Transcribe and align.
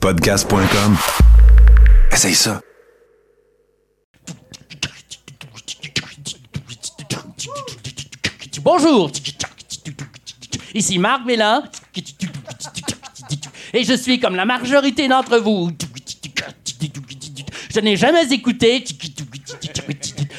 Podcast.com. 0.00 0.96
Essaye 2.10 2.34
ça. 2.34 2.62
Bonjour, 8.62 9.10
ici 10.72 10.98
Marc 10.98 11.26
Mélin, 11.26 11.62
et 13.74 13.84
je 13.84 13.92
suis 13.92 14.18
comme 14.18 14.36
la 14.36 14.46
majorité 14.46 15.06
d'entre 15.06 15.36
vous. 15.38 15.70
Je 17.74 17.80
n'ai 17.80 17.96
jamais 17.96 18.26
écouté 18.32 18.82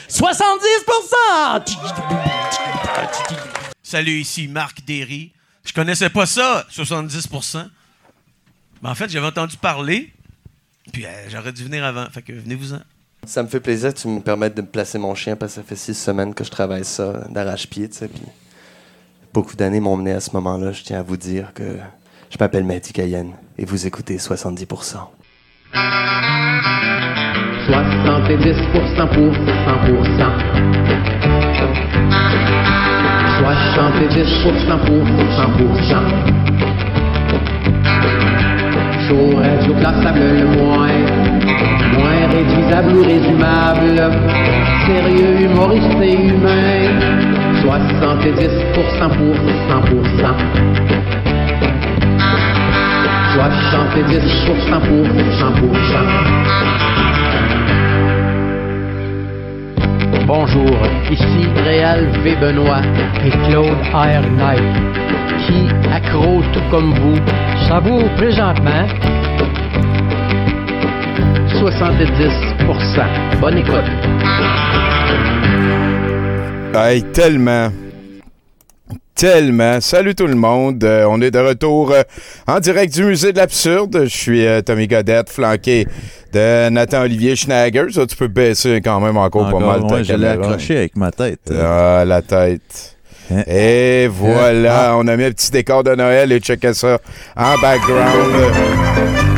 70%. 0.09 1.75
Salut, 3.83 4.21
ici 4.21 4.47
Marc 4.47 4.83
Derry. 4.85 5.33
Je 5.63 5.71
connaissais 5.71 6.09
pas 6.09 6.25
ça, 6.25 6.65
70%. 6.71 7.69
Mais 8.81 8.89
en 8.89 8.95
fait, 8.95 9.09
j'avais 9.09 9.27
entendu 9.27 9.57
parler, 9.57 10.11
puis 10.91 11.05
euh, 11.05 11.09
j'aurais 11.29 11.51
dû 11.51 11.63
venir 11.63 11.83
avant. 11.83 12.05
Fait 12.11 12.21
que 12.21 12.33
venez-vous-en. 12.33 12.79
Ça 13.25 13.43
me 13.43 13.47
fait 13.47 13.59
plaisir 13.59 13.93
que 13.93 13.99
tu 13.99 14.07
me 14.07 14.19
permettes 14.19 14.55
de 14.55 14.61
me 14.61 14.67
placer 14.67 14.97
mon 14.97 15.13
chien 15.13 15.35
parce 15.35 15.51
que 15.53 15.61
ça 15.61 15.63
fait 15.67 15.75
six 15.75 15.93
semaines 15.93 16.33
que 16.33 16.43
je 16.43 16.49
travaille 16.49 16.83
ça 16.83 17.27
d'arrache-pied, 17.29 17.87
tu 17.89 17.97
sais. 17.97 18.07
Puis 18.07 18.23
beaucoup 19.31 19.55
d'années 19.55 19.79
m'ont 19.79 19.95
mené 19.95 20.13
à 20.13 20.19
ce 20.19 20.31
moment-là. 20.33 20.71
Je 20.71 20.81
tiens 20.81 20.99
à 20.99 21.03
vous 21.03 21.17
dire 21.17 21.53
que 21.53 21.77
je 22.31 22.37
m'appelle 22.39 22.63
Matty 22.63 22.93
Cayenne 22.93 23.33
et 23.59 23.65
vous 23.65 23.85
écoutez 23.85 24.17
70%. 24.17 24.65
70% 24.65 25.05
pour 28.65 28.83
100%. 28.83 29.41
70% 33.41 34.79
pour 34.85 35.03
100%. 35.05 36.41
Chaud, 39.07 39.37
radioclassable 39.37 40.19
le 40.19 40.45
moins, 40.57 40.97
moins 41.93 42.27
réduisable 42.31 42.91
ou 42.95 43.03
résumable, 43.03 43.97
sérieux, 44.85 45.33
humoriste 45.41 46.01
et 46.01 46.13
humain. 46.13 46.89
70% 47.63 48.73
pour 48.73 48.83
100%. 48.83 48.89
70% 53.37 54.79
pour 54.87 55.05
100%. 55.07 55.11
Bonjour, 60.33 60.77
ici 61.11 61.45
Réal 61.65 62.07
V. 62.23 62.37
Benoît 62.37 62.79
et 63.25 63.31
Claude 63.49 63.77
R. 63.91 64.23
Qui, 65.45 65.67
accro 65.91 66.41
tout 66.53 66.63
comme 66.69 66.93
vous, 66.93 67.19
savoure 67.67 68.09
présentement 68.15 68.87
70%. 71.49 73.41
Bonne 73.41 73.57
écoute. 73.57 73.91
Hey, 76.75 77.03
tellement. 77.11 77.69
Tellement. 79.15 79.81
Salut 79.81 80.15
tout 80.15 80.27
le 80.27 80.35
monde. 80.35 80.83
Euh, 80.83 81.05
on 81.07 81.21
est 81.21 81.31
de 81.31 81.39
retour 81.39 81.91
euh, 81.91 82.01
en 82.47 82.59
direct 82.59 82.93
du 82.93 83.03
Musée 83.03 83.33
de 83.33 83.37
l'Absurde. 83.37 84.03
Je 84.03 84.09
suis 84.09 84.45
euh, 84.45 84.61
Tommy 84.61 84.87
Godette, 84.87 85.29
flanqué 85.29 85.85
de 86.33 86.69
Nathan 86.69 87.01
Olivier 87.01 87.35
Schnagger. 87.35 87.85
Ça, 87.91 88.05
tu 88.05 88.15
peux 88.15 88.27
baisser 88.27 88.81
quand 88.83 88.99
même 88.99 89.17
encore, 89.17 89.51
pas 89.51 89.59
mal 89.59 89.81
ta 89.87 89.95
ouais, 89.95 90.03
je 90.03 90.13
l'ai 90.13 90.27
accroché 90.27 90.77
avec 90.77 90.95
ma 90.95 91.11
tête. 91.11 91.51
Ah, 91.51 92.03
la 92.05 92.21
tête. 92.21 92.97
Hein? 93.31 93.43
Et 93.47 94.07
voilà, 94.07 94.95
on 94.97 95.07
a 95.07 95.15
mis 95.15 95.25
un 95.25 95.31
petit 95.31 95.51
décor 95.51 95.83
de 95.83 95.93
Noël 95.93 96.31
et 96.31 96.39
checkez 96.39 96.73
ça 96.73 96.99
en 97.35 97.57
background. 97.59 99.30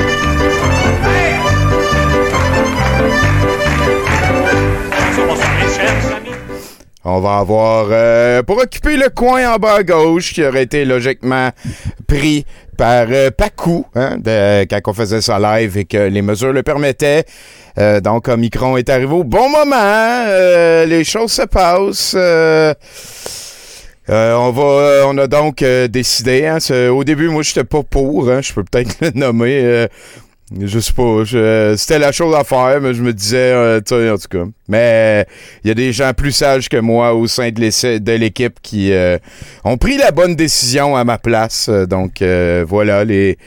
On 7.05 7.19
va 7.19 7.37
avoir, 7.39 7.87
euh, 7.91 8.43
pour 8.43 8.57
occuper 8.59 8.95
le 8.95 9.09
coin 9.09 9.53
en 9.53 9.57
bas 9.57 9.75
à 9.79 9.83
gauche, 9.83 10.33
qui 10.33 10.43
aurait 10.45 10.63
été 10.63 10.85
logiquement 10.85 11.49
pris 12.07 12.45
par 12.77 13.07
euh, 13.09 13.29
Pacou, 13.29 13.85
hein, 13.93 14.17
quand 14.25 14.79
on 14.87 14.93
faisait 14.93 15.21
ça 15.21 15.37
live 15.37 15.77
et 15.77 15.83
que 15.85 15.97
les 15.97 16.21
mesures 16.21 16.53
le 16.53 16.63
permettaient. 16.63 17.25
Euh, 17.77 17.99
donc, 17.99 18.29
Omicron 18.29 18.77
est 18.77 18.89
arrivé 18.89 19.11
au 19.13 19.23
bon 19.25 19.49
moment. 19.49 19.75
euh, 19.75 20.85
les 20.85 21.03
choses 21.03 21.33
se 21.33 21.41
passent. 21.41 22.15
euh, 22.15 22.73
on 24.07 24.51
va, 24.51 25.03
on 25.07 25.17
a 25.17 25.27
donc 25.27 25.63
décidé. 25.63 26.45
Hein, 26.45 26.59
au 26.89 27.03
début, 27.03 27.27
moi, 27.27 27.43
j'étais 27.43 27.63
pas 27.65 27.83
pour. 27.83 28.29
Hein, 28.29 28.41
je 28.41 28.53
peux 28.53 28.63
peut-être 28.63 28.95
le 29.01 29.11
nommer. 29.19 29.87
Je 30.59 30.79
sais 30.79 30.93
pas. 30.93 31.23
C'était 31.77 31.99
la 31.99 32.11
chose 32.11 32.35
à 32.35 32.43
faire, 32.43 32.79
mais 32.81 32.93
je 32.93 33.01
me 33.01 33.13
disais, 33.13 33.51
euh, 33.53 33.79
en 33.79 34.17
tout 34.17 34.27
cas. 34.29 34.45
Mais 34.67 35.25
il 35.63 35.67
y 35.67 35.71
a 35.71 35.73
des 35.73 35.91
gens 35.91 36.13
plus 36.13 36.31
sages 36.31 36.69
que 36.69 36.77
moi 36.77 37.13
au 37.13 37.27
sein 37.27 37.49
de 37.49 38.11
l'équipe 38.13 38.59
qui 38.61 38.91
euh, 38.91 39.17
ont 39.63 39.77
pris 39.77 39.97
la 39.97 40.11
bonne 40.11 40.35
décision 40.35 40.95
à 40.95 41.03
ma 41.03 41.17
place. 41.17 41.69
Donc 41.69 42.21
euh, 42.21 42.65
voilà 42.67 43.03
les. 43.03 43.37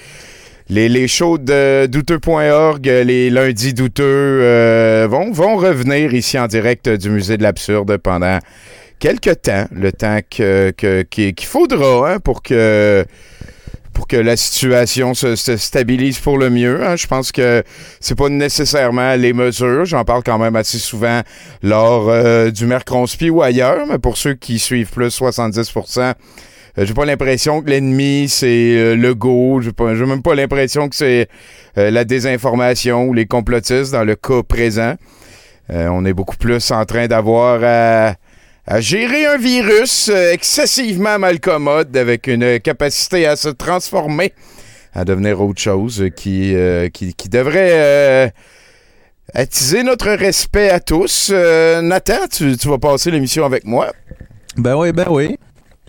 Les, 0.69 0.89
les 0.89 1.07
shows 1.07 1.39
de 1.39 1.87
douteux.org, 1.87 2.85
les 2.85 3.31
lundis 3.31 3.73
douteux, 3.73 4.03
euh, 4.03 5.07
vont, 5.09 5.31
vont 5.31 5.55
revenir 5.55 6.13
ici 6.13 6.37
en 6.41 6.49
direct 6.49 6.89
du 6.89 7.09
Musée 7.09 7.37
de 7.37 7.45
l'Absurde 7.45 7.99
pendant 7.99 8.41
quelques 8.99 9.43
temps, 9.43 9.67
le 9.71 9.93
temps 9.93 10.19
qu'il 10.29 11.47
faudra 11.47 12.11
hein, 12.11 12.19
pour 12.19 12.43
que 12.43 13.05
pour 13.97 14.07
que 14.07 14.17
la 14.17 14.37
situation 14.37 15.15
se, 15.15 15.37
se 15.37 15.57
stabilise 15.57 16.19
pour 16.19 16.37
le 16.37 16.51
mieux. 16.51 16.85
hein. 16.85 16.97
Je 16.97 17.07
pense 17.07 17.33
que 17.33 17.63
c'est 17.99 18.15
pas 18.15 18.29
nécessairement 18.29 19.15
les 19.15 19.33
mesures. 19.33 19.87
J'en 19.87 20.05
parle 20.05 20.23
quand 20.23 20.39
même 20.39 20.55
assez 20.55 20.79
souvent 20.79 21.23
lors 21.63 22.11
euh, 22.11 22.51
du 22.51 22.67
Mercronspi 22.67 23.31
ou 23.31 23.41
ailleurs, 23.41 23.87
mais 23.87 23.99
pour 23.99 24.19
ceux 24.19 24.35
qui 24.35 24.59
suivent 24.59 24.91
plus 24.91 25.19
70% 25.19 26.13
euh, 26.79 26.85
j'ai 26.85 26.93
pas 26.93 27.07
l'impression 27.07 27.63
que 27.63 27.71
l'ennemi 27.71 28.27
c'est 28.29 28.77
euh, 28.77 28.97
le 28.97 29.15
go. 29.15 29.63
J'ai 29.63 29.73
même 30.05 30.21
pas 30.21 30.35
l'impression 30.35 30.91
que 30.91 30.95
c'est 30.95 31.29
la 31.75 32.05
désinformation 32.05 33.05
ou 33.07 33.15
les 33.15 33.25
complotistes 33.25 33.93
dans 33.93 34.05
le 34.05 34.15
cas 34.15 34.43
présent. 34.43 34.95
On 35.71 36.05
est 36.05 36.13
beaucoup 36.13 36.37
plus 36.37 36.71
en 36.71 36.85
train 36.85 37.07
d'avoir 37.07 37.61
à, 37.65 38.15
à 38.67 38.81
gérer 38.81 39.27
un 39.27 39.37
virus 39.37 40.09
euh, 40.09 40.33
excessivement 40.33 41.19
malcommode 41.19 41.97
avec 41.97 42.27
une 42.27 42.59
capacité 42.59 43.27
à 43.27 43.37
se 43.37 43.49
transformer, 43.49 44.33
à 44.93 45.05
devenir 45.05 45.41
autre 45.41 45.61
chose 45.61 46.03
euh, 46.03 46.09
qui, 46.09 46.55
euh, 46.55 46.89
qui, 46.89 47.15
qui 47.15 47.29
devrait 47.29 47.73
euh, 47.75 48.29
attiser 49.35 49.85
notre 49.85 50.11
respect 50.11 50.71
à 50.71 50.81
tous. 50.81 51.31
Euh, 51.33 51.81
Nathan, 51.81 52.27
tu 52.31 52.55
vas 52.65 52.79
passer 52.79 53.11
l'émission 53.11 53.45
avec 53.45 53.65
moi. 53.65 53.93
Ben 54.57 54.75
oui, 54.77 54.91
ben 54.93 55.07
oui. 55.11 55.39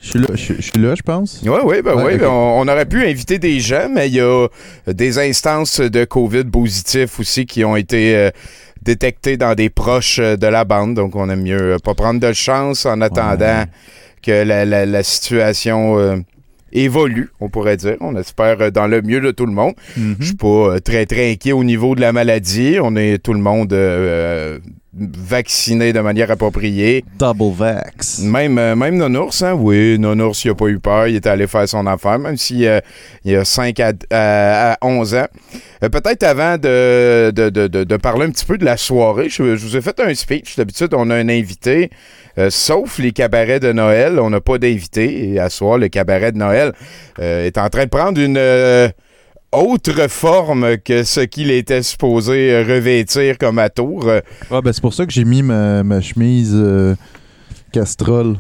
Je 0.02 0.09
suis 0.09 0.19
là, 0.19 0.28
je, 0.35 0.53
je 0.53 0.62
suis 0.62 0.72
là, 0.81 0.94
je 0.96 1.02
pense. 1.02 1.41
Oui, 1.44 1.59
oui, 1.66 1.81
ben 1.84 1.96
oui. 1.96 2.16
ok. 2.16 2.22
On, 2.24 2.62
on 2.62 2.68
aurait 2.68 2.85
pu 2.85 3.03
inviter 3.06 3.40
des 3.40 3.59
gens, 3.59 3.90
mais 3.94 4.08
il 4.09 4.16
y 4.16 4.22
a 4.22 4.47
des 4.88 5.18
instances 5.19 5.80
de 5.81 6.06
COVID 6.06 6.46
positifs 6.46 7.19
aussi 7.19 7.46
qui 7.47 7.66
ont 7.66 7.75
été 7.75 8.16
euh, 8.16 8.30
détectées 8.84 9.38
dans 9.38 9.56
des 9.56 9.69
proches 9.69 10.19
euh, 10.19 10.38
de 10.38 10.46
la 10.47 10.66
bande. 10.66 10.94
Donc, 10.94 11.16
on 11.16 11.30
aime 11.30 11.41
mieux 11.41 11.74
euh, 11.74 11.78
pas 11.84 11.96
prendre 11.96 12.19
de 12.19 12.31
chance 12.34 12.85
en 12.85 13.02
attendant 13.02 13.38
Ouais. 13.62 13.66
que 14.22 14.31
la, 14.44 14.66
la- 14.66 14.85
la 14.85 15.02
situation 15.03 15.97
euh, 15.97 16.18
évolue, 16.72 17.29
on 17.40 17.50
pourrait 17.50 17.78
dire. 17.78 17.96
On 18.02 18.16
espère 18.18 18.58
euh, 18.62 18.69
dans 18.69 18.85
le 18.88 19.02
mieux 19.02 19.19
de 19.19 19.31
tout 19.31 19.46
le 19.47 19.52
monde. 19.53 19.74
Mhm. 19.97 20.16
Je 20.19 20.25
suis 20.28 20.35
pas 20.35 20.47
euh, 20.75 20.79
très, 20.79 21.06
très 21.08 21.31
inquiet 21.31 21.53
au 21.53 21.64
niveau 21.64 21.96
de 21.96 22.02
la 22.02 22.14
maladie. 22.14 22.78
On 22.81 22.96
est 22.96 23.18
tout 23.18 23.34
le 23.34 23.40
monde 23.40 23.74
euh, 23.74 24.58
euh, 24.58 24.59
vacciné 25.00 25.94
de 25.94 26.00
manière 26.00 26.31
appropriée. 26.31 27.06
Double 27.19 27.53
vax. 27.56 28.19
Même, 28.19 28.58
euh, 28.58 28.75
même 28.75 28.97
Nonours, 28.97 29.41
hein? 29.44 29.53
Oui, 29.53 29.97
Nonours, 30.00 30.44
il 30.46 30.52
a 30.52 30.56
pas 30.56 30.68
eu 30.68 30.80
peur. 30.80 31.08
Il 31.08 31.16
est 31.16 31.28
allé 31.28 31.47
faire 31.47 31.68
son 31.69 31.85
affaire, 31.88 32.18
même 32.19 32.38
s'il 32.38 32.59
y 33.25 33.35
a 33.35 33.46
5 33.46 33.80
à, 33.80 33.94
à- 34.12 34.74
à 34.74 34.78
11 34.81 35.16
ans. 35.16 35.28
Euh, 35.84 35.90
Peut-être 35.90 36.24
avant 36.24 36.58
de, 36.58 37.32
de, 37.32 37.49
de- 37.49 37.84
de- 37.84 37.97
parler 37.97 38.26
un 38.26 38.32
petit 38.32 38.46
peu 38.46 38.58
de 38.58 38.66
la 38.66 38.78
soirée, 38.78 39.29
je, 39.29 39.55
je 39.55 39.66
vous 39.66 39.78
ai 39.78 39.82
fait 39.82 39.99
un 39.99 40.14
speech. 40.16 40.55
D'habitude, 40.55 40.94
on 40.96 41.09
a 41.09 41.16
un 41.16 41.29
invité. 41.29 41.90
euh, 42.40 42.50
sauf 42.50 43.00
les 43.00 43.11
cabarets 43.11 43.59
de 43.59 43.72
Noël, 43.72 44.20
on 44.20 44.29
n'a 44.29 44.41
pas 44.41 44.58
d'invité. 44.58 45.34
Et 45.34 45.40
à 45.40 45.50
soir, 45.50 45.78
le 45.78 45.88
cabaret 45.90 46.32
de 46.32 46.38
Noël 46.38 46.72
euh, 47.20 47.46
est 47.46 47.58
en 47.58 47.70
train 47.70 47.85
de 47.85 47.90
prendre 47.90 48.20
une 48.20 48.38
euh, 48.38 48.88
autre 49.52 50.09
forme 50.09 50.78
que 50.78 51.03
ce 51.03 51.22
qu'il 51.22 51.52
était 51.52 51.82
supposé 51.84 52.52
euh, 52.52 52.64
revêtir 52.67 53.38
comme 53.38 53.59
atour. 53.59 54.08
Euh, 54.08 54.20
Ah, 54.52 54.61
ben 54.61 54.73
c'est 54.73 54.82
pour 54.82 54.94
ça 54.94 55.05
que 55.05 55.11
j'ai 55.11 55.26
mis 55.26 55.41
ma, 55.44 55.84
ma 55.84 56.02
chemise 56.02 56.52
euh, 56.55 56.96
castrol. 57.72 58.38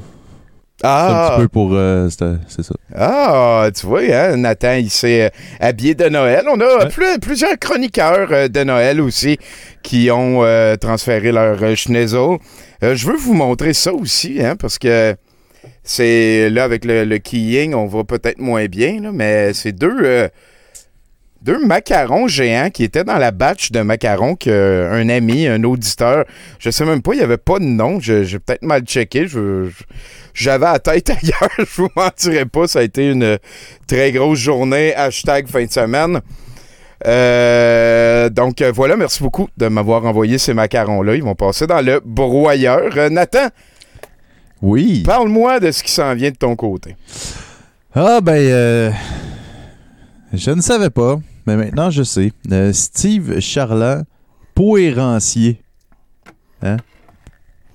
ah, 0.83 1.29
Un 1.33 1.35
petit 1.37 1.41
peu 1.43 1.47
pour. 1.47 1.71
euh, 1.73 2.09
c'est 2.09 2.61
ça. 2.63 2.73
Ah, 2.93 3.69
tu 3.75 3.85
vois, 3.87 4.01
hein, 4.01 4.37
Nathan, 4.37 4.73
il 4.73 4.89
s'est 4.89 5.23
euh, 5.25 5.29
habillé 5.59 5.95
de 5.95 6.09
Noël. 6.09 6.45
On 6.51 6.59
a 6.59 6.77
Ouais. 6.83 6.89
plus- 6.89 7.19
plusieurs 7.21 7.57
chroniqueurs 7.57 8.49
de 8.49 8.63
Noël 8.63 8.99
aussi 9.01 9.37
qui 9.83 10.11
ont 10.11 10.43
euh, 10.43 10.75
transféré 10.75 11.31
leur 11.31 11.57
schnezel. 11.75 12.37
Je 12.81 13.07
veux 13.07 13.15
vous 13.17 13.33
montrer 13.33 13.73
ça 13.73 13.93
aussi, 13.93 14.39
hein, 14.43 14.55
parce 14.55 14.77
que 14.77 15.15
c'est 15.83 16.49
là 16.49 16.63
avec 16.65 16.83
le, 16.85 17.05
le 17.05 17.17
keying, 17.17 17.73
on 17.73 17.87
va 17.87 18.03
peut-être 18.03 18.39
moins 18.39 18.65
bien, 18.65 19.01
là, 19.01 19.11
mais 19.13 19.53
c'est 19.53 19.71
deux, 19.71 20.27
deux 21.41 21.63
macarons 21.65 22.27
géants 22.27 22.69
qui 22.69 22.83
étaient 22.83 23.03
dans 23.03 23.17
la 23.17 23.31
batch 23.31 23.71
de 23.71 23.81
macarons 23.81 24.35
qu'un 24.35 25.09
ami, 25.09 25.47
un 25.47 25.63
auditeur, 25.63 26.25
je 26.59 26.69
sais 26.69 26.85
même 26.85 27.01
pas, 27.01 27.13
il 27.13 27.17
n'y 27.17 27.23
avait 27.23 27.37
pas 27.37 27.59
de 27.59 27.65
nom, 27.65 27.99
j'ai 27.99 28.23
peut-être 28.39 28.63
mal 28.63 28.81
checké, 28.83 29.27
j'avais 30.33 30.65
la 30.65 30.79
tête 30.79 31.09
ailleurs, 31.21 31.49
je 31.57 31.63
vous 31.81 31.89
mentirais 31.95 32.45
pas, 32.45 32.67
ça 32.67 32.79
a 32.79 32.83
été 32.83 33.09
une 33.11 33.37
très 33.87 34.11
grosse 34.11 34.39
journée, 34.39 34.93
hashtag 34.95 35.47
fin 35.47 35.65
de 35.65 35.71
semaine. 35.71 36.21
Euh, 37.05 38.29
donc 38.29 38.61
euh, 38.61 38.71
voilà, 38.73 38.97
merci 38.97 39.21
beaucoup 39.21 39.47
de 39.55 39.67
m'avoir 39.67 40.03
envoyé 40.05 40.37
ces 40.39 40.53
macarons-là, 40.53 41.15
ils 41.15 41.23
vont 41.23 41.35
passer 41.35 41.67
dans 41.67 41.81
le 41.81 42.01
broyeur. 42.03 42.89
Euh, 42.97 43.09
Nathan, 43.09 43.49
Oui. 44.63 45.03
parle-moi 45.05 45.59
de 45.59 45.69
ce 45.71 45.83
qui 45.83 45.91
s'en 45.91 46.15
vient 46.15 46.31
de 46.31 46.35
ton 46.37 46.55
côté. 46.55 46.95
Ah, 47.93 48.19
ben, 48.21 48.33
euh, 48.35 48.91
je 50.33 50.51
ne 50.51 50.61
savais 50.61 50.89
pas, 50.89 51.19
mais 51.45 51.55
maintenant 51.55 51.89
je 51.89 52.03
sais. 52.03 52.31
Euh, 52.51 52.73
Steve 52.73 53.39
Charland, 53.39 54.03
poérancier. 54.55 55.61
Hein? 56.61 56.77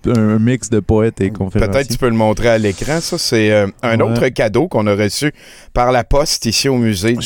Un 0.04 0.40
mix 0.40 0.68
de 0.68 0.80
poète 0.80 1.20
et 1.20 1.30
conférencier. 1.30 1.70
Peut-être 1.72 1.88
tu 1.88 1.96
peux 1.98 2.08
le 2.08 2.16
montrer 2.16 2.48
à 2.48 2.58
l'écran. 2.58 3.00
Ça, 3.00 3.18
c'est 3.18 3.52
euh, 3.52 3.68
un 3.84 4.00
Ouais. 4.00 4.02
autre 4.10 4.28
cadeau 4.30 4.66
qu'on 4.66 4.88
a 4.88 4.96
reçu 4.96 5.32
par 5.72 5.92
la 5.92 6.02
poste 6.02 6.44
ici 6.46 6.68
au 6.68 6.76
musée 6.76 7.12
y 7.12 7.18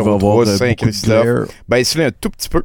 1803 0.00 0.14
avoir 0.14 0.32
euh, 0.32 0.40
beaucoup 0.40 0.44
de 0.50 0.56
Saint-Christophe. 0.56 1.48
Ben, 1.68 1.78
il 1.78 1.84
un 2.02 2.10
tout 2.10 2.30
petit 2.30 2.48
peu. 2.48 2.64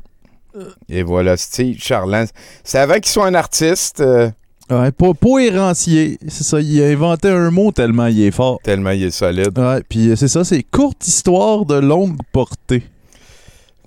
Et 0.89 1.04
voilà, 1.04 1.38
Steve 1.38 1.77
Charland. 1.80 2.27
C'est 2.63 2.80
avant 2.80 2.95
qu'il 2.95 3.06
soit 3.12 3.27
un 3.27 3.36
artiste, 3.36 4.01
euh, 4.01 4.31
Ouais, 4.71 4.92
po- 4.92 5.13
poérancier, 5.16 6.19
c'est 6.27 6.44
ça. 6.44 6.62
Il 6.62 6.81
a 6.83 6.88
inventé 6.88 7.27
un 7.30 7.50
mot 7.50 7.71
tellement 7.71 8.06
il 8.07 8.21
est 8.21 8.31
fort. 8.31 8.60
tellement 8.63 8.92
il 8.92 9.04
est 9.04 9.12
solide. 9.12 9.57
Ouais, 9.57 9.81
puis 9.88 10.10
euh, 10.10 10.16
c'est 10.16 10.27
ça, 10.27 10.44
c'est 10.44 10.62
courte 10.63 11.07
histoire 11.07 11.66
de 11.66 11.75
longue 11.75 12.18
portée. 12.31 12.83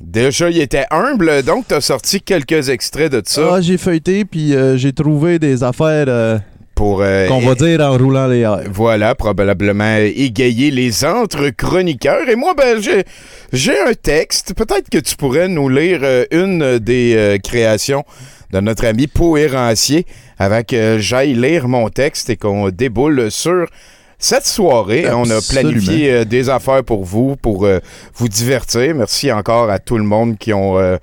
Déjà, 0.00 0.50
il 0.50 0.60
était 0.60 0.84
humble, 0.90 1.44
donc 1.44 1.68
tu 1.68 1.74
as 1.74 1.80
sorti 1.80 2.20
quelques 2.20 2.68
extraits 2.68 3.12
de 3.12 3.22
ça 3.24 3.50
Ah, 3.54 3.60
j'ai 3.60 3.78
feuilleté, 3.78 4.24
puis 4.24 4.54
euh, 4.56 4.76
j'ai 4.76 4.92
trouvé 4.92 5.38
des 5.38 5.62
affaires 5.62 6.06
euh, 6.08 6.38
pour. 6.74 7.02
euh, 7.02 7.28
qu'on 7.28 7.38
va 7.38 7.54
dire 7.54 7.80
en 7.80 7.96
roulant 7.96 8.26
les 8.26 8.40
airs. 8.40 8.62
Voilà, 8.68 9.14
probablement 9.14 9.98
égayer 9.98 10.72
les 10.72 11.04
entre-chroniqueurs. 11.04 12.28
Et 12.28 12.34
moi, 12.34 12.54
ben, 12.58 12.80
j'ai, 12.82 13.04
j'ai 13.52 13.78
un 13.78 13.92
texte. 13.94 14.54
Peut-être 14.54 14.90
que 14.90 14.98
tu 14.98 15.14
pourrais 15.14 15.46
nous 15.46 15.68
lire 15.68 16.00
une 16.32 16.80
des 16.80 17.38
créations 17.44 18.02
de 18.52 18.58
notre 18.58 18.84
ami 18.84 19.06
Poérancier 19.06 20.04
avant 20.42 20.62
que 20.62 20.98
j'aille 20.98 21.34
lire 21.34 21.68
mon 21.68 21.88
texte 21.88 22.28
et 22.30 22.36
qu'on 22.36 22.68
déboule 22.70 23.30
sur 23.30 23.66
cette 24.18 24.46
soirée. 24.46 25.06
On 25.12 25.28
a 25.30 25.40
planifié 25.48 26.12
euh, 26.12 26.24
des 26.24 26.48
affaires 26.48 26.82
pour 26.84 27.04
vous, 27.04 27.36
pour 27.36 27.64
euh, 27.64 27.78
vous 28.14 28.28
divertir. 28.28 28.94
Merci 28.94 29.30
encore 29.32 29.70
à 29.70 29.78
tout 29.78 29.98
le 29.98 30.04
monde 30.04 30.36
qui 30.38 30.52
ont... 30.52 30.78
euh, 30.78 30.96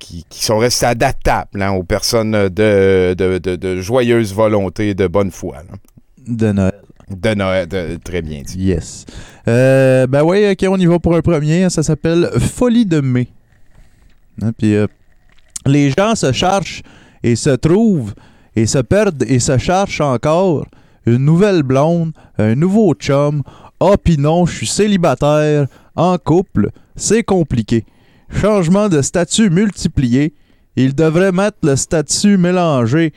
qui, 0.00 0.26
qui 0.28 0.44
sont 0.44 0.58
restés 0.58 0.86
adaptables 0.86 1.62
hein, 1.62 1.70
aux 1.72 1.82
personnes 1.84 2.32
de, 2.48 3.14
de, 3.16 3.38
de- 3.38 3.56
de 3.56 3.80
joyeuse 3.80 4.34
volonté, 4.34 4.92
de 4.92 5.06
bonne 5.06 5.30
foi. 5.30 5.56
là. 5.68 5.76
De 6.26 6.52
Noël. 6.52 6.80
De 7.10 7.34
Noël, 7.34 7.66
de- 7.68 7.98
très 8.04 8.20
bien 8.20 8.42
dit. 8.42 8.58
Yes. 8.64 9.06
Ben 9.46 10.22
oui, 10.24 10.46
ok, 10.50 10.66
on 10.68 10.76
y 10.78 10.84
va 10.86 10.98
pour 10.98 11.14
un 11.16 11.22
premier. 11.22 11.70
Ça 11.70 11.82
s'appelle 11.82 12.28
Folie 12.38 12.84
de 12.86 13.00
mai. 13.00 13.28
Hein, 14.42 14.52
Puis 14.58 14.74
les 15.64 15.90
gens 15.96 16.14
se 16.14 16.32
cherchent 16.32 16.82
et 17.22 17.34
se 17.36 17.50
trouvent 17.50 18.12
et 18.56 18.66
se 18.66 18.78
perdent 18.78 19.24
et 19.26 19.40
se 19.40 19.58
cherchent 19.58 20.00
encore 20.00 20.66
une 21.06 21.24
nouvelle 21.24 21.62
blonde, 21.62 22.12
un 22.38 22.54
nouveau 22.54 22.94
chum. 22.94 23.42
Ah, 23.80 23.96
pis 24.02 24.18
non, 24.18 24.46
je 24.46 24.56
suis 24.56 24.66
célibataire, 24.66 25.66
en 25.96 26.16
couple, 26.18 26.70
c'est 26.96 27.22
compliqué. 27.22 27.84
Changement 28.30 28.88
de 28.88 29.02
statut 29.02 29.50
multiplié. 29.50 30.34
Il 30.76 30.94
devrait 30.94 31.32
mettre 31.32 31.58
le 31.62 31.76
statut 31.76 32.36
mélangé. 32.36 33.12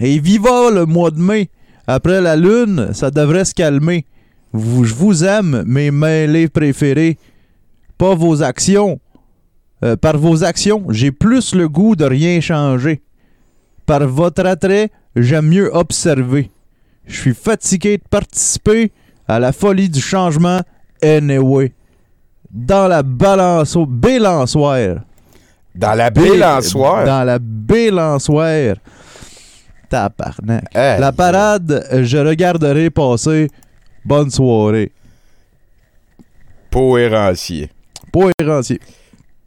Et 0.00 0.18
viva 0.18 0.70
le 0.70 0.86
mois 0.86 1.10
de 1.10 1.20
mai. 1.20 1.50
Après 1.86 2.20
la 2.20 2.36
lune, 2.36 2.90
ça 2.92 3.10
devrait 3.10 3.44
se 3.44 3.54
calmer. 3.54 4.06
Vous, 4.52 4.84
je 4.84 4.94
vous 4.94 5.24
aime, 5.24 5.64
mes 5.66 5.90
mêlés 5.90 6.48
préférés. 6.48 7.18
Pas 7.98 8.14
vos 8.14 8.42
actions. 8.42 9.00
Euh, 9.84 9.96
par 9.96 10.16
vos 10.16 10.44
actions, 10.44 10.84
j'ai 10.88 11.12
plus 11.12 11.54
le 11.54 11.68
goût 11.68 11.94
de 11.96 12.04
rien 12.04 12.40
changer. 12.40 13.02
Par 13.86 14.06
votre 14.06 14.46
attrait, 14.46 14.90
j'aime 15.14 15.48
mieux 15.48 15.70
observer. 15.74 16.50
Je 17.06 17.20
suis 17.20 17.34
fatigué 17.34 17.98
de 17.98 18.02
participer 18.08 18.92
à 19.28 19.38
la 19.38 19.52
folie 19.52 19.88
du 19.88 20.00
changement 20.00 20.60
anyway. 21.02 21.72
Dans 22.50 22.88
la 22.88 23.02
balance 23.02 23.76
balançoire. 23.76 25.00
Dans 25.74 25.94
la 25.94 26.10
balançoire. 26.10 27.04
Dans 27.04 27.24
la 27.24 27.38
balançoire. 27.40 28.76
Tabarnak. 29.88 30.64
Hey, 30.74 31.00
La 31.00 31.12
parade, 31.12 31.86
je 32.02 32.16
regarderai 32.18 32.90
passer. 32.90 33.48
Bonne 34.04 34.30
soirée. 34.30 34.92
Poérancier. 36.70 37.70
Poérancier. 38.12 38.80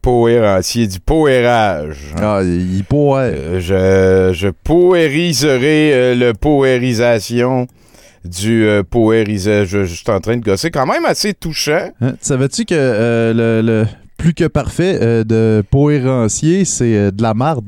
Poérancier 0.02 0.88
du 0.88 1.00
poérage. 1.00 2.14
Ah, 2.22 2.42
il 2.44 2.84
poère. 2.84 3.34
Euh, 3.36 3.60
je, 3.60 4.38
je 4.38 4.48
poériserai 4.48 5.92
euh, 5.94 6.16
le 6.16 6.34
poérisation 6.34 7.68
du 8.24 8.66
euh, 8.66 8.84
poérisage. 8.84 9.68
Je, 9.70 9.84
je 9.86 9.94
suis 9.96 10.10
en 10.10 10.20
train 10.20 10.38
de 10.38 10.44
gosser. 10.44 10.72
Quand 10.72 10.86
même 10.86 11.06
assez 11.06 11.34
touchant. 11.34 11.90
Hein, 12.02 12.14
Savais-tu 12.22 12.66
que 12.66 12.76
euh, 12.76 13.34
le, 13.34 13.62
le 13.66 13.86
plus 14.18 14.34
que 14.34 14.46
parfait 14.46 15.24
de 15.26 15.64
poérancier, 15.70 16.64
c'est 16.66 17.12
de 17.12 17.22
la 17.22 17.34
marde? 17.34 17.66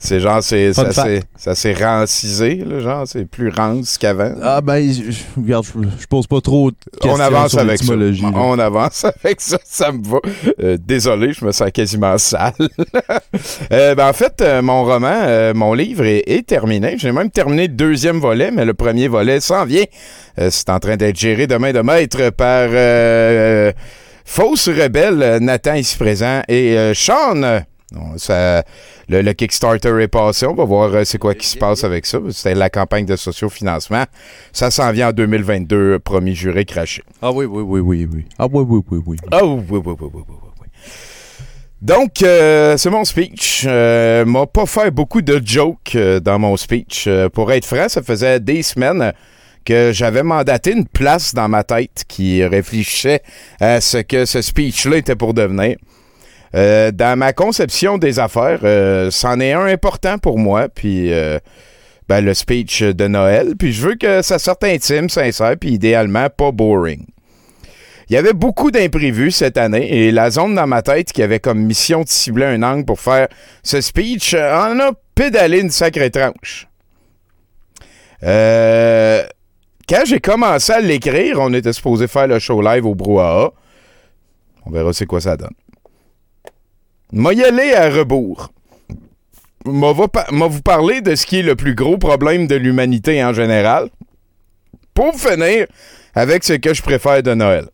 C'est 0.00 0.20
genre, 0.20 0.42
c'est, 0.42 0.72
ça, 0.72 0.90
s'est, 0.92 1.22
ça 1.36 1.54
s'est 1.54 1.74
rancisé, 1.74 2.56
là, 2.56 2.80
genre, 2.80 3.06
c'est 3.06 3.24
plus 3.24 3.48
rance 3.48 3.98
qu'avant. 3.98 4.34
Ah 4.42 4.60
ben, 4.60 4.80
je, 4.92 5.12
regarde, 5.36 5.64
je, 5.64 5.72
je 6.00 6.06
pose 6.06 6.26
pas 6.26 6.40
trop 6.40 6.70
de 6.70 6.76
questions 7.00 7.12
On 7.14 7.20
avance 7.20 7.52
sur 7.52 7.60
avec 7.60 7.82
ça. 7.82 7.94
là. 7.96 8.10
On 8.34 8.58
avance 8.58 9.04
avec 9.24 9.40
ça, 9.40 9.58
ça 9.64 9.92
me 9.92 10.02
va. 10.02 10.18
Euh, 10.62 10.76
désolé, 10.80 11.32
je 11.32 11.44
me 11.44 11.52
sens 11.52 11.70
quasiment 11.72 12.18
sale. 12.18 12.52
Euh, 13.72 13.94
ben, 13.94 14.08
en 14.08 14.12
fait, 14.12 14.40
euh, 14.40 14.62
mon 14.62 14.84
roman, 14.84 15.52
mon 15.54 15.74
livre 15.74 16.04
est, 16.04 16.22
est 16.26 16.46
terminé. 16.46 16.96
J'ai 16.98 17.12
même 17.12 17.30
terminé 17.30 17.62
le 17.68 17.74
deuxième 17.74 18.18
volet, 18.18 18.50
mais 18.50 18.64
le 18.64 18.74
premier 18.74 19.08
volet 19.08 19.40
s'en 19.40 19.64
vient. 19.64 19.84
C'est 20.36 20.68
en 20.70 20.78
train 20.78 20.96
d'être 20.96 21.18
géré 21.18 21.46
de 21.46 21.56
main 21.56 21.72
de 21.72 21.80
maître 21.80 22.30
par 22.30 22.68
Fausse 24.24 24.68
Rebelle, 24.68 25.22
euh, 25.22 25.38
Nathan 25.40 25.74
ici 25.74 25.96
présent, 25.96 26.42
et 26.48 26.76
euh, 26.78 26.94
Sean. 26.94 27.42
euh, 27.42 27.60
ça, 28.16 28.64
le, 29.08 29.20
le 29.22 29.32
Kickstarter 29.34 30.00
est 30.00 30.08
passé. 30.08 30.46
On 30.46 30.54
va 30.54 30.64
voir 30.64 30.92
euh, 30.94 31.04
c'est 31.04 31.18
quoi 31.18 31.34
qui 31.34 31.46
se 31.46 31.56
passe 31.58 31.84
avec 31.84 32.06
ça. 32.06 32.18
C'était 32.30 32.54
la 32.54 32.70
campagne 32.70 33.04
de 33.06 33.14
sociofinancement. 33.16 34.04
Ça 34.52 34.70
s'en 34.70 34.90
vient 34.92 35.10
en 35.10 35.12
2022, 35.12 35.76
euh, 35.76 35.98
promis 35.98 36.34
juré 36.34 36.64
craché. 36.64 37.02
Ah 37.22 37.30
oui, 37.30 37.44
oui, 37.44 37.62
oui, 37.62 37.80
oui, 37.80 38.08
oui. 38.12 38.24
Ah 38.38 38.46
oui, 38.50 38.64
oui, 38.66 38.80
oui, 38.90 39.02
oui. 39.06 39.16
Oh, 39.32 39.60
oui, 39.70 39.80
oui, 39.84 39.94
oui, 40.00 40.08
oui, 40.14 40.22
oui, 40.28 40.36
oui. 40.60 40.66
Donc, 41.82 42.22
euh, 42.22 42.76
c'est 42.78 42.90
mon 42.90 43.04
speech. 43.04 43.64
Euh, 43.68 44.24
m'a 44.24 44.46
pas 44.46 44.64
fait 44.64 44.90
beaucoup 44.90 45.20
de 45.20 45.40
jokes 45.44 45.92
euh, 45.94 46.18
dans 46.18 46.38
mon 46.38 46.56
speech. 46.56 47.04
Euh, 47.06 47.28
pour 47.28 47.52
être 47.52 47.66
franc, 47.66 47.88
ça 47.88 48.02
faisait 48.02 48.40
des 48.40 48.62
semaines 48.62 49.12
que 49.64 49.92
j'avais 49.92 50.22
mandaté 50.22 50.72
une 50.72 50.86
place 50.86 51.34
dans 51.34 51.48
ma 51.48 51.64
tête 51.64 52.04
qui 52.08 52.44
réfléchissait 52.44 53.22
à 53.60 53.80
ce 53.80 53.98
que 53.98 54.24
ce 54.24 54.42
speech-là 54.42 54.98
était 54.98 55.16
pour 55.16 55.34
devenir. 55.34 55.76
Euh, 56.54 56.92
dans 56.92 57.18
ma 57.18 57.32
conception 57.32 57.98
des 57.98 58.20
affaires, 58.20 58.60
euh, 58.62 59.10
c'en 59.10 59.40
est 59.40 59.52
un 59.52 59.66
important 59.66 60.18
pour 60.18 60.38
moi, 60.38 60.68
puis 60.68 61.12
euh, 61.12 61.38
ben, 62.08 62.24
le 62.24 62.32
speech 62.32 62.82
de 62.82 63.08
Noël. 63.08 63.54
Puis 63.58 63.72
je 63.72 63.88
veux 63.88 63.94
que 63.96 64.22
ça 64.22 64.38
sorte 64.38 64.62
intime, 64.62 65.08
sincère, 65.08 65.56
puis 65.58 65.70
idéalement 65.70 66.28
pas 66.30 66.52
boring. 66.52 67.06
Il 68.08 68.12
y 68.12 68.16
avait 68.18 68.34
beaucoup 68.34 68.70
d'imprévus 68.70 69.30
cette 69.30 69.56
année 69.56 69.90
et 69.90 70.12
la 70.12 70.30
zone 70.30 70.54
dans 70.54 70.66
ma 70.66 70.82
tête 70.82 71.12
qui 71.12 71.22
avait 71.22 71.40
comme 71.40 71.60
mission 71.60 72.02
de 72.02 72.08
cibler 72.08 72.44
un 72.44 72.62
angle 72.62 72.84
pour 72.84 73.00
faire 73.00 73.28
ce 73.62 73.80
speech 73.80 74.34
en 74.34 74.78
a 74.78 74.90
pédalé 75.14 75.60
une 75.60 75.70
sacrée 75.70 76.10
tranche. 76.10 76.68
Euh, 78.22 79.24
quand 79.88 80.02
j'ai 80.06 80.20
commencé 80.20 80.72
à 80.72 80.80
l'écrire, 80.80 81.38
on 81.40 81.52
était 81.52 81.72
supposé 81.72 82.08
faire 82.08 82.26
le 82.26 82.38
show 82.38 82.60
live 82.62 82.86
au 82.86 82.94
Brouhaha. 82.94 83.52
On 84.66 84.70
verra 84.70 84.92
c'est 84.92 85.06
quoi 85.06 85.20
ça 85.20 85.36
donne. 85.36 85.54
M'a 87.12 87.32
y 87.32 87.44
aller 87.44 87.74
à 87.74 87.90
rebours. 87.90 88.50
M'a 89.66 89.92
vous 89.92 90.62
parler 90.62 91.00
de 91.00 91.14
ce 91.14 91.26
qui 91.26 91.38
est 91.38 91.42
le 91.42 91.56
plus 91.56 91.74
gros 91.74 91.96
problème 91.96 92.46
de 92.46 92.54
l'humanité 92.54 93.22
en 93.24 93.32
général. 93.32 93.88
Pour 94.94 95.14
finir 95.14 95.66
avec 96.14 96.44
ce 96.44 96.54
que 96.54 96.74
je 96.74 96.82
préfère 96.82 97.22
de 97.22 97.34
Noël. 97.34 97.66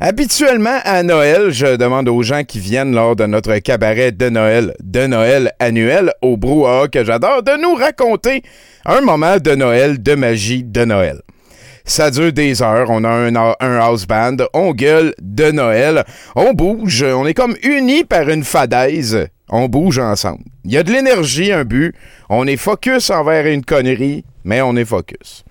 Habituellement, 0.00 0.78
à 0.84 1.02
Noël, 1.02 1.50
je 1.50 1.74
demande 1.74 2.08
aux 2.08 2.22
gens 2.22 2.44
qui 2.44 2.60
viennent 2.60 2.94
lors 2.94 3.16
de 3.16 3.26
notre 3.26 3.58
cabaret 3.58 4.12
de 4.12 4.28
Noël, 4.28 4.74
de 4.80 5.08
Noël 5.08 5.50
annuel 5.58 6.12
au 6.22 6.36
brouhaha 6.36 6.86
que 6.86 7.04
j'adore, 7.04 7.42
de 7.42 7.60
nous 7.60 7.74
raconter 7.74 8.42
un 8.86 9.00
moment 9.00 9.38
de 9.38 9.56
Noël, 9.56 10.00
de 10.00 10.14
magie 10.14 10.62
de 10.62 10.84
Noël. 10.84 11.20
Ça 11.84 12.12
dure 12.12 12.32
des 12.32 12.62
heures. 12.62 12.90
On 12.90 13.02
a 13.02 13.08
un, 13.08 13.34
un 13.34 13.78
house 13.80 14.06
band. 14.06 14.36
On 14.52 14.72
gueule 14.72 15.14
de 15.20 15.50
Noël. 15.50 16.04
On 16.36 16.52
bouge. 16.52 17.02
On 17.02 17.26
est 17.26 17.34
comme 17.34 17.56
unis 17.64 18.04
par 18.04 18.28
une 18.28 18.44
fadaise. 18.44 19.26
On 19.48 19.68
bouge 19.68 19.98
ensemble. 19.98 20.44
Il 20.64 20.72
y 20.72 20.76
a 20.76 20.84
de 20.84 20.92
l'énergie, 20.92 21.50
un 21.50 21.64
but. 21.64 21.94
On 22.28 22.46
est 22.46 22.58
focus 22.58 23.10
envers 23.10 23.46
une 23.46 23.64
connerie, 23.64 24.24
mais 24.44 24.60
on 24.60 24.76
est 24.76 24.84
focus. 24.84 25.44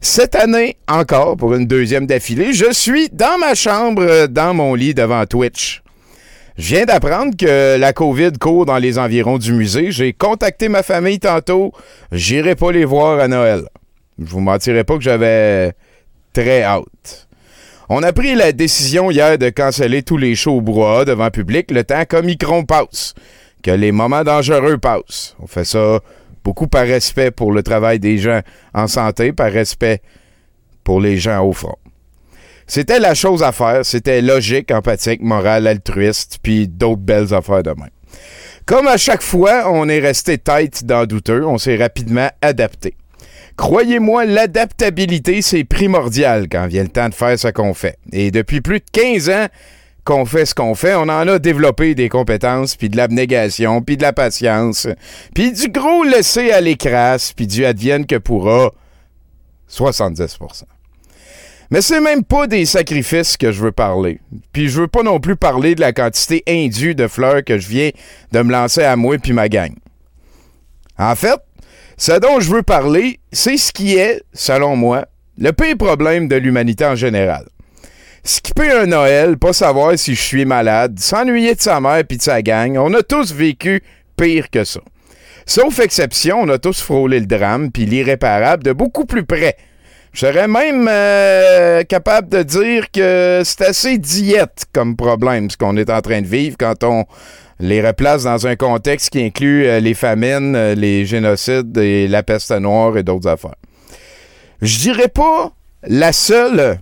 Cette 0.00 0.34
année, 0.34 0.76
encore 0.88 1.36
pour 1.36 1.54
une 1.54 1.66
deuxième 1.66 2.06
d'affilée, 2.06 2.52
je 2.52 2.72
suis 2.72 3.08
dans 3.10 3.38
ma 3.38 3.54
chambre, 3.54 4.02
euh, 4.02 4.26
dans 4.26 4.54
mon 4.54 4.74
lit 4.74 4.94
devant 4.94 5.24
Twitch. 5.26 5.82
Je 6.58 6.74
viens 6.74 6.84
d'apprendre 6.84 7.36
que 7.36 7.76
la 7.76 7.92
COVID 7.92 8.32
court 8.40 8.64
dans 8.64 8.78
les 8.78 8.98
environs 8.98 9.36
du 9.36 9.52
musée. 9.52 9.90
J'ai 9.92 10.12
contacté 10.14 10.68
ma 10.68 10.82
famille 10.82 11.18
tantôt. 11.18 11.72
J'irai 12.12 12.54
pas 12.54 12.72
les 12.72 12.86
voir 12.86 13.20
à 13.20 13.28
Noël. 13.28 13.68
Je 14.18 14.24
vous 14.24 14.40
mentirai 14.40 14.82
pas 14.84 14.96
que 14.96 15.02
j'avais 15.02 15.74
très 16.32 16.62
hâte. 16.62 17.28
On 17.88 18.02
a 18.02 18.12
pris 18.12 18.34
la 18.34 18.52
décision 18.52 19.10
hier 19.10 19.38
de 19.38 19.50
canceller 19.50 20.02
tous 20.02 20.16
les 20.16 20.34
shows 20.34 20.56
au 20.56 20.60
brouhaha 20.60 21.04
devant 21.04 21.30
public 21.30 21.70
le 21.70 21.84
temps 21.84 22.04
qu'Omicron 22.08 22.64
passe, 22.64 23.14
que 23.62 23.70
les 23.70 23.92
moments 23.92 24.24
dangereux 24.24 24.78
passent. 24.78 25.36
On 25.40 25.46
fait 25.46 25.64
ça 25.64 26.00
beaucoup 26.46 26.68
par 26.68 26.86
respect 26.86 27.32
pour 27.32 27.50
le 27.50 27.64
travail 27.64 27.98
des 27.98 28.18
gens 28.18 28.40
en 28.72 28.86
santé, 28.86 29.32
par 29.32 29.50
respect 29.50 30.00
pour 30.84 31.00
les 31.00 31.18
gens 31.18 31.44
au 31.44 31.52
front. 31.52 31.74
C'était 32.68 33.00
la 33.00 33.14
chose 33.14 33.42
à 33.42 33.50
faire, 33.50 33.84
c'était 33.84 34.22
logique, 34.22 34.70
empathique, 34.70 35.22
morale, 35.22 35.66
altruiste, 35.66 36.38
puis 36.40 36.68
d'autres 36.68 37.00
belles 37.00 37.34
affaires 37.34 37.64
de. 37.64 37.74
Comme 38.64 38.86
à 38.86 38.96
chaque 38.96 39.22
fois, 39.22 39.68
on 39.72 39.88
est 39.88 39.98
resté 39.98 40.38
tête 40.38 40.84
dans 40.84 41.04
douteux, 41.04 41.44
on 41.44 41.58
s'est 41.58 41.74
rapidement 41.74 42.30
adapté. 42.40 42.94
Croyez-moi, 43.56 44.24
l'adaptabilité, 44.24 45.42
c'est 45.42 45.64
primordial 45.64 46.46
quand 46.48 46.68
vient 46.68 46.84
le 46.84 46.90
temps 46.90 47.08
de 47.08 47.14
faire 47.14 47.36
ce 47.36 47.48
qu'on 47.48 47.74
fait. 47.74 47.98
Et 48.12 48.30
depuis 48.30 48.60
plus 48.60 48.78
de 48.78 48.84
15 48.92 49.30
ans 49.30 49.46
qu'on 50.06 50.24
fait 50.24 50.46
ce 50.46 50.54
qu'on 50.54 50.74
fait, 50.74 50.94
on 50.94 51.02
en 51.02 51.28
a 51.28 51.38
développé 51.38 51.94
des 51.94 52.08
compétences, 52.08 52.76
puis 52.76 52.88
de 52.88 52.96
l'abnégation, 52.96 53.82
puis 53.82 53.98
de 53.98 54.02
la 54.02 54.12
patience, 54.14 54.88
puis 55.34 55.52
du 55.52 55.68
gros 55.68 56.04
laisser 56.04 56.52
à 56.52 56.62
l'écrasse, 56.62 57.32
puis 57.34 57.46
du 57.46 57.66
advienne 57.66 58.06
que 58.06 58.16
pourra 58.16 58.70
70% 59.70 60.62
mais 61.70 61.80
c'est 61.80 62.00
même 62.00 62.22
pas 62.22 62.46
des 62.46 62.64
sacrifices 62.64 63.36
que 63.36 63.50
je 63.50 63.60
veux 63.60 63.72
parler. 63.72 64.20
Puis 64.52 64.68
je 64.68 64.82
veux 64.82 64.88
pas 64.88 65.02
non 65.02 65.18
plus 65.18 65.36
parler 65.36 65.74
de 65.74 65.80
la 65.80 65.92
quantité 65.92 66.42
indue 66.46 66.94
de 66.94 67.08
fleurs 67.08 67.42
que 67.44 67.58
je 67.58 67.68
viens 67.68 67.90
de 68.32 68.40
me 68.40 68.52
lancer 68.52 68.82
à 68.82 68.96
moi 68.96 69.18
puis 69.18 69.32
ma 69.32 69.48
gang. 69.48 69.72
En 70.98 71.14
fait, 71.14 71.40
ce 71.96 72.18
dont 72.20 72.40
je 72.40 72.50
veux 72.50 72.62
parler, 72.62 73.18
c'est 73.32 73.56
ce 73.56 73.72
qui 73.72 73.96
est, 73.96 74.22
selon 74.32 74.76
moi, 74.76 75.06
le 75.38 75.52
pire 75.52 75.76
problème 75.76 76.28
de 76.28 76.36
l'humanité 76.36 76.86
en 76.86 76.94
général. 76.94 77.46
Skipper 78.26 78.72
un 78.72 78.86
Noël, 78.86 79.38
pas 79.38 79.52
savoir 79.52 79.98
si 79.98 80.14
je 80.14 80.22
suis 80.22 80.44
malade, 80.44 80.98
s'ennuyer 80.98 81.54
de 81.54 81.60
sa 81.60 81.80
mère 81.80 82.02
puis 82.06 82.18
de 82.18 82.22
sa 82.22 82.42
gang, 82.42 82.76
on 82.76 82.92
a 82.94 83.02
tous 83.02 83.32
vécu 83.32 83.82
pire 84.16 84.50
que 84.50 84.64
ça. 84.64 84.80
Sauf 85.46 85.78
exception, 85.78 86.40
on 86.40 86.48
a 86.48 86.58
tous 86.58 86.80
frôlé 86.82 87.20
le 87.20 87.26
drame 87.26 87.70
puis 87.70 87.86
l'irréparable 87.86 88.64
de 88.64 88.72
beaucoup 88.72 89.04
plus 89.04 89.24
près 89.24 89.56
je 90.16 90.20
serais 90.20 90.48
même 90.48 90.88
euh, 90.90 91.82
capable 91.82 92.30
de 92.30 92.42
dire 92.42 92.90
que 92.90 93.42
c'est 93.44 93.60
assez 93.60 93.98
diète 93.98 94.64
comme 94.72 94.96
problème, 94.96 95.50
ce 95.50 95.58
qu'on 95.58 95.76
est 95.76 95.90
en 95.90 96.00
train 96.00 96.22
de 96.22 96.26
vivre 96.26 96.56
quand 96.58 96.84
on 96.84 97.04
les 97.60 97.86
replace 97.86 98.22
dans 98.22 98.46
un 98.46 98.56
contexte 98.56 99.10
qui 99.10 99.22
inclut 99.22 99.66
euh, 99.66 99.78
les 99.78 99.92
famines, 99.92 100.56
euh, 100.56 100.74
les 100.74 101.04
génocides 101.04 101.76
et 101.76 102.08
la 102.08 102.22
peste 102.22 102.50
noire 102.50 102.96
et 102.96 103.02
d'autres 103.02 103.28
affaires. 103.28 103.56
Je 104.62 104.78
dirais 104.78 105.08
pas 105.08 105.52
la 105.86 106.14
seule, 106.14 106.78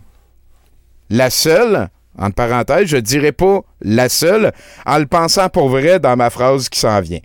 la 1.11 1.31
seule, 1.31 1.89
entre 2.19 2.35
parenthèses, 2.35 2.87
je 2.87 2.97
dirais 2.97 3.33
pas 3.33 3.61
la 3.81 4.09
seule 4.09 4.53
en 4.87 4.99
le 4.99 5.07
pensant 5.07 5.49
pour 5.49 5.69
vrai 5.69 6.01
dans 6.01 6.17
ma 6.17 6.31
phrase 6.31 6.69
qui 6.69 6.79
s'en 6.79 7.01
vient. 7.01 7.21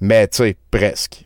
Mais 0.00 0.28
tu 0.28 0.38
sais, 0.38 0.56
presque. 0.70 1.24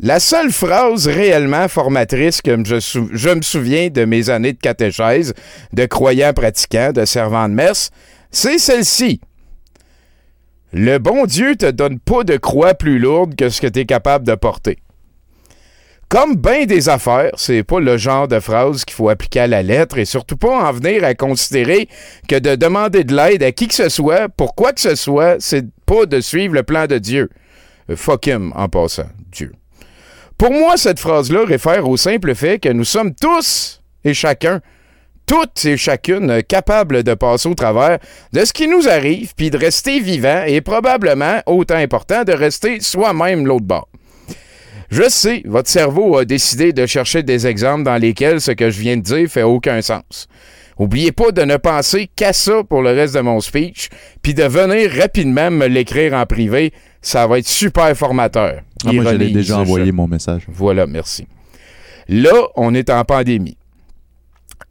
La 0.00 0.20
seule 0.20 0.52
phrase 0.52 1.08
réellement 1.08 1.66
formatrice 1.66 2.40
que 2.40 2.56
je, 2.64 2.78
je, 3.12 3.30
me 3.30 3.42
souviens 3.42 3.88
de 3.88 4.04
mes 4.04 4.30
années 4.30 4.52
de 4.52 4.58
catéchèse, 4.58 5.34
de 5.72 5.86
croyant 5.86 6.32
pratiquant, 6.32 6.92
de 6.92 7.04
servant 7.04 7.48
de 7.48 7.54
messe, 7.54 7.90
c'est 8.30 8.58
celle-ci. 8.58 9.20
Le 10.72 10.98
bon 10.98 11.24
Dieu 11.26 11.56
te 11.56 11.70
donne 11.70 11.98
pas 11.98 12.22
de 12.22 12.36
croix 12.36 12.74
plus 12.74 12.98
lourde 12.98 13.34
que 13.34 13.48
ce 13.48 13.60
que 13.60 13.66
tu 13.66 13.80
es 13.80 13.86
capable 13.86 14.26
de 14.26 14.34
porter. 14.34 14.78
Comme 16.08 16.36
bien 16.36 16.64
des 16.64 16.88
affaires, 16.88 17.32
c'est 17.36 17.62
pas 17.62 17.80
le 17.80 17.98
genre 17.98 18.28
de 18.28 18.40
phrase 18.40 18.86
qu'il 18.86 18.94
faut 18.94 19.10
appliquer 19.10 19.40
à 19.40 19.46
la 19.46 19.62
lettre 19.62 19.98
et 19.98 20.06
surtout 20.06 20.38
pas 20.38 20.66
en 20.66 20.72
venir 20.72 21.04
à 21.04 21.12
considérer 21.14 21.86
que 22.26 22.38
de 22.38 22.54
demander 22.54 23.04
de 23.04 23.14
l'aide 23.14 23.42
à 23.42 23.52
qui 23.52 23.68
que 23.68 23.74
ce 23.74 23.90
soit, 23.90 24.30
pour 24.30 24.54
quoi 24.54 24.72
que 24.72 24.80
ce 24.80 24.94
soit, 24.94 25.36
c'est 25.38 25.66
pas 25.84 26.06
de 26.06 26.20
suivre 26.20 26.54
le 26.54 26.62
plan 26.62 26.86
de 26.86 26.96
Dieu. 26.96 27.28
Fuck 27.94 28.26
him 28.26 28.54
en 28.56 28.70
passant, 28.70 29.08
Dieu. 29.30 29.52
Pour 30.38 30.50
moi, 30.50 30.78
cette 30.78 30.98
phrase-là 30.98 31.44
réfère 31.44 31.86
au 31.86 31.98
simple 31.98 32.34
fait 32.34 32.58
que 32.58 32.70
nous 32.70 32.84
sommes 32.84 33.14
tous 33.14 33.82
et 34.02 34.14
chacun, 34.14 34.62
toutes 35.26 35.62
et 35.66 35.76
chacune, 35.76 36.42
capables 36.42 37.02
de 37.02 37.12
passer 37.12 37.50
au 37.50 37.54
travers 37.54 37.98
de 38.32 38.44
ce 38.46 38.54
qui 38.54 38.66
nous 38.66 38.88
arrive, 38.88 39.34
puis 39.36 39.50
de 39.50 39.58
rester 39.58 40.00
vivant 40.00 40.44
et 40.46 40.62
probablement, 40.62 41.42
autant 41.44 41.76
important, 41.76 42.24
de 42.24 42.32
rester 42.32 42.80
soi-même 42.80 43.46
l'autre 43.46 43.66
bord. 43.66 43.88
Je 44.90 45.08
sais, 45.08 45.42
votre 45.44 45.68
cerveau 45.68 46.16
a 46.16 46.24
décidé 46.24 46.72
de 46.72 46.86
chercher 46.86 47.22
des 47.22 47.46
exemples 47.46 47.82
dans 47.84 47.98
lesquels 47.98 48.40
ce 48.40 48.52
que 48.52 48.70
je 48.70 48.80
viens 48.80 48.96
de 48.96 49.02
dire 49.02 49.28
fait 49.28 49.42
aucun 49.42 49.82
sens. 49.82 50.28
Oubliez 50.78 51.12
pas 51.12 51.32
de 51.32 51.42
ne 51.42 51.56
penser 51.56 52.08
qu'à 52.14 52.32
ça 52.32 52.62
pour 52.62 52.82
le 52.82 52.90
reste 52.90 53.14
de 53.14 53.20
mon 53.20 53.40
speech, 53.40 53.88
puis 54.22 54.32
de 54.32 54.44
venir 54.44 54.90
rapidement 54.92 55.50
me 55.50 55.66
l'écrire 55.66 56.14
en 56.14 56.24
privé. 56.24 56.72
Ça 57.02 57.26
va 57.26 57.38
être 57.38 57.48
super 57.48 57.94
formateur. 57.96 58.62
Ah, 58.86 58.92
moi, 58.92 59.14
déjà 59.16 59.58
envoyé 59.58 59.92
mon 59.92 60.06
message. 60.06 60.42
Voilà, 60.48 60.86
merci. 60.86 61.26
Là, 62.08 62.48
on 62.56 62.74
est 62.74 62.90
en 62.90 63.04
pandémie. 63.04 63.58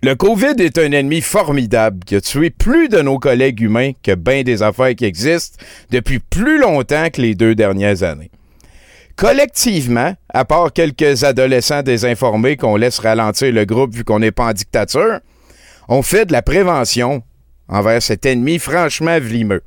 Le 0.01 0.15
COVID 0.15 0.55
est 0.59 0.77
un 0.77 0.91
ennemi 0.91 1.21
formidable 1.21 2.00
qui 2.05 2.15
a 2.15 2.21
tué 2.21 2.50
plus 2.50 2.88
de 2.88 3.01
nos 3.01 3.19
collègues 3.19 3.62
humains 3.62 3.91
que 4.01 4.15
bien 4.15 4.43
des 4.43 4.62
affaires 4.63 4.95
qui 4.95 5.05
existent 5.05 5.57
depuis 5.91 6.19
plus 6.19 6.59
longtemps 6.59 7.09
que 7.12 7.21
les 7.21 7.36
deux 7.36 7.55
dernières 7.55 8.03
années. 8.03 8.31
Collectivement, 9.17 10.13
à 10.31 10.45
part 10.45 10.71
quelques 10.71 11.24
adolescents 11.24 11.81
désinformés 11.81 12.55
qu'on 12.55 12.75
laisse 12.75 13.00
ralentir 13.00 13.51
le 13.51 13.65
groupe 13.65 13.95
vu 13.95 14.03
qu'on 14.03 14.19
n'est 14.19 14.31
pas 14.31 14.45
en 14.45 14.53
dictature, 14.53 15.21
on 15.89 16.03
fait 16.03 16.27
de 16.27 16.31
la 16.31 16.43
prévention 16.43 17.24
envers 17.67 18.00
cet 18.03 18.27
ennemi 18.27 18.59
franchement 18.59 19.19
vlimeux. 19.19 19.63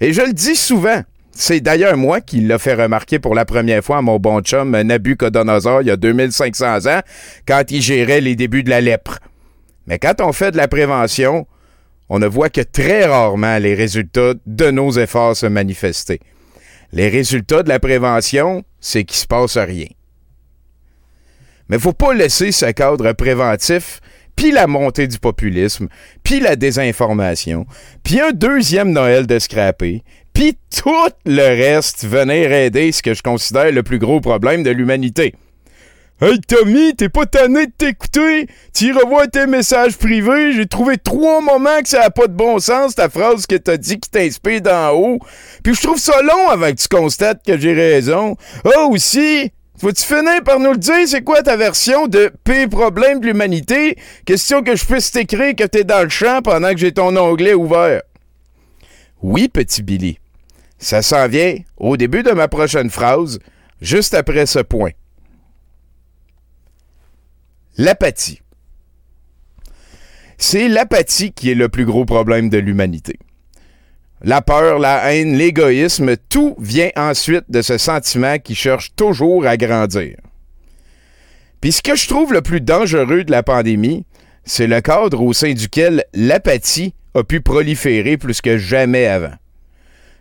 Et 0.00 0.14
je 0.14 0.22
le 0.22 0.32
dis 0.32 0.56
souvent, 0.56 1.02
c'est 1.30 1.60
d'ailleurs 1.60 1.98
moi 1.98 2.22
qui 2.22 2.40
l'a 2.40 2.58
fait 2.58 2.72
remarquer 2.72 3.18
pour 3.18 3.34
la 3.34 3.44
première 3.44 3.84
fois 3.84 3.98
à 3.98 4.02
mon 4.02 4.18
bon 4.18 4.40
chum 4.40 4.70
Nabucodonosor 4.80 5.82
il 5.82 5.88
y 5.88 5.90
a 5.90 5.96
2500 5.96 6.86
ans, 6.86 7.00
quand 7.46 7.70
il 7.70 7.82
gérait 7.82 8.22
les 8.22 8.34
débuts 8.34 8.62
de 8.62 8.70
la 8.70 8.80
lèpre. 8.80 9.18
Mais 9.86 9.98
quand 9.98 10.22
on 10.22 10.32
fait 10.32 10.52
de 10.52 10.56
la 10.56 10.68
prévention, 10.68 11.46
on 12.08 12.18
ne 12.18 12.26
voit 12.26 12.48
que 12.48 12.62
très 12.62 13.04
rarement 13.04 13.58
les 13.58 13.74
résultats 13.74 14.32
de 14.46 14.70
nos 14.70 14.90
efforts 14.92 15.36
se 15.36 15.44
manifester. 15.44 16.20
Les 16.94 17.08
résultats 17.08 17.64
de 17.64 17.68
la 17.68 17.80
prévention, 17.80 18.62
c'est 18.80 19.02
qu'il 19.02 19.16
se 19.16 19.26
passe 19.26 19.58
rien. 19.58 19.88
Mais 21.68 21.80
faut 21.80 21.92
pas 21.92 22.14
laisser 22.14 22.52
ce 22.52 22.66
cadre 22.66 23.10
préventif, 23.14 24.00
puis 24.36 24.52
la 24.52 24.68
montée 24.68 25.08
du 25.08 25.18
populisme, 25.18 25.88
puis 26.22 26.38
la 26.38 26.54
désinformation, 26.54 27.66
puis 28.04 28.20
un 28.20 28.30
deuxième 28.30 28.92
Noël 28.92 29.26
de 29.26 29.40
scrappé, 29.40 30.04
puis 30.32 30.56
tout 30.70 31.10
le 31.26 31.42
reste 31.42 32.06
venir 32.06 32.52
aider 32.52 32.92
ce 32.92 33.02
que 33.02 33.14
je 33.14 33.22
considère 33.22 33.72
le 33.72 33.82
plus 33.82 33.98
gros 33.98 34.20
problème 34.20 34.62
de 34.62 34.70
l'humanité. 34.70 35.34
Hey 36.20 36.38
Tommy, 36.40 36.94
t'es 36.94 37.08
pas 37.08 37.26
tanné 37.26 37.66
de 37.66 37.72
t'écouter? 37.76 38.46
Tu 38.72 38.92
revois 38.92 39.26
tes 39.26 39.48
messages 39.48 39.96
privés, 39.96 40.52
j'ai 40.52 40.66
trouvé 40.66 40.96
trois 40.96 41.40
moments 41.40 41.82
que 41.82 41.88
ça 41.88 42.04
a 42.04 42.10
pas 42.10 42.28
de 42.28 42.32
bon 42.32 42.60
sens, 42.60 42.94
ta 42.94 43.08
phrase 43.08 43.46
que 43.46 43.56
t'as 43.56 43.76
dit 43.76 43.98
qui 43.98 44.08
t'inspire 44.08 44.60
d'en 44.60 44.92
haut. 44.92 45.18
Puis 45.64 45.74
je 45.74 45.82
trouve 45.82 45.98
ça 45.98 46.22
long 46.22 46.50
avant 46.50 46.70
que 46.70 46.76
tu 46.76 46.86
constates 46.86 47.44
que 47.44 47.58
j'ai 47.58 47.72
raison. 47.72 48.36
Ah 48.64 48.86
aussi, 48.86 49.50
faut-tu 49.76 50.04
finir 50.04 50.44
par 50.44 50.60
nous 50.60 50.70
le 50.70 50.78
dire, 50.78 51.08
c'est 51.08 51.22
quoi 51.22 51.42
ta 51.42 51.56
version 51.56 52.06
de 52.06 52.30
P 52.44 52.68
problème 52.68 53.18
de 53.18 53.26
l'humanité? 53.26 53.98
Question 54.24 54.62
que 54.62 54.76
je 54.76 54.84
puisse 54.84 55.10
t'écrire 55.10 55.56
que 55.56 55.64
t'es 55.64 55.82
dans 55.82 56.04
le 56.04 56.10
champ 56.10 56.42
pendant 56.42 56.70
que 56.70 56.78
j'ai 56.78 56.92
ton 56.92 57.16
onglet 57.16 57.54
ouvert. 57.54 58.02
Oui, 59.20 59.48
petit 59.48 59.82
Billy. 59.82 60.20
Ça 60.78 61.02
s'en 61.02 61.26
vient 61.26 61.56
au 61.76 61.96
début 61.96 62.22
de 62.22 62.30
ma 62.30 62.46
prochaine 62.46 62.88
phrase, 62.88 63.40
juste 63.80 64.14
après 64.14 64.46
ce 64.46 64.60
point. 64.60 64.92
L'apathie. 67.76 68.40
C'est 70.38 70.68
l'apathie 70.68 71.32
qui 71.32 71.50
est 71.50 71.56
le 71.56 71.68
plus 71.68 71.84
gros 71.84 72.04
problème 72.04 72.48
de 72.48 72.58
l'humanité. 72.58 73.18
La 74.22 74.42
peur, 74.42 74.78
la 74.78 75.12
haine, 75.12 75.36
l'égoïsme, 75.36 76.16
tout 76.28 76.54
vient 76.60 76.90
ensuite 76.94 77.44
de 77.48 77.62
ce 77.62 77.76
sentiment 77.76 78.38
qui 78.38 78.54
cherche 78.54 78.94
toujours 78.94 79.44
à 79.44 79.56
grandir. 79.56 80.16
Puis 81.60 81.72
ce 81.72 81.82
que 81.82 81.96
je 81.96 82.06
trouve 82.06 82.32
le 82.32 82.42
plus 82.42 82.60
dangereux 82.60 83.24
de 83.24 83.32
la 83.32 83.42
pandémie, 83.42 84.06
c'est 84.44 84.68
le 84.68 84.80
cadre 84.80 85.20
au 85.20 85.32
sein 85.32 85.52
duquel 85.52 86.04
l'apathie 86.14 86.94
a 87.14 87.24
pu 87.24 87.40
proliférer 87.40 88.16
plus 88.18 88.40
que 88.40 88.56
jamais 88.56 89.06
avant. 89.06 89.34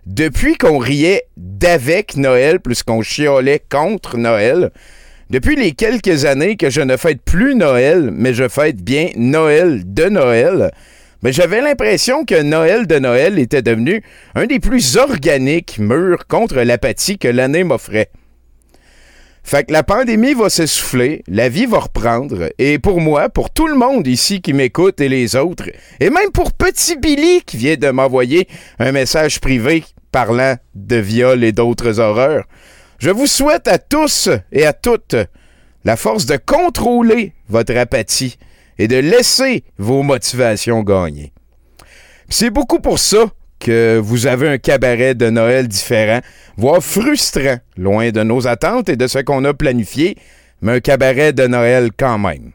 Depuis 0.08 0.58
qu'on 0.58 0.80
riait 0.80 1.28
d'avec 1.38 2.18
Noël 2.18 2.60
plus 2.60 2.82
qu'on 2.82 3.04
chiolait 3.04 3.64
contre 3.70 4.18
Noël, 4.18 4.72
depuis 5.34 5.56
les 5.56 5.72
quelques 5.72 6.26
années 6.26 6.58
que 6.58 6.70
je 6.70 6.80
ne 6.80 6.96
fête 6.96 7.24
plus 7.24 7.56
Noël, 7.56 8.12
mais 8.14 8.36
je 8.36 8.48
fête 8.48 8.84
bien 8.84 9.10
Noël 9.16 9.82
de 9.84 10.04
Noël, 10.04 10.70
mais 11.24 11.34
j'avais 11.34 11.60
l'impression 11.60 12.24
que 12.24 12.40
Noël 12.44 12.86
de 12.86 13.00
Noël 13.00 13.40
était 13.40 13.64
devenu 13.64 14.04
un 14.36 14.46
des 14.46 14.60
plus 14.60 14.96
organiques 14.96 15.80
murs 15.80 16.28
contre 16.28 16.62
l'apathie 16.62 17.18
que 17.18 17.28
l'année 17.28 17.64
m'offrait. 17.64 18.12
Fait 19.44 19.64
que 19.64 19.74
la 19.74 19.82
pandémie 19.82 20.36
va 20.36 20.52
s'essouffler, 20.52 21.24
la 21.28 21.50
vie 21.50 21.66
va 21.66 21.80
reprendre, 21.80 22.52
et 22.60 22.78
pour 22.78 23.02
moi, 23.02 23.28
pour 23.28 23.50
tout 23.50 23.68
le 23.68 23.76
monde 23.76 24.06
ici 24.06 24.40
qui 24.40 24.54
m'écoute 24.54 25.02
et 25.02 25.10
les 25.10 25.36
autres, 25.36 25.72
et 26.00 26.12
même 26.12 26.30
pour 26.32 26.54
Petit 26.54 26.96
Billy 26.96 27.42
qui 27.44 27.58
vient 27.58 27.76
de 27.76 27.90
m'envoyer 27.90 28.48
un 28.78 28.92
message 28.92 29.42
privé 29.42 29.84
parlant 30.12 30.58
de 30.76 30.98
viol 30.98 31.44
et 31.44 31.54
d'autres 31.54 32.00
horreurs, 32.00 32.44
je 33.04 33.10
vous 33.10 33.28
souhaite 33.28 33.68
à 33.68 33.80
tous 33.80 34.30
et 34.54 34.66
à 34.66 34.72
toutes 34.72 35.18
la 35.84 35.98
force 35.98 36.26
de 36.26 36.38
contrôler 36.38 37.34
votre 37.50 37.76
apathie 37.76 38.38
et 38.78 38.88
de 38.88 38.96
laisser 38.96 39.66
vos 39.78 40.04
motivations 40.04 40.84
gagner. 40.84 41.34
C'est 42.30 42.50
beaucoup 42.50 42.80
pour 42.80 43.00
ça 43.00 43.26
que 43.60 44.00
vous 44.02 44.26
avez 44.26 44.48
un 44.48 44.58
cabaret 44.58 45.16
de 45.16 45.30
Noël 45.30 45.68
différent, 45.68 46.22
voire 46.56 46.82
frustrant, 46.82 47.58
loin 47.76 48.12
de 48.12 48.24
nos 48.24 48.48
attentes 48.48 48.88
et 48.88 48.96
de 48.96 49.08
ce 49.08 49.20
qu'on 49.20 49.44
a 49.44 49.54
planifié, 49.54 50.16
mais 50.62 50.72
un 50.72 50.80
cabaret 50.80 51.34
de 51.34 51.46
Noël 51.46 51.90
quand 51.98 52.20
même. 52.20 52.54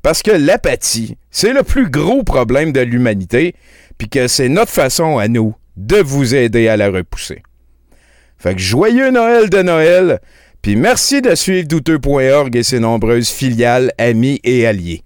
Parce 0.00 0.22
que 0.22 0.30
l'apathie, 0.30 1.18
c'est 1.30 1.52
le 1.52 1.62
plus 1.62 1.90
gros 1.90 2.22
problème 2.22 2.72
de 2.72 2.80
l'humanité, 2.80 3.54
puis 3.98 4.08
que 4.08 4.28
c'est 4.28 4.48
notre 4.48 4.72
façon 4.72 5.18
à 5.18 5.28
nous 5.28 5.54
de 5.76 5.96
vous 5.96 6.34
aider 6.34 6.68
à 6.68 6.78
la 6.78 6.88
repousser. 6.88 7.42
Fait 8.42 8.56
que 8.56 8.60
joyeux 8.60 9.12
Noël 9.12 9.48
de 9.50 9.62
Noël, 9.62 10.18
puis 10.62 10.74
merci 10.74 11.22
de 11.22 11.32
suivre 11.36 11.68
douteux.org 11.68 12.56
et 12.56 12.64
ses 12.64 12.80
nombreuses 12.80 13.28
filiales, 13.30 13.92
amis 13.98 14.40
et 14.42 14.66
alliés. 14.66 15.04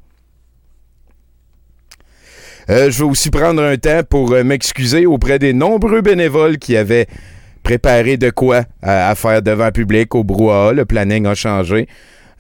Euh, 2.71 2.91
je 2.91 2.97
vais 2.97 3.11
aussi 3.11 3.29
prendre 3.29 3.63
un 3.63 3.77
temps 3.77 4.01
pour 4.09 4.33
euh, 4.33 4.43
m'excuser 4.43 5.05
auprès 5.05 5.39
des 5.39 5.53
nombreux 5.53 6.01
bénévoles 6.01 6.57
qui 6.57 6.79
avaient 6.79 7.09
préparé 7.63 8.17
de 8.17 8.31
quoi 8.31 8.63
à, 8.81 9.11
à 9.11 9.15
faire 9.15 9.43
devant 9.43 9.71
public 9.71 10.15
au 10.15 10.25
brouhaha. 10.25 10.73
Le 10.73 10.87
planning 10.87 11.27
a 11.27 11.35
changé. 11.35 11.89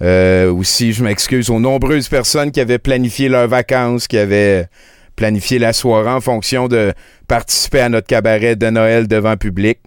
Euh, 0.00 0.50
aussi, 0.50 0.94
je 0.94 1.04
m'excuse 1.04 1.50
aux 1.50 1.60
nombreuses 1.60 2.08
personnes 2.08 2.50
qui 2.50 2.60
avaient 2.60 2.78
planifié 2.78 3.28
leurs 3.28 3.48
vacances, 3.48 4.08
qui 4.08 4.16
avaient 4.16 4.66
planifié 5.14 5.58
la 5.58 5.74
soirée 5.74 6.08
en 6.08 6.22
fonction 6.22 6.68
de 6.68 6.94
participer 7.28 7.80
à 7.80 7.90
notre 7.90 8.06
cabaret 8.06 8.56
de 8.56 8.70
Noël 8.70 9.06
devant 9.08 9.36
public. 9.36 9.78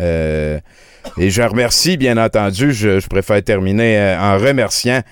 Euh, 0.00 0.58
et 1.18 1.30
je 1.30 1.42
remercie, 1.42 1.96
bien 1.96 2.16
entendu, 2.16 2.72
je, 2.72 3.06
préfère 3.08 3.42
terminer 3.42 3.98
euh, 3.98 4.18
en 4.18 4.38
remerciant 4.38 5.02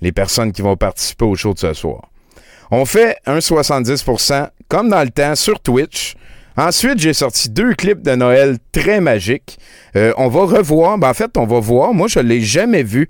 les 0.00 0.12
personnes 0.12 0.52
qui 0.52 0.62
vont 0.62 0.76
participer 0.76 1.24
au 1.24 1.34
show 1.34 1.54
de 1.54 1.58
ce 1.58 1.72
soir. 1.72 2.08
On 2.70 2.84
fait 2.84 3.16
un 3.26 3.38
70% 3.38 4.48
comme 4.68 4.90
dans 4.90 5.02
le 5.02 5.10
temps 5.10 5.34
sur 5.34 5.60
Twitch. 5.60 6.14
Ensuite, 6.56 6.98
j'ai 6.98 7.12
sorti 7.14 7.48
deux 7.48 7.74
clips 7.74 8.02
de 8.02 8.14
Noël 8.14 8.58
très 8.72 9.00
magiques. 9.00 9.58
Euh, 9.96 10.12
on 10.16 10.28
va 10.28 10.40
revoir, 10.40 10.98
ben 10.98 11.10
en 11.10 11.14
fait, 11.14 11.36
on 11.36 11.46
va 11.46 11.60
voir. 11.60 11.94
Moi, 11.94 12.08
je 12.08 12.18
ne 12.18 12.24
l'ai 12.24 12.40
jamais 12.40 12.82
vu. 12.82 13.08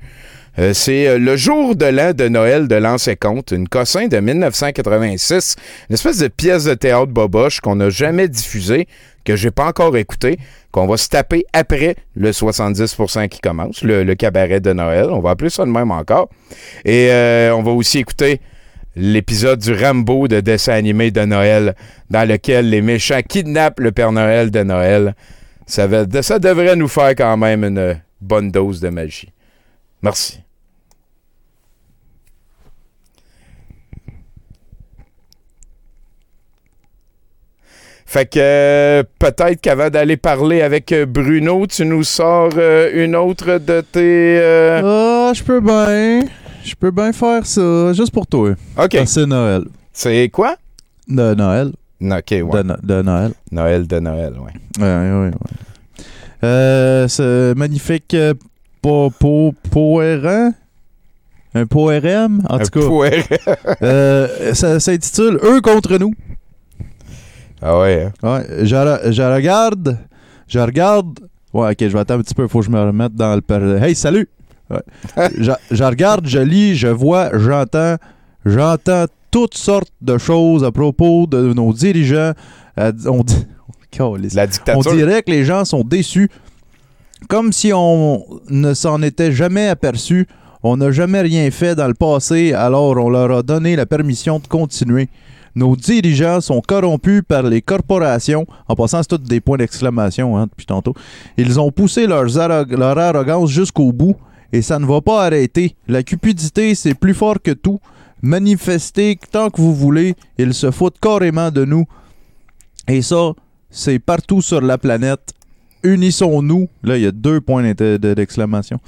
Euh, 0.58 0.72
c'est 0.74 1.06
euh, 1.06 1.18
le 1.18 1.36
jour 1.36 1.76
de 1.76 1.86
l'an 1.86 2.12
de 2.12 2.26
Noël 2.28 2.66
de 2.66 2.74
l'An 2.74 2.96
et 2.96 3.16
une 3.52 3.68
cossin 3.68 4.08
de 4.08 4.18
1986, 4.18 5.54
une 5.88 5.94
espèce 5.94 6.18
de 6.18 6.26
pièce 6.26 6.64
de 6.64 6.74
théâtre 6.74 7.06
boboche 7.06 7.60
qu'on 7.60 7.76
n'a 7.76 7.90
jamais 7.90 8.26
diffusée, 8.26 8.88
que 9.24 9.36
j'ai 9.36 9.52
pas 9.52 9.66
encore 9.66 9.96
écouté, 9.96 10.38
qu'on 10.72 10.88
va 10.88 10.96
se 10.96 11.08
taper 11.08 11.44
après 11.52 11.94
le 12.16 12.32
70% 12.32 13.28
qui 13.28 13.40
commence, 13.40 13.82
le, 13.82 14.12
cabaret 14.14 14.60
de 14.60 14.72
Noël. 14.72 15.06
On 15.10 15.20
va 15.20 15.30
appeler 15.30 15.50
ça 15.50 15.64
de 15.64 15.70
même 15.70 15.92
encore. 15.92 16.28
Et 16.84 17.08
euh, 17.12 17.54
on 17.54 17.62
va 17.62 17.70
aussi 17.70 17.98
écouter 17.98 18.40
l'épisode 18.96 19.60
du 19.60 19.72
Rambo 19.72 20.26
de 20.26 20.40
dessin 20.40 20.72
animé 20.72 21.12
de 21.12 21.24
Noël, 21.24 21.76
dans 22.10 22.28
lequel 22.28 22.68
les 22.68 22.82
méchants 22.82 23.20
kidnappent 23.22 23.78
le 23.78 23.92
Père 23.92 24.10
Noël 24.10 24.50
de 24.50 24.64
Noël. 24.64 25.14
Ça 25.66 25.86
devrait 25.86 26.74
nous 26.74 26.88
faire 26.88 27.10
quand 27.10 27.36
même 27.36 27.62
une 27.62 28.00
bonne 28.20 28.50
dose 28.50 28.80
de 28.80 28.88
magie. 28.88 29.28
Merci. 30.02 30.40
Fait 38.10 38.24
que 38.24 38.38
euh, 38.40 39.02
peut-être 39.18 39.60
qu'avant 39.60 39.90
d'aller 39.90 40.16
parler 40.16 40.62
avec 40.62 40.92
euh, 40.92 41.04
Bruno, 41.04 41.66
tu 41.66 41.84
nous 41.84 42.04
sors 42.04 42.48
euh, 42.56 43.04
une 43.04 43.14
autre 43.14 43.58
de 43.58 43.82
tes... 43.82 44.38
euh, 44.40 44.80
Ah, 45.28 45.32
je 45.34 45.42
peux 45.42 45.60
bien. 45.60 46.20
Je 46.64 46.74
peux 46.74 46.90
bien 46.90 47.12
faire 47.12 47.44
ça, 47.44 47.92
juste 47.92 48.10
pour 48.10 48.26
toi. 48.26 48.52
OK. 48.82 48.96
C'est 49.04 49.26
Noël. 49.26 49.64
C'est 49.92 50.30
quoi? 50.30 50.56
De 51.06 51.34
Noël. 51.34 51.72
OK, 52.00 52.30
ouais. 52.30 52.40
De, 52.40 52.62
No- 52.62 52.76
de 52.82 53.02
Noël. 53.02 53.32
Noël 53.52 53.86
de 53.86 53.98
Noël, 53.98 54.32
ouais. 54.38 54.82
Ouais, 54.82 55.10
ouais, 55.10 55.24
ouais. 55.26 55.30
Euh, 56.44 57.08
ce 57.08 57.52
magnifique 57.54 58.16
po, 58.80 59.10
po, 59.18 59.52
poérant. 59.70 60.52
Un 61.54 61.66
poérème, 61.66 62.40
en 62.48 62.54
Un 62.58 62.64
tout 62.64 62.80
cas. 62.80 64.54
ça 64.54 64.80
s'intitule 64.80 65.38
Eux 65.42 65.60
contre 65.60 65.98
nous. 65.98 66.14
Ah 67.62 67.78
ouais, 67.80 68.08
hein? 68.22 68.28
Ouais, 68.38 68.64
je, 68.66 68.74
re- 68.76 69.10
je 69.12 69.22
regarde. 69.22 69.98
Je 70.46 70.58
regarde. 70.58 71.18
Ouais, 71.52 71.70
ok, 71.72 71.76
je 71.80 71.86
vais 71.88 71.98
attendre 71.98 72.20
un 72.20 72.22
petit 72.22 72.34
peu, 72.34 72.46
faut 72.48 72.60
que 72.60 72.66
je 72.66 72.70
me 72.70 72.80
remette 72.80 73.14
dans 73.14 73.34
le. 73.34 73.40
per- 73.40 73.78
Hey, 73.82 73.94
salut! 73.94 74.28
Ouais. 74.70 74.82
je, 75.38 75.52
je 75.70 75.84
regarde, 75.84 76.26
je 76.26 76.38
lis, 76.38 76.76
je 76.76 76.88
vois, 76.88 77.30
j'entends. 77.38 77.96
J'entends 78.44 79.06
toutes 79.30 79.56
sortes 79.56 79.92
de 80.00 80.16
choses 80.18 80.62
à 80.64 80.70
propos 80.72 81.26
de 81.26 81.52
nos 81.52 81.72
dirigeants. 81.72 82.32
Euh, 82.78 82.92
on 83.06 83.22
dit. 83.24 83.46
La 84.34 84.46
On 84.76 84.82
dirait 84.96 85.22
que 85.22 85.30
les 85.30 85.44
gens 85.44 85.64
sont 85.64 85.82
déçus. 85.82 86.30
Comme 87.28 87.52
si 87.52 87.72
on 87.74 88.24
ne 88.48 88.74
s'en 88.74 89.02
était 89.02 89.32
jamais 89.32 89.68
aperçu. 89.68 90.26
On 90.62 90.76
n'a 90.76 90.90
jamais 90.90 91.20
rien 91.22 91.50
fait 91.50 91.74
dans 91.74 91.86
le 91.88 91.94
passé, 91.94 92.52
alors 92.52 92.96
on 92.96 93.08
leur 93.08 93.30
a 93.30 93.42
donné 93.42 93.76
la 93.76 93.86
permission 93.86 94.40
de 94.40 94.46
continuer. 94.48 95.08
Nos 95.58 95.74
dirigeants 95.74 96.40
sont 96.40 96.60
corrompus 96.60 97.22
par 97.26 97.42
les 97.42 97.62
corporations. 97.62 98.46
En 98.68 98.76
passant, 98.76 99.02
c'est 99.02 99.08
tous 99.08 99.18
des 99.18 99.40
points 99.40 99.56
d'exclamation 99.56 100.38
hein, 100.38 100.46
depuis 100.46 100.66
tantôt. 100.66 100.94
Ils 101.36 101.58
ont 101.58 101.72
poussé 101.72 102.06
leur 102.06 102.38
arrogance 102.38 103.50
jusqu'au 103.50 103.90
bout 103.90 104.14
et 104.52 104.62
ça 104.62 104.78
ne 104.78 104.86
va 104.86 105.00
pas 105.00 105.24
arrêter. 105.24 105.74
La 105.88 106.04
cupidité, 106.04 106.76
c'est 106.76 106.94
plus 106.94 107.12
fort 107.12 107.42
que 107.42 107.50
tout. 107.50 107.80
Manifestez 108.22 109.18
tant 109.32 109.50
que 109.50 109.60
vous 109.60 109.74
voulez. 109.74 110.14
Ils 110.38 110.54
se 110.54 110.70
foutent 110.70 111.00
carrément 111.00 111.50
de 111.50 111.64
nous. 111.64 111.86
Et 112.86 113.02
ça, 113.02 113.32
c'est 113.68 113.98
partout 113.98 114.40
sur 114.40 114.60
la 114.60 114.78
planète. 114.78 115.34
Unissons-nous. 115.82 116.68
Là, 116.84 116.98
il 116.98 117.02
y 117.02 117.06
a 117.06 117.10
deux 117.10 117.40
points 117.40 117.72
d'exclamation. 117.74 118.78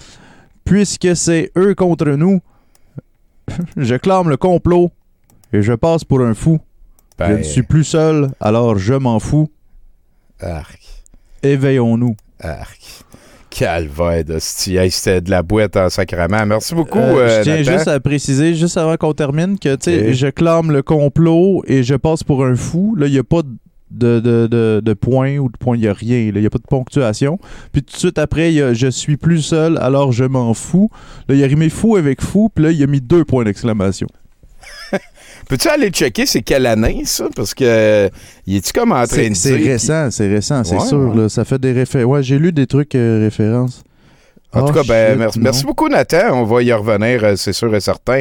Puisque 0.64 1.16
c'est 1.16 1.50
eux 1.58 1.74
contre 1.74 2.10
nous, 2.10 2.40
je 3.76 3.96
clame 3.96 4.28
le 4.28 4.36
complot 4.36 4.92
et 5.52 5.62
je 5.62 5.72
passe 5.72 6.04
pour 6.04 6.20
un 6.20 6.34
fou. 6.34 6.58
je 7.18 7.24
Ben, 7.26 7.38
ne 7.38 7.42
suis 7.42 7.62
plus 7.62 7.84
seul, 7.84 8.30
alors 8.40 8.78
je 8.78 8.94
m'en 8.94 9.18
fous. 9.18 9.48
Arc. 10.40 10.80
Éveillons-nous. 11.42 12.16
Arc. 12.40 12.80
Calvaire. 13.50 14.24
Hey, 14.64 14.90
C'était 14.90 15.20
de 15.20 15.30
la 15.30 15.42
boîte 15.42 15.76
en 15.76 15.90
sacrament. 15.90 16.46
Merci 16.46 16.74
beaucoup. 16.74 16.98
Euh, 16.98 17.18
euh, 17.28 17.38
je 17.38 17.42
tiens 17.42 17.56
Nathan. 17.58 17.72
juste 17.72 17.88
à 17.88 17.98
préciser, 18.00 18.54
juste 18.54 18.76
avant 18.76 18.96
qu'on 18.96 19.12
termine, 19.12 19.58
que 19.58 19.74
tu 19.74 19.90
sais, 19.90 20.08
Ok. 20.08 20.12
je 20.14 20.26
clame 20.28 20.70
le 20.70 20.82
complot 20.82 21.62
et 21.66 21.82
je 21.82 21.94
passe 21.96 22.22
pour 22.22 22.44
un 22.44 22.54
fou. 22.54 22.94
Là, 22.96 23.06
il 23.06 23.12
n'y 23.12 23.18
a 23.18 23.24
pas 23.24 23.42
de, 23.90 24.20
de, 24.20 24.46
de, 24.46 24.80
de 24.84 24.92
point 24.94 25.38
ou 25.38 25.48
de 25.50 25.56
point, 25.58 25.76
il 25.76 25.80
n'y 25.80 25.88
a 25.88 25.92
rien. 25.92 26.26
là. 26.26 26.38
Il 26.38 26.40
n'y 26.40 26.46
a 26.46 26.50
pas 26.50 26.58
de 26.58 26.66
ponctuation. 26.68 27.38
Puis 27.72 27.82
tout 27.82 27.92
de 27.94 27.98
suite 27.98 28.18
après, 28.18 28.52
il 28.52 28.56
y 28.56 28.62
a 28.62 28.72
je 28.72 28.86
suis 28.86 29.16
plus 29.16 29.42
seul, 29.42 29.78
alors 29.78 30.12
je 30.12 30.24
m'en 30.24 30.54
fous. 30.54 30.88
Là, 31.28 31.34
il 31.34 31.42
a 31.42 31.46
rimé 31.48 31.68
fou 31.70 31.96
avec 31.96 32.22
fou, 32.22 32.50
puis 32.54 32.64
là, 32.64 32.70
il 32.70 32.80
a 32.82 32.86
mis 32.86 33.00
deux 33.00 33.24
points 33.24 33.42
d'exclamation. 33.44 34.06
Peux-tu 35.48 35.68
aller 35.68 35.90
checker 35.90 36.26
c'est 36.26 36.42
quelle 36.42 36.66
année, 36.66 37.02
ça? 37.04 37.28
Parce 37.34 37.54
que. 37.54 37.64
euh, 37.64 38.08
il 38.46 38.56
est-tu 38.56 38.72
comme 38.72 38.92
en 38.92 39.04
train 39.06 39.16
C'est 39.16 39.28
de 39.30 39.34
c'est 39.34 39.56
récent, 39.56 40.10
c'est 40.10 40.28
récent, 40.28 40.62
c'est 40.64 40.76
Ouais, 40.76 40.86
sûr. 40.86 40.98
ouais. 40.98 41.22
là. 41.22 41.28
ça 41.28 41.44
fait 41.44 41.58
des 41.58 41.72
références. 41.72 42.10
Ouais, 42.12 42.22
j'ai 42.22 42.38
lu 42.38 42.52
des 42.52 42.66
trucs 42.66 42.94
euh, 42.94 43.18
références. 43.20 43.82
En 44.52 44.62
Oh, 44.62 44.66
tout 44.66 44.72
cas, 44.74 44.82
ben, 44.82 45.30
shit, 45.30 45.40
merci, 45.42 45.64
beaucoup, 45.64 45.88
Nathan. 45.88 46.32
On 46.32 46.42
va 46.44 46.60
y 46.62 46.72
revenir, 46.72 47.22
euh, 47.22 47.34
c'est 47.36 47.52
sûr 47.52 47.72
et 47.72 47.80
certain. 47.80 48.20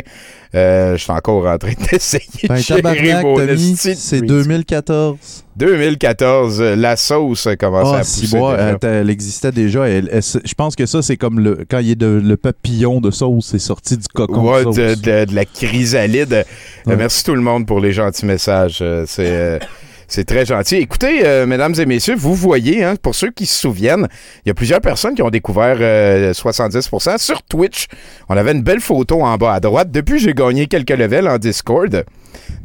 Euh, 0.54 0.96
je 0.96 1.02
suis 1.02 1.12
encore 1.12 1.48
en 1.48 1.58
train 1.58 1.72
d'essayer 1.92 2.24
Ben, 2.48 2.56
de 2.58 2.62
gérer 2.62 3.22
mon 3.24 3.36
c'est 3.76 3.96
freeze. 3.96 4.22
2014. 4.28 5.18
2014, 5.58 6.62
euh, 6.62 6.76
la 6.76 6.96
sauce 6.98 7.48
a 7.48 7.56
commencé 7.56 7.92
Ah, 7.94 7.98
à 7.98 8.00
pousser. 8.02 8.38
bois, 8.38 8.58
elle 8.84 9.10
existait 9.10 9.52
déjà. 9.52 9.88
Elle- 9.89 10.10
elle- 10.12 10.22
je 10.22 10.54
pense 10.54 10.76
que 10.76 10.86
ça, 10.86 11.02
c'est 11.02 11.18
comme 11.18 11.39
le, 11.39 11.65
quand 11.70 11.80
il 11.80 11.92
est 11.92 11.96
de, 11.96 12.22
le 12.24 12.38
papillon 12.38 13.02
de 13.02 13.10
sauce, 13.12 13.48
c'est 13.48 13.60
sorti 13.60 13.98
du 13.98 14.08
cocon 14.08 14.52
Ouais, 14.52 14.65
de 14.65 15.34
la 15.36 15.46
chrysalide. 15.46 16.46
Euh, 16.88 16.96
merci 16.96 17.24
tout 17.24 17.36
le 17.36 17.42
monde 17.42 17.65
pour 17.65 17.80
les 17.80 17.92
gentils 17.92 18.26
messages. 18.28 18.84
C'est, 19.08 19.60
c'est 20.10 20.26
très 20.26 20.45
gentil. 20.45 20.78
Écoutez, 20.78 21.26
euh, 21.26 21.45
mesdames 21.45 21.76
et 21.80 21.86
messieurs, 21.86 22.15
vous 22.15 22.34
voyez, 22.34 22.84
hein, 22.84 22.95
pour 23.02 23.15
ceux 23.15 23.30
qui 23.30 23.45
se 23.45 23.60
souviennent, 23.60 24.08
il 24.43 24.50
y 24.50 24.52
a 24.52 24.56
plusieurs 24.56 24.82
personnes 24.82 25.15
qui 25.15 25.22
ont 25.22 25.30
découvert 25.30 25.78
euh, 25.80 26.34
70% 26.34 27.17
sur 27.19 27.43
Twitch. 27.43 27.86
On 28.28 28.36
avait 28.36 28.52
une 28.52 28.63
belle 28.63 28.82
photo 28.82 29.22
en 29.22 29.38
bas 29.38 29.54
à 29.54 29.60
droite. 29.60 29.91
Depuis, 29.91 30.19
j'ai 30.19 30.34
gagné 30.34 30.65
quelques 30.65 30.89
levels 30.89 31.28
en 31.28 31.38
Discord. 31.38 32.04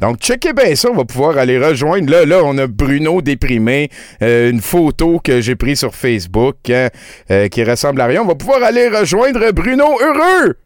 Donc, 0.01 0.19
checkez 0.19 0.53
bien 0.53 0.75
ça, 0.75 0.89
on 0.91 0.97
va 0.97 1.05
pouvoir 1.05 1.39
aller 1.39 1.59
rejoindre. 1.59 2.11
Là, 2.11 2.25
là, 2.25 2.41
on 2.45 2.57
a 2.59 2.67
Bruno 2.67 3.21
déprimé, 3.21 3.91
euh, 4.23 4.51
une 4.51 4.61
photo 4.61 5.21
que 5.23 5.41
j'ai 5.41 5.55
prise 5.55 5.79
sur 5.79 5.95
Facebook 5.95 6.57
hein, 6.71 6.89
euh, 7.31 7.49
qui 7.49 7.63
ressemble 7.63 8.01
à 8.01 8.07
rien. 8.07 8.23
On 8.23 8.27
va 8.27 8.35
pouvoir 8.35 8.63
aller 8.63 8.89
rejoindre 8.89 9.51
Bruno 9.53 9.85
heureux. 10.01 10.57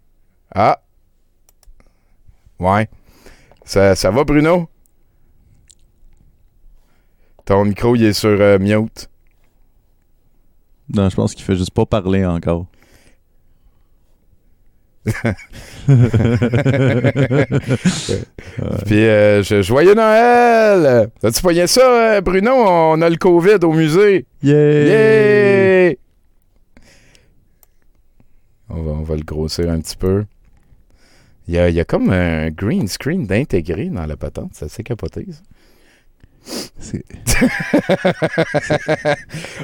Ah. 0.54 0.78
Ouais. 2.58 2.88
Ça, 3.64 3.94
ça 3.94 4.10
va, 4.10 4.24
Bruno? 4.24 4.68
Ton 7.48 7.64
micro, 7.64 7.96
il 7.96 8.04
est 8.04 8.12
sur 8.12 8.28
euh, 8.28 8.58
mute. 8.58 9.08
Non, 10.94 11.08
je 11.08 11.16
pense 11.16 11.34
qu'il 11.34 11.46
fait 11.46 11.56
juste 11.56 11.70
pas 11.70 11.86
parler 11.86 12.26
encore. 12.26 12.66
Puis, 18.84 19.06
euh, 19.06 19.42
je- 19.42 19.62
joyeux 19.62 19.94
Noël! 19.94 21.08
As-tu 21.22 21.40
pogné 21.42 21.66
ça, 21.66 22.16
euh, 22.16 22.20
Bruno? 22.20 22.52
On 22.54 23.00
a 23.00 23.08
le 23.08 23.16
COVID 23.16 23.58
au 23.64 23.72
musée. 23.72 24.26
Yeah! 24.42 24.84
Yeah! 24.84 25.94
On 28.68 28.82
va, 28.82 28.90
on 28.92 29.02
va 29.02 29.16
le 29.16 29.22
grossir 29.22 29.70
un 29.70 29.80
petit 29.80 29.96
peu. 29.96 30.24
Il 31.46 31.54
y 31.54 31.58
a, 31.58 31.70
il 31.70 31.74
y 31.74 31.80
a 31.80 31.84
comme 31.86 32.10
un 32.10 32.50
green 32.50 32.88
screen 32.88 33.26
d'intégrer 33.26 33.86
dans 33.88 34.04
la 34.04 34.16
patente. 34.18 34.50
C'est 34.52 34.66
assez 34.66 34.82
capoté, 34.82 35.26
ça. 35.30 35.40
C'est- 36.78 37.04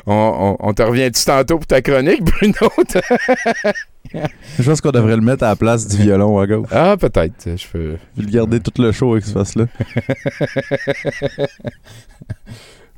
On, 0.06 0.56
on- 0.60 0.68
on 0.68 0.74
te 0.74 0.82
revient-tu 0.82 1.24
tantôt 1.24 1.56
pour 1.58 1.66
ta 1.66 1.80
chronique, 1.82 2.22
Bruno? 2.22 2.70
Je 4.58 4.62
pense 4.62 4.80
qu'on 4.80 4.90
devrait 4.90 5.16
le 5.16 5.22
mettre 5.22 5.44
à 5.44 5.48
la 5.48 5.56
place 5.56 5.86
du 5.88 5.96
violon 6.02 6.38
à 6.38 6.46
gauche. 6.46 6.68
ah, 6.70 6.96
peut-être. 6.98 7.56
Je 7.56 7.66
peux... 7.68 7.96
Puis 8.16 8.26
le 8.26 8.30
garder 8.30 8.60
tout 8.60 8.72
le 8.80 8.92
show 8.92 9.12
avec 9.12 9.24
ce 9.24 9.32
face-là. 9.32 9.66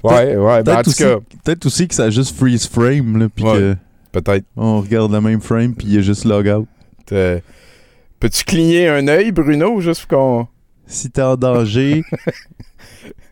Ouais, 0.03 0.37
ouais. 0.37 0.62
ben, 0.62 0.72
en 0.79 0.83
Peut-être 0.83 0.83
tout 0.85 0.90
aussi, 0.90 1.03
cas, 1.03 1.16
peut-être 1.44 1.66
aussi 1.66 1.88
que 1.88 1.94
ça 1.94 2.05
a 2.05 2.11
juste 2.11 2.37
freeze 2.37 2.66
frame, 2.68 3.18
là, 3.18 3.29
puis 3.35 3.44
Ouais. 3.44 3.59
que 3.59 3.77
peut-être. 4.12 4.44
on 4.57 4.81
regarde 4.81 5.12
le 5.12 5.20
même 5.20 5.40
frame, 5.40 5.75
puis 5.75 5.87
il 5.88 5.99
est 5.99 6.03
juste 6.03 6.25
log 6.25 6.46
out. 6.49 6.68
Peux-tu 7.07 8.44
cligner 8.44 8.88
un 8.88 9.09
œil, 9.09 9.33
Bruno, 9.33 9.81
juste 9.81 10.07
pour 10.07 10.18
qu'on. 10.18 10.46
Si 10.87 11.11
t'es 11.11 11.22
en 11.22 11.37
danger, 11.37 12.05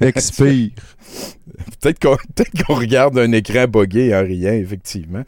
expire. 0.00 0.70
Peut-être 1.80 1.98
qu'on 1.98 2.16
peut 2.34 2.72
regarde 2.72 3.18
un 3.18 3.32
écran 3.32 3.66
buggé 3.66 4.14
en 4.14 4.22
riant, 4.22 4.52
effectivement. 4.52 5.24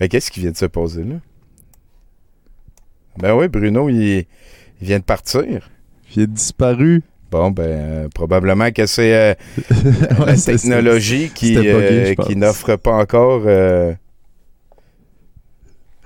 Euh, 0.00 0.08
Qu'est-ce 0.08 0.30
qui 0.30 0.40
vient 0.40 0.52
de 0.52 0.56
se 0.56 0.66
passer 0.66 1.04
là? 1.04 1.16
Ben 3.18 3.34
oui, 3.34 3.48
Bruno, 3.48 3.88
il, 3.88 4.26
il 4.80 4.86
vient 4.86 4.98
de 4.98 5.04
partir. 5.04 5.70
Il 6.14 6.22
est 6.22 6.26
disparu. 6.26 7.02
Bon, 7.30 7.50
ben, 7.50 7.62
euh, 7.64 8.08
probablement 8.14 8.70
que 8.70 8.86
c'est 8.86 9.14
euh, 9.14 9.34
Ouais, 10.20 10.26
la 10.26 10.36
technologie 10.36 11.30
qui, 11.34 11.56
euh, 11.56 12.14
qui 12.14 12.36
n'offre 12.36 12.76
pas 12.76 12.92
encore. 12.92 13.42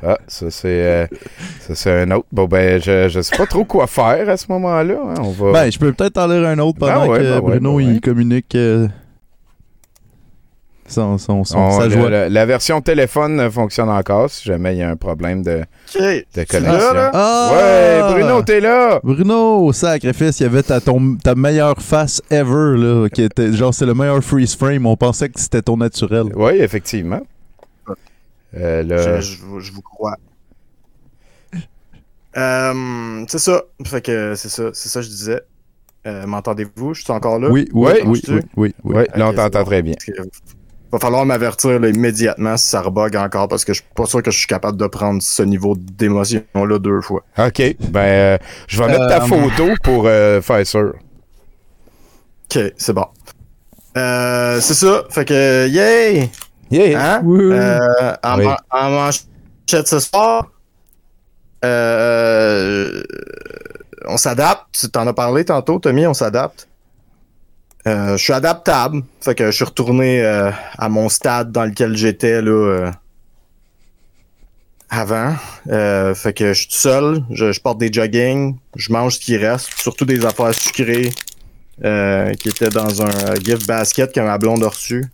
Ah, 0.07 0.19
ça 0.29 0.51
c'est 0.51 0.69
euh, 0.69 1.07
ça 1.61 1.75
c'est 1.75 1.91
un 2.03 2.11
autre. 2.13 2.27
Bon 2.33 2.45
ben 2.47 2.81
je, 2.81 3.09
je 3.09 3.21
sais 3.21 3.37
pas 3.37 3.47
trop 3.47 3.65
quoi 3.65 3.87
faire 3.87 4.29
à 4.29 4.37
ce 4.37 4.47
moment-là. 4.51 4.99
hein. 5.09 5.15
On 5.21 5.31
va. 5.31 5.53
Ben, 5.53 5.73
je 5.73 5.79
peux 5.79 5.93
peut-être 5.93 6.19
en 6.19 6.27
lire 6.29 6.47
un 6.49 6.59
autre 6.61 6.79
pendant 6.79 7.03
Ben 7.07 7.09
ouais, 7.11 7.19
que 7.19 7.23
ben 7.25 7.35
ouais, 7.35 7.41
Bruno 7.41 7.77
ben 7.79 7.87
ouais. 7.87 7.95
il 7.95 8.01
communique 8.01 8.55
euh, 8.55 8.87
son, 10.87 11.19
son, 11.19 11.45
son- 11.45 11.59
On- 11.59 11.79
sa 11.81 11.85
le- 11.87 11.91
joie. 11.91 12.09
le- 12.09 12.29
la 12.29 12.47
version 12.47 12.81
téléphone 12.81 13.51
fonctionne 13.51 13.91
encore 13.91 14.31
si 14.31 14.45
jamais 14.49 14.75
il 14.75 14.79
y 14.79 14.83
a 14.83 14.89
un 14.89 14.97
problème 14.97 15.43
de, 15.43 15.65
de 15.95 16.45
connexion. 16.45 17.11
Ah! 17.13 17.51
Ouais, 17.53 18.13
Bruno, 18.15 18.43
t'es 18.43 18.61
là! 18.61 18.99
Bruno, 19.05 19.71
sacrifice, 19.75 20.41
il 20.41 20.45
y 20.45 20.47
avait 20.47 20.63
ta, 20.63 20.81
ton- 20.81 21.17
ta 21.23 21.35
meilleure 21.35 21.83
face 21.83 22.23
ever, 22.31 22.79
là, 22.79 23.09
qui 23.13 23.23
était, 23.23 23.53
genre, 23.53 23.75
c'est 23.75 23.85
le 23.85 23.93
meilleur 23.93 24.23
freeze 24.25 24.57
frame. 24.57 24.87
On 24.87 24.97
pensait 24.97 25.29
que 25.29 25.39
c'était 25.39 25.61
ton 25.61 25.77
naturel. 25.77 26.27
Oui, 26.35 26.53
effectivement. 26.59 27.21
Euh, 28.57 28.83
le- 28.83 29.21
Je, 29.21 29.33
je 29.37 29.43
vous- 29.43 29.61
je 29.61 29.73
vous 29.73 29.83
crois. 29.83 30.17
Euh, 32.37 33.25
c'est 33.29 33.39
ça. 33.39 33.63
Fait 33.85 34.01
que 34.05 34.35
c'est 34.37 34.49
ça, 34.49 34.65
c'est 34.73 34.89
ça 34.89 35.01
que 35.01 35.05
je 35.07 35.11
disais. 35.11 35.41
Euh, 36.07 36.27
M'entendez-vous? 36.27 36.95
Je 36.95 37.03
suis 37.03 37.13
encore 37.13 37.39
là? 37.39 37.49
Oui, 37.51 37.69
oui, 37.73 37.93
oui, 38.07 38.23
oui, 38.57 38.75
oui, 38.85 39.05
là, 39.15 39.29
on 39.29 39.33
t'entend 39.35 39.61
bon. 39.61 39.65
très 39.67 39.83
bien. 39.83 39.95
Va 40.91 40.99
falloir 40.99 41.27
m'avertir 41.27 41.85
immédiatement 41.85 42.57
si 42.57 42.69
ça 42.69 42.81
rebug 42.81 43.15
encore 43.17 43.49
parce 43.49 43.65
que 43.65 43.75
je 43.75 43.81
suis 43.83 43.91
pas 43.95 44.07
sûr 44.07 44.23
que 44.23 44.31
je 44.31 44.39
suis 44.39 44.47
capable 44.47 44.79
de 44.79 44.87
prendre 44.87 45.21
ce 45.21 45.43
niveau 45.43 45.75
d'émotion-là 45.77 46.79
deux 46.79 47.03
fois. 47.03 47.25
OK. 47.37 47.77
Ben, 47.91 48.39
je 48.69 48.83
vais 48.83 48.89
mettre 48.89 49.09
ta 49.09 49.21
photo 49.23 49.75
pour 49.83 50.05
faire 50.05 50.67
sûr. 50.67 50.95
Ok, 52.45 52.73
c'est 52.79 52.93
bon. 52.95 53.07
C'est 53.95 54.75
ça. 54.75 55.05
Fait 55.11 55.25
que, 55.27 55.69
yay! 55.69 56.31
Yeah! 56.71 57.17
Hein? 57.17 57.21
Oui. 57.25 57.41
Euh, 57.53 58.15
en, 58.23 58.39
Oui. 58.39 58.47
en 58.71 58.91
manchette 58.91 59.87
ce 59.87 60.01
soir, 60.01 60.47
euh, 61.65 63.03
on 64.07 64.17
s'adapte. 64.17 64.67
Tu 64.73 64.89
t'en 64.91 65.07
as 65.07 65.13
parlé 65.13 65.45
tantôt, 65.45 65.79
Tommy, 65.79 66.07
on 66.07 66.15
s'adapte. 66.15 66.69
Euh, 67.87 68.17
je 68.17 68.23
suis 68.23 68.33
adaptable. 68.33 69.03
Fait 69.21 69.35
que 69.35 69.47
je 69.47 69.57
suis 69.57 69.65
retourné 69.65 70.23
euh, 70.23 70.51
à 70.77 70.89
mon 70.89 71.09
stade 71.09 71.53
dans 71.53 71.65
lequel 71.65 71.97
j'étais 71.97 72.43
là 72.43 72.51
euh, 72.51 72.91
avant. 74.91 75.35
Euh, 75.69 76.15
fait 76.15 76.33
que 76.33 76.53
je 76.53 76.59
suis 76.61 76.69
tout 76.69 76.77
seul. 76.77 77.23
Je, 77.31 77.53
je 77.53 77.61
porte 77.61 77.79
des 77.79 77.93
jogging. 77.93 78.57
Je 78.77 78.93
mange 78.93 79.15
ce 79.15 79.21
qui 79.21 79.37
reste. 79.37 79.71
Surtout 79.79 80.05
des 80.05 80.25
affaires 80.27 80.55
sucrées 80.55 81.11
euh, 81.85 82.35
qui 82.35 82.49
étaient 82.49 82.69
dans 82.71 83.03
un 83.03 83.35
gift 83.37 83.67
basket 83.67 84.13
que 84.13 84.21
ma 84.21 84.37
blonde 84.39 84.65
a 84.65 84.69
reçu. 84.69 85.05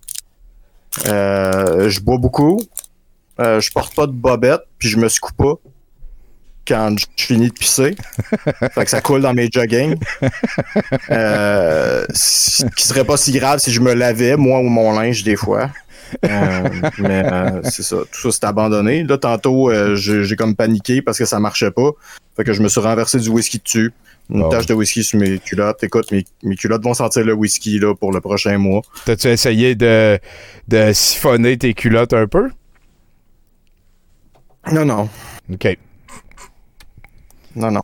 Euh, 1.07 1.89
je 1.89 1.99
bois 2.01 2.17
beaucoup. 2.17 2.59
Euh, 3.39 3.59
je 3.59 3.71
porte 3.71 3.95
pas 3.95 4.07
de 4.07 4.13
bobette, 4.13 4.61
puis 4.79 4.89
je 4.89 4.97
me 4.97 5.09
secoue 5.09 5.33
pas 5.33 5.55
quand 6.67 6.95
je 6.97 7.05
finis 7.17 7.49
de 7.49 7.53
pisser. 7.53 7.95
fait 8.71 8.85
que 8.85 8.89
ça 8.89 9.01
coule 9.01 9.21
dans 9.21 9.33
mes 9.33 9.49
jogging. 9.51 9.95
Euh, 11.11 12.05
ce 12.13 12.65
qui 12.75 12.87
serait 12.87 13.03
pas 13.03 13.17
si 13.17 13.31
grave 13.31 13.59
si 13.59 13.71
je 13.71 13.81
me 13.81 13.93
lavais, 13.93 14.35
moi 14.35 14.59
ou 14.59 14.63
mon 14.63 14.91
linge, 14.97 15.23
des 15.23 15.35
fois. 15.35 15.69
Euh, 16.23 16.69
mais 16.99 17.23
euh, 17.25 17.61
c'est 17.63 17.83
ça, 17.83 17.97
tout 18.11 18.21
ça 18.21 18.31
c'est 18.31 18.45
abandonné. 18.45 19.03
Là, 19.03 19.17
tantôt, 19.17 19.71
j'ai 19.95 20.23
j'ai 20.23 20.35
comme 20.35 20.55
paniqué 20.55 21.01
parce 21.01 21.17
que 21.17 21.25
ça 21.25 21.39
marchait 21.39 21.71
pas. 21.71 21.91
Fait 22.35 22.43
que 22.43 22.53
je 22.53 22.61
me 22.61 22.67
suis 22.67 22.81
renversé 22.81 23.19
du 23.19 23.29
whisky 23.29 23.59
dessus. 23.59 23.93
Une 24.29 24.49
tache 24.49 24.65
de 24.65 24.73
whisky 24.73 25.03
sur 25.03 25.19
mes 25.19 25.39
culottes. 25.39 25.83
Écoute, 25.83 26.11
mes, 26.11 26.25
mes 26.43 26.55
culottes 26.55 26.83
vont 26.83 26.95
sentir 26.95 27.23
le 27.23 27.33
whisky 27.33 27.79
là, 27.79 27.93
pour 27.93 28.11
le 28.11 28.21
prochain 28.21 28.57
mois. 28.57 28.81
T'as-tu 29.05 29.27
essayé 29.27 29.75
de, 29.75 30.19
de 30.67 30.91
siphonner 30.93 31.57
tes 31.57 31.73
culottes 31.73 32.13
un 32.13 32.27
peu? 32.27 32.49
Non, 34.71 34.85
non. 34.85 35.09
OK. 35.53 35.77
Non, 37.55 37.71
non. 37.71 37.81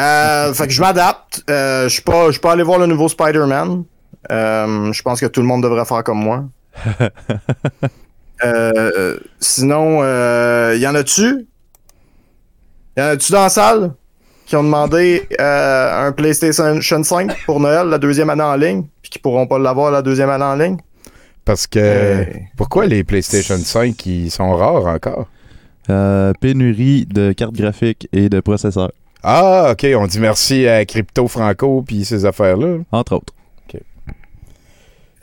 Euh, 0.00 0.54
fait 0.54 0.66
que 0.66 0.72
je 0.72 0.80
m'adapte. 0.80 1.42
Euh, 1.50 1.88
je 1.88 1.94
suis 1.94 2.02
pas, 2.02 2.52
allé 2.52 2.62
voir 2.62 2.78
le 2.78 2.86
nouveau 2.86 3.08
Spider-Man. 3.08 3.84
Euh, 4.30 4.92
je 4.92 5.02
pense 5.02 5.20
que 5.20 5.26
tout 5.26 5.40
le 5.40 5.46
monde 5.46 5.62
devrait 5.62 5.84
faire 5.84 6.04
comme 6.04 6.22
moi. 6.22 6.44
Sinon, 9.40 10.02
y 10.72 10.86
en 10.86 10.94
a-tu? 10.94 11.46
Y 12.96 13.00
en 13.00 13.06
a-tu 13.06 13.32
dans 13.32 13.42
la 13.42 13.48
salle? 13.48 13.94
Qui 14.46 14.56
ont 14.56 14.62
demandé 14.62 15.26
euh, 15.40 16.06
un 16.08 16.12
PlayStation 16.12 16.80
5 16.80 17.44
pour 17.46 17.60
Noël, 17.60 17.88
la 17.88 17.98
deuxième 17.98 18.30
année 18.30 18.42
en 18.42 18.56
ligne, 18.56 18.84
puis 19.02 19.10
qui 19.10 19.18
pourront 19.18 19.46
pas 19.46 19.58
l'avoir 19.58 19.90
la 19.90 20.02
deuxième 20.02 20.30
année 20.30 20.44
en 20.44 20.54
ligne? 20.56 20.76
Parce 21.44 21.66
que. 21.66 21.78
Euh, 21.80 22.24
Pourquoi 22.56 22.86
les 22.86 23.04
PlayStation 23.04 23.56
5 23.58 24.06
ils 24.06 24.30
sont 24.30 24.56
rares 24.56 24.86
encore? 24.86 25.26
Euh, 25.90 26.32
pénurie 26.40 27.06
de 27.06 27.32
cartes 27.32 27.54
graphiques 27.54 28.08
et 28.12 28.28
de 28.28 28.40
processeurs, 28.40 28.90
Ah, 29.22 29.68
OK. 29.72 29.86
On 29.96 30.06
dit 30.06 30.18
merci 30.18 30.66
à 30.66 30.84
Crypto 30.84 31.28
Franco 31.28 31.84
puis 31.86 32.04
ces 32.04 32.24
affaires-là. 32.24 32.78
entre 32.90 33.14
autres. 33.16 33.32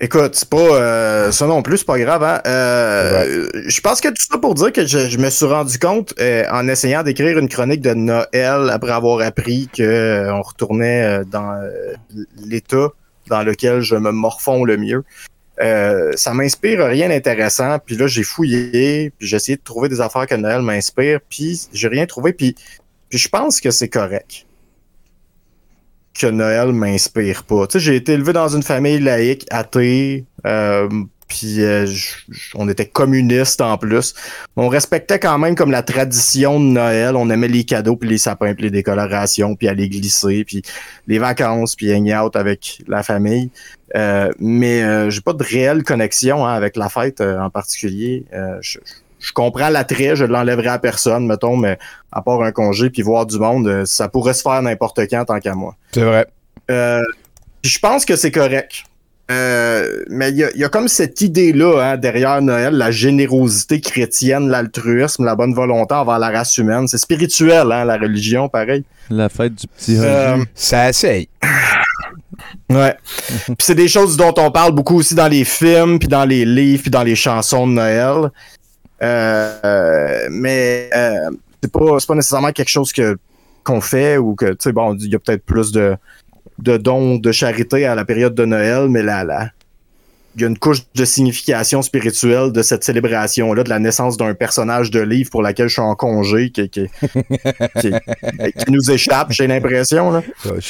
Écoute, 0.04 0.36
c'est 0.36 0.50
pas 0.50 0.58
euh, 0.58 1.32
ça 1.32 1.48
non 1.48 1.62
plus, 1.62 1.78
c'est 1.78 1.86
pas 1.86 1.98
grave. 1.98 2.26
Hein? 2.26 2.42
Euh, 2.46 3.48
Je 3.68 3.80
pense 3.80 4.02
que 4.02 4.10
tout 4.10 4.26
ça 4.30 4.38
pour 4.38 4.54
dire 4.54 4.74
que 4.74 4.86
je, 4.86 5.08
je 5.08 5.18
me 5.18 5.30
suis 5.30 5.46
rendu 5.46 5.80
compte 5.80 6.14
euh, 6.20 6.44
en 6.52 6.68
essayant 6.68 7.04
d'écrire 7.04 7.40
une 7.40 7.48
chronique 7.48 7.80
de 7.80 7.94
Noël 7.94 8.70
après 8.70 8.92
avoir 8.92 9.22
appris 9.22 9.70
que 9.74 9.82
euh, 9.82 10.34
on 10.34 10.42
retournait 10.42 11.04
euh, 11.04 11.24
dans 11.24 11.54
euh, 11.54 11.94
l'état 12.46 12.90
dans 13.28 13.44
lequel 13.44 13.80
je 13.80 13.96
me 13.96 14.12
morfonds 14.12 14.66
le 14.66 14.76
mieux. 14.76 15.06
Euh, 15.62 16.12
ça 16.18 16.34
m'inspire 16.34 16.86
rien 16.86 17.08
d'intéressant. 17.08 17.80
Puis 17.80 17.96
là, 17.96 18.06
j'ai 18.06 18.24
fouillé, 18.24 19.14
puis 19.18 19.26
j'ai 19.26 19.38
essayé 19.38 19.56
de 19.56 19.64
trouver 19.64 19.88
des 19.88 20.02
affaires 20.02 20.28
que 20.28 20.36
Noël 20.36 20.64
m'inspire, 20.64 21.20
puis 21.30 21.62
j'ai 21.72 21.88
rien 21.88 22.06
trouvé. 22.08 22.34
Puis, 22.34 22.58
puis 23.08 23.18
je 23.18 23.30
pense 23.30 23.62
que 23.62 23.72
c'est 23.72 23.88
correct 23.88 24.46
que 26.14 26.28
Noël 26.28 26.72
m'inspire 26.74 27.44
pas. 27.44 27.68
Tu 27.68 27.74
sais, 27.74 27.80
j'ai 27.80 27.96
été 27.96 28.14
élevé 28.14 28.34
dans 28.34 28.48
une 28.48 28.64
famille 28.64 29.00
laïque, 29.00 29.46
athée, 29.50 30.26
euh, 30.46 30.88
puis 31.28 31.64
euh, 31.64 31.88
on 32.54 32.70
était 32.70 32.86
communistes 32.86 33.62
en 33.62 33.78
plus. 33.78 34.14
On 34.56 34.68
respectait 34.68 35.20
quand 35.20 35.38
même 35.40 35.56
comme 35.56 35.72
la 35.72 35.82
tradition 35.82 36.60
de 36.60 36.66
Noël. 36.66 37.16
On 37.16 37.30
aimait 37.30 37.48
les 37.48 37.64
cadeaux, 37.64 37.96
puis 37.96 38.10
les 38.10 38.20
sapins, 38.20 38.54
puis 38.54 38.66
les 38.66 38.72
décorations, 38.72 39.56
puis 39.56 39.68
aller 39.68 39.90
glisser, 39.90 40.44
puis 40.46 40.62
les 41.08 41.18
vacances, 41.18 41.76
puis 41.76 41.92
hang 41.92 42.14
out 42.14 42.36
avec 42.36 42.84
la 42.88 43.02
famille. 43.02 43.50
Euh, 43.96 44.32
mais 44.40 44.84
euh, 44.84 45.10
j'ai 45.10 45.22
pas 45.22 45.34
de 45.34 45.44
réelle 45.44 45.84
connexion 45.84 46.46
hein, 46.46 46.54
avec 46.54 46.76
la 46.76 46.90
fête 46.90 47.22
euh, 47.22 47.40
en 47.40 47.50
particulier. 47.50 48.26
Euh, 48.34 48.58
je, 48.62 48.80
je 49.24 49.32
comprends 49.32 49.70
l'attrait, 49.70 50.16
je 50.16 50.26
l'enlèverai 50.26 50.68
à 50.68 50.80
personne, 50.80 51.26
mettons, 51.26 51.56
mais 51.56 51.80
à 52.12 52.22
part 52.22 52.44
un 52.44 52.52
congé 52.52 52.90
puis 52.90 53.02
voir 53.02 53.26
du 53.26 53.40
monde, 53.40 53.68
euh, 53.68 53.86
ça 53.86 54.10
pourrait 54.10 54.34
se 54.34 54.42
faire 54.42 54.62
n'importe 54.62 55.00
quand 55.10 55.24
tant 55.26 55.40
qu'à 55.40 55.56
moi. 55.56 55.76
C'est 55.94 56.04
vrai. 56.04 56.28
Euh, 56.70 57.02
puis 57.62 57.72
je 57.72 57.80
pense 57.80 58.04
que 58.04 58.18
c'est 58.18 58.32
correct. 58.32 58.84
Euh, 59.32 60.04
mais 60.10 60.32
il 60.32 60.36
y 60.36 60.44
a, 60.44 60.52
il 60.54 60.60
y 60.60 60.66
a 60.66 60.70
comme 60.70 60.90
cette 60.90 61.22
idée-là 61.22 61.82
hein, 61.82 61.98
derrière 61.98 62.42
Noël, 62.42 62.74
la 62.74 62.92
générosité 62.92 63.80
chrétienne, 63.80 64.50
l'altruisme, 64.50 65.24
la 65.24 65.36
bonne 65.36 65.54
volonté 65.54 65.96
envers 65.96 66.20
la 66.20 66.30
race 66.30 66.58
humaine. 66.58 66.90
C'est 66.90 66.98
spirituel, 66.98 67.72
hein, 67.72 67.86
la 67.86 67.96
religion, 67.96 68.50
pareil. 68.50 68.84
La 69.10 69.30
fête 69.30 69.56
du 69.56 69.68
petit 69.68 69.98
Euh. 70.00 70.44
Ça 70.54 70.90
essaye. 70.90 71.30
Ouais. 72.70 72.96
puis 73.46 73.56
c'est 73.60 73.76
des 73.76 73.88
choses 73.88 74.18
dont 74.18 74.34
on 74.38 74.50
parle 74.50 74.74
beaucoup 74.74 74.96
aussi 74.98 75.16
dans 75.16 75.28
les 75.28 75.44
films, 75.44 76.00
puis 76.00 76.08
dans 76.08 76.26
les 76.26 76.44
livres, 76.44 76.82
puis 76.82 76.92
dans 76.92 77.04
les 77.04 77.16
chansons 77.16 77.68
de 77.68 77.74
Noël. 77.74 78.32
Euh, 79.02 79.60
euh, 79.66 80.28
mais 80.32 80.90
euh, 80.96 81.30
c'est 81.62 81.72
pas 81.72 81.98
pas 82.08 82.16
nécessairement 82.16 82.52
quelque 82.52 82.70
chose 82.70 82.92
que 82.92 83.18
qu'on 83.64 83.82
fait 83.82 84.18
ou 84.18 84.36
que 84.36 84.52
tu 84.52 84.58
sais 84.60 84.72
bon 84.72 84.96
il 84.96 85.10
y 85.10 85.16
a 85.16 85.20
peut-être 85.20 85.44
plus 85.44 85.72
de 85.72 85.96
de 86.60 86.78
dons 86.78 87.18
de 87.18 87.32
charité 87.32 87.86
à 87.86 87.96
la 87.96 88.06
période 88.06 88.36
de 88.36 88.46
Noël, 88.46 88.90
mais 88.90 89.02
là 89.02 89.24
là 89.24 89.50
il 90.36 90.42
y 90.42 90.46
a 90.46 90.48
une 90.48 90.58
couche 90.58 90.80
de 90.96 91.06
signification 91.06 91.82
spirituelle 91.82 92.52
de 92.52 92.62
cette 92.62 92.84
célébration-là, 92.84 93.64
de 93.64 93.70
la 93.70 93.80
naissance 93.80 94.18
d'un 94.18 94.34
personnage 94.34 94.90
de 94.92 95.00
livre 95.00 95.30
pour 95.30 95.42
laquelle 95.44 95.68
je 95.68 95.74
suis 95.74 95.82
en 95.82 95.96
congé, 95.96 96.50
qui, 96.50 96.70
qui, 96.70 96.88
qui, 97.82 97.92
qui 97.92 98.72
nous 98.72 98.92
échappe, 98.92 99.28
j'ai 99.32 99.48
l'impression. 99.48 100.12
Là. 100.12 100.24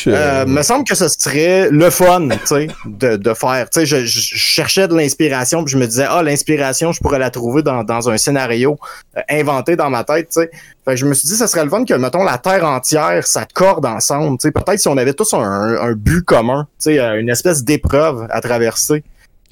Euh, 0.07 0.45
me 0.45 0.61
semble 0.63 0.85
que 0.85 0.95
ce 0.95 1.07
serait 1.07 1.69
le 1.71 1.89
fun, 1.89 2.27
tu 2.29 2.37
sais, 2.45 2.67
de, 2.85 3.15
de 3.17 3.33
faire. 3.33 3.69
Tu 3.69 3.79
sais, 3.81 3.85
je, 3.85 3.97
je- 4.05 4.19
je 4.33 4.35
cherchais 4.37 4.87
de 4.87 4.95
l'inspiration, 4.95 5.63
puis 5.63 5.71
je 5.73 5.77
me 5.77 5.85
disais, 5.87 6.05
ah, 6.09 6.21
l'inspiration, 6.23 6.91
je 6.91 6.99
pourrais 6.99 7.19
la 7.19 7.29
trouver 7.29 7.61
dans, 7.63 7.83
dans 7.83 8.09
un 8.09 8.17
scénario 8.17 8.77
euh, 9.17 9.21
inventé 9.29 9.75
dans 9.75 9.89
ma 9.89 10.03
tête, 10.03 10.29
tu 10.29 10.41
sais. 10.41 10.51
Fait 10.85 10.91
que 10.91 10.97
je 10.97 11.05
me 11.05 11.13
suis 11.13 11.29
dit, 11.29 11.35
ça 11.35 11.47
serait 11.47 11.63
le 11.63 11.69
fun 11.69 11.85
que, 11.85 11.93
mettons, 11.93 12.23
la 12.23 12.37
Terre 12.37 12.65
entière 12.65 13.25
s'accorde 13.25 13.85
ensemble, 13.85 14.37
tu 14.37 14.47
sais. 14.47 14.51
Peut-être 14.51 14.79
si 14.79 14.87
on 14.89 14.97
avait 14.97 15.13
tous 15.13 15.33
un, 15.33 15.41
un 15.41 15.93
but 15.93 16.23
commun, 16.23 16.67
tu 16.77 16.91
sais, 16.91 16.99
euh, 16.99 17.19
une 17.19 17.29
espèce 17.29 17.63
d'épreuve 17.63 18.27
à 18.29 18.41
traverser. 18.41 19.03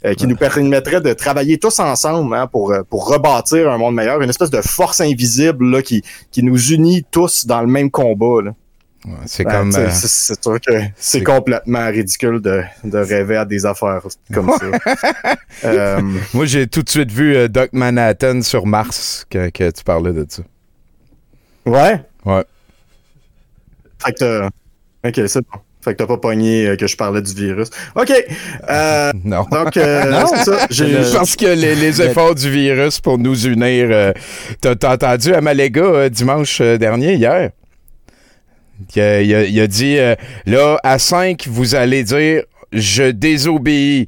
Euh, 0.06 0.14
qui 0.16 0.28
nous 0.28 0.36
permettrait 0.36 1.02
de 1.02 1.14
travailler 1.14 1.58
tous 1.58 1.80
ensemble 1.80 2.36
hein, 2.36 2.48
pour, 2.48 2.72
euh, 2.72 2.82
pour 2.84 3.08
rebâtir 3.08 3.70
un 3.72 3.78
monde 3.78 3.96
meilleur, 3.96 4.22
une 4.22 4.30
espèce 4.30 4.50
de 4.50 4.62
force 4.62 5.00
invisible 5.02 5.70
là, 5.70 5.82
qui, 5.82 6.04
qui 6.32 6.44
nous 6.44 6.72
unit 6.72 7.06
tous 7.12 7.46
dans 7.46 7.62
le 7.62 7.68
même 7.68 7.92
combat. 7.92 8.42
Là. 8.44 8.52
c'est 9.26 9.44
Ben, 9.44 9.52
comme. 9.72 9.76
euh, 9.76 9.90
c'est- 9.92 10.42
sûr 10.42 10.60
que 10.60 10.74
c'est 10.96 11.24
complètement 11.24 11.88
ridicule 11.88 12.40
de, 12.42 12.62
de 12.84 12.98
rêver 12.98 13.38
à 13.38 13.46
des 13.46 13.66
affaires 13.66 14.02
comme 14.34 14.52
ça. 14.60 15.36
Euh, 15.64 16.02
Moi, 16.34 16.46
j'ai 16.46 16.66
tout 16.66 16.82
de 16.82 16.90
suite 16.90 17.12
vu 17.12 17.36
euh, 17.36 17.48
Doc 17.48 17.70
Manhattan 17.74 18.42
sur 18.42 18.66
Mars 18.66 19.28
que, 19.30 19.50
que 19.50 19.70
tu 19.70 19.84
parlais 19.84 20.12
de 20.14 20.26
ça. 20.28 20.42
ouais? 21.68 22.02
Ouais. 22.26 22.44
Fait 24.04 24.14
que 24.14 24.46
Ok, 25.04 25.28
c'est 25.28 25.42
bon. 25.42 25.60
Fait 25.84 25.94
que 25.94 25.98
t'as 25.98 26.06
pas 26.08 26.18
pogné 26.18 26.68
euh, 26.68 26.76
que 26.76 26.86
je 26.88 26.96
parlais 26.96 27.22
du 27.22 27.34
virus. 27.34 27.70
OK. 27.96 28.12
Euh, 28.70 29.12
Non. 29.24 29.46
donc, 29.52 29.76
euh, 29.78 30.24
c'est 30.36 30.44
ça. 30.52 30.68
J'ai- 30.70 30.98
Parce 31.14 31.36
que 31.36 31.48
les, 31.48 31.76
les 31.76 32.02
efforts 32.02 32.36
du 32.36 32.50
virus 32.52 33.00
pour 33.00 33.18
nous 33.18 33.46
unir. 33.48 33.88
euh, 33.92 34.14
T'as 34.62 34.76
t'as 34.76 34.94
entendu 34.94 35.34
Amalega 35.34 35.82
euh, 35.82 36.10
dimanche 36.10 36.60
euh, 36.62 36.78
dernier, 36.78 37.16
hier? 37.16 37.50
Il 38.96 39.02
a, 39.02 39.22
il 39.22 39.36
a- 39.36 39.44
il 39.46 39.60
a 39.60 39.68
dit 39.68 39.98
là, 40.46 40.80
à 40.84 40.98
5, 41.00 41.48
vous 41.48 41.76
allez 41.76 42.04
dire 42.04 42.44
je 42.74 43.12
désobéis. 43.12 44.08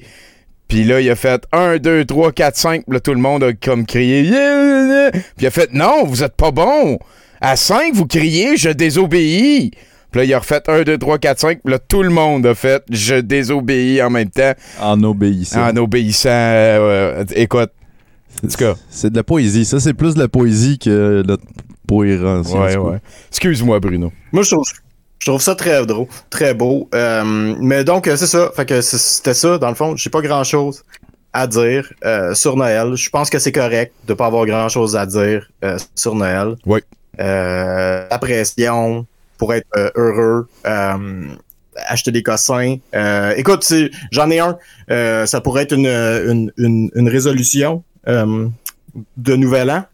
Puis 0.67 0.83
là, 0.85 1.01
il 1.01 1.09
a 1.09 1.15
fait 1.15 1.43
1, 1.51 1.77
2, 1.77 2.05
3, 2.05 2.31
4, 2.31 2.55
5. 2.55 2.83
Puis 2.85 2.93
là, 2.93 2.99
tout 2.99 3.13
le 3.13 3.19
monde 3.19 3.43
a 3.43 3.53
comme 3.53 3.85
crié. 3.85 4.21
Yeah. 4.23 5.11
Puis 5.11 5.21
il 5.41 5.47
a 5.47 5.51
fait 5.51 5.71
non, 5.73 6.05
vous 6.05 6.23
êtes 6.23 6.35
pas 6.35 6.51
bon. 6.51 6.97
À 7.41 7.55
5, 7.55 7.93
vous 7.93 8.07
criez 8.07 8.57
je 8.57 8.69
désobéis. 8.69 9.71
Puis 10.13 10.19
là, 10.21 10.25
il 10.25 10.33
a 10.35 10.37
refait 10.39 10.61
1, 10.67 10.83
2, 10.83 10.97
3, 10.99 11.17
4, 11.17 11.39
5. 11.39 11.59
Puis 11.65 11.71
là, 11.73 11.79
tout 11.79 12.03
le 12.03 12.11
monde 12.11 12.45
a 12.45 12.53
fait 12.53 12.83
je 12.91 13.15
désobéis 13.15 13.99
en 14.03 14.11
même 14.11 14.29
temps. 14.29 14.53
En 14.79 15.01
obéissant. 15.03 15.69
En 15.71 15.75
obéissant. 15.75 16.29
euh, 16.29 17.15
euh, 17.21 17.25
écoute, 17.35 17.71
en 18.43 18.47
tout 18.47 18.57
cas. 18.57 18.75
C'est 18.91 19.09
de 19.09 19.15
la 19.17 19.23
poésie. 19.23 19.65
Ça, 19.65 19.79
c'est 19.79 19.95
plus 19.95 20.13
de 20.13 20.19
la 20.19 20.27
poésie 20.27 20.77
que 20.77 21.23
notre 21.25 21.43
poésie. 21.87 22.21
Ouais, 22.23 22.77
ouais. 22.77 22.99
Excuse-moi, 23.29 23.79
Bruno. 23.79 24.13
Moi, 24.31 24.43
je 24.43 24.51
trouve, 24.51 24.65
je 25.17 25.25
trouve 25.31 25.41
ça 25.41 25.55
très 25.55 25.83
drôle, 25.85 26.05
très 26.29 26.53
beau. 26.53 26.89
Euh, 26.93 27.55
mais 27.59 27.83
donc, 27.83 28.05
c'est 28.05 28.27
ça. 28.27 28.51
Fait 28.55 28.67
que 28.67 28.81
c'était 28.81 29.33
ça, 29.33 29.57
dans 29.57 29.69
le 29.69 29.75
fond. 29.75 29.95
J'ai 29.95 30.11
pas 30.11 30.21
grand-chose 30.21 30.83
à 31.33 31.47
dire 31.47 31.91
euh, 32.05 32.35
sur 32.35 32.55
Noël. 32.55 32.93
Je 32.95 33.09
pense 33.09 33.31
que 33.31 33.39
c'est 33.39 33.51
correct 33.51 33.91
de 34.07 34.13
pas 34.13 34.27
avoir 34.27 34.45
grand-chose 34.45 34.95
à 34.95 35.07
dire 35.07 35.47
euh, 35.63 35.79
sur 35.95 36.13
Noël. 36.13 36.55
Oui. 36.67 36.81
Euh, 37.19 38.05
la 38.09 38.19
pression 38.19 39.07
pour 39.37 39.53
être 39.53 39.67
euh, 39.77 39.89
heureux. 39.95 40.47
euh, 40.65 41.25
acheter 41.87 42.11
des 42.11 42.21
cossins. 42.21 42.77
Euh, 42.93 43.33
écoute, 43.35 43.71
j'en 44.11 44.29
ai 44.29 44.39
un. 44.39 44.57
Euh, 44.91 45.25
ça 45.25 45.41
pourrait 45.41 45.63
être 45.63 45.73
une, 45.73 45.87
une, 45.87 46.51
une, 46.57 46.91
une 46.93 47.09
résolution 47.09 47.83
euh, 48.07 48.47
de 49.17 49.35
nouvel 49.35 49.71
an 49.71 49.85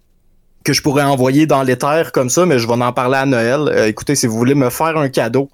que 0.66 0.74
je 0.74 0.82
pourrais 0.82 1.04
envoyer 1.04 1.46
dans 1.46 1.64
l'éther 1.64 2.12
comme 2.12 2.30
ça, 2.30 2.46
mais 2.46 2.60
je 2.60 2.68
vais 2.68 2.74
en 2.74 2.92
parler 2.92 3.16
à 3.16 3.26
Noël. 3.26 3.62
Euh, 3.70 3.88
écoutez, 3.88 4.16
si 4.16 4.28
vous 4.28 4.38
voulez 4.38 4.56
me 4.56 4.70
faire 4.70 4.98
un 4.98 5.08
cadeau 5.08 5.50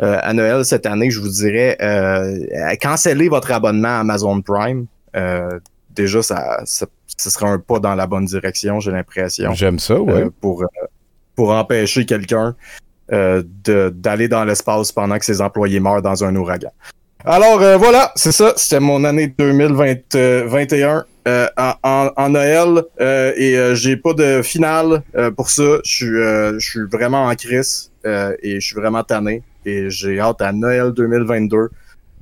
euh, 0.00 0.18
à 0.22 0.32
Noël 0.32 0.64
cette 0.64 0.86
année, 0.86 1.10
je 1.10 1.18
vous 1.20 1.28
dirais, 1.28 1.76
euh, 1.82 2.46
cancellez 2.80 3.28
votre 3.28 3.50
abonnement 3.50 3.88
à 3.88 4.00
Amazon 4.00 4.40
Prime. 4.40 4.86
Euh, 5.16 5.58
déjà, 5.90 6.22
ça, 6.22 6.60
ça, 6.64 6.86
ce 7.16 7.28
serait 7.28 7.48
un 7.48 7.58
pas 7.58 7.80
dans 7.80 7.96
la 7.96 8.06
bonne 8.06 8.26
direction, 8.26 8.78
j'ai 8.78 8.92
l'impression. 8.92 9.52
J'aime 9.52 9.80
ça, 9.80 9.98
ouais. 10.00 10.26
Pour, 10.40 10.64
pour 11.34 11.50
empêcher 11.50 12.06
quelqu'un 12.06 12.54
euh, 13.12 13.42
de- 13.64 13.92
d'aller 13.94 14.28
dans 14.28 14.44
l'espace 14.44 14.92
pendant 14.92 15.18
que 15.18 15.24
ses 15.24 15.40
employés 15.40 15.80
meurent 15.80 16.02
dans 16.02 16.24
un 16.24 16.34
ouragan. 16.36 16.70
Alors 17.24 17.60
euh, 17.62 17.76
voilà, 17.76 18.12
c'est 18.14 18.32
ça, 18.32 18.52
c'était 18.56 18.78
mon 18.80 19.02
année 19.04 19.26
2021 19.38 21.04
euh, 21.28 21.48
en, 21.56 21.72
en- 21.82 22.10
en 22.16 22.28
Noël 22.30 22.82
euh, 23.00 23.32
et 23.36 23.56
euh, 23.56 23.74
j'ai 23.74 23.96
pas 23.96 24.12
de 24.12 24.42
finale 24.42 25.02
euh, 25.16 25.30
pour 25.32 25.50
ça. 25.50 25.78
Je 25.84 25.94
suis 25.94 26.06
euh, 26.06 26.58
je 26.58 26.68
suis 26.70 26.80
vraiment 26.90 27.24
en 27.26 27.34
crise 27.34 27.90
euh, 28.04 28.36
et 28.42 28.60
je 28.60 28.66
suis 28.66 28.76
vraiment 28.76 29.02
tanné 29.02 29.42
et 29.64 29.90
j'ai 29.90 30.20
hâte 30.20 30.40
à 30.40 30.52
Noël 30.52 30.92
2022 30.92 31.70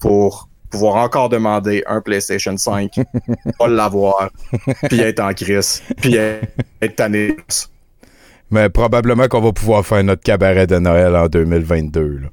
pour 0.01 0.49
pouvoir 0.71 0.97
encore 0.97 1.29
demander 1.29 1.85
un 1.87 2.01
PlayStation 2.01 2.57
5, 2.57 2.91
pas 3.59 3.69
l'avoir, 3.69 4.31
puis 4.89 5.01
être 5.01 5.21
en 5.21 5.33
crise, 5.33 5.83
puis 6.01 6.17
être, 6.17 6.49
être 6.83 6.97
tanné. 6.97 7.37
Mais 8.55 8.69
probablement 8.69 9.27
qu'on 9.27 9.41
va 9.41 9.53
pouvoir 9.53 9.85
faire 9.85 10.05
notre 10.05 10.23
cabaret 10.23 10.69
de 10.69 10.79
Noël 10.79 11.17
en 11.17 11.27
2022. 11.27 12.21
Là. 12.23 12.29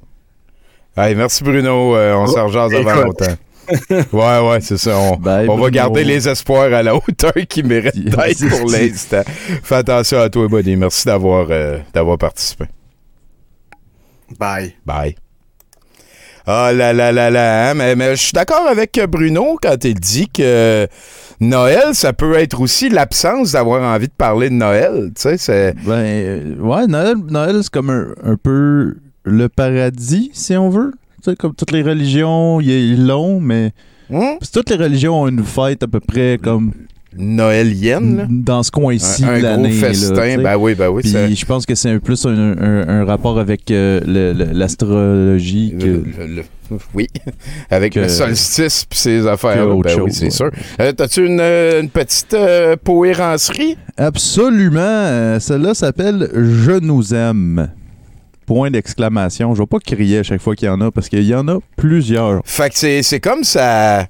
Hey, 1.04 1.16
merci 1.16 1.44
Bruno, 1.44 1.96
euh, 1.96 2.14
on 2.14 2.28
s'en 2.28 2.46
rejase 2.46 2.74
avant 2.76 3.02
longtemps. 3.02 3.26
Ouais, 4.12 4.40
ouais, 4.40 4.60
c'est 4.60 4.78
ça. 4.78 4.98
On, 4.98 5.16
Bye, 5.16 5.48
on 5.48 5.56
va 5.56 5.70
garder 5.70 6.04
les 6.04 6.28
espoirs 6.28 6.74
à 6.74 6.84
la 6.84 6.94
hauteur 6.94 7.32
qu'ils 7.48 7.66
méritent 7.66 7.96
d'être 8.04 8.50
pour 8.50 8.70
l'instant. 8.70 9.22
Fais 9.64 9.76
attention 9.76 10.20
à 10.20 10.30
toi, 10.30 10.48
buddy. 10.48 10.76
Merci 10.76 11.06
d'avoir 11.06 11.48
euh, 11.50 11.78
d'avoir 11.94 12.18
participé. 12.18 12.66
Bye. 14.38 14.76
Bye. 14.86 15.16
Ah 16.46 16.74
là 16.74 16.92
là 16.92 17.12
là 17.12 17.30
là, 17.30 17.70
hein, 17.70 17.74
mais, 17.76 17.96
mais 17.96 18.16
je 18.16 18.22
suis 18.22 18.34
d'accord 18.34 18.68
avec 18.68 19.00
Bruno 19.08 19.58
quand 19.62 19.86
il 19.86 19.94
dit 20.00 20.28
que 20.28 20.88
Noël, 21.42 21.94
ça 21.96 22.14
peut 22.14 22.36
être 22.36 22.62
aussi 22.62 22.88
l'absence 22.88 23.54
d'avoir 23.54 23.82
envie 23.82 24.08
de 24.08 24.14
parler 24.14 24.50
de 24.50 24.54
Noël. 24.56 25.12
Tu 25.16 25.22
sais, 25.24 25.38
c'est. 25.38 25.74
Ben, 25.86 25.94
euh, 25.94 26.56
ouais, 26.60 26.86
Noël, 26.86 27.16
Noël 27.18 27.64
c'est 27.64 27.72
comme 27.72 27.90
un, 27.90 28.10
un 28.24 28.36
peu 28.36 28.96
le 29.24 29.50
paradis, 29.50 30.30
si 30.34 30.56
on 30.56 30.70
veut. 30.70 30.94
Tu 31.24 31.32
sais, 31.32 31.36
comme 31.36 31.56
toutes 31.56 31.72
les 31.72 31.82
religions, 31.82 32.62
ils 32.62 33.08
l'ont, 33.08 33.40
mais 33.40 33.74
que 34.10 34.52
toutes 34.54 34.70
les 34.70 34.76
religions 34.76 35.24
ont 35.24 35.28
une 35.28 35.44
fête 35.44 35.82
à 35.82 35.88
peu 35.88 36.00
près 36.00 36.40
comme 36.42 36.74
Noëlienne, 37.18 38.18
là. 38.18 38.26
dans 38.30 38.64
ce 38.64 38.72
coin-ci 38.72 39.22
de 39.24 39.28
un 39.28 39.34
gros 39.34 39.42
l'année. 39.42 39.70
là, 39.82 39.88
festin. 39.88 40.16
sais. 40.16 40.38
ben 40.38 40.56
oui, 40.58 40.76
ben 40.76 40.90
oui. 40.90 41.02
Puis 41.04 41.36
je 41.36 41.46
pense 41.46 41.66
que 41.66 41.76
c'est 41.76 41.90
un 41.90 42.00
plus 42.00 42.26
un, 42.26 42.30
un- 42.58 42.88
un 42.88 43.06
rapport 43.06 43.38
avec 43.40 43.70
euh, 43.72 44.00
l'astrologie 44.54 45.76
que. 45.80 45.86
Le- 45.86 46.04
le- 46.28 46.36
le- 46.72 46.78
oui, 46.94 47.08
avec 47.70 47.94
que- 47.94 48.00
le 48.02 48.08
solstice 48.10 48.86
puis 48.90 48.98
ces 48.98 49.28
affaires. 49.28 49.68
Ben 49.68 50.00
oui, 50.02 50.12
c'est 50.14 50.24
ouais. 50.26 50.30
sûr. 50.30 50.52
Euh, 50.80 50.92
T'as-tu 50.94 51.26
une, 51.26 51.40
euh, 51.42 51.82
une 51.82 51.90
petite 51.90 52.34
euh, 52.34 52.76
poérancerie? 52.82 53.76
Absolument. 53.98 55.38
Celle-là 55.40 55.74
s'appelle 55.74 56.30
Je 56.34 56.80
nous 56.80 57.14
aime. 57.14 57.70
Point 58.46 58.72
d'exclamation. 58.72 59.54
Je 59.56 59.62
vais 59.62 59.68
pas 59.68 59.80
crier 59.80 60.20
à 60.20 60.24
chaque 60.24 60.42
fois 60.42 60.56
qu'il 60.56 60.66
y 60.68 60.70
en 60.70 60.82
a 60.82 60.92
parce 60.92 61.08
qu'il 61.10 61.24
y 61.24 61.36
en 61.36 61.48
a 61.48 61.60
plusieurs. 61.78 62.42
Fait 62.46 62.70
que 62.70 62.78
c'est, 62.78 63.04
c'est 63.04 63.20
comme 63.20 63.44
ça. 63.44 64.08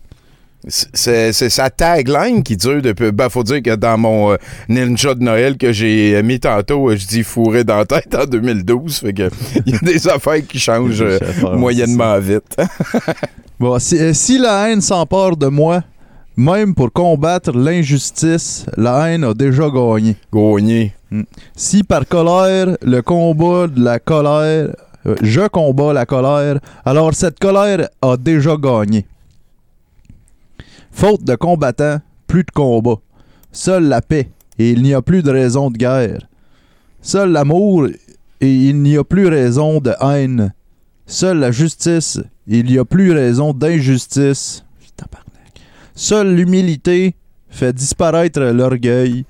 C'est, 0.68 1.34
c'est 1.34 1.50
sa 1.50 1.70
tagline 1.70 2.44
qui 2.44 2.56
dure 2.56 2.82
depuis. 2.82 3.12
Ben, 3.12 3.30
faut 3.30 3.44
dire 3.44 3.64
que 3.64 3.76
dans 3.76 3.98
mon 3.98 4.34
euh, 4.34 4.38
ninja 4.70 5.16
de 5.16 5.24
Noël 5.24 5.58
que 5.58 5.72
j'ai 5.72 6.22
mis 6.22 6.40
tantôt, 6.40 6.90
euh, 6.90 6.96
je 6.96 7.08
dis 7.08 7.24
fourré 7.24 7.64
dans 7.64 7.78
la 7.78 7.86
tête 7.86 8.14
en 8.14 8.26
2012. 8.26 9.00
Fait 9.00 9.14
que 9.14 9.30
il 9.66 9.74
y 9.74 9.76
a 9.76 9.80
des 9.80 10.08
affaires 10.08 10.46
qui 10.48 10.60
changent 10.60 11.02
euh, 11.02 11.20
moyennement 11.56 12.20
vite. 12.20 12.58
Bon, 13.62 13.78
si, 13.78 13.96
euh, 14.00 14.12
si 14.12 14.40
la 14.40 14.70
haine 14.70 14.82
s'empare 14.82 15.38
de 15.38 15.46
moi, 15.46 15.84
même 16.36 16.74
pour 16.74 16.92
combattre 16.92 17.52
l'injustice, 17.56 18.66
la 18.76 19.08
haine 19.08 19.24
a 19.24 19.36
déjà 19.36 19.70
gagné. 19.70 20.16
Gagné. 20.34 20.96
Si 21.56 21.84
par 21.84 22.08
colère, 22.08 22.76
le 22.82 23.02
combat 23.04 23.68
de 23.68 23.84
la 23.84 24.00
colère, 24.00 24.70
euh, 25.06 25.16
je 25.22 25.48
combats 25.48 25.94
la 25.94 26.08
colère, 26.08 26.60
alors 26.86 27.14
cette 27.14 27.38
colère 27.38 27.88
a 28.02 28.18
déjà 28.18 28.56
gagné. 28.58 29.06
Faute 30.92 31.24
de 31.24 31.36
combattants, 31.36 32.00
plus 32.28 32.44
de 32.44 32.52
combat. 32.52 32.98
Seule 33.52 33.86
la 33.86 34.02
paix, 34.02 34.30
et 34.60 34.72
il 34.72 34.82
n'y 34.84 34.94
a 34.94 35.02
plus 35.02 35.24
de 35.24 35.32
raison 35.32 35.72
de 35.72 35.78
guerre. 35.78 36.28
Seul 37.02 37.32
l'amour, 37.32 37.88
et 38.40 38.54
il 38.54 38.82
n'y 38.82 38.98
a 38.98 39.04
plus 39.04 39.28
raison 39.28 39.80
de 39.80 39.94
haine. 40.02 40.54
Seule 41.06 41.40
la 41.40 41.52
justice, 41.52 42.20
et 42.48 42.60
il 42.60 42.66
n'y 42.66 42.78
a 42.78 42.86
plus 42.86 43.12
raison 43.12 43.54
d'injustice. 43.54 44.64
Seule 45.96 46.36
l'humilité 46.36 47.16
fait 47.50 47.74
disparaître 47.74 48.40
l'orgueil. 48.40 49.26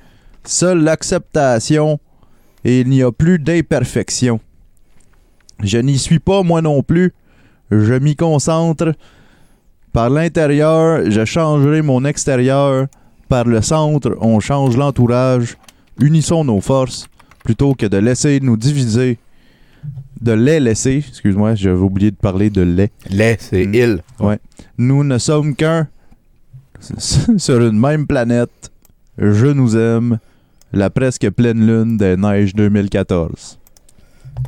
Seule 0.45 0.83
l'acceptation, 0.83 1.99
et 2.63 2.81
il 2.81 2.89
n'y 2.89 3.03
a 3.03 3.11
plus 3.11 3.39
d'imperfection. 3.39 4.39
Je 5.63 5.77
n'y 5.77 5.97
suis 5.97 6.19
pas 6.19 6.43
moi 6.43 6.61
non 6.61 6.83
plus. 6.83 7.13
Je 7.71 7.93
m'y 7.93 8.15
concentre. 8.15 8.93
Par 9.93 10.09
l'intérieur, 10.09 11.09
je 11.09 11.25
changerai 11.25 11.81
mon 11.81 12.05
extérieur. 12.05 12.87
Par 13.27 13.45
le 13.45 13.61
centre, 13.61 14.15
on 14.21 14.39
change 14.39 14.77
l'entourage. 14.77 15.57
Unissons 15.99 16.43
nos 16.43 16.61
forces 16.61 17.07
plutôt 17.43 17.73
que 17.73 17.85
de 17.85 17.97
laisser 17.97 18.39
nous 18.41 18.57
diviser. 18.57 19.19
De 20.21 20.33
les 20.33 20.59
laisser, 20.59 21.03
excuse-moi, 21.07 21.55
j'avais 21.55 21.79
oublié 21.79 22.11
de 22.11 22.15
parler 22.15 22.49
de 22.49 22.61
lait. 22.61 22.91
Lait, 23.09 23.37
c'est 23.39 23.65
Mm. 23.65 23.73
il. 23.75 24.03
Nous 24.77 25.03
ne 25.03 25.17
sommes 25.17 25.55
qu'un 25.55 25.87
sur 27.37 27.61
une 27.61 27.79
même 27.79 28.05
planète. 28.07 28.71
Je 29.17 29.47
nous 29.47 29.75
aime. 29.75 30.19
La 30.73 30.89
presque 30.89 31.29
pleine 31.31 31.65
lune 31.65 31.97
des 31.97 32.15
neiges 32.15 32.55
2014. 32.55 33.59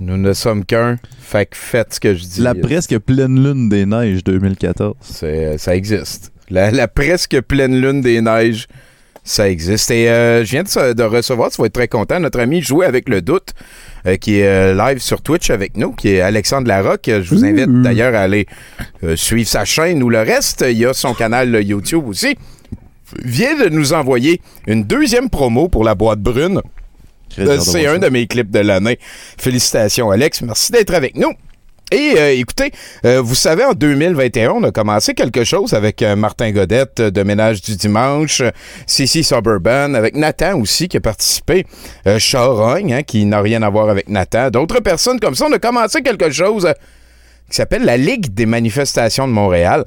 Nous 0.02 0.18
ne 0.18 0.34
sommes 0.34 0.66
qu'un. 0.66 0.98
Fait 1.22 1.46
que 1.46 1.56
faites 1.58 1.94
ce 1.96 2.00
que 2.00 2.14
je 2.14 2.24
dis. 2.26 2.42
La 2.42 2.54
presque 2.56 2.98
pleine 3.00 3.42
lune 3.44 3.70
des 3.70 3.86
neiges 3.86 4.24
2014. 4.24 4.96
C'est- 5.02 5.58
ça 5.58 5.76
existe. 5.76 6.32
La, 6.50 6.72
la 6.72 6.88
presque 6.88 7.40
pleine 7.42 7.80
lune 7.80 8.02
des 8.02 8.22
neiges, 8.22 8.68
ça 9.24 9.50
existe. 9.50 9.90
Et 9.92 10.10
euh, 10.10 10.44
je 10.44 10.52
viens 10.52 10.64
de, 10.64 11.04
recevoir, 11.04 11.50
tu 11.52 11.62
vas 11.62 11.68
être 11.68 11.74
très 11.74 11.88
content, 11.88 12.20
notre 12.20 12.40
ami 12.40 12.62
Jouer 12.62 12.86
avec 12.86 13.08
le 13.08 13.22
doute, 13.22 13.54
euh, 14.06 14.18
qui 14.18 14.40
est 14.40 14.48
euh, 14.48 14.74
live 14.76 15.00
sur 15.00 15.22
Twitch 15.22 15.50
avec 15.50 15.78
nous, 15.78 15.94
qui 15.94 16.10
est 16.10 16.22
Alexandre 16.22 16.68
Larocque. 16.68 17.06
Je 17.10 17.30
vous 17.34 17.46
invite 17.46 17.82
d'ailleurs 17.82 18.14
à 18.14 18.20
aller 18.20 18.46
euh, 19.04 19.16
suivre 19.16 19.48
sa 19.50 19.64
chaîne 19.64 20.04
ou 20.04 20.10
le 20.10 20.20
reste. 20.20 20.66
Il 20.70 20.78
y 20.78 20.86
a 20.86 20.94
son 20.94 21.14
canal 21.14 21.56
euh, 21.56 21.62
YouTube 21.62 22.06
aussi. 22.08 22.36
Vient 23.24 23.58
de 23.64 23.70
nous 23.70 23.94
envoyer 23.94 24.42
une 24.68 24.84
deuxième 24.84 25.30
promo 25.30 25.70
pour 25.70 25.84
la 25.84 25.96
boîte 25.96 26.20
brune. 26.20 26.62
C'est 27.36 27.44
voir 27.82 27.94
un 27.96 28.00
de 28.00 28.10
mes 28.10 28.28
clips 28.28 28.52
de 28.52 28.60
l'année. 28.60 29.00
Félicitations, 29.38 30.12
Alex. 30.12 30.42
Merci 30.42 30.72
d'être 30.72 30.94
avec 30.94 31.16
nous. 31.16 31.34
Et 31.92 32.16
euh, 32.18 32.32
écoutez, 32.32 32.72
euh, 33.06 33.22
vous 33.22 33.36
savez, 33.36 33.64
en 33.64 33.74
2021, 33.74 34.50
on 34.52 34.64
a 34.64 34.72
commencé 34.72 35.14
quelque 35.14 35.44
chose 35.44 35.76
avec 35.76 36.02
euh, 36.02 36.16
Martin 36.16 36.50
Godette 36.52 37.00
euh, 37.02 37.12
de 37.12 37.22
Ménage 37.22 37.62
du 37.62 37.76
Dimanche, 37.76 38.42
euh, 38.42 38.50
Cici 38.88 39.24
Suburban, 39.24 39.94
avec 39.94 40.16
Nathan 40.16 40.60
aussi 40.60 40.88
qui 40.88 40.98
a 40.98 41.02
participé, 41.02 41.68
euh, 42.08 42.18
Charogne, 42.18 42.94
hein, 42.94 43.04
qui 43.04 43.26
n'a 43.26 43.42
rien 43.42 43.62
à 43.62 43.70
voir 43.70 43.90
avec 43.90 44.10
Nathan, 44.10 44.50
d'autres 44.50 44.80
personnes 44.80 45.20
comme 45.20 45.36
ça. 45.36 45.46
On 45.48 45.54
a 45.54 45.60
commencé 45.60 46.02
quelque 46.02 46.32
chose 46.32 46.66
euh, 46.66 46.74
qui 47.50 47.58
s'appelle 47.58 47.84
la 47.84 47.98
Ligue 47.98 48.34
des 48.34 48.48
manifestations 48.48 49.28
de 49.28 49.34
Montréal. 49.34 49.84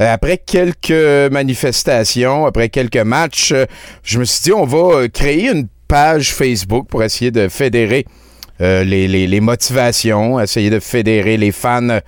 Euh, 0.00 0.10
après 0.10 0.38
quelques 0.38 1.30
manifestations, 1.30 2.46
après 2.46 2.70
quelques 2.70 2.96
matchs, 2.96 3.52
euh, 3.52 3.66
je 4.02 4.18
me 4.18 4.24
suis 4.24 4.44
dit, 4.44 4.52
on 4.52 4.64
va 4.64 5.00
euh, 5.00 5.08
créer 5.08 5.50
une 5.50 5.68
page 5.90 6.32
Facebook 6.32 6.86
pour 6.86 7.02
essayer 7.02 7.32
de 7.32 7.48
fédérer 7.48 8.06
euh, 8.60 8.84
les, 8.84 9.40
motivations, 9.40 10.38
essayer 10.38 10.70
de 10.70 10.78
fédérer 10.78 11.36
les 11.36 11.50
fans 11.50 11.98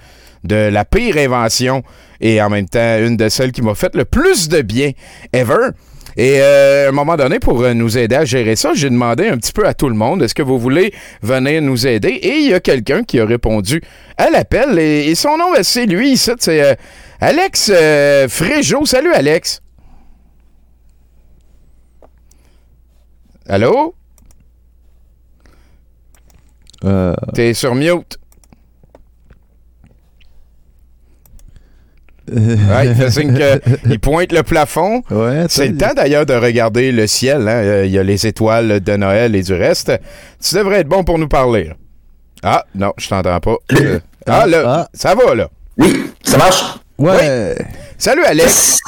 de 0.44 0.54
la 0.54 0.84
pire 0.84 1.16
invention 1.16 1.82
et 2.20 2.40
en 2.40 2.48
même 2.48 2.68
temps 2.68 2.98
une 3.00 3.16
de 3.16 3.28
celles 3.28 3.50
qui 3.50 3.60
m'a 3.60 3.74
fait 3.74 3.92
le 3.96 4.04
plus 4.04 4.48
de 4.48 4.62
bien 4.62 4.92
ever. 5.32 5.70
Et 6.16 6.36
euh, 6.40 6.86
à 6.86 6.88
un 6.90 6.92
moment 6.92 7.16
donné, 7.16 7.40
pour 7.40 7.60
euh, 7.60 7.74
nous 7.74 7.98
aider 7.98 8.14
à 8.14 8.24
gérer 8.24 8.54
ça, 8.54 8.70
j'ai 8.72 8.88
demandé 8.88 9.26
un 9.26 9.36
petit 9.36 9.52
peu 9.52 9.66
à 9.66 9.74
tout 9.74 9.88
le 9.88 9.96
monde, 9.96 10.22
est-ce 10.22 10.34
que 10.36 10.42
vous 10.42 10.60
voulez 10.60 10.94
venir 11.20 11.60
nous 11.60 11.84
aider? 11.84 12.10
Et 12.10 12.36
il 12.36 12.50
y 12.50 12.54
a 12.54 12.60
quelqu'un 12.60 13.02
qui 13.02 13.18
a 13.18 13.26
répondu 13.26 13.82
à 14.16 14.30
l'appel 14.30 14.78
et, 14.78 15.12
son 15.16 15.36
nom, 15.38 15.50
ben, 15.52 15.64
c'est 15.64 15.86
lui 15.86 16.12
ici, 16.12 16.30
c'est 16.38 16.78
Alex 17.20 17.72
Fréjot. 18.28 18.86
Salut 18.86 19.12
Alex. 19.12 19.62
Allô? 23.56 23.94
Euh, 26.86 27.14
T'es 27.34 27.52
sur 27.52 27.74
mute. 27.74 28.18
Ouais, 32.34 32.86
il 32.86 32.94
fait 32.94 33.10
signe 33.10 33.34
qu'il 33.86 34.00
pointe 34.00 34.32
le 34.32 34.42
plafond. 34.42 35.02
ouais, 35.10 35.44
C'est 35.50 35.68
le 35.68 35.76
temps 35.76 35.92
d'ailleurs 35.94 36.24
de 36.24 36.32
regarder 36.32 36.92
le 36.92 37.06
ciel. 37.06 37.42
hein. 37.46 37.62
Euh, 37.62 37.84
Il 37.84 37.92
y 37.92 37.98
a 37.98 38.02
les 38.02 38.26
étoiles 38.26 38.80
de 38.80 38.96
Noël 38.96 39.36
et 39.36 39.42
du 39.42 39.52
reste. 39.52 39.92
Tu 40.42 40.54
devrais 40.54 40.78
être 40.80 40.88
bon 40.88 41.04
pour 41.04 41.18
nous 41.18 41.28
parler. 41.28 41.72
Ah, 42.42 42.64
non, 42.74 42.94
je 42.96 43.06
t'entends 43.06 43.38
pas. 43.38 43.56
Euh, 43.74 44.00
ah, 44.26 44.46
là, 44.46 44.62
Ah. 44.66 44.88
ça 44.94 45.14
va, 45.14 45.34
là. 45.34 45.50
Oui, 45.76 45.94
ça 46.24 46.38
marche? 46.38 46.62
Ouais. 46.96 47.54
Salut, 48.04 48.24
Alex. 48.24 48.80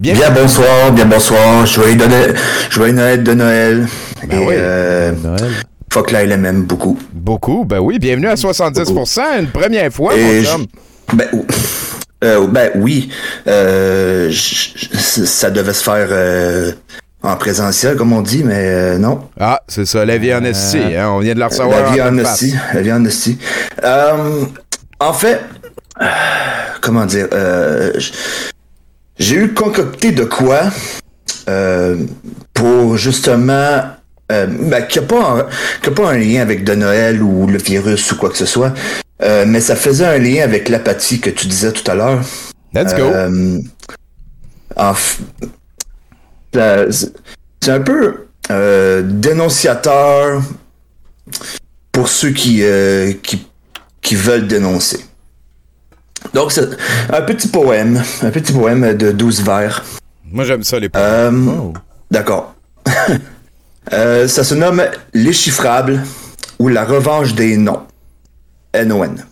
Bien, 0.00 0.14
Bien 0.14 0.30
bonsoir, 0.32 0.90
bien 0.90 1.06
bonsoir. 1.06 1.64
Joyeux, 1.64 1.94
de 1.94 2.06
Noël, 2.06 2.34
joyeux 2.70 2.92
Noël 2.92 3.22
de 3.22 3.32
Noël. 3.32 3.86
Ben 4.26 4.36
Et 4.36 4.44
oui. 4.46 4.54
euh, 4.58 5.12
Noël. 5.12 5.52
fuck 5.92 6.10
la 6.10 6.24
LMM 6.24 6.64
beaucoup. 6.64 6.98
Beaucoup, 7.12 7.64
ben 7.64 7.78
oui. 7.78 8.00
Bienvenue 8.00 8.26
à 8.26 8.34
70%, 8.34 9.20
une 9.38 9.46
première 9.46 9.92
fois, 9.92 10.12
Et 10.16 10.40
mon 10.40 10.42
je-. 10.42 11.14
Ben, 11.14 11.28
euh, 12.24 12.48
ben 12.48 12.72
oui, 12.74 13.10
euh, 13.46 14.32
ça 14.32 15.50
devait 15.52 15.72
se 15.72 15.84
faire 15.84 16.08
euh, 16.10 16.72
en 17.22 17.36
présentiel, 17.36 17.94
comme 17.94 18.12
on 18.12 18.22
dit, 18.22 18.42
mais 18.42 18.54
euh, 18.58 18.98
non. 18.98 19.20
Ah, 19.38 19.60
c'est 19.68 19.86
ça, 19.86 20.04
la 20.04 20.18
vie 20.18 20.34
en 20.34 20.42
hein. 20.44 21.08
On 21.10 21.20
vient 21.20 21.34
de 21.34 21.38
la 21.38 21.46
recevoir 21.46 21.80
La 21.80 21.90
vie 21.92 22.02
en 22.02 22.18
hostie. 22.18 22.56
La 22.74 22.82
vie 22.82 22.92
en. 22.92 23.04
Euh, 23.84 24.44
en 25.00 25.12
fait, 25.12 25.40
euh, 26.00 26.04
comment 26.80 27.06
dire, 27.06 27.28
euh, 27.32 27.92
j'ai 29.18 29.36
eu 29.36 29.54
concocté 29.54 30.12
de 30.12 30.24
quoi 30.24 30.60
euh, 31.48 31.96
pour 32.54 32.96
justement 32.96 33.82
euh, 34.30 34.46
ben, 34.46 34.86
qui 34.86 34.98
n'a 35.00 35.06
pas, 35.06 35.30
un- 35.40 35.46
qui 35.82 35.88
a 35.88 35.92
pas 35.92 36.10
un 36.10 36.18
lien 36.18 36.42
avec 36.42 36.62
de 36.64 36.74
Noël 36.74 37.22
ou 37.22 37.46
le 37.46 37.58
virus 37.58 38.12
ou 38.12 38.16
quoi 38.16 38.28
que 38.30 38.36
ce 38.36 38.46
soit, 38.46 38.74
euh, 39.22 39.44
mais 39.46 39.60
ça 39.60 39.74
faisait 39.74 40.04
un 40.06 40.18
lien 40.18 40.42
avec 40.44 40.68
l'apathie 40.68 41.20
que 41.20 41.30
tu 41.30 41.46
disais 41.46 41.72
tout 41.72 41.88
à 41.90 41.94
l'heure. 41.94 42.20
Let's 42.74 42.94
go. 42.94 43.10
Euh, 43.10 43.58
f- 44.76 45.18
c'est 47.60 47.70
un 47.72 47.80
peu 47.80 48.26
dénonciateur 49.02 50.42
pour 51.92 52.08
ceux 52.08 52.30
qui, 52.30 52.62
qui, 53.22 53.46
qui 54.02 54.14
veulent 54.14 54.46
dénoncer. 54.46 55.00
Donc, 56.34 56.52
c'est 56.52 56.68
un 57.12 57.22
petit 57.22 57.48
poème, 57.48 58.02
un 58.22 58.30
petit 58.30 58.52
poème 58.52 58.94
de 58.96 59.12
12 59.12 59.42
vers. 59.42 59.84
Moi, 60.30 60.44
j'aime 60.44 60.62
ça, 60.62 60.78
les 60.78 60.88
Euh, 60.96 61.30
Oh. 61.32 61.72
D'accord. 62.10 62.54
Euh, 63.90 64.28
ça 64.28 64.44
se 64.44 64.54
nomme 64.54 64.82
Les 65.14 65.32
Chiffrables 65.32 66.02
ou 66.58 66.68
La 66.68 66.84
Revanche 66.84 67.32
des 67.32 67.56
Noms. 67.56 67.86
N-O-N. 68.74 69.24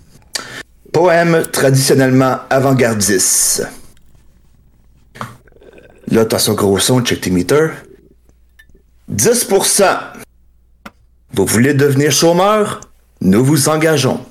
Poème 0.94 1.42
traditionnellement 1.52 2.38
avant-gardiste. 2.48 3.68
Là, 6.10 6.24
t'as 6.24 6.38
son 6.38 6.54
gros 6.54 6.78
son, 6.78 7.02
check 7.02 7.20
tes 7.20 7.30
meters. 7.30 7.72
10%. 9.12 9.84
Vous 11.34 11.44
voulez 11.44 11.74
devenir 11.74 12.10
chômeur? 12.10 12.80
Nous 13.20 13.44
vous 13.44 13.68
engageons. 13.68 14.24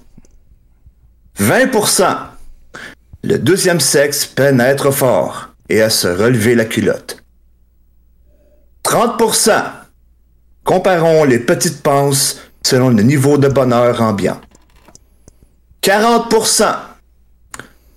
20%. 1.39 2.15
Le 3.25 3.39
deuxième 3.39 3.79
sexe 3.79 4.27
peine 4.27 4.61
à 4.61 4.67
être 4.67 4.91
fort 4.91 5.49
et 5.67 5.81
à 5.81 5.89
se 5.89 6.07
relever 6.07 6.53
la 6.53 6.65
culotte. 6.65 7.23
30%. 8.83 9.63
Comparons 10.63 11.23
les 11.23 11.39
petites 11.39 11.81
penses 11.81 12.39
selon 12.63 12.89
le 12.89 13.01
niveau 13.01 13.39
de 13.39 13.47
bonheur 13.47 13.99
ambiant. 14.03 14.39
40%. 15.81 16.75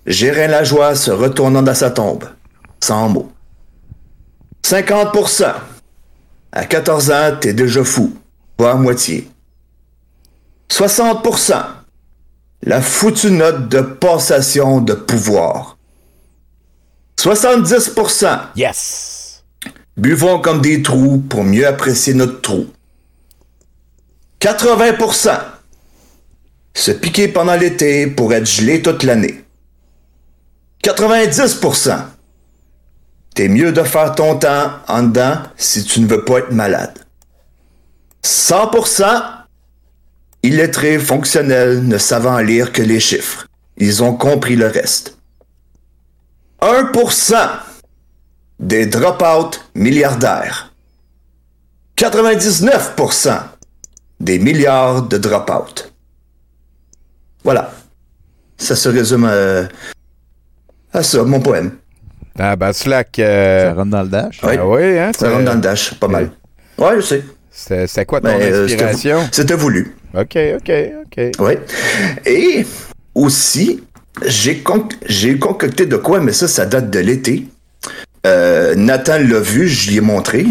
Gérer 0.07 0.47
la 0.47 0.63
joie 0.63 0.95
se 0.95 1.11
retournant 1.11 1.61
dans 1.61 1.75
sa 1.75 1.91
tombe. 1.91 2.27
Sans 2.83 3.07
mots. 3.09 3.31
50%. 4.63 5.53
À 6.51 6.65
14 6.65 7.11
ans, 7.11 7.37
t'es 7.39 7.53
déjà 7.53 7.83
fou. 7.83 8.17
À 8.57 8.73
moitié. 8.73 9.29
60%. 10.71 11.78
La 12.63 12.81
foutue 12.81 13.31
note 13.31 13.69
de 13.69 13.81
passation 13.81 14.81
de 14.81 14.93
pouvoir. 14.93 15.77
70%. 17.17 18.39
Yes! 18.55 19.43
Buvons 19.95 20.39
comme 20.39 20.61
des 20.61 20.81
trous 20.81 21.19
pour 21.19 21.43
mieux 21.43 21.67
apprécier 21.67 22.13
notre 22.13 22.41
trou. 22.41 22.67
80%. 24.41 25.39
Se 26.73 26.91
piquer 26.91 27.27
pendant 27.27 27.55
l'été 27.55 28.07
pour 28.07 28.33
être 28.33 28.45
gelé 28.45 28.81
toute 28.81 29.03
l'année. 29.03 29.43
90%. 30.83 31.97
T'es 33.35 33.47
mieux 33.47 33.71
de 33.71 33.83
faire 33.83 34.15
ton 34.15 34.37
temps 34.37 34.71
en 34.87 35.03
dedans 35.03 35.39
si 35.57 35.83
tu 35.83 36.01
ne 36.01 36.07
veux 36.07 36.23
pas 36.23 36.39
être 36.39 36.51
malade. 36.51 36.97
100%. 38.23 39.38
Illettrés 40.43 40.99
fonctionnels 40.99 41.85
ne 41.87 41.97
savant 41.97 42.39
lire 42.39 42.71
que 42.71 42.81
les 42.81 42.99
chiffres. 42.99 43.45
Ils 43.77 44.03
ont 44.03 44.13
compris 44.15 44.55
le 44.55 44.67
reste. 44.67 45.17
1%. 46.61 47.35
Des 48.59 48.85
drop-out 48.85 49.61
milliardaires. 49.75 50.73
99% 51.97 53.41
des 54.19 54.39
milliards 54.39 55.03
de 55.03 55.17
drop-out. 55.17 55.93
Voilà. 57.43 57.71
Ça 58.57 58.75
se 58.75 58.89
résume 58.89 59.25
à, 59.25 59.67
à 60.97 61.03
ça, 61.03 61.23
mon 61.23 61.39
poème. 61.39 61.71
Ah, 62.37 62.55
ben, 62.55 62.73
Slack. 62.73 63.19
euh, 63.19 63.69
Ça 63.69 63.73
rentre 63.73 63.91
dans 63.91 64.03
le 64.03 64.09
dash? 64.09 64.39
Oui. 64.43 64.55
ah 64.57 64.67
oui, 64.67 64.97
hein? 64.99 65.11
Ça 65.17 65.29
rentre 65.29 65.45
dans 65.45 65.53
le 65.55 65.61
dash, 65.61 65.93
pas 65.95 66.07
mal. 66.09 66.31
Ouais, 66.77 66.95
je 66.97 67.01
sais. 67.01 67.23
C'était 67.51 67.87
c'était 67.87 68.05
quoi 68.05 68.19
ton 68.21 68.27
Ben, 68.27 68.41
euh, 68.41 68.65
inspiration? 68.65 69.27
C'était 69.31 69.55
voulu. 69.55 69.95
OK, 70.13 70.37
OK, 70.57 70.71
OK. 71.05 71.31
Oui. 71.39 71.53
Et 72.25 72.65
aussi, 73.15 73.83
j'ai 74.25 74.59
con- 74.59 74.87
j'ai 75.05 75.37
concocté 75.37 75.85
de 75.85 75.97
quoi, 75.97 76.19
mais 76.19 76.33
ça, 76.33 76.47
ça 76.47 76.65
date 76.65 76.89
de 76.89 76.99
l'été. 76.99 77.45
Euh, 78.25 78.75
Nathan 78.75 79.19
l'a 79.19 79.39
vu, 79.39 79.67
je 79.67 79.89
lui 79.91 79.97
ai 79.97 80.01
montré. 80.01 80.45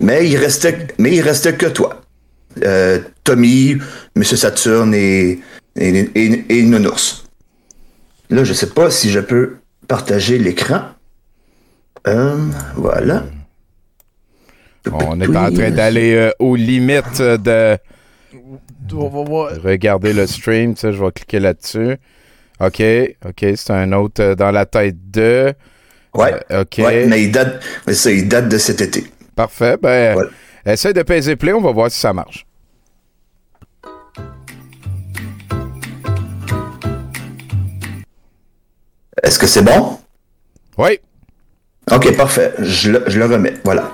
Mais 0.00 0.28
il 0.28 0.36
restait, 0.36 0.88
mais 0.98 1.14
il 1.14 1.20
restait 1.20 1.54
que 1.54 1.66
toi. 1.66 2.02
Euh, 2.64 2.98
Tommy, 3.24 3.78
Monsieur 4.16 4.36
Saturne 4.36 4.94
et, 4.94 5.40
et, 5.76 6.10
et, 6.14 6.44
et 6.58 6.62
Nounours. 6.62 7.24
Là, 8.30 8.44
je 8.44 8.52
sais 8.52 8.68
pas 8.68 8.90
si 8.90 9.10
je 9.10 9.20
peux 9.20 9.56
partager 9.88 10.38
l'écran. 10.38 10.82
Euh, 12.06 12.36
voilà. 12.76 13.24
On 14.90 15.20
est 15.20 15.36
en 15.36 15.52
train 15.52 15.70
d'aller 15.70 16.14
euh, 16.14 16.30
aux 16.38 16.56
limites 16.56 17.20
de 18.94 19.60
regarder 19.60 20.12
le 20.12 20.26
stream. 20.26 20.74
Tu 20.74 20.80
sais, 20.80 20.92
je 20.92 21.02
vais 21.02 21.10
cliquer 21.12 21.40
là-dessus. 21.40 21.96
OK, 22.60 22.82
OK, 23.26 23.46
c'est 23.56 23.70
un 23.70 23.92
autre 23.92 24.22
euh, 24.22 24.34
dans 24.34 24.50
la 24.50 24.66
tête 24.66 25.10
de. 25.10 25.52
Ouais. 26.14 26.34
Euh, 26.50 26.62
OK. 26.62 26.78
Ouais, 26.78 27.06
mais 27.06 27.24
il 27.24 27.32
date, 27.32 27.62
mais 27.86 27.94
ça, 27.94 28.10
il 28.10 28.28
date 28.28 28.48
de 28.48 28.58
cet 28.58 28.80
été. 28.80 29.04
Parfait. 29.34 29.76
Ben, 29.80 30.16
Ouais. 30.16 30.26
essaye 30.72 30.92
de 30.92 31.02
peser 31.02 31.36
play, 31.36 31.52
on 31.52 31.60
va 31.60 31.72
voir 31.72 31.90
si 31.90 31.98
ça 31.98 32.12
marche. 32.12 32.46
Est-ce 39.22 39.38
que 39.38 39.46
c'est 39.46 39.62
bon? 39.62 39.98
Oui. 40.78 40.98
Ok, 41.90 42.16
parfait. 42.16 42.54
Je 42.60 42.92
le, 42.92 43.04
je 43.06 43.18
le 43.18 43.26
remets. 43.26 43.54
Voilà. 43.64 43.90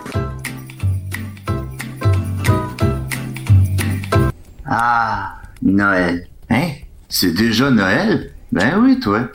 Ah, 4.80 5.40
Noël. 5.60 6.28
Hein? 6.50 6.68
C'est 7.08 7.32
déjà 7.32 7.68
Noël? 7.68 8.30
Ben 8.52 8.78
oui, 8.78 9.00
toi. 9.00 9.28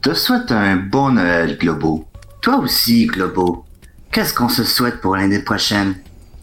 Te 0.00 0.14
souhaite 0.14 0.50
un 0.52 0.76
bon 0.76 1.10
Noël, 1.10 1.58
Globo. 1.58 2.08
Toi 2.40 2.56
aussi, 2.56 3.04
Globo. 3.04 3.66
Qu'est-ce 4.10 4.32
qu'on 4.32 4.48
se 4.48 4.64
souhaite 4.64 5.02
pour 5.02 5.16
l'année 5.16 5.40
prochaine? 5.40 5.96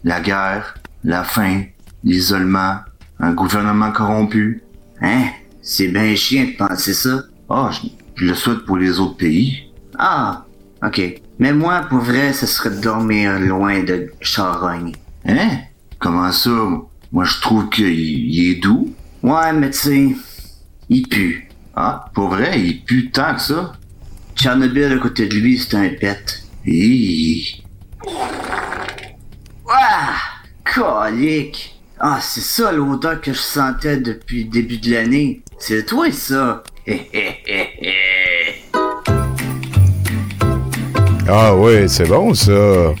La 0.04 0.20
guerre, 0.20 0.76
la 1.02 1.24
faim, 1.24 1.64
l'isolement, 2.04 2.76
un 3.18 3.32
gouvernement 3.32 3.90
corrompu? 3.90 4.62
Hein? 5.00 5.24
C'est 5.60 5.88
bien 5.88 6.14
chiant 6.14 6.44
de 6.44 6.56
penser 6.56 6.94
ça. 6.94 7.24
Je, 7.50 7.88
je 8.14 8.24
le 8.24 8.34
souhaite 8.34 8.64
pour 8.66 8.76
les 8.76 9.00
autres 9.00 9.16
pays. 9.16 9.68
Ah, 9.98 10.44
ok. 10.84 11.20
Mais 11.40 11.52
moi, 11.52 11.80
pour 11.88 11.98
vrai, 11.98 12.32
ce 12.32 12.46
serait 12.46 12.70
de 12.70 12.80
dormir 12.80 13.40
loin 13.40 13.82
de 13.82 14.12
charogne. 14.20 14.94
Hein? 15.26 15.58
Comment 15.98 16.30
ça? 16.30 16.50
Moi, 17.10 17.24
je 17.24 17.40
trouve 17.40 17.68
qu'il 17.70 17.86
il 17.86 18.50
est 18.50 18.56
doux. 18.56 18.94
Ouais, 19.22 19.52
mais 19.52 19.70
tu 19.70 19.78
sais, 19.78 20.08
il 20.88 21.08
pue. 21.08 21.48
Ah, 21.74 22.06
pour 22.14 22.28
vrai, 22.28 22.60
il 22.60 22.84
pue 22.84 23.10
tant 23.10 23.34
que 23.34 23.40
ça? 23.40 23.72
Tchernobyl 24.36 24.92
à 24.92 24.98
côté 24.98 25.26
de 25.26 25.34
lui, 25.34 25.58
c'est 25.58 25.76
un 25.76 25.88
pet. 25.88 26.42
Hi. 26.66 27.62
Ah! 29.68 30.16
Colique! 30.64 31.80
Ah, 31.98 32.18
c'est 32.20 32.42
ça 32.42 32.70
l'odeur 32.72 33.20
que 33.20 33.32
je 33.32 33.38
sentais 33.38 33.96
depuis 33.96 34.44
le 34.44 34.50
début 34.50 34.78
de 34.78 34.92
l'année. 34.92 35.42
C'est 35.58 35.86
toi, 35.86 36.12
ça! 36.12 36.62
Hé, 36.86 37.08
hé, 37.12 37.38
hé, 37.46 37.68
hé. 37.82 37.94
Ah 41.28 41.54
oui, 41.56 41.88
c'est 41.88 42.08
bon 42.08 42.32
ça. 42.34 42.94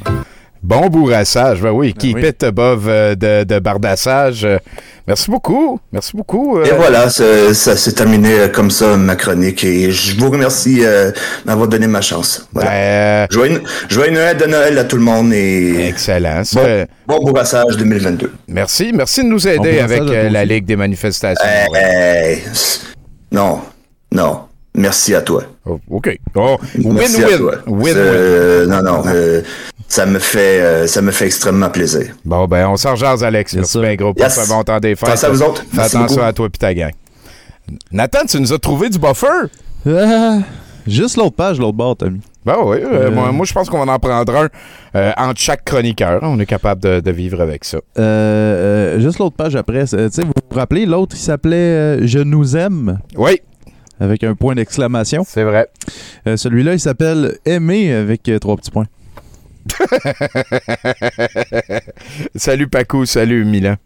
Bon 0.68 0.86
bourrassage. 0.88 1.62
Ben 1.62 1.70
oui, 1.70 1.94
it 2.02 2.42
above 2.42 2.84
euh, 2.88 3.14
de, 3.14 3.44
de 3.44 3.58
bardassage. 3.58 4.44
Euh, 4.44 4.58
Merci 5.06 5.30
beaucoup. 5.30 5.80
Merci 5.90 6.14
beaucoup. 6.14 6.58
euh, 6.58 6.66
Et 6.66 6.72
voilà, 6.76 7.08
ça, 7.08 7.54
s'est 7.54 7.92
terminé 7.92 8.34
euh, 8.40 8.48
comme 8.48 8.70
ça, 8.70 8.98
ma 8.98 9.16
chronique. 9.16 9.64
Et 9.64 9.90
je 9.90 10.20
vous 10.20 10.28
remercie 10.30 10.80
euh, 10.84 11.10
d'avoir 11.46 11.68
donné 11.68 11.86
ma 11.86 12.02
chance. 12.02 12.46
Voilà. 12.52 12.68
ben, 12.70 13.26
Joyeux, 13.30 13.62
joyeux 13.88 14.12
Noël 14.12 14.36
de 14.36 14.44
Noël 14.44 14.76
à 14.76 14.84
tout 14.84 14.96
le 14.96 15.02
monde 15.02 15.32
et 15.32 15.86
excellent. 15.88 16.42
bon, 16.52 16.86
bon 17.06 17.18
bourrassage 17.24 17.78
2022. 17.78 18.30
Merci. 18.48 18.92
Merci 18.94 19.22
de 19.22 19.28
nous 19.28 19.48
aider 19.48 19.78
Bon 19.78 19.84
avec 19.84 20.02
euh, 20.02 20.28
la. 20.28 20.44
Ligue 20.44 20.66
des 20.66 20.76
manifestations. 20.76 21.42
Hey, 21.74 22.42
non, 23.32 23.60
non. 24.12 24.40
Merci 24.74 25.14
à 25.14 25.22
toi. 25.22 25.42
Oh, 25.66 25.80
OK. 25.90 26.16
Oh, 26.36 26.56
Merci 26.76 27.24
à 27.24 27.26
Win-win. 27.26 27.38
toi. 27.38 27.54
Win-win. 27.66 27.96
Euh, 27.96 28.66
non, 28.66 28.82
non. 28.82 29.02
euh, 29.06 29.40
ça 29.88 30.06
me 30.06 30.18
fait, 30.18 30.60
euh, 30.60 30.86
ça 30.86 31.02
me 31.02 31.10
fait 31.10 31.26
extrêmement 31.26 31.70
plaisir. 31.70 32.14
Bon, 32.24 32.46
ben, 32.46 32.68
on 32.68 32.76
s'en 32.76 32.94
jase, 32.94 33.24
Alex. 33.24 33.52
Yes, 33.52 33.60
Merci 33.60 33.80
bien 33.80 33.94
gros 33.96 34.14
pour 34.14 34.22
Yes. 34.24 34.48
bon 34.48 34.62
temps 34.62 34.78
des 34.78 34.94
fêtes. 34.94 35.08
Pensez 35.08 35.26
à 35.26 35.30
vous 35.30 35.42
autres. 35.42 35.62
Fais 35.62 35.76
Merci 35.78 35.96
attention 35.96 36.16
beaucoup. 36.16 36.28
à 36.28 36.32
toi 36.32 36.46
et 36.46 36.50
ta 36.58 36.74
gang. 36.74 36.92
Nathan, 37.92 38.20
tu 38.28 38.40
nous 38.40 38.52
as 38.52 38.58
trouvé 38.58 38.88
du 38.90 38.98
buffer? 38.98 39.26
Ah, 39.86 40.38
juste 40.86 41.16
l'autre 41.16 41.36
page, 41.36 41.58
l'autre 41.58 41.76
bord, 41.76 41.96
Tommy. 41.96 42.20
Ben 42.44 42.56
oui. 42.64 42.78
euh, 42.82 43.06
Euh. 43.06 43.10
Moi, 43.10 43.30
moi, 43.32 43.44
je 43.44 43.52
pense 43.52 43.68
qu'on 43.68 43.84
va 43.84 43.92
en 43.92 43.98
prendre 43.98 44.34
un 44.34 44.48
euh, 44.94 45.12
entre 45.18 45.38
chaque 45.40 45.64
chroniqueur. 45.64 46.20
On 46.22 46.38
est 46.40 46.46
capable 46.46 46.82
de, 46.82 47.00
de 47.00 47.10
vivre 47.10 47.40
avec 47.42 47.64
ça. 47.64 47.76
Euh, 47.98 48.00
euh, 48.96 49.00
juste 49.00 49.18
l'autre 49.18 49.36
page 49.36 49.54
après. 49.56 49.82
tu 49.84 49.88
sais, 50.10 50.22
vous 50.22 50.32
vous 50.50 50.56
rappelez, 50.58 50.86
l'autre, 50.86 51.14
il 51.18 51.20
s'appelait 51.20 51.56
euh, 51.56 52.06
Je 52.06 52.20
nous 52.20 52.56
aime, 52.56 53.00
Oui, 53.16 53.40
avec 54.00 54.24
un 54.24 54.34
point 54.34 54.54
d'exclamation. 54.54 55.24
c'est 55.28 55.44
vrai. 55.44 55.68
Euh, 56.26 56.36
Celui-là, 56.38 56.72
il 56.72 56.80
s'appelle 56.80 57.36
Aimer, 57.44 57.92
avec 57.92 58.26
euh, 58.30 58.38
trois 58.38 58.56
petits 58.56 58.70
points. 58.70 58.86
salut 62.34 62.68
Paco, 62.68 63.04
salut 63.04 63.44
Milan. 63.44 63.76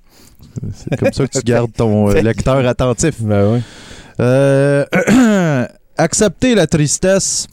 C'est 0.75 0.99
comme 0.99 1.13
ça 1.13 1.27
que 1.27 1.39
tu 1.39 1.45
gardes 1.45 1.73
ton 1.73 2.11
euh, 2.11 2.21
lecteur 2.21 2.67
attentif. 2.67 3.21
Ben 3.21 3.55
oui. 3.55 3.61
Euh, 4.21 4.85
accepter 5.97 6.55
la 6.55 6.67
tristesse 6.67 7.47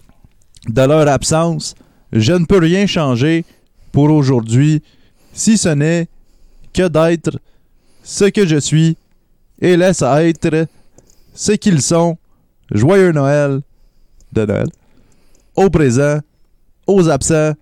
de 0.67 0.81
leur 0.81 1.07
absence. 1.07 1.75
Je 2.11 2.33
ne 2.33 2.45
peux 2.45 2.59
rien 2.59 2.87
changer 2.87 3.45
pour 3.91 4.11
aujourd'hui, 4.11 4.83
si 5.33 5.57
ce 5.57 5.69
n'est 5.69 6.07
que 6.73 6.87
d'être 6.87 7.39
ce 8.03 8.25
que 8.25 8.45
je 8.45 8.57
suis 8.57 8.97
et 9.61 9.77
laisse 9.77 10.01
être 10.01 10.67
ce 11.33 11.53
qu'ils 11.53 11.81
sont. 11.81 12.17
Joyeux 12.71 13.11
Noël 13.11 13.61
de 14.31 14.45
Noël. 14.45 14.67
Au 15.55 15.69
présent, 15.69 16.19
aux 16.85 17.09
absents, 17.09 17.53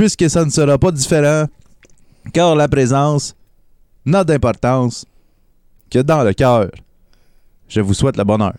puisque 0.00 0.30
ça 0.30 0.46
ne 0.46 0.50
sera 0.50 0.78
pas 0.78 0.90
différent, 0.92 1.44
car 2.32 2.56
la 2.56 2.68
présence 2.68 3.34
n'a 4.06 4.24
d'importance 4.24 5.04
que 5.90 5.98
dans 5.98 6.22
le 6.22 6.32
cœur. 6.32 6.70
Je 7.68 7.82
vous 7.82 7.92
souhaite 7.92 8.16
le 8.16 8.24
bonheur. 8.24 8.54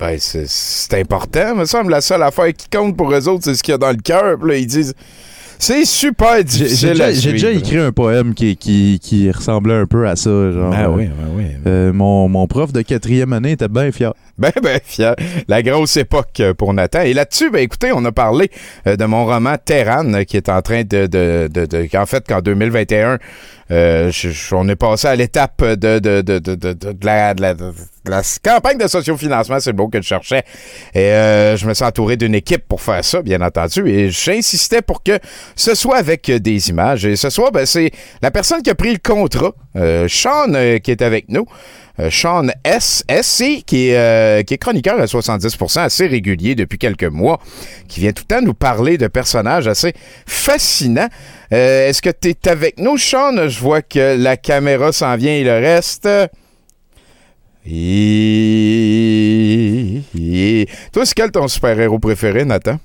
Ben, 0.00 0.18
c'est- 0.18 0.92
important, 0.98 1.54
me 1.54 1.66
semble. 1.66 1.92
La 1.92 2.00
seule 2.00 2.24
affaire 2.24 2.52
qui 2.52 2.68
compte 2.68 2.96
pour 2.96 3.12
eux 3.12 3.28
autres, 3.28 3.44
c'est 3.44 3.54
ce 3.54 3.62
qu'il 3.62 3.70
y 3.70 3.74
a 3.76 3.78
dans 3.78 3.90
le 3.92 4.02
cœur. 4.02 4.38
Puis 4.40 4.48
là, 4.50 4.56
ils 4.56 4.66
disent. 4.66 4.92
C'est 5.56 5.84
super 5.84 6.38
J'ai 6.38 6.44
difficile 6.44 6.94
j'ai 7.12 7.32
déjà, 7.32 7.50
écrit 7.52 7.76
un 7.76 7.92
poème 7.92 8.32
qui, 8.34 8.56
qui, 8.56 8.98
qui 9.00 9.30
ressemblait 9.30 9.74
un 9.74 9.86
peu 9.86 10.08
à 10.08 10.16
ça. 10.16 10.30
Genre, 10.50 10.72
Ah 10.74 10.86
euh, 10.86 10.88
oui, 10.88 11.06
ben 11.06 11.28
oui. 11.36 11.44
euh, 11.66 11.92
mon, 11.92 12.28
mon 12.28 12.46
prof 12.48 12.72
de 12.72 12.80
quatrième 12.82 13.32
année 13.34 13.52
était 13.52 13.68
bien 13.68 13.92
fier. 13.92 14.14
Ben, 14.40 14.52
ben. 14.62 14.80
La 15.48 15.62
grosse 15.62 15.96
époque 15.98 16.40
euh, 16.40 16.54
pour 16.54 16.72
Nathan. 16.72 17.02
Et 17.02 17.12
là-dessus, 17.12 17.50
ben, 17.50 17.58
écoutez, 17.60 17.92
on 17.94 18.02
a 18.06 18.12
parlé 18.12 18.50
euh, 18.86 18.96
de 18.96 19.04
mon 19.04 19.26
roman 19.26 19.56
Terran, 19.62 20.12
euh, 20.14 20.24
qui 20.24 20.36
est 20.38 20.48
en 20.48 20.62
train 20.62 20.82
de. 20.82 21.06
de, 21.06 21.48
de, 21.52 21.96
en 21.96 22.06
fait, 22.06 22.26
qu'en 22.26 22.40
2021, 22.40 23.18
euh, 23.70 24.10
je- 24.10 24.30
je- 24.30 24.54
on 24.54 24.66
est 24.68 24.76
passé 24.76 25.08
à 25.08 25.14
l'étape 25.14 25.62
de, 25.62 26.00
la, 27.04 27.34
de 27.34 27.72
de 28.02 28.10
la 28.10 28.22
campagne 28.42 28.78
de 28.78 28.88
sociofinancement, 28.88 29.60
c'est 29.60 29.70
le 29.72 29.76
mot 29.76 29.88
que 29.88 30.00
je 30.00 30.06
cherchais. 30.06 30.42
Et 30.94 31.10
je 31.10 31.66
me 31.66 31.74
suis 31.74 31.84
entouré 31.84 32.16
d'une 32.16 32.34
équipe 32.34 32.66
pour 32.66 32.80
faire 32.80 33.04
ça, 33.04 33.20
bien 33.20 33.42
entendu. 33.42 33.86
Et 33.88 34.10
j'insistais 34.10 34.80
pour 34.80 35.02
que 35.02 35.18
ce 35.54 35.74
soit 35.74 35.98
avec 35.98 36.30
des 36.30 36.70
images. 36.70 37.04
Et 37.04 37.14
ce 37.16 37.28
soir, 37.28 37.52
ben, 37.52 37.66
c'est 37.66 37.90
la 38.22 38.30
personne 38.30 38.62
qui 38.62 38.70
a 38.70 38.74
pris 38.74 38.92
le 38.92 38.98
contrat, 39.06 39.52
Sean, 40.08 40.46
qui 40.82 40.90
est 40.90 41.02
avec 41.02 41.26
nous. 41.28 41.44
Euh, 42.00 42.08
Sean 42.10 42.46
S. 42.64 43.04
SC, 43.08 43.62
qui 43.66 43.88
est, 43.88 43.96
euh, 43.96 44.42
qui 44.42 44.54
est 44.54 44.58
chroniqueur 44.58 44.98
à 44.98 45.04
70% 45.04 45.80
assez 45.80 46.06
régulier 46.06 46.54
depuis 46.54 46.78
quelques 46.78 47.04
mois, 47.04 47.40
qui 47.88 48.00
vient 48.00 48.12
tout 48.12 48.24
le 48.28 48.34
temps 48.36 48.42
nous 48.42 48.54
parler 48.54 48.96
de 48.96 49.06
personnages 49.06 49.66
assez 49.68 49.92
fascinants. 50.26 51.08
Euh, 51.52 51.88
Est-ce 51.88 52.00
que 52.00 52.10
tu 52.10 52.30
es 52.30 52.48
avec 52.48 52.78
nous, 52.78 52.96
Sean? 52.96 53.48
Je 53.48 53.60
vois 53.60 53.82
que 53.82 54.16
la 54.16 54.36
caméra 54.36 54.92
s'en 54.92 55.14
vient 55.16 55.32
et 55.34 55.44
le 55.44 55.52
reste. 55.52 56.08
Toi, 60.92 61.04
c'est 61.04 61.14
quel 61.14 61.30
ton 61.30 61.48
super-héros 61.48 61.98
préféré, 61.98 62.46
Nathan? 62.46 62.78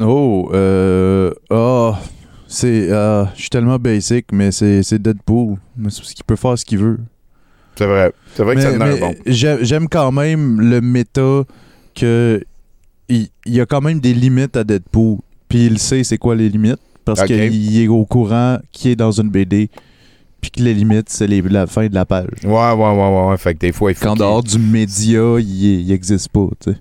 Oh, 0.00 0.50
euh. 0.52 1.32
Oh, 1.50 1.94
c'est. 2.48 2.88
je 2.88 3.26
suis 3.36 3.50
tellement 3.50 3.78
basic, 3.78 4.26
mais 4.32 4.50
c'est 4.50 4.98
Deadpool. 4.98 5.58
Qu'il 6.14 6.24
peut 6.26 6.34
faire 6.36 6.58
ce 6.58 6.64
qu'il 6.64 6.78
veut. 6.78 6.98
C'est 7.76 7.86
vrai. 7.86 8.12
C'est 8.34 8.42
vrai 8.44 8.54
que 8.56 8.60
ça 8.62 8.70
Mais- 8.76 8.84
a 8.84 8.88
un 8.88 8.96
bon. 8.98 9.14
j'ai- 9.26 9.58
J'aime 9.64 9.88
quand 9.88 10.12
même 10.12 10.60
le 10.60 10.80
méta 10.80 11.42
que. 11.94 12.42
Il 13.08 13.28
il 13.46 13.54
y 13.54 13.60
a 13.60 13.66
quand 13.66 13.80
même 13.82 14.00
des 14.00 14.14
limites 14.14 14.56
à 14.56 14.64
Deadpool. 14.64 15.18
Puis 15.48 15.66
il 15.66 15.78
sait 15.78 16.04
c'est 16.04 16.16
quoi 16.18 16.34
les 16.34 16.48
limites. 16.48 16.78
Parce 17.04 17.22
qu'il 17.24 17.78
est 17.82 17.88
au 17.88 18.04
courant 18.06 18.58
qui 18.72 18.90
est 18.90 18.96
dans 18.96 19.10
une 19.12 19.28
BD. 19.28 19.68
Puis 20.40 20.50
que 20.50 20.62
les 20.62 20.72
limites, 20.74 21.08
c'est 21.10 21.26
la 21.26 21.66
fin 21.66 21.86
de 21.86 21.94
la 21.94 22.04
page. 22.06 22.28
Ouais, 22.44 22.50
ouais, 22.50 22.72
ouais, 22.74 22.92
ouais, 22.92 23.26
ouais. 23.28 23.36
Fait 23.38 23.54
que 23.54 23.58
des 23.60 23.72
fois, 23.72 23.90
il 23.90 23.94
faut. 23.94 24.04
Qu'en 24.06 24.12
qu'il- 24.14 24.20
dehors 24.20 24.42
du 24.42 24.58
média, 24.58 25.20
il, 25.38 25.80
il 25.82 25.92
existe 25.92 26.28
pas, 26.30 26.48
tu 26.60 26.72
sais. 26.72 26.78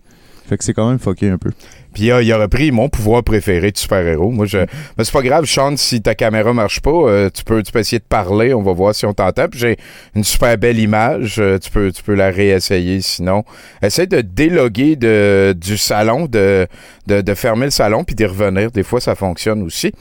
Fait 0.47 0.57
que 0.57 0.63
c'est 0.63 0.73
quand 0.73 0.89
même 0.89 0.99
fucké 0.99 1.29
un 1.29 1.37
peu. 1.37 1.51
Puis 1.93 2.11
euh, 2.11 2.23
il 2.23 2.31
a 2.31 2.37
repris 2.37 2.71
mon 2.71 2.89
pouvoir 2.89 3.23
préféré 3.23 3.71
de 3.71 3.77
super-héros. 3.77 4.31
Moi, 4.31 4.45
je. 4.45 4.59
Mais 4.97 5.03
c'est 5.03 5.11
pas 5.13 5.21
grave, 5.21 5.45
Sean, 5.45 5.77
si 5.77 6.01
ta 6.01 6.15
caméra 6.15 6.51
marche 6.53 6.81
pas, 6.81 6.89
euh, 6.91 7.29
tu, 7.33 7.43
peux, 7.43 7.61
tu 7.63 7.71
peux 7.71 7.79
essayer 7.79 7.99
de 7.99 8.03
parler, 8.03 8.53
on 8.53 8.61
va 8.61 8.73
voir 8.73 8.95
si 8.95 9.05
on 9.05 9.13
t'entend. 9.13 9.47
Puis 9.47 9.59
j'ai 9.59 9.77
une 10.15 10.23
super 10.23 10.57
belle 10.57 10.79
image, 10.79 11.37
euh, 11.39 11.59
tu, 11.59 11.69
peux, 11.69 11.91
tu 11.91 12.03
peux 12.03 12.15
la 12.15 12.29
réessayer 12.29 13.01
sinon. 13.01 13.43
Essaye 13.81 14.07
de 14.07 14.21
déloguer 14.21 14.95
de, 14.95 15.55
du 15.59 15.77
salon, 15.77 16.25
de, 16.25 16.67
de, 17.07 17.21
de 17.21 17.33
fermer 17.33 17.65
le 17.65 17.71
salon, 17.71 18.03
puis 18.03 18.15
d'y 18.15 18.25
revenir. 18.25 18.71
Des 18.71 18.83
fois, 18.83 18.99
ça 18.99 19.15
fonctionne 19.15 19.61
aussi. 19.63 19.91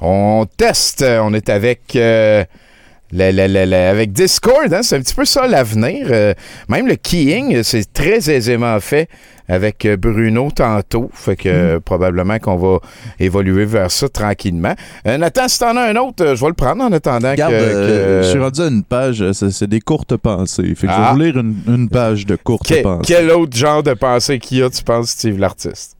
On 0.00 0.46
teste, 0.56 1.02
on 1.02 1.32
est 1.34 1.48
avec. 1.48 1.96
euh, 1.96 2.44
le- 3.12 3.30
le- 3.32 3.46
le- 3.46 3.64
le- 3.64 3.74
avec 3.88 4.12
Discord, 4.12 4.72
hein, 4.72 4.82
c'est 4.82 4.96
un 4.96 5.00
petit 5.00 5.14
peu 5.14 5.24
ça 5.24 5.46
l'avenir. 5.46 6.08
Euh, 6.10 6.34
même 6.68 6.86
le 6.86 6.96
keying, 6.96 7.62
c'est 7.62 7.92
très 7.92 8.30
aisément 8.30 8.78
fait 8.80 9.08
avec 9.48 9.86
euh, 9.86 9.96
Bruno 9.96 10.50
tantôt. 10.54 11.10
Fait 11.14 11.34
que 11.36 11.48
euh, 11.48 11.80
probablement 11.80 12.38
qu'on 12.38 12.56
va 12.56 12.78
évoluer 13.18 13.64
vers 13.64 13.90
ça 13.90 14.08
tranquillement. 14.10 14.74
Euh, 15.06 15.16
Nathan, 15.16 15.48
si 15.48 15.58
t'en 15.58 15.74
as 15.76 15.84
un 15.90 15.96
autre, 15.96 16.34
je 16.34 16.40
vais 16.40 16.48
le 16.48 16.52
prendre 16.54 16.84
en 16.84 16.92
attendant 16.92 17.30
Regarde, 17.30 17.52
que. 17.54 17.58
que- 17.58 18.20
je 18.24 18.28
suis 18.28 18.38
rendu 18.38 18.60
à 18.60 18.66
une 18.66 18.82
page, 18.84 19.32
c'est 19.32 19.66
des 19.66 19.80
courtes 19.80 20.16
pensées. 20.18 20.74
Fait 20.74 20.86
que 20.86 20.92
je 20.92 20.98
Ah. 20.98 21.06
vais 21.08 21.12
vous 21.14 21.20
lire 21.24 21.38
une, 21.38 21.56
une 21.66 21.88
page 21.88 22.26
de 22.26 22.36
courtes 22.36 22.68
Que- 22.68 22.82
pensées. 22.82 23.14
quel 23.14 23.30
autre 23.30 23.56
genre 23.56 23.82
de 23.82 23.94
pensée 23.94 24.38
qu'il 24.38 24.58
y 24.58 24.62
a, 24.62 24.68
tu 24.68 24.82
penses, 24.84 25.10
Steve 25.10 25.38
l'artiste? 25.38 25.96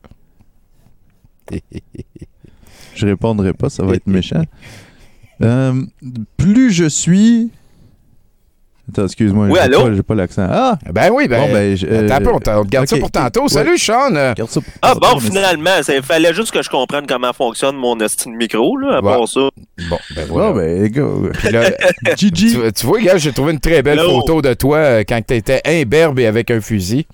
Je 2.95 3.07
répondrai 3.07 3.53
pas, 3.55 3.71
ça 3.71 3.83
va 3.85 3.95
être 3.95 4.07
méchant. 4.07 4.43
Euh, 5.43 5.73
plus 6.37 6.73
je 6.73 6.87
suis. 6.87 7.51
Attends, 8.91 9.05
excuse-moi. 9.05 9.47
Oui, 9.49 9.53
j'ai 9.57 9.61
allô? 9.61 9.83
pas- 9.83 9.95
J'ai 9.95 10.03
pas 10.03 10.15
l'accent. 10.15 10.47
Ah! 10.51 10.79
Ben 10.91 11.11
oui, 11.13 11.29
ben. 11.29 11.41
Bon, 11.47 11.53
ben, 11.53 11.77
je- 11.77 11.87
attends 11.87 12.15
un 12.15 12.21
peu, 12.23 12.33
on, 12.33 12.39
t'a- 12.39 12.59
on 12.59 12.65
te 12.65 12.71
garde 12.71 12.87
ça 12.89 12.97
pour 12.97 13.11
tantôt. 13.11 13.43
ouais. 13.43 13.49
Salut, 13.49 13.77
Sean! 13.77 14.15
euh, 14.17 14.33
Garde 14.33 14.49
ça 14.51 14.61
pour- 14.63 14.73
Ah 14.81 14.95
bon, 14.95 15.21
finalement, 15.21 15.71
il 15.87 16.03
fallait 16.03 16.33
juste 16.33 16.53
que 16.53 16.63
je 16.63 16.71
comprenne 16.71 17.05
comment 17.07 17.35
fonctionne 17.35 17.77
mon 17.77 18.01
hostie 18.01 18.31
de 18.31 18.35
micro, 18.35 18.79
là, 18.79 18.97
à 18.97 19.01
Ouais. 19.05 19.13
part 19.13 19.29
ça. 19.29 19.41
Bon, 19.91 19.99
ben 20.17 20.27
voilà. 20.27 20.53
Bon, 20.53 20.57
ben, 20.57 20.89
go. 20.91 21.29
Puis 21.35 21.51
là, 21.51 21.71
GG. 22.17 22.31
tu, 22.31 22.73
tu 22.73 22.87
vois, 22.87 23.01
gars, 23.03 23.19
j'ai 23.19 23.33
trouvé 23.33 23.53
une 23.53 23.61
très 23.61 23.83
belle 23.83 23.99
Hello. 23.99 24.21
photo 24.21 24.41
de 24.41 24.55
toi 24.55 24.79
euh, 24.79 25.05
quand 25.07 25.21
t'étais 25.25 25.61
imberbe 25.67 26.19
et 26.21 26.27
avec 26.27 26.51
un 26.51 26.63
fusil. 26.63 27.07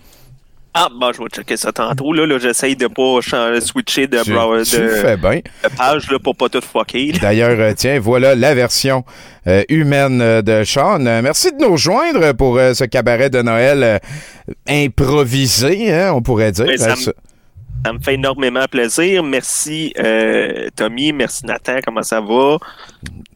Ah, 0.77 0.89
bon, 0.93 1.12
je 1.12 1.22
vais 1.22 1.29
checker 1.29 1.57
ça 1.57 1.70
tantôt, 1.72 2.12
là, 2.12 2.27
là 2.27 2.37
j'essaye 2.39 2.75
de 2.75 2.89
pas 2.89 3.20
changer, 3.20 3.61
switcher 3.61 4.09
de, 4.09 4.18
Tu, 4.25 4.33
brow- 4.33 4.64
tu 4.64 4.77
le 4.81 4.83
de- 4.87 4.89
fais 4.97 5.16
bien. 5.16 5.31
de 5.62 5.68
page, 5.77 6.11
là, 6.11 6.18
pour 6.18 6.35
pas 6.35 6.49
tout 6.49 6.61
fucker. 6.61 7.12
D'ailleurs, 7.12 7.57
euh, 7.61 7.72
tiens, 7.77 8.01
voilà 8.01 8.35
la 8.35 8.55
version 8.57 9.05
euh, 9.47 9.62
humaine 9.68 10.20
euh, 10.20 10.43
de 10.43 10.64
Sean. 10.64 10.99
Merci 10.99 11.53
de 11.53 11.59
nous 11.64 11.72
rejoindre 11.72 12.33
pour 12.33 12.59
euh, 12.59 12.75
ce 12.75 12.83
cabaret 12.85 13.31
de 13.31 13.41
Noël 13.41 14.01
improvisé, 14.68 15.93
hein, 15.93 16.12
on 16.14 16.22
pourrait 16.22 16.51
dire. 16.53 16.66
Ça 17.85 17.93
me- 17.93 17.99
fait 18.01 18.14
énormément 18.14 18.64
plaisir. 18.70 19.22
Merci, 19.22 19.93
euh, 19.99 20.68
Tommy. 20.74 21.12
Merci, 21.12 21.45
Nathan. 21.47 21.76
Comment 21.85 22.03
ça 22.03 22.20
va? 22.20 22.57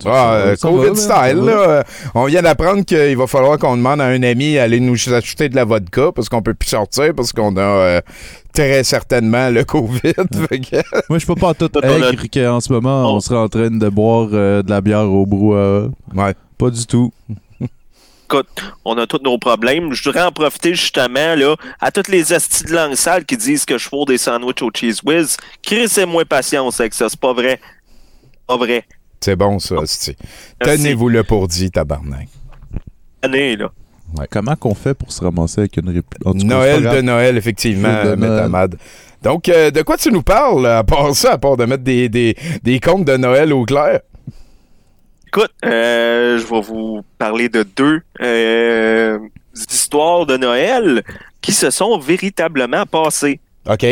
Ah, 0.06 0.34
euh, 0.34 0.56
COVID 0.56 0.88
va, 0.88 0.94
style, 0.94 1.38
là. 1.44 1.84
On 2.14 2.24
vient 2.26 2.40
d'apprendre 2.42 2.84
qu'il 2.84 3.16
va 3.16 3.26
falloir 3.26 3.58
qu'on 3.58 3.76
demande 3.76 4.00
à 4.00 4.06
un 4.06 4.22
ami 4.22 4.54
d'aller 4.54 4.80
nous 4.80 4.96
acheter 5.12 5.48
de 5.48 5.56
la 5.56 5.64
vodka 5.64 6.12
parce 6.14 6.28
qu'on 6.28 6.40
peut 6.42 6.54
plus 6.54 6.68
sortir 6.70 7.12
parce 7.14 7.32
qu'on 7.32 7.56
a 7.56 7.60
euh, 7.60 8.00
très 8.54 8.84
certainement 8.84 9.50
le 9.50 9.64
COVID. 9.64 9.98
Moi, 11.10 11.18
je 11.18 11.26
peux 11.26 11.34
pas 11.34 11.52
tout 11.54 11.70
on 11.76 11.80
a- 11.80 12.08
aigre 12.10 12.24
qu'en 12.32 12.60
ce 12.60 12.72
moment, 12.72 13.04
Oh. 13.10 13.16
on 13.16 13.20
serait 13.20 13.38
en 13.38 13.48
train 13.48 13.70
de 13.70 13.88
boire 13.88 14.28
euh, 14.32 14.62
de 14.62 14.70
la 14.70 14.80
bière 14.80 15.10
au 15.10 15.26
brouhaha. 15.26 15.88
Ouais. 16.14 16.34
Pas 16.56 16.70
du 16.70 16.86
tout. 16.86 17.12
Écoute, 18.30 18.62
on 18.84 18.98
a 18.98 19.06
tous 19.06 19.22
nos 19.24 19.38
problèmes. 19.38 19.94
Je 19.94 20.04
voudrais 20.04 20.22
en 20.22 20.32
profiter 20.32 20.74
justement 20.74 21.34
là, 21.34 21.56
à 21.80 21.90
toutes 21.90 22.08
les 22.08 22.34
astis 22.34 22.64
de 22.64 22.74
langue 22.74 22.94
sale 22.94 23.24
qui 23.24 23.38
disent 23.38 23.64
que 23.64 23.78
je 23.78 23.88
fous 23.88 24.04
des 24.04 24.18
sandwichs 24.18 24.60
au 24.60 24.70
cheese 24.70 25.00
whiz. 25.02 25.38
Crissez-moi 25.62 26.26
patience 26.26 26.78
avec 26.78 26.92
ça, 26.92 27.08
c'est 27.08 27.18
pas 27.18 27.32
vrai. 27.32 27.58
Pas 28.46 28.58
vrai. 28.58 28.84
C'est 29.22 29.34
bon, 29.34 29.58
ça. 29.58 29.76
Tenez-vous 30.60 31.08
le 31.08 31.24
pour 31.24 31.48
dit, 31.48 31.70
tabarnak. 31.70 32.28
Année, 33.22 33.56
là. 33.56 33.70
Comment 34.30 34.56
qu'on 34.56 34.74
fait 34.74 34.92
pour 34.92 35.10
se 35.10 35.24
ramasser 35.24 35.62
avec 35.62 35.78
une 35.78 35.88
réplique? 35.88 36.44
Noël 36.44 36.82
de. 36.82 37.00
Noël, 37.00 37.34
effectivement, 37.38 38.04
de 38.04 38.14
Noël. 38.14 38.68
Donc, 39.22 39.48
euh, 39.48 39.70
de 39.70 39.80
quoi 39.80 39.96
tu 39.96 40.12
nous 40.12 40.22
parles, 40.22 40.66
à 40.66 40.84
part 40.84 41.14
ça, 41.14 41.32
à 41.32 41.38
part 41.38 41.56
de 41.56 41.64
mettre 41.64 41.82
des, 41.82 42.10
des, 42.10 42.36
des 42.62 42.78
contes 42.78 43.06
de 43.06 43.16
Noël 43.16 43.54
au 43.54 43.64
clair? 43.64 44.00
Écoute, 45.30 45.52
euh, 45.62 46.38
je 46.38 46.46
vais 46.46 46.60
vous 46.62 47.04
parler 47.18 47.50
de 47.50 47.62
deux 47.62 48.00
euh, 48.22 49.18
histoires 49.54 50.24
de 50.24 50.38
Noël 50.38 51.02
qui 51.42 51.52
se 51.52 51.68
sont 51.68 51.98
véritablement 51.98 52.86
passées. 52.86 53.38
OK, 53.68 53.84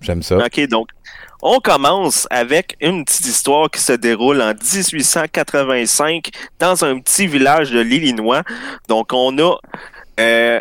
j'aime 0.00 0.22
ça. 0.22 0.36
OK, 0.36 0.60
donc, 0.68 0.90
on 1.42 1.58
commence 1.58 2.28
avec 2.30 2.76
une 2.80 3.04
petite 3.04 3.26
histoire 3.26 3.68
qui 3.68 3.80
se 3.80 3.94
déroule 3.94 4.40
en 4.40 4.54
1885 4.54 6.28
dans 6.60 6.84
un 6.84 7.00
petit 7.00 7.26
village 7.26 7.72
de 7.72 7.80
l'Illinois. 7.80 8.44
Donc, 8.86 9.12
on 9.12 9.36
a 9.40 9.56
euh, 10.20 10.60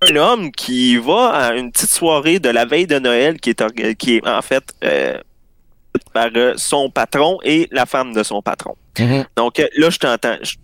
un 0.00 0.14
homme 0.14 0.52
qui 0.52 0.96
va 0.96 1.30
à 1.30 1.54
une 1.54 1.72
petite 1.72 1.90
soirée 1.90 2.38
de 2.38 2.50
la 2.50 2.66
veille 2.66 2.86
de 2.86 3.00
Noël 3.00 3.40
qui 3.40 3.50
est, 3.50 3.94
qui 3.96 4.18
est 4.18 4.28
en 4.28 4.42
fait 4.42 4.62
par 6.12 6.30
son 6.54 6.88
patron 6.88 7.40
et 7.42 7.66
la 7.72 7.84
femme 7.84 8.12
de 8.12 8.22
son 8.22 8.42
patron. 8.42 8.76
Mhm. 8.98 9.24
Donc, 9.36 9.58
euh, 9.60 9.66
là, 9.76 9.90
je 9.90 9.98
t'entends. 9.98 10.36
Je 10.42 10.56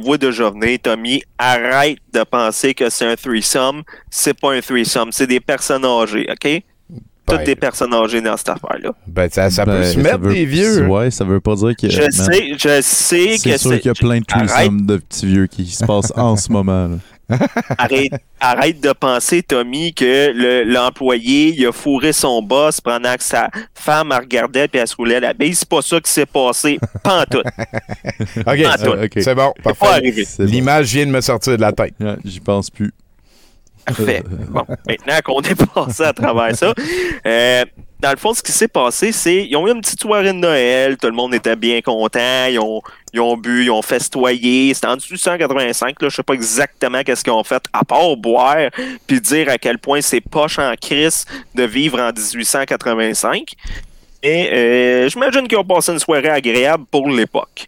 vois 0.00 0.18
déjà 0.18 0.50
venir, 0.50 0.78
Tommy. 0.82 1.22
Arrête 1.38 1.98
de 2.12 2.22
penser 2.24 2.74
que 2.74 2.88
c'est 2.90 3.06
un 3.06 3.14
threesome. 3.16 3.82
C'est 4.10 4.38
pas 4.38 4.54
un 4.54 4.60
threesome. 4.60 5.10
C'est 5.12 5.26
des 5.26 5.40
personnes 5.40 5.84
âgées, 5.84 6.26
OK? 6.30 6.62
Toutes 7.24 7.36
Ben, 7.38 7.44
des 7.44 7.54
personnes 7.56 7.94
âgées 7.94 8.20
dans 8.20 8.36
cette 8.36 8.48
affaire-là. 8.48 8.90
ben, 9.06 9.30
ça, 9.30 9.48
ça 9.48 9.64
peut 9.64 9.70
Ben, 9.70 9.84
se 9.92 9.98
mettre 10.00 10.18
veut- 10.18 10.32
des 10.34 10.44
vieux. 10.44 10.86
Ouais, 10.88 11.08
ça 11.12 11.24
veut 11.24 11.40
pas 11.40 11.54
dire 11.54 11.76
que. 11.80 11.88
Je 11.88 12.00
man, 12.02 12.10
sais, 12.10 12.52
je 12.58 12.80
sais 12.82 13.36
C'est 13.38 13.50
que 13.50 13.56
sûr 13.58 13.70
c'est. 13.70 13.78
qu'il 13.80 13.88
y 13.88 13.90
a 13.90 13.94
plein 13.94 14.18
de 14.18 14.24
threesomes 14.24 14.84
de 14.86 14.96
petits 14.96 15.26
vieux 15.26 15.46
qui 15.46 15.66
se 15.66 15.84
passent 15.86 16.12
en 16.16 16.36
ce 16.36 16.50
moment. 16.50 16.88
là. 16.88 16.96
arrête, 17.78 18.12
arrête 18.40 18.80
de 18.80 18.92
penser, 18.92 19.42
Tommy, 19.42 19.92
que 19.94 20.30
le- 20.34 20.64
l'employé, 20.64 21.54
il 21.56 21.66
a 21.66 21.72
fourré 21.72 22.12
son 22.12 22.42
boss 22.42 22.80
pendant 22.80 23.14
que 23.14 23.22
sa 23.22 23.48
femme 23.74 24.12
regardait 24.12 24.68
puis 24.68 24.80
elle 24.80 24.88
se 24.88 24.96
roulait 24.96 25.20
la 25.20 25.32
bille. 25.34 25.54
C'est 25.54 25.68
pas 25.68 25.82
ça 25.82 26.00
qui 26.00 26.10
s'est 26.10 26.26
passé. 26.26 26.78
Pas 27.02 27.22
en 27.22 27.24
tout. 27.24 27.38
OK, 27.40 27.44
Pas 28.44 28.52
en 28.52 28.84
tout. 28.84 29.02
ok. 29.04 29.10
c'est 29.20 29.34
bon, 29.34 29.52
pas 29.62 29.74
parfait. 29.74 30.12
bon. 30.38 30.44
L'image 30.44 30.92
vient 30.92 31.06
de 31.06 31.10
me 31.10 31.20
sortir 31.20 31.56
de 31.56 31.60
la 31.62 31.72
tête. 31.72 31.94
Ouais, 32.00 32.16
J'y 32.24 32.40
pense 32.40 32.70
plus. 32.70 32.92
Parfait. 33.84 34.22
Bon, 34.50 34.64
maintenant 34.86 35.18
qu'on 35.24 35.40
est 35.40 35.64
passé 35.74 36.02
à 36.04 36.12
travers 36.12 36.54
ça, 36.56 36.72
euh, 37.26 37.64
dans 38.02 38.10
le 38.10 38.16
fond, 38.16 38.34
ce 38.34 38.42
qui 38.42 38.50
s'est 38.50 38.68
passé, 38.68 39.12
c'est 39.12 39.46
ils 39.46 39.56
ont 39.56 39.66
eu 39.68 39.70
une 39.70 39.80
petite 39.80 40.00
soirée 40.00 40.32
de 40.32 40.38
Noël, 40.38 40.96
tout 40.96 41.06
le 41.06 41.12
monde 41.12 41.32
était 41.34 41.54
bien 41.54 41.80
content, 41.80 42.46
ils 42.50 42.58
ont, 42.58 42.82
ils 43.14 43.20
ont 43.20 43.36
bu, 43.36 43.64
ils 43.64 43.70
ont 43.70 43.80
festoyé. 43.80 44.74
C'était 44.74 44.88
en 44.88 44.96
1885, 44.96 46.02
là, 46.02 46.08
je 46.08 46.16
sais 46.16 46.22
pas 46.24 46.34
exactement 46.34 47.02
qu'est-ce 47.04 47.22
qu'ils 47.22 47.32
ont 47.32 47.44
fait, 47.44 47.62
à 47.72 47.84
part 47.84 48.16
boire, 48.16 48.70
puis 49.06 49.20
dire 49.20 49.48
à 49.48 49.56
quel 49.56 49.78
point 49.78 50.00
c'est 50.00 50.20
poche 50.20 50.58
en 50.58 50.74
crise 50.74 51.24
de 51.54 51.62
vivre 51.62 52.00
en 52.00 52.12
1885. 52.12 53.52
Et 54.24 54.52
euh, 54.52 55.08
j'imagine 55.08 55.46
qu'ils 55.46 55.58
ont 55.58 55.64
passé 55.64 55.92
une 55.92 56.00
soirée 56.00 56.28
agréable 56.28 56.84
pour 56.90 57.08
l'époque. 57.08 57.66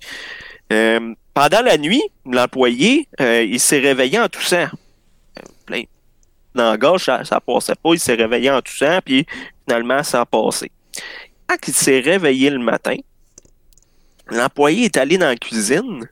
Euh, 0.72 1.14
pendant 1.32 1.62
la 1.62 1.78
nuit, 1.78 2.03
l'employé, 2.26 3.07
euh, 3.20 3.47
il 3.49 3.61
s'est 3.61 3.78
réveillé 3.78 4.18
en 4.18 4.28
toussant. 4.28 4.66
Dans 6.55 6.71
la 6.71 6.77
gorge, 6.77 7.05
ça, 7.05 7.25
ça 7.25 7.41
passait 7.41 7.75
pas. 7.75 7.95
Il 7.95 8.01
s'est 8.01 8.15
réveillé 8.15 8.51
en 8.51 8.61
toussant, 8.63 9.01
puis 9.05 9.27
finalement, 9.67 10.03
ça 10.03 10.21
a 10.21 10.27
passé. 10.27 10.71
Quand 11.47 11.57
il 11.67 11.75
s'est 11.75 12.01
réveillé 12.01 12.51
le 12.51 12.59
matin, 12.59 12.97
l'employé 14.29 14.85
est 14.85 14.97
allé 14.97 15.19
dans 15.19 15.27
la 15.27 15.37
cuisine, 15.37 16.09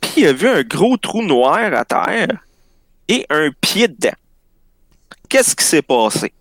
puis 0.00 0.12
il 0.18 0.26
a 0.26 0.32
vu 0.32 0.48
un 0.48 0.62
gros 0.62 0.96
trou 0.96 1.22
noir 1.22 1.72
à 1.72 1.84
terre 1.84 2.44
et 3.08 3.26
un 3.30 3.50
pied 3.60 3.88
dedans. 3.88 4.16
Qu'est-ce 5.28 5.56
qui 5.56 5.64
s'est 5.64 5.82
passé? 5.82 6.32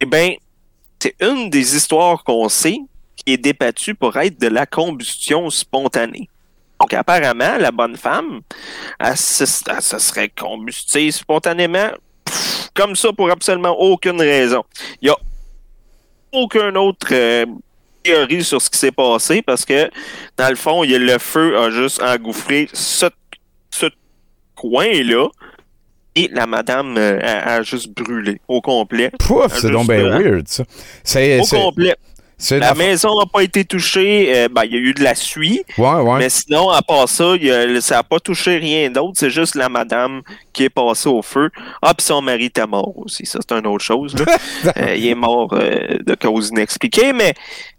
Eh 0.00 0.06
bien, 0.06 0.34
c'est 1.00 1.16
une 1.20 1.50
des 1.50 1.76
histoires 1.76 2.22
qu'on 2.24 2.48
sait 2.48 2.78
qui 3.16 3.32
est 3.32 3.38
débattue 3.38 3.94
pour 3.94 4.16
être 4.16 4.40
de 4.40 4.48
la 4.48 4.66
combustion 4.66 5.50
spontanée. 5.50 6.28
Donc, 6.80 6.92
apparemment, 6.94 7.56
la 7.58 7.70
bonne 7.70 7.96
femme, 7.96 8.40
elle 8.98 9.08
elle 9.08 9.16
se 9.16 9.98
serait 9.98 10.28
combustée 10.28 11.10
spontanément 11.10 11.90
comme 12.74 12.96
ça 12.96 13.12
pour 13.12 13.30
absolument 13.30 13.76
aucune 13.78 14.20
raison. 14.20 14.62
Il 15.00 15.06
n'y 15.06 15.10
a 15.10 15.16
aucune 16.32 16.76
autre 16.76 17.08
euh, 17.12 17.46
théorie 18.02 18.44
sur 18.44 18.60
ce 18.60 18.68
qui 18.68 18.78
s'est 18.78 18.92
passé 18.92 19.42
parce 19.42 19.64
que, 19.64 19.88
dans 20.36 20.48
le 20.48 20.56
fond, 20.56 20.84
il 20.84 20.90
y 20.90 20.94
a 20.94 20.98
le 20.98 21.18
feu 21.18 21.56
a 21.56 21.70
juste 21.70 22.02
engouffré 22.02 22.68
ce, 22.72 23.06
ce 23.70 23.86
coin-là 24.56 25.28
et 26.16 26.28
la 26.32 26.46
madame 26.46 26.96
euh, 26.96 27.18
a, 27.22 27.54
a 27.54 27.62
juste 27.62 27.88
brûlé 27.88 28.40
au 28.48 28.60
complet. 28.60 29.10
Pouf, 29.18 29.58
c'est 29.58 29.70
donc 29.70 29.88
bien 29.88 30.08
weird, 30.08 30.46
ça. 30.48 30.64
C'est, 31.02 31.40
Au 31.40 31.44
complet. 31.44 31.96
La 32.50 32.74
maison 32.74 33.18
n'a 33.18 33.26
pas 33.26 33.42
été 33.42 33.64
touchée. 33.64 34.32
euh, 34.34 34.48
ben, 34.50 34.62
il 34.64 34.72
y 34.72 34.76
a 34.76 34.78
eu 34.78 34.92
de 34.94 35.02
la 35.02 35.14
suie. 35.14 35.62
Ouais, 35.78 35.94
ouais. 36.00 36.18
Mais 36.18 36.28
sinon, 36.28 36.70
à 36.70 36.82
part 36.82 37.08
ça, 37.08 37.34
y 37.40 37.50
a- 37.50 37.80
ça 37.80 37.96
n'a 37.96 38.02
pas 38.02 38.20
touché 38.20 38.56
rien 38.58 38.90
d'autre. 38.90 39.14
C'est 39.16 39.30
juste 39.30 39.54
la 39.54 39.68
madame 39.68 40.22
qui 40.52 40.64
est 40.64 40.70
passée 40.70 41.08
au 41.08 41.22
feu. 41.22 41.50
Ah, 41.82 41.94
puis 41.94 42.04
son 42.06 42.20
mari 42.22 42.46
était 42.46 42.66
mort 42.66 42.92
aussi. 42.98 43.26
Ça, 43.26 43.38
c'est 43.46 43.56
une 43.56 43.66
autre 43.66 43.84
chose. 43.84 44.14
Euh, 44.76 44.94
il 44.96 45.06
est 45.06 45.14
mort 45.14 45.48
euh, 45.52 45.98
de 46.04 46.14
cause 46.14 46.48
inexpliquée, 46.50 47.12
mais 47.12 47.34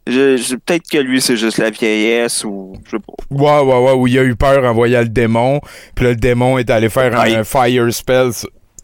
je, 0.08 0.38
je- 0.38 0.56
peut-être 0.56 0.88
que 0.90 0.98
lui, 1.00 1.20
c'est 1.22 1.36
juste 1.38 1.58
la 1.58 1.70
vieillesse 1.72 2.44
ou 2.46 2.74
je 2.86 2.92
sais 2.92 2.98
pas. 3.00 3.14
Ouais, 3.32 3.62
ouais, 3.62 3.84
ouais, 3.86 3.92
où 3.94 4.08
il 4.08 4.18
a 4.20 4.24
eu 4.24 4.36
peur 4.36 4.64
en 4.64 4.74
voyant 4.74 5.02
le 5.02 5.10
démon. 5.10 5.60
Puis 5.96 6.06
le 6.06 6.16
démon 6.16 6.58
est 6.58 6.70
allé 6.70 6.90
faire 6.90 7.18
un 7.20 7.44
fire 7.44 7.92
spell. 7.94 8.32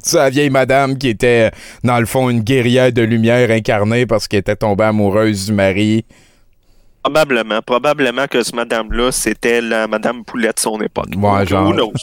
Sur 0.06 0.20
la 0.20 0.30
vieille 0.30 0.49
madame 0.49 0.97
qui 0.97 1.10
était, 1.10 1.52
dans 1.84 1.99
le 1.99 2.06
fond, 2.06 2.30
une 2.30 2.41
guerrière 2.41 2.91
de 2.91 3.02
lumière 3.02 3.49
incarnée 3.52 4.06
parce 4.06 4.28
qu'elle 4.28 4.41
était 4.41 4.56
tombée 4.56 4.86
amoureuse 4.86 5.47
du 5.47 5.54
mari. 5.54 6.06
Probablement. 7.04 7.62
Probablement 7.62 8.28
que 8.28 8.43
ce 8.43 8.56
madame-là, 8.56 9.12
c'était 9.12 9.62
la 9.62 9.88
madame 9.88 10.24
Poulette 10.24 10.58
de 10.58 10.62
son 10.62 10.80
époque. 10.82 11.10
Ouais, 11.18 11.45
genre. 11.45 11.70
Who 11.70 11.74
knows? 11.74 11.93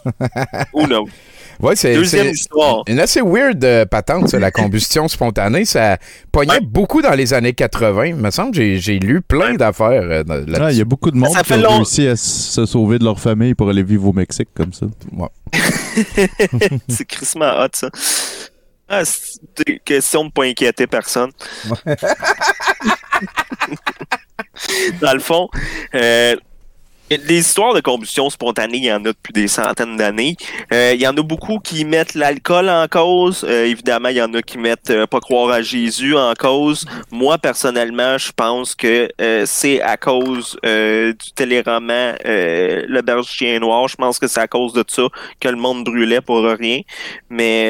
Who 0.73 0.87
knows? 0.87 1.09
Ouais, 1.61 1.75
c'est 1.75 1.95
Deuxième 1.95 2.27
c'est 2.27 2.33
histoire. 2.33 2.83
une 2.87 3.01
assez 3.01 3.21
weird 3.21 3.65
euh, 3.65 3.85
patente, 3.85 4.29
ça, 4.29 4.39
la 4.39 4.51
combustion 4.53 5.09
spontanée. 5.09 5.65
Ça 5.65 5.99
pognait 6.31 6.61
beaucoup 6.61 7.03
dans 7.03 7.15
les 7.15 7.35
années 7.35 7.53
80. 7.53 8.07
Il 8.07 8.15
me 8.17 8.31
semble 8.31 8.53
que 8.55 8.77
j'ai- 8.77 8.99
lu 8.99 9.21
plein 9.21 9.55
d'affaires 9.55 10.03
euh. 10.03 10.23
Ah, 10.61 10.71
Il 10.71 10.79
y 10.79 10.81
a 10.81 10.85
beaucoup 10.85 11.11
de 11.11 11.17
monde 11.17 11.33
Ça 11.33 11.43
qui 11.43 11.55
long- 11.61 11.77
réussi 11.79 12.07
à 12.07 12.15
se 12.17 12.65
sauver 12.67 12.99
de 12.99 13.05
leur 13.05 13.19
famille 13.19 13.55
pour 13.55 13.69
aller 13.71 13.83
vivre 13.83 14.07
au 14.09 14.13
Mexique 14.13 14.49
comme 14.55 14.73
ça. 14.73 14.87
c'est 16.89 17.05
crissement 17.07 17.53
hot, 17.61 17.69
ça. 17.73 17.91
Ah, 18.89 19.05
c'est 19.05 19.41
une 19.69 19.79
question 19.81 20.25
de 20.25 20.31
pas 20.31 20.45
inquiéter 20.45 20.87
personne. 20.87 21.31
Dans 25.01 25.13
le 25.13 25.21
fond, 25.21 25.49
euh, 25.95 26.37
les 27.11 27.39
histoires 27.39 27.75
de 27.75 27.81
combustion 27.81 28.29
spontanée, 28.31 28.79
il 28.79 28.85
y 28.85 28.93
en 28.93 28.97
a 29.05 29.09
depuis 29.09 29.33
des 29.33 29.49
centaines 29.49 29.97
d'années. 29.97 30.37
Euh, 30.73 30.93
il 30.95 31.01
y 31.01 31.07
en 31.09 31.17
a 31.17 31.23
beaucoup 31.23 31.59
qui 31.59 31.85
mettent 31.85 32.15
l'alcool 32.15 32.69
en 32.69 32.87
cause. 32.89 33.45
Euh, 33.49 33.65
évidemment, 33.67 34.09
il 34.11 34.17
y 34.17 34.23
en 34.23 34.33
a 34.35 34.43
qui 34.43 34.59
mettent 34.59 34.91
euh, 34.91 35.07
pas 35.07 35.21
croire 35.21 35.51
à 35.51 35.63
Jésus 35.63 36.17
en 36.17 36.35
cause. 36.35 36.85
Moi, 37.11 37.39
personnellement, 37.39 38.19
je 38.19 38.31
pense 38.37 38.75
que 38.75 39.09
euh, 39.21 39.45
c'est 39.47 39.81
à 39.81 39.97
cause 39.97 40.59
euh, 40.67 41.13
du 41.13 41.33
téléroman 41.35 42.15
euh, 42.27 42.83
Le 42.87 43.01
Berge 43.03 43.27
Chien 43.29 43.59
Noir. 43.61 43.89
Je 43.89 43.97
pense 43.97 44.19
que 44.19 44.27
c'est 44.29 44.41
à 44.41 44.49
cause 44.49 44.73
de 44.75 44.85
ça 44.87 45.05
que 45.41 45.49
le 45.49 45.57
monde 45.57 45.85
brûlait 45.85 46.21
pour 46.21 46.43
rien. 46.43 46.81
Mais 47.31 47.69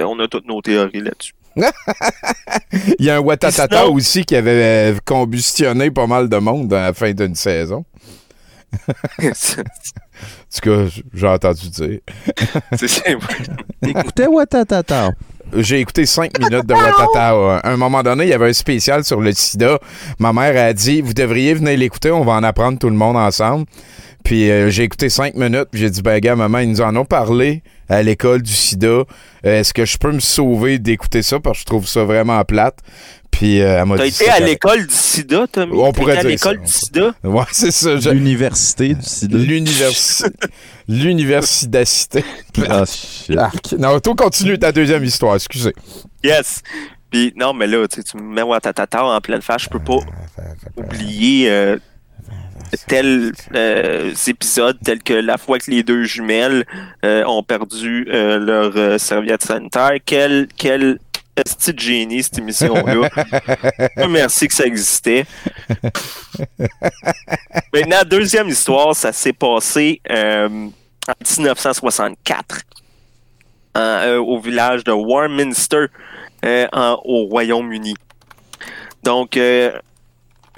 euh, 0.00 0.06
on 0.06 0.18
a 0.20 0.28
toutes 0.28 0.46
nos 0.46 0.62
théories 0.62 1.00
là-dessus. 1.02 1.32
Il 3.00 3.04
y 3.04 3.10
a 3.10 3.16
un 3.16 3.20
Watatata 3.20 3.80
Sinon- 3.82 3.94
aussi 3.94 4.24
qui 4.24 4.36
avait 4.36 4.94
combustionné 5.04 5.90
pas 5.90 6.06
mal 6.06 6.28
de 6.28 6.36
monde 6.36 6.72
à 6.72 6.82
la 6.86 6.92
fin 6.94 7.10
d'une 7.12 7.34
saison. 7.34 7.84
En 9.22 9.30
tout 10.54 10.60
cas, 10.62 11.00
j'ai 11.14 11.26
entendu 11.26 11.68
dire. 11.70 12.00
Écoutez, 13.86 14.26
Watatata. 14.26 15.10
J'ai 15.56 15.80
écouté 15.80 16.06
cinq 16.06 16.38
minutes 16.38 16.66
de 16.66 16.74
Watata. 16.74 17.58
À 17.58 17.70
un 17.70 17.76
moment 17.76 18.02
donné, 18.02 18.24
il 18.24 18.30
y 18.30 18.32
avait 18.32 18.50
un 18.50 18.52
spécial 18.52 19.02
sur 19.04 19.20
le 19.20 19.32
sida. 19.32 19.78
Ma 20.18 20.32
mère 20.32 20.62
a 20.62 20.72
dit 20.72 21.00
Vous 21.00 21.14
devriez 21.14 21.54
venir 21.54 21.76
l'écouter, 21.78 22.10
on 22.10 22.24
va 22.24 22.32
en 22.32 22.42
apprendre 22.42 22.78
tout 22.78 22.90
le 22.90 22.96
monde 22.96 23.16
ensemble. 23.16 23.64
Puis 24.24 24.50
euh, 24.50 24.68
j'ai 24.70 24.82
écouté 24.82 25.08
cinq 25.08 25.34
minutes, 25.34 25.68
puis 25.72 25.80
j'ai 25.80 25.90
dit 25.90 26.02
Ben, 26.02 26.18
gars, 26.20 26.36
maman, 26.36 26.58
ils 26.58 26.70
nous 26.70 26.80
en 26.82 26.94
ont 26.96 27.04
parlé 27.06 27.62
à 27.88 28.02
l'école 28.02 28.42
du 28.42 28.52
sida. 28.52 28.86
Euh, 28.86 29.04
Est-ce 29.42 29.72
que 29.72 29.84
je 29.84 29.96
peux 29.98 30.12
me 30.12 30.20
sauver 30.20 30.78
d'écouter 30.78 31.22
ça? 31.22 31.40
Parce 31.40 31.58
que 31.58 31.60
je 31.62 31.66
trouve 31.66 31.88
ça 31.88 32.04
vraiment 32.04 32.42
plate? 32.44 32.78
Puis 33.30 33.60
euh, 33.62 33.78
elle 33.80 33.86
m'a 33.86 33.96
T'as 33.96 34.02
dit 34.04 34.08
été 34.22 34.28
à 34.30 34.40
l'école 34.40 34.86
du 34.86 34.94
sida, 34.94 35.46
Tommy? 35.50 35.72
On 35.74 35.92
T'as 35.92 35.98
pourrait 35.98 36.14
été 36.16 36.26
à 36.26 36.30
dire 36.30 36.38
ça, 36.38 36.50
l'école 36.52 36.62
on 36.62 36.66
du 36.66 36.72
sida? 36.72 37.14
Ouais, 37.24 37.44
c'est 37.52 37.70
ça. 37.70 37.98
je- 37.98 38.10
L'université 38.10 38.94
du 38.94 39.02
sida. 39.02 39.38
L'université. 39.38 40.28
L'université. 40.88 42.24
Ah, 42.68 42.84
shit. 42.86 43.36
Arc. 43.38 43.72
Non, 43.78 43.98
toi, 44.00 44.14
continue 44.16 44.58
ta 44.58 44.72
deuxième 44.72 45.04
histoire, 45.04 45.36
excusez. 45.36 45.72
Yes. 46.22 46.62
Puis 47.10 47.32
non, 47.36 47.52
mais 47.54 47.66
là, 47.66 47.86
tu 47.88 47.96
sais, 47.96 48.02
tu 48.02 48.16
me 48.18 48.22
mets 48.22 48.42
Watatata 48.42 49.04
en 49.04 49.20
pleine 49.20 49.42
face, 49.42 49.62
je 49.62 49.68
peux 49.68 49.80
pas 49.80 49.98
oublier 50.76 51.50
euh, 51.50 51.76
tels 52.86 53.32
euh, 53.54 54.12
épisodes 54.28 54.76
tels 54.84 55.02
que 55.02 55.14
la 55.14 55.36
fois 55.38 55.58
que 55.58 55.70
les 55.70 55.82
deux 55.82 56.04
jumelles 56.04 56.64
euh, 57.04 57.24
ont 57.26 57.42
perdu 57.42 58.06
euh, 58.12 58.38
leur 58.38 58.72
euh, 58.76 58.98
serviette 58.98 59.42
sanitaire. 59.44 59.92
Quel, 60.06 60.46
quel 60.56 60.98
petit 61.34 61.72
génie 61.76 62.22
cette 62.22 62.38
émission-là. 62.38 63.08
Merci 64.08 64.48
que 64.48 64.54
ça 64.54 64.64
existait. 64.64 65.24
Maintenant, 67.72 68.02
deuxième 68.06 68.48
histoire, 68.48 68.94
ça 68.94 69.12
s'est 69.12 69.32
passé 69.32 70.00
euh, 70.10 70.48
en 71.08 71.12
1964 71.38 72.60
en, 73.74 73.80
euh, 73.80 74.18
au 74.18 74.40
village 74.40 74.84
de 74.84 74.92
Warminster 74.92 75.86
euh, 76.44 76.66
en- 76.72 77.00
au 77.04 77.26
Royaume-Uni. 77.26 77.94
Donc, 79.02 79.36
le 79.36 79.72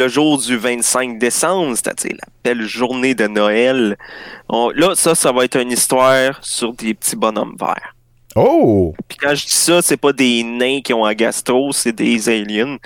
jour 0.08 0.38
du 0.38 0.56
25 0.56 1.18
décembre, 1.18 1.76
c'est-à-dire 1.76 2.16
la 2.18 2.28
belle 2.42 2.62
journée 2.66 3.14
de 3.14 3.26
Noël, 3.28 3.96
on- 4.48 4.70
là, 4.70 4.94
ça, 4.96 5.14
ça 5.14 5.30
va 5.32 5.44
être 5.44 5.60
une 5.60 5.70
histoire 5.70 6.38
sur 6.44 6.72
des 6.72 6.94
petits 6.94 7.16
bonhommes 7.16 7.56
verts. 7.60 7.94
Oh! 8.36 8.94
Puis 9.08 9.18
quand 9.18 9.34
je 9.34 9.44
dis 9.44 9.52
ça, 9.52 9.82
c'est 9.82 9.96
pas 9.96 10.12
des 10.12 10.42
nains 10.42 10.80
qui 10.80 10.94
ont 10.94 11.04
un 11.04 11.14
gastro, 11.14 11.72
c'est 11.72 11.92
des 11.92 12.28
aliens. 12.28 12.78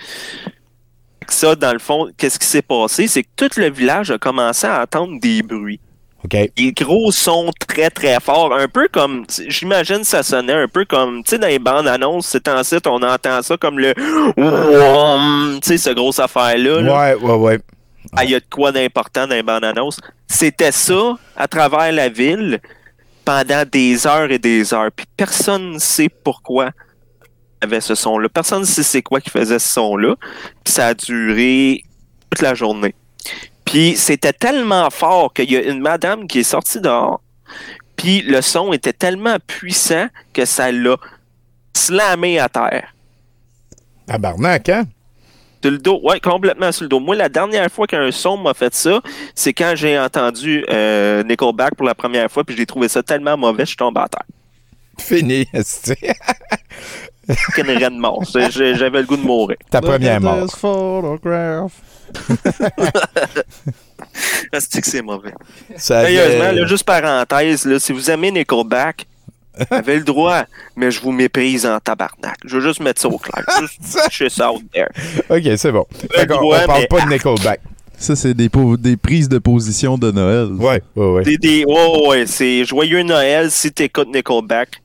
Ça, 1.28 1.54
dans 1.54 1.72
le 1.72 1.78
fond, 1.78 2.08
qu'est-ce 2.16 2.38
qui 2.38 2.46
s'est 2.46 2.62
passé? 2.62 3.08
C'est 3.08 3.22
que 3.22 3.28
tout 3.36 3.50
le 3.56 3.70
village 3.70 4.10
a 4.10 4.18
commencé 4.18 4.66
à 4.66 4.82
entendre 4.82 5.18
des 5.20 5.42
bruits. 5.42 5.80
OK. 6.24 6.36
Des 6.56 6.72
gros 6.72 7.12
sons 7.12 7.50
très 7.68 7.90
très 7.90 8.18
forts, 8.20 8.54
un 8.54 8.68
peu 8.68 8.88
comme, 8.90 9.24
j'imagine 9.48 10.02
ça 10.02 10.22
sonnait 10.22 10.52
un 10.54 10.66
peu 10.66 10.84
comme, 10.84 11.22
tu 11.22 11.30
sais, 11.30 11.38
dans 11.38 11.46
les 11.46 11.58
bandes 11.58 11.86
annonces, 11.86 12.26
c'est 12.26 12.48
en 12.48 12.64
site, 12.64 12.86
on 12.86 13.02
entend 13.02 13.42
ça 13.42 13.56
comme 13.56 13.78
le, 13.78 13.92
tu 15.60 15.68
sais, 15.68 15.78
ce 15.78 15.90
grosse 15.90 16.18
affaire-là. 16.18 16.80
là. 16.80 16.98
Ouais, 16.98 17.14
ouais, 17.22 17.34
ouais. 17.34 17.58
Ah, 18.16 18.24
il 18.24 18.30
y 18.30 18.34
a 18.34 18.40
de 18.40 18.46
quoi 18.50 18.72
d'important 18.72 19.26
dans 19.26 19.34
les 19.34 19.42
bandes 19.42 19.64
annonces. 19.64 19.98
C'était 20.26 20.72
ça 20.72 21.16
à 21.36 21.46
travers 21.48 21.92
la 21.92 22.08
ville. 22.08 22.60
Pendant 23.26 23.64
des 23.70 24.06
heures 24.06 24.30
et 24.30 24.38
des 24.38 24.72
heures. 24.72 24.90
Puis 24.94 25.04
personne 25.16 25.72
ne 25.72 25.78
sait 25.78 26.08
pourquoi 26.08 26.70
avait 27.60 27.80
ce 27.80 27.94
son-là. 27.94 28.28
Personne 28.28 28.60
ne 28.60 28.64
sait 28.64 28.84
c'est 28.84 29.02
quoi 29.02 29.20
qui 29.20 29.30
faisait 29.30 29.58
ce 29.58 29.68
son-là. 29.68 30.14
Puis 30.64 30.72
ça 30.72 30.86
a 30.88 30.94
duré 30.94 31.82
toute 32.30 32.40
la 32.40 32.54
journée. 32.54 32.94
Puis 33.64 33.96
c'était 33.96 34.32
tellement 34.32 34.88
fort 34.90 35.34
qu'il 35.34 35.50
y 35.50 35.56
a 35.56 35.62
une 35.62 35.80
madame 35.80 36.28
qui 36.28 36.38
est 36.38 36.44
sortie 36.44 36.80
dehors. 36.80 37.20
Puis 37.96 38.22
le 38.22 38.40
son 38.40 38.72
était 38.72 38.92
tellement 38.92 39.38
puissant 39.44 40.06
que 40.32 40.44
ça 40.44 40.70
l'a 40.70 40.96
slamé 41.74 42.38
à 42.38 42.48
terre. 42.48 42.94
Tabarnak, 44.06 44.68
hein? 44.68 44.84
Sur 45.66 45.72
le 45.72 45.78
dos, 45.78 45.98
ouais, 46.04 46.20
complètement 46.20 46.70
sur 46.70 46.84
le 46.84 46.88
dos. 46.88 47.00
Moi, 47.00 47.16
la 47.16 47.28
dernière 47.28 47.68
fois 47.72 47.88
qu'un 47.88 48.12
son 48.12 48.36
m'a 48.36 48.54
fait 48.54 48.72
ça, 48.72 49.00
c'est 49.34 49.52
quand 49.52 49.72
j'ai 49.74 49.98
entendu 49.98 50.64
euh, 50.70 51.24
Nickelback 51.24 51.74
pour 51.74 51.84
la 51.84 51.96
première 51.96 52.30
fois, 52.30 52.44
puis 52.44 52.56
j'ai 52.56 52.66
trouvé 52.66 52.86
ça 52.86 53.02
tellement 53.02 53.36
mauvais, 53.36 53.64
je 53.64 53.70
suis 53.70 53.76
tombé 53.76 54.00
à 54.00 54.06
terre. 54.08 54.22
Fini, 54.96 55.44
c'est 55.64 55.98
Qu'une 57.52 57.68
reine 57.68 57.98
mort. 57.98 58.22
J'avais 58.32 59.00
le 59.00 59.06
goût 59.06 59.16
de 59.16 59.22
mourir. 59.22 59.56
ta 59.68 59.80
première 59.80 60.20
mort. 60.20 60.46
C'est 64.52 64.80
que 64.82 64.86
c'est 64.88 65.02
mauvais? 65.02 65.32
Avait- 65.68 65.78
Sérieusement, 65.78 66.52
là, 66.52 66.64
juste 66.66 66.84
parenthèse, 66.84 67.64
là, 67.64 67.80
si 67.80 67.92
vous 67.92 68.08
aimez 68.08 68.30
Nickelback, 68.30 69.04
vous 69.70 69.76
avez 69.76 69.96
le 69.96 70.04
droit, 70.04 70.44
mais 70.76 70.90
je 70.90 71.00
vous 71.00 71.12
méprise 71.12 71.66
en 71.66 71.78
tabarnak. 71.80 72.36
Je 72.44 72.56
veux 72.56 72.62
juste 72.62 72.80
mettre 72.80 73.00
ça 73.00 73.08
au 73.08 73.18
clair. 73.18 73.44
Juste 73.60 73.80
pitcher 74.04 74.28
ça 74.28 74.52
out 74.52 74.62
there. 74.72 74.88
OK, 75.30 75.56
c'est 75.56 75.72
bon. 75.72 75.86
Fait 76.12 76.30
on 76.32 76.50
parle 76.66 76.80
mais- 76.80 76.86
pas 76.86 77.00
de 77.04 77.10
Nickelback. 77.10 77.60
Ça, 77.98 78.14
c'est 78.14 78.34
des, 78.34 78.50
des 78.78 78.96
prises 78.98 79.28
de 79.28 79.38
position 79.38 79.96
de 79.96 80.10
Noël. 80.10 80.52
Ouais, 80.52 80.82
ouais, 80.96 81.10
ouais. 81.12 81.22
Des, 81.22 81.38
des, 81.38 81.64
ouais, 81.64 82.06
ouais, 82.08 82.26
c'est 82.26 82.64
joyeux 82.66 83.02
Noël 83.02 83.50
si 83.50 83.72
t'écoutes 83.72 84.14
Nickelback. 84.14 84.82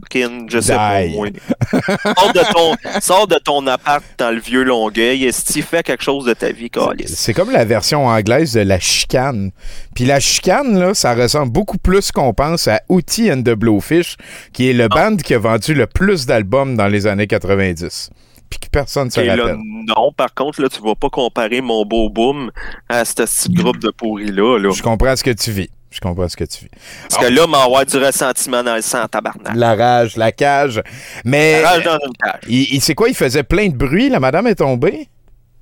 Fucking, 0.00 0.48
je 0.48 0.60
sais 0.60 0.74
pas, 0.74 1.06
moi. 1.06 1.28
Sors 1.70 2.32
de, 2.32 2.52
ton, 2.52 3.00
sors 3.00 3.26
de 3.26 3.36
ton 3.36 3.66
appart 3.66 4.02
dans 4.18 4.30
le 4.30 4.40
vieux 4.40 4.62
Longueuil 4.62 5.26
et 5.26 5.32
si 5.32 5.44
tu 5.44 5.62
fais 5.62 5.82
quelque 5.82 6.02
chose 6.02 6.24
de 6.24 6.32
ta 6.32 6.50
vie, 6.50 6.70
Calis. 6.70 7.08
C'est 7.08 7.34
comme 7.34 7.50
la 7.50 7.64
version 7.64 8.06
anglaise 8.06 8.54
de 8.54 8.60
la 8.60 8.80
chicane. 8.80 9.50
Puis 9.94 10.04
la 10.06 10.18
chicane, 10.18 10.78
là, 10.78 10.94
ça 10.94 11.14
ressemble 11.14 11.52
beaucoup 11.52 11.78
plus 11.78 12.10
qu'on 12.10 12.32
pense 12.32 12.68
à 12.68 12.80
Outil 12.88 13.30
and 13.30 13.42
the 13.42 13.50
Blowfish, 13.50 14.16
qui 14.52 14.70
est 14.70 14.72
le 14.72 14.88
band 14.88 15.16
qui 15.16 15.34
a 15.34 15.38
vendu 15.38 15.74
le 15.74 15.86
plus 15.86 16.24
d'albums 16.24 16.74
dans 16.76 16.88
les 16.88 17.06
années 17.06 17.26
90. 17.26 18.10
Puis 18.48 18.60
que 18.60 18.68
personne 18.70 19.06
ne 19.06 19.10
se 19.10 19.20
là, 19.20 19.36
rappelle. 19.36 19.56
non, 19.56 20.12
par 20.16 20.34
contre, 20.34 20.60
là, 20.60 20.68
tu 20.68 20.82
vas 20.82 20.94
pas 20.94 21.08
comparer 21.08 21.60
mon 21.60 21.84
beau 21.84 22.10
boom 22.10 22.50
à 22.88 23.04
ce 23.04 23.14
petit 23.14 23.52
groupe 23.52 23.78
de 23.78 23.90
pourris-là. 23.90 24.58
Là. 24.58 24.70
Je 24.74 24.82
comprends 24.82 25.16
ce 25.16 25.24
que 25.24 25.30
tu 25.30 25.50
vis. 25.50 25.70
Je 25.92 26.00
comprends 26.00 26.28
ce 26.28 26.36
que 26.36 26.44
tu 26.44 26.64
vis. 26.64 26.70
Parce 27.10 27.24
que 27.26 27.30
là, 27.32 27.46
m'en 27.46 27.64
avoir 27.64 27.84
du 27.86 27.96
ressentiment 27.98 28.62
dans 28.62 28.74
le 28.76 28.82
sang, 28.82 29.06
tabarnak. 29.06 29.54
La 29.54 29.74
rage, 29.76 30.16
la 30.16 30.32
cage. 30.32 30.82
Mais. 31.24 31.60
La 31.62 31.68
rage 31.70 31.84
dans 31.84 31.98
une 32.06 32.12
cage. 32.22 32.40
Il, 32.48 32.74
il- 32.74 32.80
c'est 32.80 32.94
quoi? 32.94 33.08
Il 33.08 33.14
faisait 33.14 33.42
plein 33.42 33.68
de 33.68 33.76
bruit? 33.76 34.08
La 34.08 34.18
madame 34.20 34.46
est 34.46 34.54
tombée? 34.56 35.08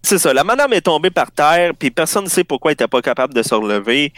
C'est 0.03 0.17
ça. 0.17 0.33
La 0.33 0.45
madame 0.45 0.73
est 0.73 0.81
tombée 0.81 1.11
par 1.11 1.31
terre, 1.31 1.73
puis 1.79 1.91
personne 1.91 2.25
ne 2.25 2.29
sait 2.31 2.43
pourquoi 2.43 2.71
elle 2.71 2.75
était 2.75 2.89
pas 2.89 3.03
capable 3.03 3.35
de 3.35 3.43
se 3.43 3.55
relever. 3.55 4.15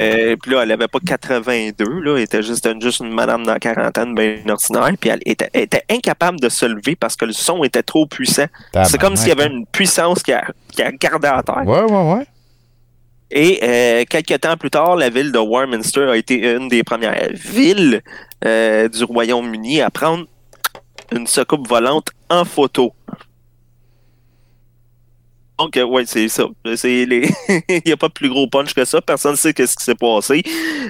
Euh, 0.00 0.36
puis 0.40 0.50
là, 0.52 0.62
elle 0.62 0.72
avait 0.72 0.88
pas 0.88 1.00
82, 1.06 1.84
là. 2.00 2.16
Elle 2.16 2.22
était 2.22 2.42
juste, 2.42 2.66
juste 2.80 3.00
une 3.00 3.12
madame 3.12 3.44
dans 3.44 3.52
la 3.52 3.58
quarantaine, 3.60 4.14
bien 4.14 4.38
ordinaire. 4.48 4.88
Puis 4.98 5.10
elle 5.10 5.20
était, 5.26 5.50
elle 5.52 5.62
était 5.64 5.84
incapable 5.90 6.40
de 6.40 6.48
se 6.48 6.64
lever 6.64 6.96
parce 6.96 7.14
que 7.16 7.26
le 7.26 7.32
son 7.34 7.62
était 7.62 7.82
trop 7.82 8.06
puissant. 8.06 8.46
C'est 8.84 8.98
comme 8.98 9.16
s'il 9.16 9.28
y 9.28 9.32
avait 9.32 9.48
une 9.48 9.66
puissance 9.66 10.22
qui 10.22 10.32
a, 10.32 10.44
qui 10.70 10.80
a 10.82 10.90
gardé 10.92 11.28
à 11.28 11.42
terre. 11.42 11.62
Ouais, 11.66 11.82
ouais, 11.82 12.14
ouais. 12.14 12.26
Et 13.34 13.60
euh, 13.62 14.04
quelques 14.08 14.40
temps 14.40 14.56
plus 14.58 14.70
tard, 14.70 14.94
la 14.96 15.08
ville 15.08 15.32
de 15.32 15.38
Warminster 15.38 16.02
a 16.10 16.16
été 16.16 16.52
une 16.54 16.68
des 16.68 16.82
premières 16.82 17.30
villes 17.32 18.02
euh, 18.44 18.88
du 18.88 19.04
Royaume-Uni 19.04 19.80
à 19.80 19.88
prendre 19.90 20.26
une 21.12 21.26
soucoupe 21.26 21.66
volante 21.66 22.08
en 22.28 22.44
photo. 22.44 22.92
Donc, 25.58 25.76
euh, 25.76 25.84
ouais, 25.84 26.02
c'est 26.06 26.28
ça. 26.28 26.44
C'est 26.76 27.06
les... 27.06 27.28
Il 27.68 27.82
n'y 27.86 27.92
a 27.92 27.96
pas 27.96 28.08
plus 28.08 28.28
gros 28.28 28.48
punch 28.48 28.74
que 28.74 28.84
ça. 28.84 29.00
Personne 29.00 29.32
ne 29.32 29.36
sait 29.36 29.54
qu'est-ce 29.54 29.76
qui 29.76 29.84
s'est 29.84 29.94
passé. 29.94 30.42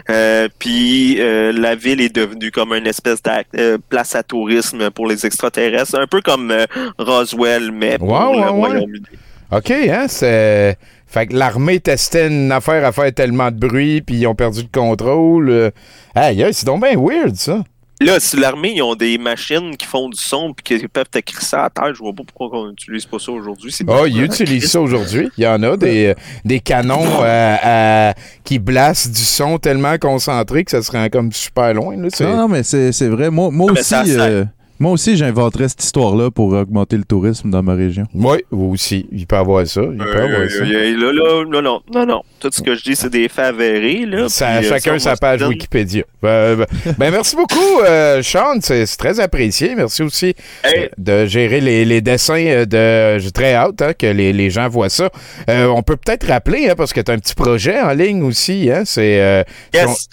Euh, 0.08 0.48
Puis 0.58 1.20
euh, 1.20 1.52
la 1.52 1.74
ville 1.76 2.00
est 2.00 2.14
devenue 2.14 2.50
comme 2.50 2.72
une 2.72 2.86
espèce 2.86 3.20
de 3.22 3.76
place 3.88 4.14
à 4.14 4.22
tourisme 4.22 4.90
pour 4.90 5.06
les 5.06 5.26
extraterrestres. 5.26 5.96
Un 5.98 6.06
peu 6.06 6.22
comme 6.22 6.52
Roswell, 6.98 7.70
mais 7.70 7.98
pour 7.98 8.08
Ouais, 8.08 8.32
le 8.32 8.38
ouais. 8.40 8.48
Royaume-Uni. 8.48 9.04
OK, 9.50 9.70
hein? 9.70 10.06
C'est. 10.08 10.78
Fait 11.12 11.26
que 11.26 11.34
l'armée 11.36 11.78
testait 11.78 12.28
une 12.28 12.50
affaire 12.50 12.84
à 12.86 12.90
faire 12.92 13.12
tellement 13.12 13.50
de 13.50 13.56
bruit, 13.58 14.00
puis 14.00 14.16
ils 14.16 14.26
ont 14.26 14.34
perdu 14.34 14.62
le 14.62 14.68
contrôle. 14.80 15.50
euh. 15.50 15.70
Aïe, 16.14 16.46
c'est 16.52 16.64
donc 16.66 16.82
bien 16.82 16.98
weird, 16.98 17.36
ça. 17.36 17.62
Là, 18.00 18.18
si 18.18 18.36
l'armée, 18.36 18.72
ils 18.74 18.82
ont 18.82 18.96
des 18.96 19.16
machines 19.18 19.76
qui 19.76 19.86
font 19.86 20.08
du 20.08 20.18
son 20.18 20.52
puis 20.54 20.78
qui 20.78 20.88
peuvent 20.88 21.08
te 21.08 21.18
crisser 21.20 21.54
à 21.54 21.70
terre, 21.70 21.94
je 21.94 22.00
vois 22.00 22.12
pas 22.12 22.22
pourquoi 22.26 22.58
on 22.58 22.68
n'utilise 22.70 23.06
pas 23.06 23.18
ça 23.20 23.30
aujourd'hui. 23.30 23.72
Ah, 23.86 24.02
ils 24.08 24.22
utilisent 24.22 24.70
ça 24.70 24.80
aujourd'hui. 24.80 25.28
Il 25.38 25.44
y 25.44 25.46
en 25.46 25.62
a 25.62 25.76
des, 25.76 26.06
euh, 26.06 26.14
des 26.44 26.58
canons 26.58 27.06
euh, 27.22 27.56
à- 27.62 28.14
qui 28.42 28.58
blastent 28.58 29.12
du 29.12 29.20
son 29.22 29.58
tellement 29.58 29.98
concentré 29.98 30.64
que 30.64 30.72
ça 30.72 30.82
serait 30.82 31.10
comme 31.10 31.30
super 31.30 31.74
loin. 31.74 31.94
Là. 31.96 32.08
Non, 32.20 32.36
non, 32.38 32.48
mais 32.48 32.64
c'est 32.64 32.90
c'est 32.90 33.08
vrai. 33.08 33.30
Moi, 33.30 33.50
moi 33.52 33.70
Ah, 33.76 33.78
aussi, 33.78 33.94
euh, 34.18 34.44
moi 34.78 34.92
aussi, 34.92 35.16
j'inventerais 35.16 35.68
cette 35.68 35.84
histoire-là 35.84 36.30
pour 36.30 36.52
augmenter 36.52 36.96
le 36.96 37.04
tourisme 37.04 37.50
dans 37.50 37.62
ma 37.62 37.74
région. 37.74 38.04
Oui, 38.14 38.38
vous 38.50 38.70
aussi. 38.72 39.06
Il 39.12 39.26
peut 39.26 39.36
avoir 39.36 39.66
ça. 39.66 39.80
Il 39.82 39.98
peut 39.98 40.10
avoir 40.22 40.50
ça. 40.50 40.64
Euh, 40.64 40.96
là, 40.96 41.12
là, 41.12 41.44
non, 41.48 41.62
non, 41.62 41.80
non, 41.94 42.06
non. 42.06 42.22
Tout 42.40 42.50
ce 42.52 42.60
que 42.62 42.74
je 42.74 42.82
dis, 42.82 42.96
c'est 42.96 43.10
des 43.10 43.28
faits 43.28 43.44
avérés. 43.46 44.04
Là, 44.06 44.28
Ça- 44.28 44.58
puis, 44.58 44.66
euh, 44.66 44.68
chacun 44.70 44.98
ça, 44.98 45.10
sa 45.10 45.16
page 45.16 45.40
donne- 45.40 45.50
Wikipédia. 45.50 46.02
Euh, 46.24 46.56
ben, 46.56 46.66
ben, 46.98 47.10
merci 47.12 47.36
beaucoup, 47.36 47.80
euh, 47.84 48.22
Sean. 48.22 48.58
C'est 48.60 48.84
très 48.96 49.20
apprécié. 49.20 49.74
Merci 49.76 50.02
aussi 50.02 50.34
Hey. 50.64 50.88
de 50.98 51.26
gérer 51.26 51.60
les, 51.60 51.84
les 51.84 52.00
dessins 52.00 52.64
de. 52.66 53.18
J'ai 53.18 53.30
très 53.30 53.54
hâte 53.54 53.80
hein, 53.82 53.92
que 53.96 54.06
les, 54.06 54.32
les 54.32 54.50
gens 54.50 54.68
voient 54.68 54.88
ça. 54.90 55.10
Euh, 55.48 55.66
on 55.66 55.82
peut 55.82 55.96
peut-être 55.96 56.26
rappeler, 56.26 56.68
hein, 56.68 56.74
parce 56.76 56.92
que 56.92 57.00
tu 57.00 57.10
as 57.10 57.14
un 57.14 57.18
petit 57.18 57.34
projet 57.34 57.80
en 57.80 57.92
ligne 57.92 58.22
aussi. 58.22 58.68
Hein, 58.70 58.82
c'est. 58.84 59.20
euh, 59.20 59.42
Yes. 59.74 60.08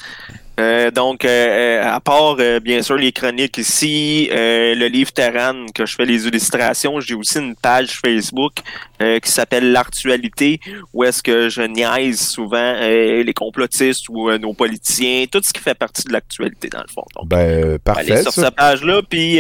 Euh, 0.60 0.92
donc, 0.92 1.24
euh, 1.24 1.30
euh, 1.30 1.96
à 1.96 2.00
part, 2.02 2.36
euh, 2.40 2.60
bien 2.60 2.82
sûr, 2.82 2.98
les 2.98 3.12
chroniques 3.12 3.58
ici, 3.58 4.30
le 4.32 4.88
livre 4.88 5.12
Terran, 5.12 5.66
que 5.74 5.86
je 5.86 5.96
fais 5.96 6.06
les 6.06 6.28
illustrations, 6.28 7.00
j'ai 7.00 7.16
aussi 7.16 7.40
une 7.40 7.56
page 7.56 8.00
Facebook 8.04 8.54
qui 9.00 9.32
s'appelle 9.32 9.72
L'Artualité, 9.72 10.60
où 10.94 11.04
est-ce 11.04 11.24
que 11.24 11.48
je 11.48 11.62
niaise 11.62 12.20
souvent 12.20 12.76
les 12.82 13.34
complotistes 13.34 14.10
ou 14.10 14.30
nos 14.38 14.54
politiciens, 14.54 15.26
tout 15.32 15.42
ce 15.42 15.54
qui 15.54 15.62
fait 15.62 15.76
partie 15.76 16.04
de 16.04 16.12
l'actualité, 16.12 16.68
dans 16.70 16.82
le 16.82 16.92
fond. 16.94 17.06
Donc, 17.16 17.28
ben, 17.28 17.38
euh, 17.38 17.78
allez 17.86 18.08
parfait. 18.10 18.24
sur 18.24 18.34
ça. 18.34 18.46
cette 18.46 18.56
page-là, 18.56 19.02
puis 19.10 19.40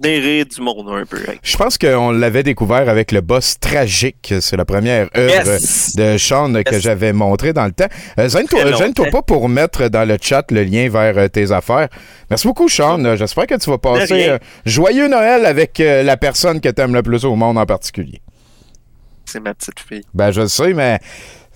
du 0.00 0.60
monde 0.60 0.88
un 0.90 1.04
peu. 1.04 1.18
hein. 1.28 1.34
Je 1.42 1.56
pense 1.56 1.78
qu'on 1.78 2.10
l'avait 2.12 2.42
découvert 2.42 2.88
avec 2.88 3.12
le 3.12 3.20
boss 3.20 3.58
tragique. 3.60 4.34
C'est 4.40 4.56
la 4.56 4.64
première 4.64 5.08
œuvre 5.16 5.34
Yes! 5.46 5.94
de 5.96 6.16
Sean 6.18 6.52
que 6.64 6.78
j'avais 6.80 7.12
montré 7.12 7.52
dans 7.52 7.66
le 7.66 7.72
temps. 7.72 7.88
Euh, 8.18 8.28
Gêne-toi 8.28 9.06
pas 9.10 9.22
pour 9.22 9.48
mettre 9.48 9.88
dans 9.88 10.06
le 10.08 10.16
chat 10.20 10.44
le 10.50 10.62
lien 10.64 10.88
vers 10.88 11.16
euh, 11.18 11.28
tes 11.28 11.50
affaires. 11.52 11.88
Merci 12.30 12.46
beaucoup, 12.46 12.68
Sean. 12.68 13.04
Euh, 13.04 13.16
J'espère 13.16 13.46
que 13.46 13.54
tu 13.56 13.70
vas 13.70 13.78
passer 13.78 14.14
rien. 14.14 14.28
euh, 14.32 14.38
joyeux 14.64 15.08
Noël 15.08 15.44
avec 15.46 15.78
euh, 15.80 16.02
la 16.02 16.16
personne 16.16 16.60
que 16.60 16.68
tu 16.68 16.80
aimes 16.80 16.94
le 16.94 17.02
plus 17.02 17.24
au 17.24 17.34
monde 17.34 17.58
en 17.58 17.66
particulier. 17.66 18.20
C'est 19.24 19.40
ma 19.40 19.54
petite 19.54 19.80
fille. 19.80 20.02
Ben, 20.14 20.30
je 20.30 20.42
le 20.42 20.48
sais, 20.48 20.72
mais 20.74 20.98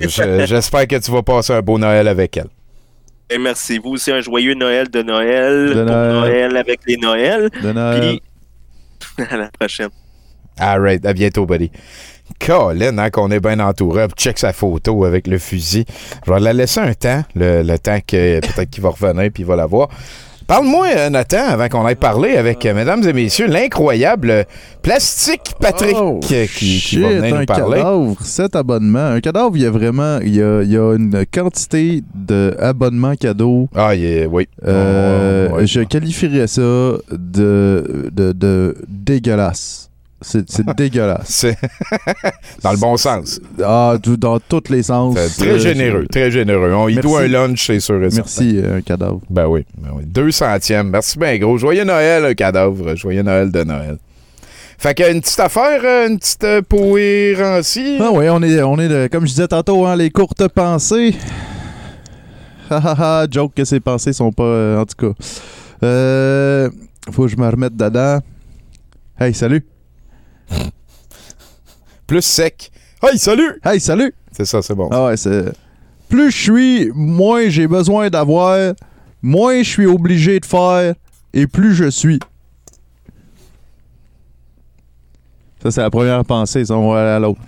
je- 0.01 0.45
j'espère 0.47 0.87
que 0.87 0.97
tu 0.97 1.11
vas 1.11 1.23
passer 1.23 1.53
un 1.53 1.61
beau 1.63 1.79
Noël 1.79 2.09
avec 2.09 2.37
elle. 2.37 2.49
Et 3.29 3.39
merci. 3.39 3.79
Vous 3.79 3.91
aussi, 3.91 4.13
un 4.13 4.21
joyeux 4.21 4.55
Noël 4.55 4.89
de 4.89 5.03
Noël. 5.03 5.71
De 5.71 5.75
pour 5.75 5.85
Noël. 5.85 6.13
Noël 6.13 6.57
avec 6.57 6.81
les 6.87 6.97
Noëls. 6.97 7.51
De 7.61 7.73
Noël. 7.73 8.01
Puis, 8.01 8.23
à 9.31 9.37
la 9.37 9.49
prochaine. 9.49 9.91
All 10.59 10.81
right, 10.81 11.05
à 11.05 11.13
bientôt, 11.13 11.45
buddy. 11.45 11.71
Colin, 12.41 12.99
hein, 12.99 13.11
qu'on 13.11 13.31
est 13.31 13.41
bien 13.41 13.61
entouré. 13.61 14.07
Check 14.17 14.39
sa 14.39 14.53
photo 14.53 15.05
avec 15.05 15.27
le 15.27 15.39
fusil. 15.39 15.85
Je 16.27 16.33
vais 16.33 16.41
la 16.41 16.53
laisser 16.53 16.81
un 16.81 16.95
temps, 16.95 17.23
le, 17.35 17.63
le 17.63 17.79
temps 17.79 17.99
que 18.01 18.41
peut-être 18.41 18.71
qu'il 18.71 18.83
va 18.83 18.91
revenir 18.91 19.31
puis 19.33 19.43
il 19.43 19.47
va 19.47 19.57
la 19.57 19.67
voir. 19.67 19.89
Parle-moi, 20.47 20.87
euh, 20.97 21.11
Nathan, 21.11 21.45
avant 21.49 21.69
qu'on 21.69 21.85
aille 21.85 21.97
parler 21.97 22.37
avec, 22.37 22.65
euh, 22.67 22.73
mesdames 22.75 23.03
et 23.09 23.13
messieurs, 23.13 23.49
l'incroyable 23.49 24.31
euh, 24.31 24.45
Plastique 24.81 25.55
Patrick 25.61 25.97
Oh, 26.01 26.21
qui, 26.23 26.47
qui 26.47 26.75
va 27.01 27.09
shit, 27.09 27.19
venir 27.19 27.35
un 27.35 27.41
nous 27.41 27.47
parler. 27.47 27.77
cadavre, 27.79 28.17
cet 28.23 28.55
abonnement. 28.55 29.07
Un 29.09 29.21
cadavre, 29.21 29.57
il 29.57 29.63
y 29.63 29.67
a 29.67 29.71
vraiment 29.73 30.21
il 30.23 30.37
y 30.37 30.43
a, 30.43 30.63
il 30.63 30.71
y 30.71 30.77
a 30.77 30.95
une 30.95 31.25
quantité 31.35 32.05
d'abonnements 32.15 33.17
cadeaux. 33.17 33.69
Ah, 33.75 33.97
il 33.97 34.05
est- 34.05 34.27
oui. 34.27 34.47
Euh, 34.65 35.49
Oh, 35.51 35.57
ouais. 35.57 35.67
Je 35.67 35.81
qualifierais 35.81 36.47
ça 36.47 36.61
de, 36.63 38.11
de, 38.13 38.33
de 38.33 38.77
dégueulasse. 38.89 39.91
C'est 40.23 40.47
dégueulasse. 40.77 41.45
Dans 42.63 42.73
le 42.73 42.79
bon 42.79 42.97
sens. 42.97 43.39
Ah, 43.63 43.97
dans 44.19 44.41
tous 44.41 44.63
les 44.71 44.83
sens. 44.83 45.15
Très 45.37 45.47
Euh, 45.49 45.59
généreux, 45.59 46.07
très 46.07 46.31
généreux. 46.31 46.73
On 46.75 46.89
y 46.89 46.97
doit 46.97 47.21
un 47.23 47.29
lunch, 47.29 47.67
c'est 47.67 47.81
sûr. 47.81 47.99
Merci, 48.13 48.59
euh, 48.59 48.79
un 48.79 48.81
cadavre. 48.81 49.21
Ben 49.29 49.47
oui, 49.47 49.67
ben 49.77 49.91
oui. 49.95 50.05
Deux 50.07 50.31
centièmes. 50.31 50.89
Merci 50.89 51.19
bien 51.19 51.37
gros. 51.39 51.59
Joyeux 51.59 51.85
Noël, 51.85 52.25
un 52.25 52.35
cadavre. 52.35 52.95
Joyeux 52.97 53.23
Noël 53.23 53.51
de 53.53 53.63
Noël. 53.63 53.99
Fait 54.79 54.95
qu'une 54.95 55.21
petite 55.21 55.41
affaire, 55.41 55.81
euh, 55.85 56.09
une 56.09 56.19
petite 56.19 56.47
poérancie. 56.69 57.99
Ah 58.01 58.11
oui, 58.13 58.27
on 58.31 58.43
est, 58.43 58.63
on 58.63 58.79
est 58.79 58.89
de- 58.89 59.09
comme 59.13 59.25
je 59.25 59.31
disais 59.33 59.49
tantôt, 59.49 59.85
hein, 59.87 59.97
les 59.97 60.11
courtes 60.11 60.49
pensées. 60.49 61.15
Joke 63.31 63.53
que 63.55 63.65
ses 63.65 63.81
pensées 63.81 64.13
sont 64.13 64.33
pas. 64.33 64.43
euh, 64.45 64.79
en 64.81 64.85
tout 64.87 65.13
cas. 65.13 65.15
Euh, 65.83 66.71
faut 67.13 67.25
que 67.25 67.29
je 67.29 67.37
me 67.37 67.49
remette 67.49 67.77
dedans. 67.77 68.21
Hey, 69.21 69.33
salut. 69.35 69.65
Plus 72.07 72.23
sec. 72.23 72.71
Hey, 73.03 73.19
salut! 73.19 73.61
Hey, 73.65 73.81
salut! 73.81 74.15
C'est 74.33 74.45
ça, 74.45 74.63
c'est 74.63 74.75
bon. 74.75 74.89
Ah 74.93 75.07
ouais, 75.07 75.17
c'est. 75.17 75.53
Plus 76.09 76.31
je 76.31 76.37
suis, 76.43 76.91
moins 76.95 77.49
j'ai 77.49 77.67
besoin 77.67 78.11
d'avoir, 78.11 78.75
moins 79.23 79.59
je 79.63 79.69
suis 79.69 79.87
obligé 79.87 80.39
de 80.39 80.47
faire, 80.47 80.95
et 81.35 81.47
plus 81.47 81.75
je 81.75 81.91
suis. 81.91 82.21
Ça, 85.63 85.71
c'est 85.71 85.81
la 85.81 85.91
première 85.91 86.25
pensée, 86.25 86.65
ça, 86.65 86.75
on 86.75 86.93
va 86.93 87.01
aller 87.01 87.11
à 87.11 87.19
l'autre. 87.19 87.41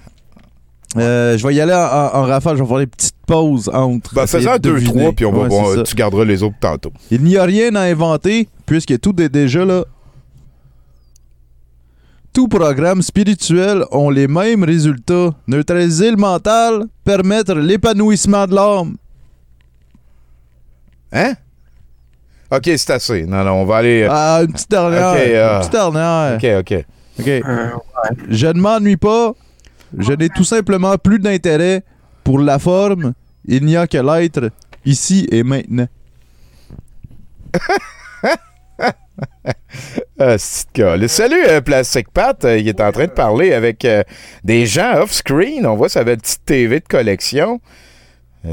Euh, 0.96 1.36
je 1.36 1.46
vais 1.46 1.54
y 1.54 1.60
aller 1.60 1.74
en, 1.74 1.76
en- 1.76 2.14
en 2.16 2.22
rafale, 2.24 2.56
je 2.56 2.62
vais 2.62 2.68
faire 2.68 2.78
des 2.78 2.86
petites 2.86 3.14
pauses 3.26 3.68
entre. 3.72 4.14
Ben, 4.14 4.26
fais-en 4.26 4.54
de 4.54 4.58
deux, 4.58 4.82
trois, 4.82 5.12
puis 5.12 5.24
on 5.26 5.32
va 5.32 5.42
Ouais, 5.42 5.48
voir, 5.48 5.74
ça. 5.74 5.82
tu 5.82 5.94
garderas 5.94 6.24
les 6.24 6.42
autres 6.42 6.56
tantôt. 6.60 6.92
Il 7.10 7.22
n'y 7.22 7.36
a 7.36 7.44
rien 7.44 7.74
à 7.76 7.82
inventer, 7.82 8.48
puisque 8.66 8.98
tout 9.00 9.20
est 9.20 9.28
déjà 9.28 9.64
là. 9.64 9.84
Tout 12.32 12.46
programme 12.48 13.02
spirituel 13.02 13.84
ont 13.90 14.10
les 14.10 14.28
mêmes 14.28 14.62
résultats. 14.64 15.30
Neutraliser 15.46 16.10
le 16.10 16.16
mental, 16.16 16.84
permettre 17.04 17.54
l'épanouissement 17.54 18.46
de 18.46 18.54
l'âme. 18.54 18.96
Hein? 21.12 21.34
Ok, 22.50 22.64
c'est 22.76 22.90
assez. 22.90 23.24
Non, 23.26 23.44
non, 23.44 23.52
on 23.52 23.64
va 23.64 23.76
aller. 23.78 24.02
euh, 24.02 24.08
Ah, 24.10 24.40
une 24.42 24.52
petite 24.52 24.70
dernière. 24.70 25.10
Ok, 25.12 25.18
euh, 25.18 25.52
Une 25.54 25.58
petite 25.60 25.72
dernière. 25.72 26.36
Ok, 26.36 26.46
ok. 26.60 26.84
Ok. 27.20 27.42
Je 28.28 28.46
ne 28.46 28.60
m'ennuie 28.60 28.96
pas. 28.96 29.32
Je 29.98 30.12
n'ai 30.12 30.28
tout 30.28 30.44
simplement 30.44 30.96
plus 30.98 31.18
d'intérêt 31.18 31.82
pour 32.22 32.38
la 32.38 32.58
forme. 32.58 33.14
Il 33.46 33.64
n'y 33.64 33.76
a 33.76 33.86
que 33.86 33.98
l'être 33.98 34.50
ici 34.84 35.26
et 35.30 35.42
maintenant. 35.42 35.88
Ah, 40.20 40.36
c'est 40.38 40.66
de 40.74 40.82
gars. 40.82 40.96
Le 40.96 41.08
salut, 41.08 41.44
euh, 41.46 41.60
Plastic 41.60 42.10
Pat. 42.10 42.44
euh, 42.44 42.58
il 42.58 42.68
est 42.68 42.80
en 42.80 42.90
train 42.92 43.06
de 43.06 43.12
parler 43.12 43.52
avec 43.52 43.84
euh, 43.84 44.02
des 44.44 44.66
gens 44.66 45.00
off-screen. 45.02 45.66
On 45.66 45.76
voit 45.76 45.88
sa 45.88 46.02
belle 46.04 46.18
petite 46.18 46.44
TV 46.44 46.80
de 46.80 46.86
collection. 46.88 47.60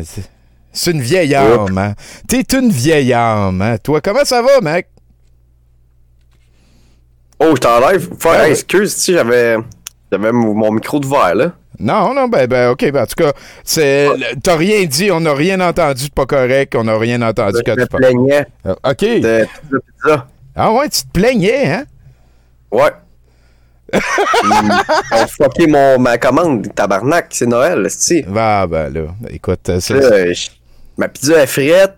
C'est- 0.04 0.92
une 0.92 1.02
vieille 1.02 1.34
âme, 1.36 1.78
hein? 1.78 1.94
T'es 2.28 2.42
une 2.58 2.70
vieille 2.70 3.14
âme, 3.14 3.62
hein? 3.62 3.78
Toi, 3.82 4.02
comment 4.02 4.26
ça 4.26 4.42
va, 4.42 4.60
mec? 4.62 4.88
Oh, 7.40 7.52
j'étais 7.56 7.68
en 7.68 7.80
live. 7.90 8.10
Faut- 8.20 8.30
Ah 8.32 8.40
hey, 8.40 8.46
oui. 8.46 8.52
excuse, 8.52 8.94
si 8.96 9.14
j'avais. 9.14 9.58
J'avais 10.12 10.32
mon 10.32 10.72
micro 10.72 11.00
de 11.00 11.08
verre, 11.08 11.36
là. 11.36 11.52
Non, 11.80 12.14
non, 12.14 12.28
ben, 12.30 12.48
ben 12.48 12.70
ok, 12.70 12.90
ben, 12.92 13.04
en 13.04 13.06
tout 13.06 13.16
cas, 13.22 13.34
c'est, 13.64 14.08
le- 14.08 14.40
t'as 14.42 14.56
rien 14.56 14.86
dit, 14.86 15.12
on 15.12 15.20
n'a 15.20 15.34
rien 15.34 15.60
entendu 15.60 16.08
de 16.08 16.14
pas 16.14 16.26
correct, 16.26 16.74
on 16.76 16.86
n'a 16.86 16.98
rien 16.98 17.22
entendu 17.22 17.58
Je 17.58 17.64
quand 17.64 17.76
me 17.76 17.82
tu 17.84 17.88
parles. 17.90 18.04
plaignais 18.04 18.46
Euh, 18.66 18.76
ok. 18.84 19.00
de 19.00 19.48
pizza. 20.04 20.28
Ah 20.56 20.72
ouais, 20.72 20.88
tu 20.90 21.02
te 21.04 21.12
plaignais, 21.12 21.68
hein? 21.72 21.86
Ouais. 22.72 22.92
Ont 25.14 25.28
fucké 25.28 25.68
mon, 25.68 26.00
ma 26.00 26.18
commande, 26.18 26.74
tabarnak, 26.74 27.28
c'est 27.30 27.46
Noël, 27.46 27.86
c'est 27.90 28.26
Ah, 28.36 28.66
ben 28.68 28.92
là, 28.94 29.02
écoute, 29.30 29.70
euh, 29.70 29.80
c'est. 29.80 29.94
Là, 29.94 30.34
je- 30.34 30.50
ma 30.98 31.08
pizza 31.08 31.42
est 31.44 31.48
frette, 31.48 31.96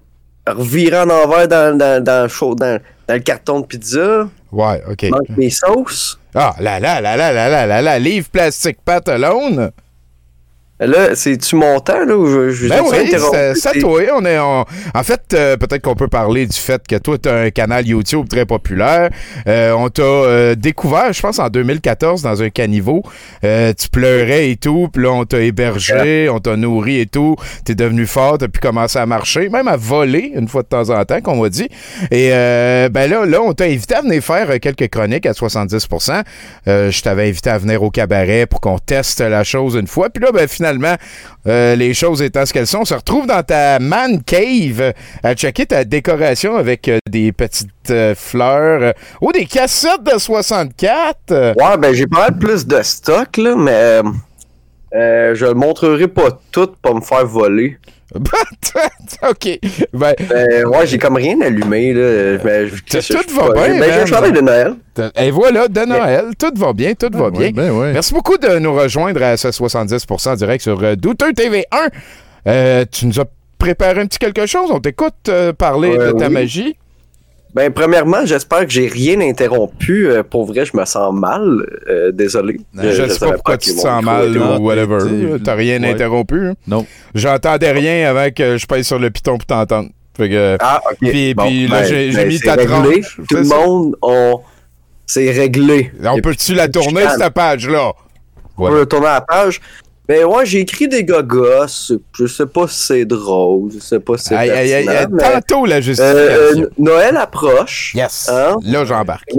revirée 0.48 1.00
en 1.00 1.10
envers 1.10 1.48
dans, 1.48 1.78
dans, 1.78 2.04
dans, 2.04 2.24
le 2.24 2.30
chaud- 2.30 2.56
dans, 2.56 2.80
dans 3.08 3.14
le 3.14 3.20
carton 3.22 3.62
de 3.62 3.66
pizza. 3.66 4.28
Ouais, 4.52 4.84
ok. 4.90 5.04
Manque 5.10 5.38
mes 5.38 5.50
sauces. 5.50 6.20
Ah, 6.36 6.56
là, 6.60 6.80
là, 6.80 7.00
là, 7.02 7.16
là, 7.18 7.32
là, 7.32 7.50
là, 7.50 7.66
là, 7.66 7.82
là, 7.82 8.00
livre 8.00 8.30
plastique 8.30 8.78
Pat 8.84 9.08
alone. 9.10 9.72
Là, 10.80 11.16
c'est-tu 11.16 11.56
mon 11.56 11.80
temps, 11.80 12.06
là, 12.06 12.16
ou 12.16 12.28
je, 12.28 12.50
je 12.52 12.68
Ben 12.68 12.82
oui, 12.92 12.98
à 13.68 13.80
toi. 13.80 14.02
On 14.16 14.26
est, 14.26 14.38
on- 14.38 14.64
En 14.94 15.04
fait, 15.04 15.22
euh, 15.34 15.58
peut-être 15.58 15.82
qu'on 15.82 15.96
peut 15.96 16.08
parler 16.08 16.46
du 16.46 16.56
fait 16.56 16.86
que 16.88 16.98
toi, 16.98 17.18
tu 17.18 17.28
as 17.30 17.34
un 17.36 17.50
canal 17.50 17.88
YouTube 17.88 18.28
très 18.30 18.46
populaire. 18.46 19.10
Euh, 19.48 19.72
on 19.72 19.90
t'a 19.90 20.04
euh, 20.04 20.54
découvert, 20.54 21.12
je 21.14 21.22
pense, 21.22 21.40
en 21.40 21.50
2014 21.50 22.22
dans 22.22 22.44
un 22.44 22.52
caniveau. 22.52 23.02
Tu 23.42 23.90
pleurais 23.92 24.52
et 24.52 24.56
tout, 24.56 24.88
puis 24.94 25.02
là, 25.02 25.10
on 25.14 25.26
t'a 25.26 25.40
hébergé, 25.40 26.30
on 26.30 26.38
t'a 26.40 26.56
nourri 26.56 27.00
et 27.00 27.06
tout. 27.08 27.36
T'es 27.66 27.74
devenu 27.74 28.06
fort, 28.06 28.38
t'as 28.38 28.48
pu 28.48 28.60
commencer 28.60 29.00
à 29.00 29.08
marcher, 29.08 29.50
même 29.50 29.68
à 29.68 29.78
voler 29.78 30.32
une 30.36 30.48
fois 30.48 30.62
de 30.62 30.68
temps 30.68 30.92
en 30.92 31.04
temps, 31.06 31.22
qu'on 31.22 31.42
m'a 31.42 31.50
dit. 31.50 31.70
Et 32.12 32.30
ben 32.30 33.10
là, 33.10 33.26
là, 33.26 33.42
on 33.42 33.54
t'a 33.54 33.64
invité 33.66 33.96
à 33.96 34.02
venir 34.02 34.22
faire 34.24 34.60
quelques 34.60 34.90
chroniques 34.90 35.26
à 35.26 35.32
70% 35.34 36.22
Euh, 36.68 36.92
Je 36.92 37.02
t'avais 37.02 37.30
invité 37.30 37.50
à 37.50 37.58
venir 37.58 37.82
au 37.82 37.90
cabaret 37.90 38.46
pour 38.46 38.62
qu'on 38.62 38.78
teste 38.78 39.22
la 39.22 39.44
chose 39.44 39.74
une 39.76 39.88
fois. 39.88 40.10
Puis 40.12 40.24
là, 40.24 40.32
ben 40.32 40.48
finalement, 40.48 40.67
euh, 41.48 41.76
les 41.76 41.94
choses 41.94 42.22
étant 42.22 42.46
ce 42.46 42.54
qu'elles 42.54 42.68
sont, 42.68 42.80
on 42.80 42.86
se 42.86 42.94
retrouve 42.94 43.26
dans 43.28 43.44
ta 43.44 43.80
man 43.80 44.22
cave 44.24 44.94
à 45.24 45.34
checker 45.34 45.66
ta 45.66 45.84
décoration 45.84 46.56
avec 46.56 46.88
euh, 46.88 47.00
des 47.10 47.32
petites 47.32 47.70
euh, 47.90 48.16
fleurs. 48.16 48.94
oh, 49.22 49.32
des 49.32 49.46
cassettes 49.46 50.04
de 50.04 50.18
64! 50.18 51.18
euh. 51.32 51.54
Ouais, 51.56 51.78
ben 51.78 51.94
j'ai 51.94 52.08
pas 52.08 52.32
plus 52.32 52.66
de 52.66 52.82
stock, 52.82 53.38
là, 53.38 53.56
mais 53.56 54.02
euh, 54.94 54.98
euh, 55.32 55.36
je 55.36 55.46
le 55.46 55.54
montrerai 55.54 56.08
pas 56.08 56.40
tout 56.52 56.70
pour 56.82 56.96
me 56.96 57.02
faire 57.02 57.26
voler. 57.26 57.78
OK. 59.30 59.60
Ben, 59.94 60.14
Euh, 60.32 60.64
ouais, 60.66 60.88
j'ai 60.88 60.98
comme 60.98 61.16
rien 61.18 61.40
allumé, 61.42 61.94
là. 61.94 62.38
Ben, 62.38 62.68
je- 62.68 62.76
Tout 62.76 63.02
je- 63.02 63.14
va 63.14 63.20
je- 63.22 63.28
je- 63.28 63.70
bien, 63.70 63.80
Ben, 63.80 64.02
un 64.02 64.06
chandail 64.06 64.32
de 64.32 64.42
Noël. 64.42 64.74
Et 65.20 65.32
voilà, 65.32 65.68
de 65.68 65.82
Noël. 65.82 66.26
Tout 66.40 66.52
va 66.56 66.74
bien, 66.74 66.94
tout 66.94 67.10
va 67.12 67.30
bien. 67.30 67.52
ben. 67.52 67.72
Merci 67.94 68.14
beaucoup 68.14 68.38
de 68.38 68.60
nous 68.60 68.74
rejoindre 68.74 69.22
à 69.24 69.36
ce 69.38 69.52
70% 69.52 70.36
direct 70.38 70.62
sur 70.64 70.82
euh, 70.84 70.96
Douteux 70.96 71.32
TV1. 71.34 71.90
Euh, 72.48 72.86
tu 72.90 73.08
nous 73.08 73.20
as 73.20 73.26
préparé 73.60 74.00
un 74.02 74.06
petit 74.06 74.20
quelque 74.20 74.46
chose? 74.46 74.70
On 74.72 74.80
t'écoute 74.80 75.14
euh, 75.30 75.52
parler 75.52 75.90
Ouais, 75.90 75.98
de 75.98 76.12
ta 76.12 76.28
oui. 76.28 76.34
magie. 76.34 76.78
Ben, 77.58 77.74
premièrement, 77.74 78.24
j'espère 78.24 78.68
que 78.68 78.70
j'ai 78.72 78.86
rien 78.86 79.20
interrompu. 79.20 80.08
Euh, 80.08 80.22
pour 80.22 80.46
vrai, 80.46 80.64
je 80.64 80.78
me 80.78 80.86
sens 80.86 81.12
mal. 81.12 81.66
Euh, 81.90 82.12
désolé. 82.12 82.60
Je, 82.76 83.08
sais 83.08 83.18
pas 83.20 83.32
pourquoi 83.32 83.58
que 83.58 83.64
tu 83.64 83.72
te 83.74 83.80
sens 83.80 84.04
mal 84.04 84.38
ou 84.38 84.58
whatever. 84.64 85.00
t'es- 85.00 85.40
T'as 85.44 85.56
rien 85.56 85.82
ouais. 85.82 85.90
interrompu. 85.90 86.50
hein? 86.50 86.54
Non. 86.68 86.86
J'entendais 87.16 87.72
rien 87.72 88.08
avant 88.12 88.30
que 88.30 88.58
je 88.58 88.68
pèse 88.68 88.86
sur 88.86 89.00
le 89.00 89.10
piton 89.10 89.40
pour 89.40 89.48
t'entendre. 89.48 89.90
Fait 90.16 90.30
que, 90.30 90.56
Ah, 90.60 90.82
ok. 90.92 90.98
Puis, 91.10 91.34
Bon, 91.34 91.48
puis 91.48 91.68
là, 91.68 91.82
ben, 91.82 91.88
j'ai 91.88 92.12
ben, 92.12 92.28
mis 92.28 92.40
ta 92.40 92.54
réglé. 92.54 93.02
tranche. 93.02 93.22
Tout 93.28 93.38
le 93.38 93.44
monde, 93.46 93.96
on... 94.04 94.40
c'est 95.08 95.32
réglé. 95.32 95.92
On 96.06 96.20
peut-tu 96.22 96.54
la 96.54 96.68
tourner, 96.68 97.06
cette 97.18 97.34
page-là? 97.34 97.92
On 98.56 98.70
peut 98.70 98.86
tourner 98.86 99.06
la 99.08 99.22
page. 99.22 99.60
Mais 100.10 100.24
ouais, 100.24 100.46
j'ai 100.46 100.60
écrit 100.62 100.88
des 100.88 101.04
gogos. 101.04 101.92
Je 102.18 102.28
sais 102.28 102.46
pas 102.46 102.68
si 102.68 102.84
c'est 102.86 103.06
drôle. 103.06 103.72
Je 103.74 103.80
sais 103.80 104.00
pas 104.00 104.18
si 104.18 104.26
c'est 104.30 104.36
Aïe, 104.36 104.50
aïe, 104.52 104.74
aïe, 104.74 105.08
Tantôt, 105.20 105.66
la 105.66 105.78
Euh, 105.78 105.82
justification. 105.82 106.64
euh, 106.64 106.70
Noël 106.78 107.18
approche. 107.18 107.94
Yes. 107.96 108.30
Hein? 108.32 108.56
Là, 108.64 108.86
j'embarque. 108.86 109.30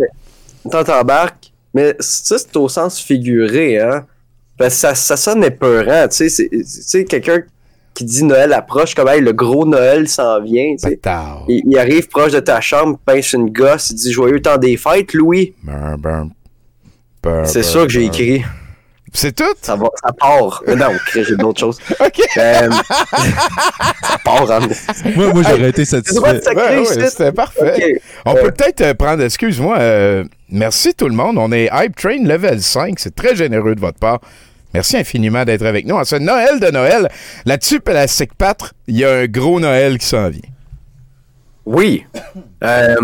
Tant 0.71 0.85
t'embarques. 0.85 1.53
Mais 1.75 1.95
ça, 2.01 2.37
c'est 2.39 2.57
au 2.57 2.69
sens 2.69 3.01
figuré, 3.01 3.79
hein? 3.81 4.05
Que 4.59 4.69
ça, 4.69 4.95
ça 4.95 5.17
sonne 5.17 5.45
épeurant, 5.45 6.07
tu 6.09 6.29
sais. 6.29 6.49
Tu 6.51 6.63
sais, 6.65 7.05
quelqu'un 7.05 7.43
qui 7.95 8.05
dit 8.05 8.25
Noël 8.25 8.53
approche, 8.53 8.95
comme, 8.95 9.09
hey, 9.09 9.21
le 9.21 9.33
gros 9.33 9.65
Noël 9.67 10.09
s'en 10.09 10.41
vient. 10.43 10.75
Il, 11.49 11.63
il 11.67 11.79
arrive 11.79 12.09
proche 12.09 12.33
de 12.33 12.41
ta 12.41 12.61
chambre, 12.61 12.99
pince 13.07 13.33
une 13.33 13.51
gosse, 13.51 13.91
il 13.91 13.95
dit 13.97 14.13
Joyeux 14.13 14.41
temps 14.41 14.57
des 14.59 14.77
fêtes, 14.77 15.15
Louis. 15.15 15.55
C'est 17.45 17.63
ça 17.63 17.83
que 17.85 17.89
j'ai 17.89 18.05
écrit. 18.05 18.43
C'est 19.15 19.35
tout? 19.35 19.45
Ça, 19.63 19.77
va, 19.77 19.87
ça 20.05 20.13
part. 20.13 20.63
Mais 20.67 20.77
non, 20.77 20.93
j'ai 21.13 21.37
d'autres 21.37 21.61
choses. 21.61 21.79
OK. 22.01 22.21
Euh, 22.37 22.69
ça 24.03 24.19
part, 24.25 24.51
hein. 24.51 24.61
Moi, 25.17 25.33
moi 25.33 25.43
j'aurais 25.49 25.71
été 25.71 25.85
satisfait. 25.85 26.41
Ouais. 26.55 26.85
C'était 26.85 27.33
parfait. 27.33 28.01
On 28.25 28.35
Euh, 28.37 28.43
peut 28.43 28.51
peut-être 28.53 28.81
euh, 28.83 28.95
prendre, 28.95 29.23
excuse-moi, 29.25 29.79
euh, 29.79 30.25
merci 30.51 30.95
tout 30.95 31.09
le 31.09 31.15
monde. 31.15 31.39
On 31.39 31.51
est 31.53 31.69
Hype 31.73 31.97
Train 31.97 32.23
Level 32.25 32.61
5. 32.63 32.99
C'est 32.99 33.15
très 33.15 33.35
généreux 33.35 33.75
de 33.75 33.81
votre 33.81 33.99
part. 33.99 34.21
Merci 34.75 34.97
infiniment 34.99 35.45
d'être 35.45 35.65
avec 35.65 35.87
nous. 35.87 35.97
En 35.97 36.05
ce 36.05 36.17
Noël 36.17 36.61
de 36.61 36.71
Noël, 36.71 37.09
là-dessus, 37.47 37.81
Plastic 37.81 38.35
Patre, 38.35 38.75
il 38.87 38.99
y 38.99 39.05
a 39.05 39.11
un 39.13 39.27
gros 39.27 39.59
Noël 39.61 39.99
qui 39.99 40.07
s'en 40.07 40.29
vient. 40.29 40.41
Oui. 41.65 42.05
Euh, 42.65 42.97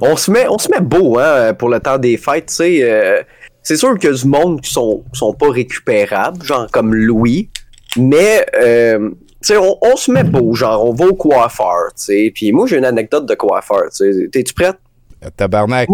on, 0.00 0.16
se 0.16 0.30
met, 0.30 0.46
on 0.48 0.58
se 0.58 0.70
met 0.70 0.80
beau 0.80 1.18
hein, 1.18 1.54
pour 1.54 1.68
le 1.68 1.80
temps 1.80 1.98
des 1.98 2.16
fêtes. 2.16 2.46
tu 2.46 2.54
sais. 2.54 3.24
C'est 3.62 3.76
sûr 3.76 3.98
qu'il 3.98 4.10
y 4.10 4.12
a 4.12 4.16
du 4.16 4.26
monde 4.26 4.60
qui 4.60 4.72
sont, 4.72 5.04
qui 5.12 5.18
sont 5.18 5.34
pas 5.34 5.50
récupérables, 5.50 6.42
genre 6.44 6.66
comme 6.70 6.94
Louis. 6.94 7.48
Mais 7.96 8.44
euh, 8.60 9.10
tu 9.10 9.16
sais, 9.42 9.56
on, 9.56 9.76
on 9.82 9.96
se 9.96 10.10
met 10.10 10.24
beau, 10.24 10.54
genre 10.54 10.84
on 10.84 10.92
va 10.92 11.06
au 11.06 11.14
coiffeur. 11.14 11.88
tu 11.96 12.04
sais. 12.04 12.32
Puis 12.34 12.52
moi, 12.52 12.66
j'ai 12.66 12.78
une 12.78 12.84
anecdote 12.84 13.26
de 13.26 13.34
coiffeur. 13.34 13.84
tu 13.94 14.12
sais. 14.12 14.28
T'es-tu 14.30 14.54
prête? 14.54 14.76
Euh, 15.24 15.28
Tabarnak. 15.36 15.88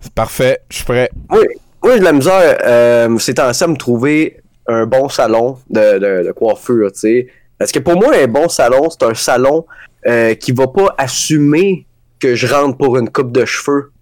C'est 0.00 0.12
Parfait, 0.12 0.58
je 0.70 0.76
suis 0.76 0.84
prêt. 0.84 1.10
Oui, 1.30 1.44
j'ai 1.92 1.98
de 1.98 2.04
la 2.04 2.12
misère 2.12 2.58
euh, 2.64 3.18
ces 3.18 3.34
temps-ci 3.34 3.62
à 3.64 3.66
me 3.66 3.76
trouver 3.76 4.38
un 4.66 4.86
bon 4.86 5.08
salon 5.08 5.58
de, 5.68 5.98
de, 5.98 6.26
de 6.26 6.32
coiffure, 6.32 6.90
tu 6.92 7.00
sais. 7.00 7.26
Parce 7.58 7.70
que 7.70 7.78
pour 7.78 7.94
moi, 7.94 8.14
un 8.16 8.26
bon 8.26 8.48
salon, 8.48 8.88
c'est 8.90 9.04
un 9.04 9.14
salon 9.14 9.66
euh, 10.06 10.34
qui 10.34 10.52
va 10.52 10.66
pas 10.66 10.94
assumer 10.98 11.86
que 12.18 12.34
je 12.34 12.46
rentre 12.46 12.78
pour 12.78 12.96
une 12.96 13.10
coupe 13.10 13.32
de 13.32 13.44
cheveux. 13.44 13.92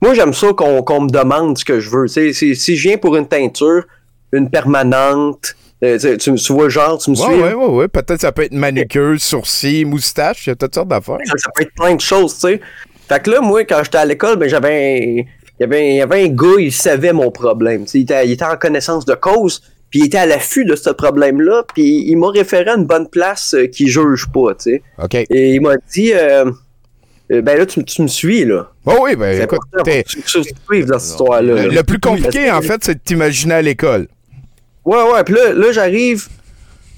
Moi 0.00 0.14
j'aime 0.14 0.32
ça 0.32 0.52
qu'on 0.52 1.00
me 1.02 1.10
demande 1.10 1.58
ce 1.58 1.64
que 1.64 1.80
je 1.80 1.90
veux. 1.90 2.08
Si, 2.08 2.54
si 2.54 2.76
je 2.76 2.88
viens 2.88 2.98
pour 2.98 3.16
une 3.16 3.26
teinture, 3.28 3.84
une 4.32 4.48
permanente, 4.50 5.54
Euh, 5.84 5.98
tu, 6.16 6.34
tu, 6.36 6.52
vois 6.52 6.68
genre, 6.68 6.96
tu 6.98 7.10
me 7.10 7.16
Ouais, 7.16 7.24
suis? 7.24 7.42
ouais, 7.42 7.54
ouais, 7.54 7.66
ouais. 7.66 7.88
Peut-être 7.88 8.20
ça 8.20 8.30
peut 8.30 8.42
être 8.44 8.52
manucure, 8.54 9.20
sourcils, 9.20 9.84
moustache, 9.84 10.46
il 10.46 10.50
y 10.50 10.52
a 10.52 10.54
toutes 10.54 10.72
sortes 10.76 10.86
d'affaires. 10.86 11.18
Ça, 11.24 11.34
ça 11.36 11.50
peut 11.52 11.64
être 11.64 11.74
plein 11.74 11.96
de 11.96 12.00
choses, 12.00 12.34
tu 12.34 12.40
sais. 12.42 12.60
Fait 13.08 13.20
que 13.20 13.30
là, 13.32 13.40
moi, 13.40 13.64
quand 13.64 13.80
j'étais 13.82 13.98
à 13.98 14.04
l'école, 14.04 14.36
ben, 14.36 14.48
j'avais 14.48 14.68
un... 14.70 15.22
Il 15.58 15.64
y, 15.96 16.00
avait, 16.00 16.24
un 16.24 16.28
gars, 16.28 16.54
il 16.60 16.70
savait 16.72 17.12
mon 17.12 17.30
problème. 17.32 17.84
Il 17.94 18.02
était, 18.02 18.24
il 18.26 18.30
était 18.32 18.44
en 18.44 18.56
connaissance 18.56 19.04
de 19.04 19.14
cause, 19.14 19.60
puis 19.90 20.00
il 20.00 20.06
était 20.06 20.18
à 20.18 20.26
l'affût 20.26 20.64
de 20.64 20.76
ce 20.76 20.90
problème-là, 20.90 21.64
puis 21.74 22.04
il 22.08 22.16
m'a 22.16 22.30
référé 22.30 22.70
à 22.70 22.74
une 22.76 22.86
bonne 22.86 23.08
place 23.08 23.52
euh, 23.54 23.66
qui 23.66 23.88
juge 23.88 24.26
pas, 24.32 24.54
tu 24.54 24.74
sais. 24.74 24.82
OK. 25.02 25.14
Et 25.14 25.54
il 25.54 25.60
m'a 25.60 25.74
dit, 25.92 26.12
euh, 26.14 26.44
ben 27.40 27.56
là, 27.56 27.64
tu, 27.64 27.82
tu 27.84 28.02
me 28.02 28.08
suis, 28.08 28.44
là. 28.44 28.68
Oh 28.84 28.98
oui, 29.02 29.16
ben 29.16 29.36
C'est 29.36 29.44
écoute, 29.44 29.60
t'es- 29.84 30.04
dans 30.84 30.98
cette 30.98 31.10
histoire-là. 31.10 31.54
le, 31.54 31.68
là. 31.68 31.74
le 31.76 31.82
plus 31.82 31.98
compliqué, 32.00 32.50
en 32.50 32.60
fait, 32.60 32.84
c'est 32.84 32.94
de 32.96 33.00
t'imaginer 33.02 33.54
à 33.54 33.62
l'école. 33.62 34.08
Ouais, 34.84 35.02
ouais, 35.12 35.24
puis 35.24 35.34
là, 35.34 35.52
là 35.52 35.72
j'arrive 35.72 36.28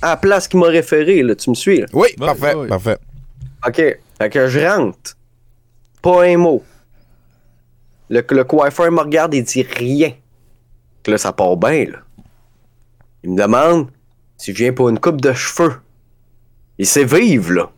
à 0.02 0.10
la 0.10 0.16
place 0.16 0.48
qui 0.48 0.56
m'a 0.56 0.66
référé, 0.66 1.22
là. 1.22 1.34
Tu 1.34 1.50
me 1.50 1.54
suis, 1.54 1.80
là? 1.80 1.86
Oui, 1.92 2.08
parfait, 2.18 2.54
parfait. 2.68 2.98
OK. 3.66 3.76
Fait 4.18 4.30
que 4.30 4.48
je 4.48 4.60
rentre. 4.60 5.16
Pas 6.02 6.24
un 6.24 6.36
mot. 6.36 6.62
Le, 8.10 8.22
le 8.28 8.44
coiffeur 8.44 8.90
me 8.92 9.00
regarde 9.00 9.34
et 9.34 9.42
dit 9.42 9.62
rien. 9.62 10.12
Que 11.02 11.10
là, 11.10 11.18
ça 11.18 11.32
part 11.32 11.56
bien, 11.56 11.84
là. 11.84 11.98
Il 13.22 13.32
me 13.32 13.38
demande 13.38 13.88
si 14.36 14.52
je 14.52 14.56
viens 14.58 14.72
pour 14.72 14.88
une 14.88 14.98
coupe 14.98 15.20
de 15.20 15.32
cheveux? 15.32 15.74
Il 16.78 16.86
sait 16.86 17.04
vivre, 17.04 17.52
là. 17.52 17.70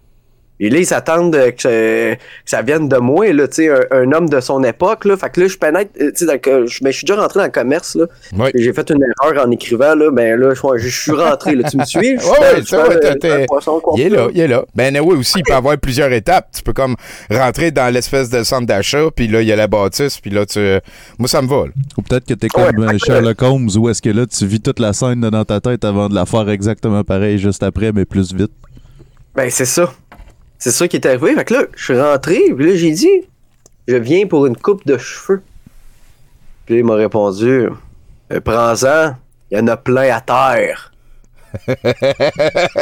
Et 0.59 0.71
là, 0.71 0.79
ils 0.79 0.87
s'attendent 0.87 1.35
euh, 1.37 1.51
que, 1.51 1.67
euh, 1.67 2.15
que 2.15 2.21
ça 2.47 2.63
vienne 2.63 2.89
de 2.89 2.97
moi, 2.97 3.31
là, 3.33 3.47
tu 3.47 3.55
sais, 3.57 3.69
un, 3.69 3.81
un 3.91 4.13
homme 4.13 4.29
de 4.29 4.41
son 4.41 4.63
époque, 4.65 5.05
là. 5.05 5.17
Fait 5.17 5.31
que 5.31 5.43
là, 5.43 5.49
je 5.49 5.57
pénètre, 5.59 5.91
euh, 6.01 6.11
tu 6.17 6.27
sais, 6.27 6.41
je, 6.45 6.83
ben, 6.83 6.91
je 6.91 6.97
suis 6.97 7.05
déjà 7.05 7.21
rentré 7.21 7.41
dans 7.41 7.45
le 7.47 7.51
commerce, 7.51 7.95
là. 7.95 8.07
Et 8.55 8.63
J'ai 8.63 8.73
fait 8.73 8.89
une 8.91 9.03
erreur 9.03 9.47
en 9.47 9.51
écrivant, 9.51 9.95
là. 9.95 10.11
Ben 10.11 10.39
là, 10.41 10.55
je, 10.55 10.79
je 10.79 10.89
suis 11.03 11.13
rentré, 11.13 11.55
là. 11.55 11.69
Tu 11.71 11.77
me 11.77 11.85
suis? 11.85 12.17
Ouais, 12.27 12.63
ouais, 12.63 12.89
ouais, 12.89 13.19
t'es- 13.19 13.47
poisson 13.47 13.81
il 13.97 14.03
est 14.03 14.09
là, 14.09 14.29
il 14.33 14.41
est 14.41 14.49
là. 14.49 14.65
Ben 14.75 14.99
oui, 15.01 15.17
aussi, 15.17 15.35
il 15.39 15.43
peut 15.43 15.53
y 15.53 15.57
avoir 15.57 15.77
plusieurs 15.79 16.13
étapes. 16.13 16.49
Tu 16.55 16.63
peux 16.63 16.73
comme 16.73 16.97
rentrer 17.31 17.71
dans 17.71 17.93
l'espèce 17.93 18.31
de 18.31 18.43
centre 18.43 18.67
d'achat, 18.67 19.05
puis 19.15 19.29
là, 19.29 19.43
il 19.43 19.49
y 19.49 19.53
a 19.53 19.57
la 19.57 19.67
bâtisse, 19.67 20.19
puis 20.21 20.31
là, 20.31 20.47
tu... 20.47 20.59
Moi, 21.19 21.29
ça 21.29 21.43
me 21.43 21.49
va, 21.49 21.67
là. 21.67 21.73
Ou 21.97 22.03
peut-être 22.03 22.27
que 22.27 22.35
t'es 22.35 22.49
comme 22.49 22.79
euh, 22.83 22.99
Sherlock 22.99 23.41
Holmes, 23.43 23.69
où 23.79 23.89
est-ce 23.89 24.03
que 24.03 24.11
là, 24.11 24.27
tu 24.27 24.47
vis 24.47 24.61
toute 24.61 24.79
la 24.81 24.93
scène 24.93 25.21
dans 25.21 25.45
ta 25.45 25.61
tête 25.61 25.85
avant 25.85 26.09
de 26.09 26.15
la 26.15 26.27
faire 26.27 26.49
exactement 26.49 27.05
pareil 27.05 27.39
juste 27.39 27.63
après, 27.63 27.93
mais 27.93 28.05
plus 28.05 28.33
vite. 28.35 28.53
Ben, 29.35 29.51
c'est 29.51 29.65
ça. 29.67 29.93
C'est 30.59 30.71
ça 30.71 30.89
qui 30.89 30.97
est 30.97 31.07
arrivé. 31.07 31.35
Fait 31.35 31.45
que 31.45 31.55
là, 31.55 31.65
je 31.75 31.85
suis 31.85 32.01
rentré, 32.01 32.41
puis 32.57 32.71
là, 32.71 32.77
j'ai 32.77 32.93
dit, 32.93 33.11
je 33.87 33.97
viens 33.97 34.27
pour 34.27 34.47
une 34.47 34.57
coupe 34.57 34.87
de 34.87 34.97
cheveux. 34.99 35.43
Puis 36.65 36.75
là, 36.75 36.81
il 36.81 36.85
m'a 36.87 36.95
répondu, 36.95 37.69
Euh, 38.33 38.41
prends-en, 38.41 39.15
il 39.51 39.59
y 39.59 39.61
en 39.61 39.67
a 39.69 39.77
plein 39.77 40.13
à 40.15 40.21
terre. 40.21 40.93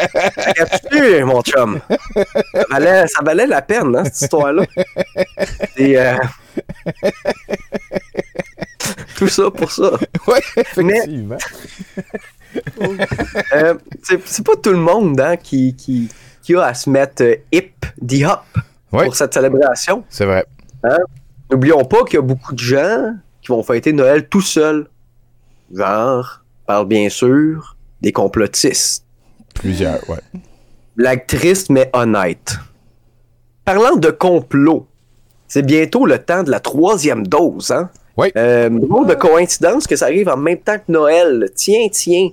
Regarde-tu, 0.06 1.22
mon 1.24 1.42
chum? 1.42 1.80
Ça 2.54 2.64
valait, 2.70 3.06
ça 3.08 3.22
valait 3.22 3.46
la 3.46 3.60
peine, 3.60 3.94
hein, 3.94 4.04
cette 4.04 4.22
histoire-là. 4.22 4.64
Et, 5.76 5.98
euh, 5.98 6.16
Tout 9.16 9.28
ça 9.28 9.50
pour 9.50 9.70
ça. 9.70 9.90
Oui, 10.26 10.38
effectivement. 10.56 11.36
Euh, 13.52 13.74
c'est 14.04 14.24
c'est 14.28 14.46
pas 14.46 14.54
tout 14.54 14.70
le 14.70 14.78
monde 14.78 15.20
hein, 15.20 15.36
qui, 15.36 15.74
qui, 15.74 16.08
à 16.52 16.74
se 16.74 16.90
mettre 16.90 17.22
euh, 17.22 17.36
hip, 17.52 17.72
the 18.06 18.24
hop 18.24 18.44
pour 18.90 19.16
cette 19.16 19.34
célébration. 19.34 20.04
C'est 20.08 20.24
vrai. 20.24 20.44
Hein? 20.82 20.98
N'oublions 21.50 21.84
pas 21.84 22.04
qu'il 22.04 22.14
y 22.14 22.18
a 22.18 22.22
beaucoup 22.22 22.54
de 22.54 22.58
gens 22.58 23.14
qui 23.42 23.48
vont 23.48 23.62
fêter 23.62 23.92
Noël 23.92 24.28
tout 24.28 24.40
seuls. 24.40 24.88
Genre, 25.74 26.44
parle 26.66 26.86
bien 26.86 27.08
sûr 27.08 27.76
des 28.00 28.12
complotistes. 28.12 29.04
Plusieurs, 29.54 30.08
ouais. 30.08 30.20
Blague 30.96 31.26
triste 31.26 31.70
mais 31.70 31.90
honnête. 31.92 32.56
Parlant 33.64 33.96
de 33.96 34.10
complot, 34.10 34.86
c'est 35.48 35.64
bientôt 35.64 36.06
le 36.06 36.18
temps 36.18 36.42
de 36.42 36.50
la 36.50 36.60
troisième 36.60 37.26
dose, 37.26 37.70
hein? 37.70 37.90
Oui. 38.16 38.30
Euh, 38.36 38.68
de 38.68 39.14
coïncidence 39.14 39.86
que 39.86 39.96
ça 39.96 40.06
arrive 40.06 40.28
en 40.28 40.36
même 40.36 40.58
temps 40.58 40.78
que 40.78 40.92
Noël. 40.92 41.50
Tiens, 41.54 41.88
tiens. 41.90 42.30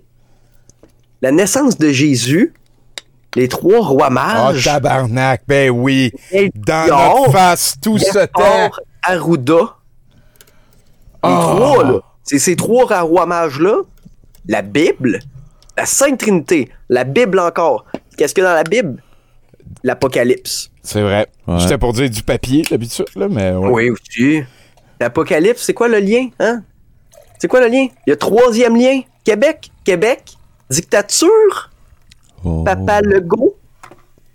La 1.22 1.32
naissance 1.32 1.78
de 1.78 1.90
Jésus, 1.90 2.54
les 3.36 3.48
trois 3.48 3.80
rois 3.86 4.08
Oh, 4.10 4.14
mages. 4.14 4.66
tabarnak, 4.66 5.44
ben 5.48 5.70
oui. 5.70 6.12
Dans 6.56 6.88
notre 6.88 7.32
face, 7.32 7.76
tout 7.82 7.98
ce 7.98 8.26
temps. 8.26 8.72
Arruda. 9.04 9.76
Les 11.24 11.30
Oh. 11.30 11.56
trois, 11.56 11.84
là. 11.84 12.00
C'est 12.24 12.40
ces 12.40 12.56
trois 12.56 13.02
rois 13.02 13.26
mages-là. 13.26 13.78
La 14.48 14.62
Bible, 14.62 15.20
la 15.78 15.86
Sainte 15.86 16.20
Trinité, 16.20 16.70
la 16.90 17.04
Bible 17.04 17.40
encore. 17.40 17.86
Qu'est-ce 18.18 18.34
que 18.34 18.42
dans 18.42 18.54
la 18.54 18.64
Bible? 18.64 19.02
L'Apocalypse. 19.84 20.70
C'est 20.84 21.02
vrai. 21.02 21.28
J'étais 21.58 21.78
pour 21.78 21.94
dire 21.94 22.10
du 22.10 22.24
papier, 22.24 22.64
d'habitude, 22.70 23.06
là, 23.16 23.28
mais... 23.30 23.52
ouais. 23.52 23.70
Oui, 23.70 23.90
aussi. 23.92 24.44
L'Apocalypse, 25.00 25.62
c'est 25.64 25.74
quoi 25.74 25.88
le 25.88 26.00
lien, 26.00 26.30
hein? 26.40 26.64
C'est 27.40 27.48
quoi 27.48 27.60
le 27.62 27.68
lien? 27.68 27.88
Il 28.06 28.10
y 28.10 28.14
a 28.14 28.16
troisième 28.16 28.76
lien. 28.76 29.02
Québec, 29.24 29.72
Québec, 29.84 30.24
dictature, 30.70 31.71
Papa 32.66 33.02
Legault, 33.02 33.56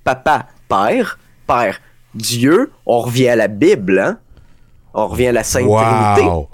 Papa 0.04 0.46
Père, 0.68 1.18
Père 1.46 1.80
Dieu. 2.14 2.70
On 2.86 3.00
revient 3.00 3.28
à 3.28 3.36
la 3.36 3.48
Bible, 3.48 3.98
hein? 3.98 4.18
On 4.94 5.08
revient 5.08 5.28
à 5.28 5.32
la 5.32 5.44
Sainte 5.44 5.68
Trinité. 5.68 6.22
Wow. 6.28 6.48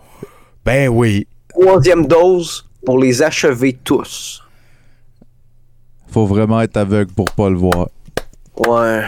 Ben 0.64 0.88
oui. 0.88 1.26
Troisième 1.48 2.06
dose 2.06 2.68
pour 2.84 2.98
les 2.98 3.22
achever 3.22 3.72
tous. 3.84 4.42
Faut 6.10 6.26
vraiment 6.26 6.60
être 6.60 6.76
aveugle 6.76 7.12
pour 7.12 7.30
pas 7.30 7.48
le 7.48 7.56
voir. 7.56 7.88
Ouais. 8.56 9.02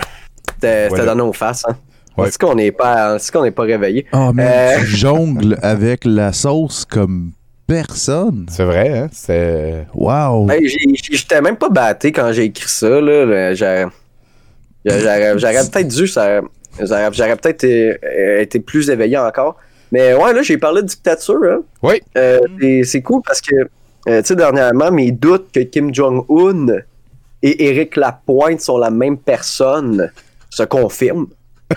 C'était 0.54 0.88
Voilà. 0.88 1.06
dans 1.06 1.16
nos 1.16 1.32
faces, 1.32 1.64
hein? 1.68 1.76
Ouais. 2.16 2.28
Est-ce 2.28 2.38
qu'on 2.38 2.54
n'est 2.54 2.70
pas, 2.72 3.16
est-ce 3.16 3.32
qu'on 3.32 3.42
n'est 3.42 3.50
pas 3.50 3.64
réveillé? 3.64 4.06
Ah, 4.12 4.30
mais 4.32 4.76
Euh, 4.76 4.80
tu 4.80 4.86
jongles 4.86 5.58
avec 5.62 6.04
la 6.04 6.32
sauce 6.32 6.84
comme 6.84 7.32
personne. 7.66 8.46
C'est 8.50 8.64
vrai, 8.64 8.98
hein? 8.98 9.08
C'est. 9.12 9.86
Wow. 9.94 10.46
Ben, 10.46 10.60
J'étais 10.64 11.40
même 11.40 11.56
pas 11.56 11.68
batté 11.68 12.12
quand 12.12 12.32
j'ai 12.32 12.44
écrit 12.44 12.68
ça. 12.68 13.00
Là. 13.00 13.54
J'aurais 13.54 13.86
peut-être 14.84 15.88
dû, 15.88 16.06
ça- 16.06 16.40
j'aurais 16.80 17.36
peut-être 17.36 17.64
été 17.64 18.60
plus 18.60 18.90
éveillé 18.90 19.16
encore. 19.18 19.56
Mais 19.92 20.14
ouais, 20.14 20.32
là, 20.32 20.42
j'ai 20.42 20.58
parlé 20.58 20.82
de 20.82 20.86
dictature. 20.88 21.38
Hein. 21.44 21.60
Oui. 21.82 22.00
Euh, 22.18 22.40
et 22.60 22.82
c'est 22.84 23.02
cool 23.02 23.22
parce 23.24 23.40
que, 23.40 23.54
euh, 24.08 24.20
tu 24.22 24.26
sais, 24.28 24.36
dernièrement, 24.36 24.90
mes 24.90 25.12
doutes 25.12 25.52
que 25.52 25.60
Kim 25.60 25.94
Jong-un 25.94 26.66
et 27.42 27.68
Éric 27.68 27.96
Lapointe 27.96 28.60
sont 28.60 28.78
la 28.78 28.90
même 28.90 29.16
personne 29.18 30.10
se 30.50 30.62
confirment. 30.64 31.26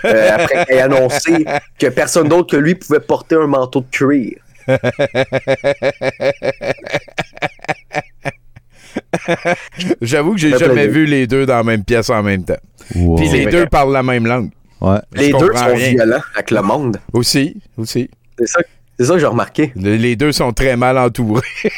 euh, 0.04 0.28
après 0.34 0.64
qu'il 0.66 0.76
ait 0.76 0.80
annoncé 0.80 1.44
que 1.78 1.86
personne 1.88 2.28
d'autre 2.28 2.50
que 2.50 2.56
lui 2.60 2.74
pouvait 2.74 3.00
porter 3.00 3.36
un 3.36 3.46
manteau 3.46 3.80
de 3.80 3.86
cuir. 3.90 4.38
J'avoue 10.00 10.32
que 10.34 10.38
j'ai 10.38 10.50
jamais 10.58 10.72
plaisir. 10.74 10.92
vu 10.92 11.06
les 11.06 11.26
deux 11.26 11.46
dans 11.46 11.56
la 11.56 11.64
même 11.64 11.84
pièce 11.84 12.10
en 12.10 12.22
même 12.22 12.44
temps. 12.44 12.56
Wow. 12.94 13.16
Puis 13.16 13.28
les 13.28 13.46
deux 13.46 13.66
parlent 13.66 13.92
la 13.92 14.02
même 14.02 14.26
langue. 14.26 14.50
Ouais. 14.80 14.98
Je 15.14 15.20
Les 15.20 15.32
deux 15.32 15.52
sont 15.54 15.74
rien. 15.74 15.90
violents 15.90 16.20
avec 16.34 16.50
le 16.50 16.62
monde. 16.62 16.96
Aussi, 17.12 17.56
aussi. 17.76 18.08
C'est 18.38 18.46
ça, 18.46 18.60
c'est 18.98 19.04
ça 19.06 19.14
que 19.14 19.18
j'ai 19.18 19.26
remarqué. 19.26 19.72
Le- 19.76 19.96
les 19.96 20.16
deux 20.16 20.32
sont 20.32 20.52
très 20.52 20.76
mal 20.76 20.98
entourés. 20.98 21.42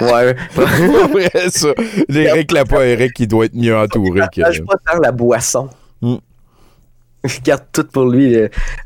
Ouais. 0.00 0.36
Vrai, 0.54 1.30
ça. 1.48 1.68
L'Éric 2.08 2.52
Lapointe, 2.52 2.82
Eric, 2.82 3.18
il 3.18 3.26
doit 3.28 3.46
être 3.46 3.54
mieux 3.54 3.74
entouré 3.76 4.20
que. 4.32 4.40
partage 4.42 4.62
pas 4.62 4.74
tant 4.92 4.98
la 5.02 5.10
boisson. 5.10 5.70
Je 7.24 7.40
garde 7.42 7.64
tout 7.72 7.84
pour 7.84 8.06
lui. 8.06 8.34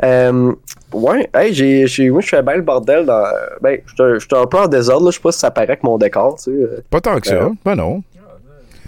Euh, 0.03 0.53
ouais, 0.93 1.31
hey, 1.35 1.55
j'ai, 1.55 1.87
j'ai, 1.87 2.11
moi, 2.11 2.21
je 2.21 2.29
fais 2.29 2.43
bien 2.43 2.57
le 2.57 2.63
bordel 2.63 3.07
dans. 3.07 3.25
Ben, 3.63 3.79
j'étais 3.87 4.19
j'étais 4.21 4.37
un 4.37 4.47
peu 4.47 4.59
en 4.59 4.67
désordre, 4.67 5.05
là. 5.07 5.11
Je 5.13 5.17
sais 5.17 5.23
pas 5.23 5.31
si 5.33 5.39
ça 5.39 5.51
paraît 5.53 5.69
avec 5.69 5.85
mon 5.85 5.99
décor, 5.99 6.35
tu 6.37 6.45
sais. 6.45 6.51
euh. 6.51 6.81
Pas 6.91 7.01
tant 7.01 7.21
que 7.21 7.29
ça. 7.29 7.35
Euh, 7.35 7.51
Ben 7.65 7.77
non. 7.77 8.03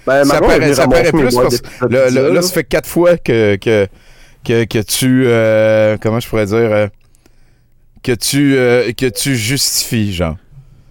Ben, 0.05 0.25
ça 0.25 0.41
paraît, 0.41 0.73
ça 0.75 0.87
paraît 0.89 1.11
plus 1.13 1.35
parce 1.35 1.61
que 1.61 1.87
là, 1.87 2.11
là, 2.11 2.23
là. 2.23 2.29
là, 2.31 2.43
ça 2.43 2.53
fait 2.55 2.65
quatre 2.65 2.89
fois 2.89 3.17
que, 3.17 3.57
que, 3.57 3.87
que, 4.45 4.65
que 4.65 4.79
tu. 4.83 5.25
euh, 5.27 5.97
comment 6.01 6.21
je 6.21 6.29
pourrais 6.29 6.47
dire 6.47 6.57
euh, 6.57 6.87
Que 8.05 8.13
tu, 8.13 8.57
euh, 8.57 8.93
que 8.93 9.07
tu 9.07 9.35
justifies, 9.37 10.13
genre. 10.13 10.37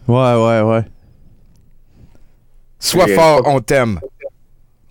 Ouais, 0.07 0.35
ouais, 0.35 0.61
ouais. 0.61 0.81
Sois 2.79 3.07
fort, 3.07 3.41
on 3.45 3.59
t'aime. 3.61 3.99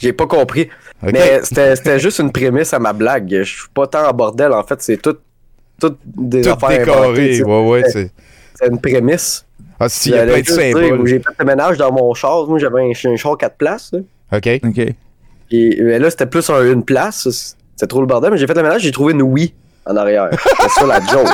J'ai 0.05 0.13
pas 0.13 0.27
compris. 0.27 0.69
Mais 1.03 1.41
c'était, 1.43 1.75
c'était 1.77 1.99
juste 1.99 2.19
une 2.21 2.31
prémisse 2.33 2.73
à 2.73 2.79
ma 2.79 2.93
blague. 2.93 3.29
Je 3.31 3.43
suis 3.43 3.69
pas 3.75 3.87
tant 3.87 4.09
en 4.09 4.13
bordel, 4.13 4.53
en 4.53 4.63
fait. 4.63 4.81
C'est 4.83 4.97
tout, 5.01 5.17
tout 5.81 5.97
des 6.05 6.43
Tout 6.43 6.51
affaires 6.51 6.79
décoré. 6.87 7.43
Ouais, 7.43 7.69
ouais, 7.69 7.83
c'est. 7.91 8.11
C'est 8.55 8.69
une 8.69 8.81
prémisse. 8.81 9.45
Ah, 9.81 9.89
si, 9.89 10.11
il 10.11 10.15
y 10.15 10.19
a 10.19 10.25
plein 10.25 10.41
de 10.41 10.47
symboles. 10.47 11.07
J'ai 11.07 11.19
fait 11.19 11.25
le 11.39 11.45
ménage 11.45 11.77
dans 11.79 11.91
mon 11.93 12.15
char. 12.15 12.47
Moi, 12.47 12.59
j'avais 12.59 12.83
un, 12.83 12.93
un 13.11 13.17
char 13.17 13.37
4 13.37 13.57
places. 13.57 13.91
là. 13.93 13.99
OK. 14.39 14.49
OK. 14.65 14.79
Et 15.51 15.83
mais 15.83 15.99
là, 15.99 16.11
c'était 16.11 16.27
plus 16.27 16.49
un- 16.51 16.73
une 16.73 16.85
place. 16.85 17.29
C'était 17.75 17.87
trop 17.89 18.01
le 18.01 18.07
bordel, 18.07 18.31
mais 18.31 18.39
j'ai 18.39 18.47
fait 18.47 18.55
le 18.55 18.63
ménage, 18.63 18.83
j'ai 18.83 18.93
trouvé 18.93 19.13
une 19.13 19.23
Wii. 19.23 19.53
En 19.87 19.97
arrière. 19.97 20.31
C'est 20.61 20.81
ça 20.81 20.87
la 20.87 21.01
joke. 21.01 21.29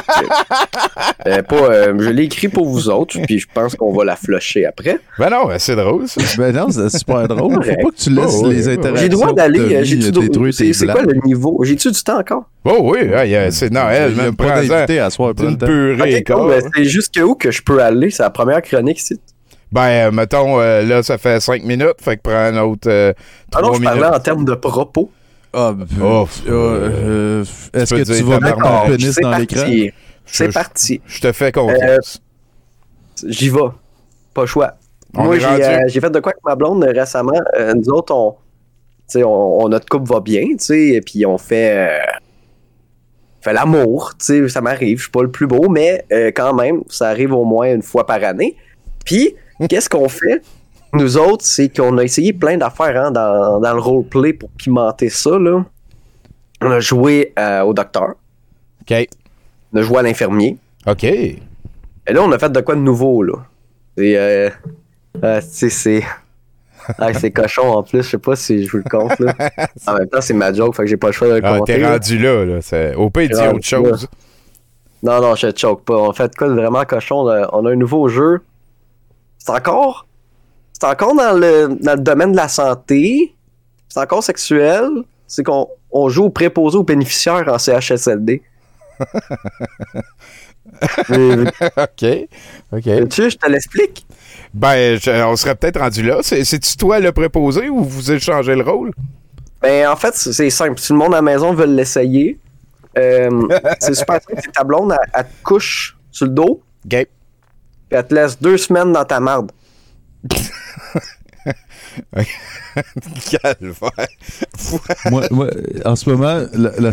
Euh, 1.27 1.43
pas, 1.43 1.57
euh, 1.57 1.95
je 1.99 2.11
l'ai 2.11 2.25
écrit 2.25 2.49
pour 2.49 2.67
vous 2.67 2.89
autres, 2.89 3.19
puis 3.27 3.39
je 3.39 3.47
pense 3.53 3.75
qu'on 3.75 3.93
va 3.93 4.05
la 4.05 4.17
flusher 4.17 4.67
après. 4.67 4.99
Ben 5.19 5.31
non, 5.31 5.47
ben 5.47 5.59
c'est 5.59 5.77
drôle, 5.77 6.09
ça. 6.09 6.21
Ben 6.39 6.55
non, 6.55 6.69
c'est 6.71 6.89
super 6.91 7.29
drôle. 7.29 7.63
Faut 7.63 7.71
pas 7.71 7.91
que 7.91 7.97
tu 7.97 8.11
laisses 8.11 8.41
Oh, 8.43 8.49
les 8.49 8.69
interactions. 8.69 8.97
J'ai 8.97 9.09
le 9.09 9.15
droit 9.15 9.33
d'aller. 9.33 9.77
Euh, 9.77 10.63
c'est 10.73 10.87
quoi 10.87 11.03
le 11.03 11.21
niveau? 11.25 11.61
J'ai-tu 11.63 11.91
du 11.91 12.03
temps 12.03 12.19
encore? 12.19 12.45
Oh 12.65 12.79
oui, 12.93 13.11
ah, 13.15 13.51
c'est 13.51 13.73
Noël, 13.73 14.15
pas 14.37 14.45
Prends-en 14.45 14.67
d'invité 14.67 15.01
à 15.01 15.11
soir, 15.11 15.35
prends 15.35 15.49
Une 15.49 15.57
purée, 15.59 16.23
ben, 16.27 16.63
c'est 16.75 16.85
jusque 16.85 17.19
où 17.23 17.35
que 17.35 17.51
je 17.51 17.63
peux 17.63 17.83
aller? 17.83 18.11
C'est 18.11 18.23
la 18.23 18.31
première 18.31 18.61
chronique 18.63 18.99
ici? 18.99 19.19
Ben, 19.73 20.09
euh, 20.09 20.11
mettons, 20.11 20.61
euh, 20.61 20.83
là, 20.83 21.03
ça 21.03 21.17
fait 21.17 21.41
5 21.41 21.63
minutes, 21.63 21.97
fait 22.03 22.17
que 22.17 22.23
prends 22.23 22.35
un 22.35 22.57
autre 22.59 22.89
euh, 22.89 23.13
Ah 23.55 23.61
non, 23.63 23.69
3 23.69 23.75
je 23.77 23.81
minutes. 23.81 24.01
parlais 24.01 24.17
en 24.17 24.21
termes 24.21 24.45
de 24.45 24.55
propos. 24.55 25.11
Ah, 25.53 25.75
Oh, 26.01 26.29
euh, 26.47 26.51
euh, 26.51 27.45
Est-ce 27.73 27.95
que 27.95 28.03
tu 28.03 28.23
vas 28.23 28.41
mettre 28.41 28.63
ton 28.63 28.87
pénis 28.87 29.17
dans 29.17 29.37
l'écran? 29.37 29.67
C'est 30.27 30.53
parti. 30.53 31.01
Je 31.07 31.21
te 31.21 31.33
fais 31.33 31.51
confiance. 31.53 32.23
J'y 33.27 33.49
vais. 33.49 33.59
Pas 34.33 34.43
le 34.43 34.47
choix. 34.47 34.75
On 35.17 35.25
Moi, 35.25 35.39
j'ai 35.39 35.47
euh, 35.47 35.81
j'ai 35.89 36.01
fait 36.01 36.11
de 36.11 36.21
quoi 36.21 36.31
avec 36.33 36.45
ma 36.45 36.55
blonde 36.55 36.85
euh, 36.85 36.93
récemment. 36.93 37.41
Euh, 37.59 37.75
nous 37.75 37.89
autres, 37.91 38.15
on, 38.15 39.69
notre 39.69 39.87
couple 39.87 40.09
va 40.09 40.21
bien, 40.21 40.43
tu 40.43 40.57
sais, 40.59 40.89
et 40.91 41.01
puis 41.01 41.27
on 41.27 41.37
fait, 41.37 41.77
euh, 41.77 41.99
fait 43.41 43.53
l'amour, 43.53 44.13
tu 44.19 44.27
sais, 44.27 44.49
ça 44.49 44.61
m'arrive. 44.61 44.99
Je 44.99 45.03
suis 45.03 45.11
pas 45.11 45.23
le 45.23 45.31
plus 45.31 45.47
beau, 45.49 45.69
mais 45.69 46.05
euh, 46.13 46.31
quand 46.35 46.55
même, 46.55 46.83
ça 46.89 47.09
arrive 47.09 47.33
au 47.33 47.45
moins 47.45 47.75
une 47.75 47.83
fois 47.83 48.07
par 48.07 48.23
année. 48.23 48.57
Puis, 49.05 49.35
qu'est-ce 49.69 49.89
qu'on 49.89 50.09
fait? 50.09 50.43
Nous 50.93 51.17
autres, 51.17 51.45
c'est 51.45 51.69
qu'on 51.75 51.97
a 51.99 52.03
essayé 52.05 52.33
plein 52.33 52.57
d'affaires 52.57 53.01
hein, 53.05 53.11
dans, 53.11 53.61
dans 53.61 53.75
le 53.75 53.81
roleplay 53.81 54.33
pour 54.33 54.51
pimenter 54.51 55.09
ça. 55.09 55.39
Là. 55.39 55.65
On 56.61 56.71
a 56.71 56.81
joué 56.81 57.33
euh, 57.39 57.61
au 57.63 57.73
docteur. 57.73 58.15
OK. 58.83 59.09
On 59.73 59.79
a 59.79 59.83
joué 59.83 59.99
à 59.99 60.03
l'infirmier. 60.03 60.57
OK. 60.87 61.05
Et 61.05 61.39
là, 62.09 62.23
on 62.23 62.33
a 62.33 62.39
fait 62.39 62.51
de 62.51 62.61
quoi 62.61 62.75
de 62.75 62.81
nouveau, 62.81 63.23
là. 63.23 63.35
C'est. 63.97 64.17
Euh, 64.17 64.51
euh, 65.25 65.41
c'est. 65.43 66.03
Ah, 66.99 67.13
c'est 67.13 67.31
cochon 67.31 67.63
en 67.69 67.83
plus, 67.83 68.03
je 68.03 68.09
sais 68.09 68.19
pas 68.19 68.35
si 68.35 68.65
je 68.67 68.71
vous 68.73 68.79
le 68.79 68.85
compte, 68.91 69.17
là. 69.21 69.35
En 69.87 69.95
même 69.99 70.09
temps, 70.09 70.21
c'est 70.23 70.33
ma 70.35 70.53
joke, 70.53 70.75
fait 70.75 70.83
que 70.85 70.89
j'ai 70.89 70.97
pas 70.97 71.09
le 71.09 71.13
choix 71.13 71.29
de 71.29 71.35
le 71.35 71.41
Ah, 71.45 71.59
compter. 71.59 71.77
T'es 71.77 71.87
rendu 71.87 72.19
là, 72.19 72.45
là. 72.47 72.63
C'est- 72.63 72.95
Au 72.95 73.11
pire, 73.11 73.31
rendu 73.37 73.57
autre 73.57 73.67
chose. 73.67 74.09
Non, 75.03 75.21
non, 75.21 75.35
je 75.37 75.49
te 75.49 75.59
choke 75.61 75.85
pas. 75.85 75.95
On 75.97 76.13
fait 76.15 76.29
de 76.29 76.35
quoi 76.35 76.49
de 76.49 76.55
vraiment 76.55 76.85
cochon. 76.87 77.25
là. 77.27 77.49
On 77.53 77.65
a 77.67 77.71
un 77.73 77.77
nouveau 77.77 78.09
jeu. 78.09 78.41
C'est 79.39 79.51
encore? 79.53 80.07
C'est 80.81 80.87
encore 80.89 81.15
dans 81.15 81.33
le, 81.39 81.77
dans 81.81 81.95
le 81.95 82.01
domaine 82.01 82.33
de 82.33 82.37
la 82.37 82.49
santé. 82.49 83.35
C'est 83.89 84.01
encore 84.01 84.23
sexuel. 84.25 84.89
C'est 85.27 85.43
qu'on 85.45 85.69
on 85.93 86.09
joue 86.09 86.25
au 86.25 86.31
préposé 86.31 86.79
aux 86.79 86.83
bénéficiaires 86.85 87.47
en 87.49 87.59
CHSLD. 87.59 88.43
OK. 91.11 92.29
OK. 92.73 93.09
tu 93.09 93.31
je 93.31 93.37
te 93.37 93.49
l'explique? 93.51 94.07
Ben, 94.55 94.99
je- 94.99 95.25
on 95.25 95.37
serait 95.37 95.55
peut-être 95.55 95.81
rendu 95.81 96.03
là. 96.03 96.19
C'est- 96.23 96.45
C'est-tu 96.45 96.77
toi 96.77 97.01
le 97.01 97.13
préposé 97.13 97.69
ou 97.69 97.83
vous 97.85 98.13
échangez 98.13 98.55
le 98.55 98.63
rôle? 98.63 98.93
Ben, 99.63 99.89
en 99.89 99.97
fait, 99.97 100.15
c'est 100.15 100.33
c'est 100.33 100.51
simple. 100.51 100.79
Si 100.81 100.93
le 100.93 100.99
monde 100.99 101.13
à 101.15 101.19
la 101.19 101.23
maison 101.23 101.53
veut 101.53 101.67
l'essayer, 101.67 102.39
euh, 102.99 103.29
c'est 103.81 103.95
super 103.95 104.21
simple. 104.23 104.41
C'est 104.43 104.53
ta 104.53 104.65
blonde, 104.65 104.93
elle, 104.93 105.11
elle 105.15 105.25
te 105.25 105.43
couche 105.43 105.97
sur 106.11 106.27
le 106.27 106.33
dos. 106.33 106.63
OK. 106.85 106.89
Puis 106.89 107.07
elle 107.91 108.07
te 108.07 108.15
laisse 108.15 108.39
deux 108.41 108.57
semaines 108.57 108.93
dans 108.93 109.05
ta 109.05 109.21
marde. 109.21 109.51
Moi, 115.11 115.27
moi, 115.31 115.49
en 115.85 115.97
ce 115.97 116.09
moment, 116.11 116.43
la- 116.53 116.91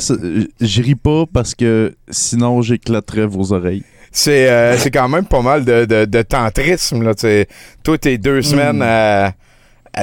je 0.61 0.81
ris 0.81 0.95
pas 0.95 1.25
parce 1.31 1.53
que 1.53 1.95
sinon 2.09 2.61
j'éclaterais 2.61 3.25
vos 3.25 3.53
oreilles. 3.53 3.83
C'est 4.11 4.49
euh, 4.49 4.77
quand 4.91 5.09
même 5.09 5.25
pas 5.25 5.41
mal 5.41 5.65
de, 5.65 5.85
de, 5.85 6.05
de 6.05 6.21
tantrisme, 6.21 7.03
là. 7.03 7.13
t'sais. 7.13 7.47
Toi, 7.83 7.97
t'es 7.97 8.17
deux 8.17 8.41
semaines 8.41 8.81
à, 8.81 9.27
à 9.27 9.33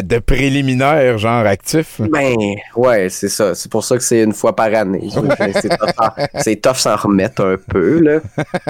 de 0.03 0.18
préliminaires, 0.18 1.18
genre 1.18 1.47
actifs. 1.47 2.01
Ben, 2.01 2.34
ouais, 2.76 3.09
c'est 3.09 3.28
ça. 3.28 3.55
C'est 3.55 3.70
pour 3.70 3.84
ça 3.84 3.97
que 3.97 4.03
c'est 4.03 4.22
une 4.22 4.32
fois 4.32 4.55
par 4.57 4.72
année. 4.74 5.09
C'est 5.61 5.68
tough, 5.68 5.90
à- 5.99 6.14
c'est 6.40 6.57
tough 6.57 6.76
s'en 6.76 6.97
remettre 6.97 7.45
un 7.45 7.57
peu, 7.57 8.01
là. 8.01 8.20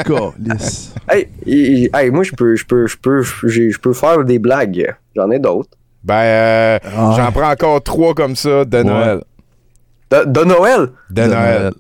Hey, 1.10 1.28
hey, 1.46 1.90
hey, 1.94 2.10
moi, 2.10 2.22
je 2.24 2.32
peux, 2.32 2.56
je 2.56 2.64
peux, 2.66 2.86
je 2.86 2.96
peux, 2.96 3.22
je 3.22 3.78
peux 3.78 3.92
faire 3.92 4.24
des 4.24 4.38
blagues. 4.38 4.94
J'en 5.14 5.30
ai 5.30 5.38
d'autres. 5.38 5.70
Ben, 6.02 6.14
euh, 6.14 6.78
Ah. 6.84 7.14
j'en 7.16 7.32
prends 7.32 7.50
encore 7.50 7.82
trois 7.82 8.14
comme 8.14 8.36
ça 8.36 8.64
de 8.64 8.82
Noël. 8.82 9.20
De, 10.10 10.24
de 10.26 10.44
Noël? 10.44 10.88
De, 11.10 11.22
Noël. 11.22 11.70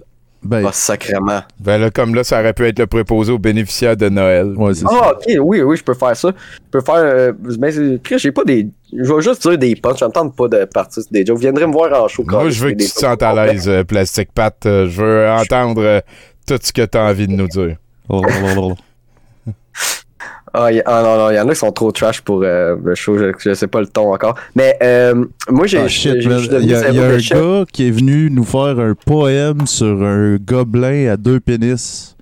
Ben, 0.42 0.64
Ah, 0.66 0.72
sacrément. 0.72 1.40
Ben 1.58 1.78
là, 1.78 1.90
comme 1.90 2.14
là, 2.14 2.22
ça 2.24 2.40
aurait 2.40 2.52
pu 2.52 2.66
être 2.66 2.78
le 2.78 2.86
préposé 2.86 3.32
aux 3.32 3.38
bénéficiaires 3.38 3.96
de 3.96 4.08
Noël. 4.08 4.52
ouais. 4.56 4.72
Ah, 4.86 5.12
ok, 5.12 5.24
oui, 5.40 5.62
oui, 5.62 5.76
je 5.76 5.82
peux 5.84 5.94
faire 5.94 6.14
ça. 6.16 6.30
Je 6.36 6.70
peux 6.70 6.80
faire. 6.82 6.94
Euh, 6.96 7.32
ben, 7.38 7.98
j'ai 8.18 8.32
pas 8.32 8.44
des. 8.44 8.68
Je 8.96 9.12
vais 9.12 9.20
juste 9.22 9.42
dire 9.46 9.58
des 9.58 9.74
punchs. 9.76 9.98
J'entends 9.98 10.28
pas 10.30 10.48
de 10.48 10.64
partir 10.66 11.02
sur 11.02 11.10
des 11.12 11.24
jokes. 11.26 11.36
Vous 11.36 11.42
viendrez 11.42 11.66
me 11.66 11.72
voir 11.72 12.02
en 12.04 12.08
show. 12.08 12.24
Moi, 12.26 12.48
je 12.50 12.64
veux 12.64 12.70
que 12.72 12.82
tu 12.84 12.90
te 12.90 12.98
sentes 12.98 13.22
à 13.22 13.34
l'aise, 13.46 13.68
euh, 13.68 13.82
Plastic 13.84 14.32
Pat. 14.32 14.54
Euh, 14.66 14.88
je 14.88 15.02
veux 15.02 15.28
entendre 15.30 15.82
euh, 15.82 16.00
tout 16.46 16.58
ce 16.62 16.72
que 16.72 16.84
tu 16.86 16.96
as 16.98 17.02
envie 17.04 17.26
de 17.26 17.32
nous 17.32 17.48
dire. 17.48 17.76
Ah, 20.56 20.70
y- 20.70 20.80
ah, 20.86 21.02
non, 21.02 21.16
non, 21.18 21.30
il 21.30 21.34
y 21.34 21.40
en 21.40 21.48
a 21.48 21.52
qui 21.52 21.58
sont 21.58 21.72
trop 21.72 21.90
trash 21.90 22.20
pour 22.20 22.42
euh, 22.44 22.76
le 22.84 22.94
show. 22.94 23.18
Je, 23.18 23.32
je 23.36 23.54
sais 23.54 23.66
pas 23.66 23.80
le 23.80 23.88
ton 23.88 24.14
encore. 24.14 24.36
Mais 24.54 24.76
euh, 24.84 25.24
moi, 25.50 25.66
j'ai. 25.66 25.78
Ah, 25.78 25.86
Il 25.88 26.64
y 26.70 26.74
a, 26.76 26.90
y 26.92 27.00
a 27.00 27.06
un 27.06 27.18
chef. 27.18 27.36
gars 27.36 27.64
qui 27.72 27.88
est 27.88 27.90
venu 27.90 28.30
nous 28.30 28.44
faire 28.44 28.78
un 28.78 28.94
poème 28.94 29.66
sur 29.66 30.00
un 30.04 30.36
gobelin 30.36 31.10
à 31.12 31.16
deux 31.16 31.40
pénis 31.40 32.16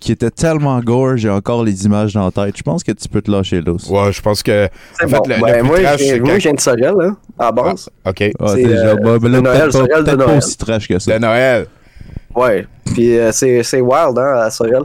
qui 0.00 0.12
était 0.12 0.30
tellement 0.30 0.78
gore, 0.80 1.16
j'ai 1.16 1.28
encore 1.30 1.64
les 1.64 1.84
images 1.84 2.14
dans 2.14 2.24
la 2.24 2.30
tête. 2.30 2.56
Je 2.56 2.62
pense 2.62 2.84
que 2.84 2.92
tu 2.92 3.08
peux 3.08 3.20
te 3.20 3.30
lâcher 3.30 3.60
là. 3.60 3.72
Ouais, 3.72 4.12
je 4.12 4.20
pense 4.22 4.42
que. 4.42 4.68
C'est 4.98 5.06
En 5.06 5.18
bon. 5.18 5.22
le 5.26 5.40
Ben, 5.40 5.52
plus 5.58 5.62
moi, 5.62 5.80
trash, 5.80 5.98
j'ai- 6.00 6.06
c'est 6.08 6.20
moi, 6.20 6.36
viens 6.36 6.52
de 6.52 6.60
Sorel, 6.60 6.94
hein, 7.00 7.16
à 7.38 7.44
la 7.46 7.52
base. 7.52 7.88
OK. 8.06 8.30
Ah, 8.38 8.44
C'est, 8.48 8.62
t'es 8.62 8.68
euh, 8.68 8.94
bah, 8.96 9.18
ben 9.18 9.28
là, 9.32 9.38
de 9.38 9.42
Noël, 9.42 9.68
peut-être 9.70 9.88
pas, 9.88 10.04
pas 10.04 10.16
Noël. 10.16 10.38
aussi 10.38 10.56
trash 10.56 10.88
que 10.88 10.98
ça. 10.98 11.12
De 11.14 11.18
Noël. 11.18 11.66
Ouais. 12.36 12.66
Puis 12.86 13.18
euh, 13.18 13.32
c'est 13.32 13.62
c'est 13.62 13.80
wild, 13.80 14.16
hein, 14.18 14.34
à 14.42 14.50
Sorel. 14.50 14.82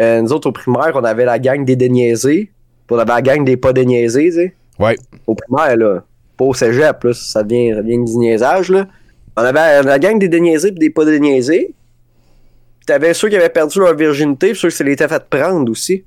Euh, 0.00 0.20
nous 0.20 0.32
autres, 0.32 0.48
au 0.48 0.52
primaire, 0.52 0.92
on 0.94 1.04
avait 1.04 1.24
la 1.24 1.38
gang 1.38 1.64
des 1.64 1.76
déniaisés. 1.76 2.50
Puis 2.86 2.96
on 2.96 2.98
avait 2.98 3.12
la 3.12 3.22
gang 3.22 3.44
des 3.44 3.56
pas 3.56 3.72
déniaisés, 3.72 4.26
tu 4.26 4.32
sais. 4.32 4.54
Ouais. 4.78 4.96
Au 5.26 5.34
primaire, 5.34 5.76
là. 5.76 6.02
Pas 6.36 6.44
au 6.44 6.54
cégep, 6.54 7.02
là. 7.04 7.12
Ça 7.14 7.42
devient, 7.42 7.72
ça 7.74 7.82
devient 7.82 8.04
du 8.04 8.16
niaisage, 8.16 8.68
là. 8.70 8.86
On 9.38 9.42
avait 9.42 9.82
la 9.82 9.98
gang 9.98 10.18
des 10.18 10.28
déniaisés 10.28 10.70
puis 10.70 10.78
des 10.80 10.90
pas 10.90 11.04
déniaisés. 11.04 11.74
T'avais 12.86 13.12
ceux 13.14 13.28
qui 13.28 13.36
avaient 13.36 13.48
perdu 13.50 13.78
leur 13.80 13.94
virginité 13.94 14.52
puis 14.52 14.60
ceux 14.60 14.68
qui 14.70 14.76
se 14.76 14.82
l'étaient 14.84 15.08
fait 15.08 15.24
prendre 15.28 15.70
aussi. 15.70 16.04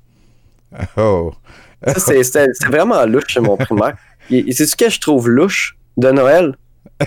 Oh. 0.98 1.34
Ça, 1.88 1.94
c'est- 2.00 2.24
C'était 2.24 2.48
vraiment 2.68 3.06
louche 3.06 3.28
chez 3.28 3.40
mon 3.40 3.56
primaire. 3.58 3.96
C'est 4.30 4.66
ce 4.66 4.76
que 4.76 4.90
je 4.90 5.00
trouve 5.00 5.30
louche 5.30 5.76
de 5.98 6.12
Noël? 6.12 6.56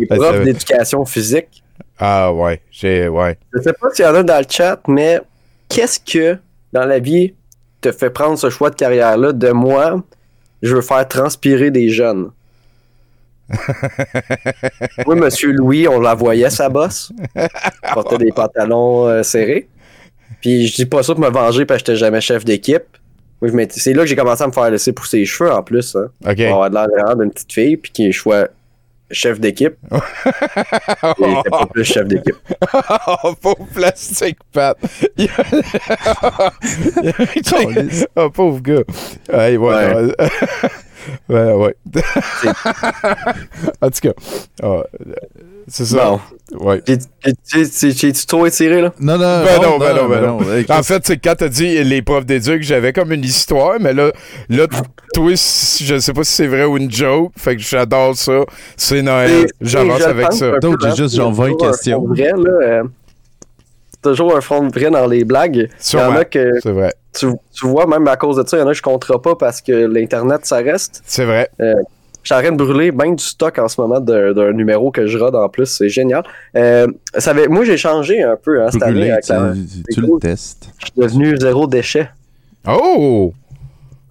Les 0.00 0.06
profs 0.06 0.42
d'éducation 0.44 1.04
physique. 1.04 1.62
Ah, 1.98 2.32
ouais. 2.32 2.60
J'ai. 2.70 3.08
Ouais. 3.08 3.38
Je 3.54 3.62
sais 3.62 3.72
pas 3.72 3.88
s'il 3.92 4.04
y 4.04 4.08
en 4.08 4.14
a 4.14 4.22
dans 4.22 4.38
le 4.38 4.46
chat, 4.48 4.80
mais 4.88 5.20
qu'est-ce 5.68 5.98
que 6.00 6.38
dans 6.72 6.84
la 6.86 6.98
vie 6.98 7.34
te 7.80 7.90
fait 7.92 8.10
prendre 8.10 8.38
ce 8.38 8.48
choix 8.50 8.70
de 8.70 8.76
carrière-là 8.76 9.32
de 9.32 9.50
moi, 9.50 10.02
je 10.62 10.74
veux 10.76 10.82
faire 10.82 11.06
transpirer 11.08 11.70
des 11.70 11.88
jeunes? 11.90 12.30
Moi, 15.06 15.14
Monsieur 15.14 15.52
Louis, 15.52 15.86
on 15.88 16.00
la 16.00 16.14
voyait 16.14 16.50
sa 16.50 16.68
bosse. 16.68 17.12
Il 17.36 17.48
portait 17.94 18.18
des 18.18 18.32
pantalons 18.32 19.06
euh, 19.06 19.22
serrés. 19.22 19.68
Puis 20.40 20.66
je 20.68 20.74
dis 20.76 20.86
pas 20.86 21.02
ça 21.02 21.14
pour 21.14 21.22
me 21.24 21.30
venger 21.30 21.64
parce 21.64 21.82
que 21.82 21.86
j'étais 21.92 21.98
jamais 21.98 22.20
chef 22.20 22.44
d'équipe. 22.44 22.84
C'est 23.70 23.92
là 23.92 24.02
que 24.02 24.08
j'ai 24.08 24.16
commencé 24.16 24.42
à 24.42 24.46
me 24.46 24.52
faire 24.52 24.70
laisser 24.70 24.92
pousser 24.92 25.18
les 25.18 25.26
cheveux 25.26 25.52
en 25.52 25.62
plus. 25.62 25.94
Hein, 25.94 26.08
OK. 26.26 26.36
Pour 26.48 26.64
avoir 26.64 26.70
de 26.88 26.94
l'air 26.96 27.16
d'une 27.16 27.30
petite 27.30 27.52
fille, 27.52 27.76
puis 27.76 27.92
qu'il 27.92 28.12
soit 28.14 28.48
chef 29.10 29.38
d'équipe. 29.38 29.74
Et 29.92 29.96
il 31.20 31.38
était 31.38 31.50
pas 31.50 31.66
plus 31.66 31.84
chef 31.84 32.06
d'équipe. 32.08 32.34
oh, 33.22 33.34
pauvre 33.40 33.66
Plastic 33.74 34.38
Pat. 34.52 34.76
Il 35.16 35.28
a- 35.28 36.50
oh, 38.16 38.30
pauvre 38.30 38.60
gars. 38.60 38.82
Ouais, 39.32 39.56
ouais. 39.56 39.58
Ouais. 39.58 40.14
Ouais, 41.28 41.52
ouais. 41.52 41.76
en 43.80 43.90
tout 43.90 44.00
cas, 44.02 44.12
ah, 44.62 44.82
c'est 45.68 45.84
ça. 45.84 46.20
Ouais. 46.60 46.82
J'ai-tu 47.52 48.26
trop 48.26 48.46
étiré, 48.46 48.80
là? 48.82 48.92
Non, 49.00 49.18
non, 49.18 49.44
Ben 49.44 49.56
non, 49.56 49.62
non, 49.62 49.78
ben 49.78 49.94
non, 49.94 50.02
non, 50.02 50.08
ben 50.08 50.20
ben 50.20 50.26
non. 50.26 50.40
non. 50.40 50.52
Hey, 50.52 50.66
En 50.68 50.82
fait, 50.82 51.06
c'est 51.06 51.18
quand 51.18 51.34
t'as 51.36 51.48
dit 51.48 51.82
les 51.82 52.02
profs 52.02 52.26
d'éduc, 52.26 52.62
j'avais 52.62 52.92
comme 52.92 53.12
une 53.12 53.24
histoire, 53.24 53.80
mais 53.80 53.92
là, 53.92 54.12
là, 54.48 54.66
toi, 55.12 55.30
je 55.30 55.98
sais 55.98 56.12
pas 56.12 56.24
si 56.24 56.32
c'est 56.32 56.46
vrai 56.46 56.64
ou 56.64 56.76
une 56.76 56.90
joke, 56.90 57.32
fait 57.36 57.56
que 57.56 57.62
j'adore 57.62 58.16
ça. 58.16 58.44
C'est 58.76 59.02
Noël. 59.02 59.46
J'avance 59.60 60.02
avec 60.02 60.32
ça. 60.32 60.58
D'autres, 60.60 60.78
j'ai 60.82 60.88
hein, 60.88 60.94
juste 60.96 61.16
genre 61.16 61.32
il 61.32 61.38
y 61.38 61.42
a 61.42 61.46
20 61.46 61.52
toujours 61.52 61.66
un 61.66 61.70
questions. 61.70 62.06
Vrai, 62.06 62.32
là, 62.36 62.66
euh, 62.66 62.82
toujours 64.10 64.36
un 64.36 64.40
fond 64.40 64.68
vrai 64.68 64.90
dans 64.90 65.06
les 65.06 65.24
blagues. 65.24 65.68
Il 65.92 65.98
y 65.98 66.02
en 66.02 66.12
a 66.16 66.24
que 66.24 66.52
C'est 66.62 66.72
vrai. 66.72 66.92
tu, 67.14 67.26
tu 67.54 67.66
vois, 67.66 67.86
même 67.86 68.06
à 68.08 68.16
cause 68.16 68.36
de 68.36 68.46
ça, 68.48 68.56
il 68.56 68.60
y 68.60 68.62
en 68.62 68.66
a 68.66 68.70
que 68.72 68.76
je 68.78 68.82
compterai 68.82 69.18
pas 69.22 69.34
parce 69.36 69.60
que 69.60 69.72
l'Internet, 69.72 70.40
ça 70.44 70.56
reste. 70.58 71.02
C'est 71.06 71.24
vrai. 71.24 71.48
Euh, 71.60 71.74
Je 72.22 72.32
suis 72.32 72.34
en 72.34 72.42
train 72.42 72.52
de 72.52 72.56
brûler 72.56 72.90
bien 72.90 73.12
du 73.12 73.22
stock 73.22 73.56
en 73.58 73.68
ce 73.68 73.80
moment 73.80 74.00
d'un 74.00 74.52
numéro 74.52 74.90
que 74.90 75.06
je 75.06 75.16
rode 75.16 75.36
en 75.36 75.48
plus. 75.48 75.66
C'est 75.66 75.88
génial. 75.88 76.24
Euh, 76.56 76.86
ça 77.16 77.30
avait- 77.30 77.46
moi, 77.48 77.64
j'ai 77.64 77.76
changé 77.76 78.22
un 78.22 78.36
peu 78.36 78.62
hein, 78.62 78.68
cette 78.72 78.82
année. 78.82 79.10
Avec 79.12 79.24
tu, 79.92 80.00
le 80.00 80.18
testes. 80.20 80.68
Je 80.78 80.86
suis 80.86 80.92
devenu 80.96 81.36
zéro 81.38 81.66
déchet. 81.68 82.08
Oh! 82.68 83.32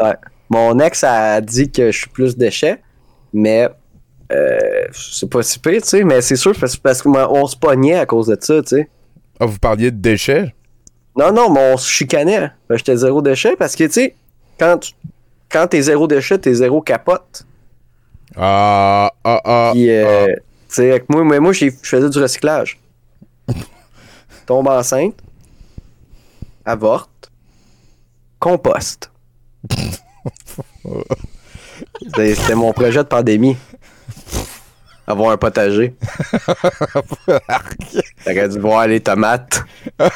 Ouais. 0.02 0.14
Mon 0.50 0.80
ex 0.80 1.04
a 1.04 1.42
dit 1.42 1.70
que 1.72 1.92
je 1.92 1.98
suis 1.98 2.10
plus 2.10 2.38
déchet, 2.38 2.80
mais 3.34 3.68
euh, 4.32 4.58
c'est 4.94 5.30
pas 5.30 5.44
si 5.44 5.60
pire, 5.60 5.82
tu 5.82 5.88
sais. 5.90 6.04
Mais 6.04 6.22
c'est 6.22 6.36
sûr, 6.36 6.54
parce, 6.60 6.78
parce 6.78 7.02
qu'on 7.02 7.46
se 7.48 7.56
pognait 7.58 7.96
à 7.96 8.06
cause 8.06 8.28
de 8.28 8.38
ça, 8.40 8.62
tu 8.62 8.70
sais. 8.78 8.90
Ah, 9.40 9.46
vous 9.46 9.60
parliez 9.60 9.92
de 9.92 9.98
déchets? 9.98 10.54
Non, 11.18 11.32
non, 11.32 11.50
mais 11.52 11.74
on 11.74 11.78
se 11.78 11.90
chicanait. 11.90 12.52
Ben, 12.70 12.78
J'étais 12.78 12.98
zéro 12.98 13.22
déchet 13.22 13.56
parce 13.56 13.76
que, 13.76 13.84
tu 13.86 13.92
sais, 13.92 14.16
quand, 14.60 14.78
tu- 14.80 14.94
quand 15.50 15.68
t'es 15.68 15.82
zéro 15.82 16.08
déchet, 16.08 16.38
t'es 16.40 16.54
zéro 16.54 16.82
capote. 16.82 17.46
Ah, 18.36 19.12
ah, 19.24 19.42
ah. 19.46 19.70
Puis, 19.74 19.90
euh, 19.90 20.28
tu 20.70 20.76
sais, 20.76 21.04
moi, 21.10 21.24
moi, 21.40 21.54
je 21.54 21.70
faisais 21.84 22.10
du 22.10 22.20
recyclage. 22.20 22.80
Tombe 24.46 24.68
enceinte, 24.68 25.20
avorte, 26.66 27.32
compost. 28.40 29.12
C'était 32.02 32.36
c'était 32.36 32.56
mon 32.56 32.72
projet 32.74 33.00
de 33.00 33.08
pandémie. 33.08 33.58
Avoir 35.08 35.32
un 35.32 35.38
potager. 35.38 35.94
T'aurais 38.26 38.50
dû 38.50 38.60
voir 38.60 38.88
les 38.88 39.00
tomates. 39.00 39.64
C'est 40.00 40.08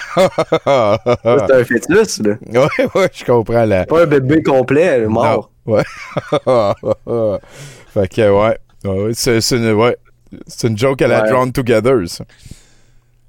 un 0.66 1.64
fœtus, 1.64 2.20
là. 2.22 2.34
Ouais, 2.48 2.68
ouais, 2.96 3.10
je 3.14 3.24
comprends 3.24 3.66
la. 3.66 3.86
Pas 3.86 4.04
un 4.04 4.06
bébé 4.08 4.42
complet, 4.42 5.06
mort. 5.08 5.52
Non, 5.66 5.76
Ouais. 5.76 5.84
fait 7.94 8.08
que, 8.08 8.30
ouais. 8.32 8.58
Ouais, 8.86 9.04
ouais, 9.04 9.12
c'est 9.14 9.42
c'est 9.42 9.58
une, 9.58 9.74
ouais. 9.74 9.96
C'est 10.48 10.68
une 10.70 10.78
joke 10.78 11.02
à 11.02 11.08
la 11.08 11.22
Ouais. 11.24 11.30
Drawn 11.30 11.52
Together, 11.52 12.08
ça. 12.08 12.24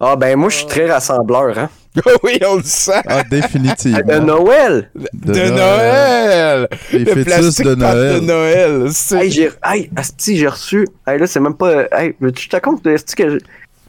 Ah, 0.01 0.17
ben 0.17 0.37
moi, 0.37 0.49
je 0.49 0.57
suis 0.57 0.67
très 0.67 0.91
rassembleur, 0.91 1.59
hein. 1.59 1.69
oui, 2.23 2.39
on 2.49 2.57
le 2.57 2.63
sent. 2.63 3.03
Ah, 3.07 3.23
définitivement. 3.29 3.99
De 4.07 4.19
Noël! 4.21 4.91
De, 5.13 5.51
Noël! 5.51 6.69
Les 6.93 7.01
Le 7.01 7.05
fœtus 7.07 7.25
plastique 7.25 7.67
de 7.67 7.75
Noël. 7.75 8.15
de 8.21 8.27
Noël. 8.27 8.89
c'est- 8.93 9.17
Hey, 9.25 9.31
j'ai. 9.31 9.51
Hey, 9.65 9.91
Asti, 9.97 10.37
j'ai 10.37 10.47
reçu. 10.49 10.87
Hey, 11.07 11.19
là, 11.19 11.27
c'est 11.27 11.41
même 11.41 11.55
pas. 11.57 11.85
Hey, 11.93 12.15
tu 12.35 12.49
te 12.49 12.57
compte 12.59 12.87
Asti 12.87 13.17
que 13.17 13.29
j'ai- 13.31 13.39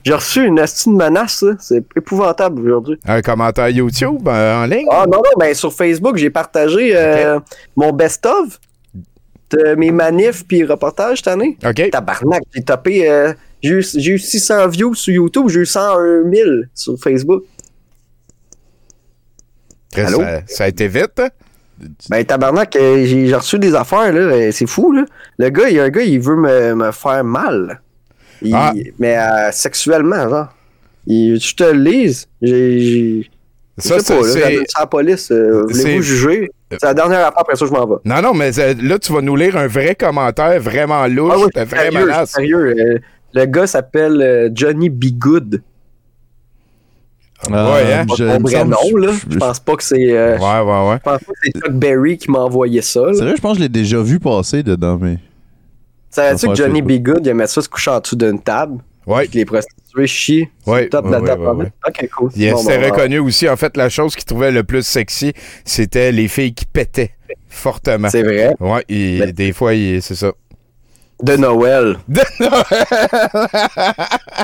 j'ai 0.04 0.14
reçu 0.16 0.44
une 0.46 0.60
Asti 0.60 0.90
de 0.90 0.96
menace, 0.96 1.44
là. 1.44 1.54
C'est 1.60 1.84
épouvantable 1.96 2.62
aujourd'hui. 2.64 2.98
Un 3.08 3.22
commentaire 3.22 3.70
YouTube 3.70 4.28
euh, 4.28 4.64
en 4.64 4.66
ligne? 4.66 4.88
Ah, 4.92 5.06
non, 5.06 5.18
non, 5.20 5.32
ben 5.38 5.54
sur 5.54 5.72
Facebook, 5.72 6.18
j'ai 6.18 6.32
partagé 6.32 6.94
euh, 6.96 7.40
mon 7.76 7.92
best-of 7.94 8.60
de 9.52 9.76
mes 9.76 9.92
manifs 9.92 10.46
puis 10.48 10.64
reportages 10.64 11.20
cette 11.20 11.28
année. 11.28 11.58
OK. 11.66 11.90
Tabarnak, 11.92 12.44
j'ai 12.54 12.64
tapé. 12.64 13.10
euh, 13.10 13.34
j'ai 13.62 13.70
eu, 13.74 13.84
j'ai 13.96 14.12
eu 14.14 14.20
600 14.20 14.68
views 14.70 14.96
sur 14.96 15.14
YouTube, 15.14 15.48
j'ai 15.50 15.60
eu 15.62 15.66
101 15.66 16.24
000 16.34 16.50
sur 16.74 16.98
Facebook. 16.98 17.44
Allô? 19.96 20.20
Ça, 20.22 20.42
ça 20.48 20.64
a 20.64 20.68
été 20.68 20.88
vite. 20.88 21.20
hein? 21.20 21.30
Ben, 22.10 22.24
tabarnak, 22.24 22.76
euh, 22.76 23.06
j'ai 23.06 23.34
reçu 23.36 23.58
des 23.58 23.74
affaires, 23.74 24.14
là. 24.14 24.20
euh, 24.20 24.52
C'est 24.52 24.68
fou, 24.68 24.92
là. 24.92 25.04
Le 25.40 25.50
gars, 25.50 25.68
il 25.70 25.76
y 25.76 25.80
a 25.80 25.84
un 25.84 25.90
gars, 25.90 26.04
il 26.04 26.20
veut 26.20 26.36
me, 26.36 26.76
me 26.76 26.92
faire 26.92 27.24
mal. 27.24 27.82
Il- 28.44 28.54
Ah. 28.56 28.74
Mais 29.00 29.18
euh, 29.18 29.52
sexuellement, 29.52 30.30
genre. 30.30 30.54
Il- 31.08 31.40
je 31.40 31.56
te 31.56 31.64
le 31.64 31.82
lise. 31.84 32.28
J'ai. 32.42 33.30
Ça, 33.80 34.00
c'est- 34.00 34.64
la 34.80 34.86
police. 34.88 35.32
euh, 35.32 35.64
Voulez-vous 35.64 36.02
juger? 36.04 36.52
C'est 36.80 36.86
la 36.88 36.94
dernière 36.94 37.20
affaire, 37.20 37.34
après 37.40 37.56
ça, 37.56 37.66
je 37.66 37.72
m'en 37.72 37.86
vais. 37.86 37.96
Non, 38.06 38.22
non, 38.22 38.34
mais 38.34 38.58
euh, 38.60 38.74
là, 38.82 38.98
tu 39.00 39.12
vas 39.14 39.22
nous 39.22 39.36
lire 39.36 39.58
un 39.58 39.68
vrai 39.68 39.96
commentaire 39.96 40.60
vraiment 40.62 41.06
louche, 41.08 41.32
Ah 41.36 41.40
oui, 41.40 41.48
c'est 41.54 41.66
vraie 41.66 41.92
sérieux, 41.92 42.12
c'est 42.20 42.26
sérieux. 42.28 42.76
euh, 42.78 43.00
le 43.34 43.46
gars 43.46 43.68
s'appelle 43.68 44.22
euh, 44.22 44.50
Johnny 44.54 44.90
Be 44.90 45.12
Good. 45.18 45.62
Ah, 47.52 47.72
Ouais, 47.72 47.94
hein? 47.94 48.06
Je- 48.18 48.24
vrai 48.40 48.66
nom, 48.66 48.98
là. 48.98 49.12
je- 49.28 49.34
Je 49.34 49.38
pense 49.40 49.60
pas 49.60 49.76
que 49.76 49.84
c'est. 49.84 50.12
euh, 50.16 50.38
Ouais, 50.38 50.60
ouais, 50.60 50.90
ouais. 50.90 50.98
Je 50.98 51.02
pense 51.04 51.20
pas 51.24 51.34
que 51.34 51.40
c'est 51.44 51.52
Chuck 51.60 51.74
Berry 51.74 52.18
qui 52.18 52.30
m'a 52.30 52.40
envoyé 52.40 52.82
ça. 52.82 53.02
là. 53.08 53.14
Sérieux, 53.14 53.34
je 53.36 53.42
pense 53.42 53.54
que 53.54 53.58
je 53.58 53.64
l'ai 53.64 53.70
déjà 53.70 54.00
vu 54.02 54.20
passer 54.20 54.62
dedans, 54.64 54.98
mais. 55.02 55.18
Savais-tu 56.12 56.48
que 56.48 56.56
Johnny. 56.56 56.82
Be 56.82 57.02
Good, 57.02 57.22
il 57.26 57.30
aimait 57.30 57.48
ça 57.48 57.62
se 57.62 57.70
coucher 57.70 57.90
en 57.92 58.00
dessous 58.00 58.16
d'une 58.16 58.40
table? 58.40 58.78
Ouais. 59.12 59.28
Que 59.28 59.34
les 59.34 59.46
prostituées 59.46 60.08
chient 60.08 60.50
Ouais, 60.66 60.88
top 60.90 61.06
de 61.08 61.12
la 61.12 61.20
ouais, 61.22 61.28
table. 61.28 61.42
ouais, 61.42 61.52
ouais. 61.66 61.72
Ok, 61.88 62.10
cool. 62.16 62.30
Bon, 62.30 62.52
bon, 62.54 62.64
bon. 62.64 62.82
reconnu 62.92 63.20
aussi. 63.20 63.50
En 63.50 63.58
fait, 63.58 63.76
la 63.78 63.90
chose 63.90 64.16
qu'il 64.16 64.26
trouvait 64.26 64.52
le 64.52 64.64
plus 64.64 64.86
sexy, 64.86 65.34
c'était 65.66 66.12
les 66.12 66.28
filles 66.28 66.54
qui 66.54 66.66
pétaient 66.66 67.12
fortement. 67.50 68.10
C'est 68.10 68.24
vrai. 68.24 68.56
Ouais, 68.60 68.84
et 68.90 69.32
des 69.34 69.54
fois, 69.54 69.72
c'est 69.74 70.16
ça. 70.16 70.32
De 71.24 71.36
Noël. 71.38 71.98
De 72.08 72.22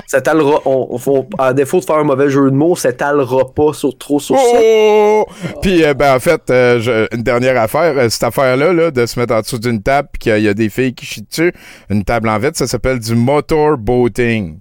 S'étalera. 0.06 0.60
On, 0.66 1.00
à 1.38 1.54
défaut 1.54 1.80
de 1.80 1.86
faire 1.86 1.98
un 1.98 2.04
mauvais 2.04 2.30
jeu 2.30 2.50
de 2.52 2.56
mots, 2.56 2.76
s'étalera 2.76 3.52
pas 3.54 3.74
sur, 3.74 3.98
trop 3.98 4.20
sur 4.20 4.36
ça. 4.38 4.42
Oh! 4.62 5.26
Puis, 5.62 5.84
euh, 5.84 5.94
ben, 5.94 6.16
en 6.16 6.20
fait, 6.20 6.42
euh, 6.50 6.80
je- 6.80 7.08
une 7.16 7.24
dernière 7.24 7.60
affaire, 7.60 7.98
euh, 7.98 8.10
cette 8.10 8.24
affaire-là, 8.24 8.74
là, 8.74 8.92
de 8.92 9.06
se 9.06 9.20
mettre 9.20 9.34
en 9.34 9.42
dessous 9.42 9.60
d'une 9.60 9.82
table, 9.82 10.10
puis 10.12 10.20
qu'il 10.20 10.44
y 10.44 10.48
a 10.48 10.54
des 10.54 10.70
filles 10.70 10.94
qui 10.94 11.06
chient 11.06 11.24
dessus, 11.28 11.54
une 11.90 12.04
table 12.04 12.30
en 12.30 12.38
vide, 12.40 12.56
ça 12.56 12.68
s'appelle 12.68 13.00
du 13.00 13.16
motorboating. 13.16 14.60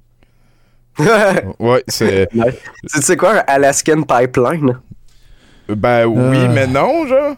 Ouais, 1.58 1.84
c'est. 1.88 2.28
tu 2.32 3.02
sais 3.02 3.16
quoi, 3.18 3.32
un 3.34 3.42
Alaskan 3.46 4.02
Pipeline? 4.02 4.78
Ben 5.68 6.06
oui, 6.06 6.38
Euh. 6.38 6.48
mais 6.54 6.66
non, 6.66 7.06
genre. 7.06 7.34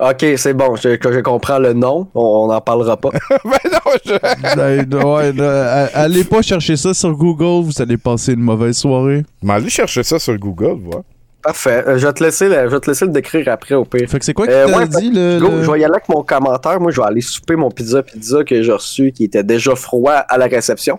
Ok, 0.00 0.24
c'est 0.38 0.54
bon, 0.54 0.76
je, 0.76 0.96
que 0.96 1.12
je 1.12 1.20
comprends 1.20 1.58
le 1.58 1.74
nom, 1.74 2.08
on 2.14 2.46
n'en 2.46 2.60
parlera 2.62 2.96
pas. 2.96 3.10
ben 3.44 3.50
non, 3.70 3.92
je. 4.04 4.56
Ben, 4.56 5.04
ouais, 5.04 5.32
là, 5.32 5.72
a- 5.84 5.98
allez 6.04 6.24
pas 6.24 6.40
chercher 6.40 6.76
ça 6.76 6.94
sur 6.94 7.12
Google, 7.12 7.66
vous 7.66 7.82
allez 7.82 7.98
passer 7.98 8.32
une 8.32 8.40
mauvaise 8.40 8.78
soirée. 8.78 9.24
Mais 9.42 9.52
allez 9.54 9.68
chercher 9.68 10.02
ça 10.02 10.18
sur 10.18 10.36
Google, 10.38 10.78
voir. 10.82 11.02
Parfait, 11.42 11.84
euh, 11.86 11.98
je 11.98 12.06
vais 12.06 12.12
te 12.14 12.22
laisser 12.24 12.48
le, 12.48 12.54
je 12.68 12.74
vais 12.74 12.80
te 12.80 12.90
laisser 12.90 13.04
le 13.04 13.12
décrire 13.12 13.48
après 13.48 13.74
au 13.74 13.84
pire. 13.84 14.08
Fait 14.08 14.18
que 14.18 14.24
c'est 14.24 14.32
quoi 14.34 14.46
qui 14.46 14.52
Euh, 14.54 14.66
t'a 14.68 14.76
ouais, 14.78 14.88
dit, 14.88 15.10
le. 15.10 15.38
Go, 15.38 15.48
le- 15.48 15.62
je 15.64 15.70
vais 15.70 15.80
y 15.80 15.84
aller 15.84 15.92
avec 15.94 16.08
mon 16.08 16.22
commentaire. 16.22 16.80
Moi, 16.80 16.90
je 16.92 17.00
vais 17.00 17.06
aller 17.06 17.20
souper 17.20 17.56
mon 17.56 17.70
pizza 17.70 18.02
pizza 18.02 18.42
que 18.44 18.62
j'ai 18.62 18.72
reçu 18.72 19.12
qui 19.12 19.24
était 19.24 19.42
déjà 19.42 19.74
froid 19.74 20.12
à 20.12 20.38
la 20.38 20.46
réception. 20.46 20.98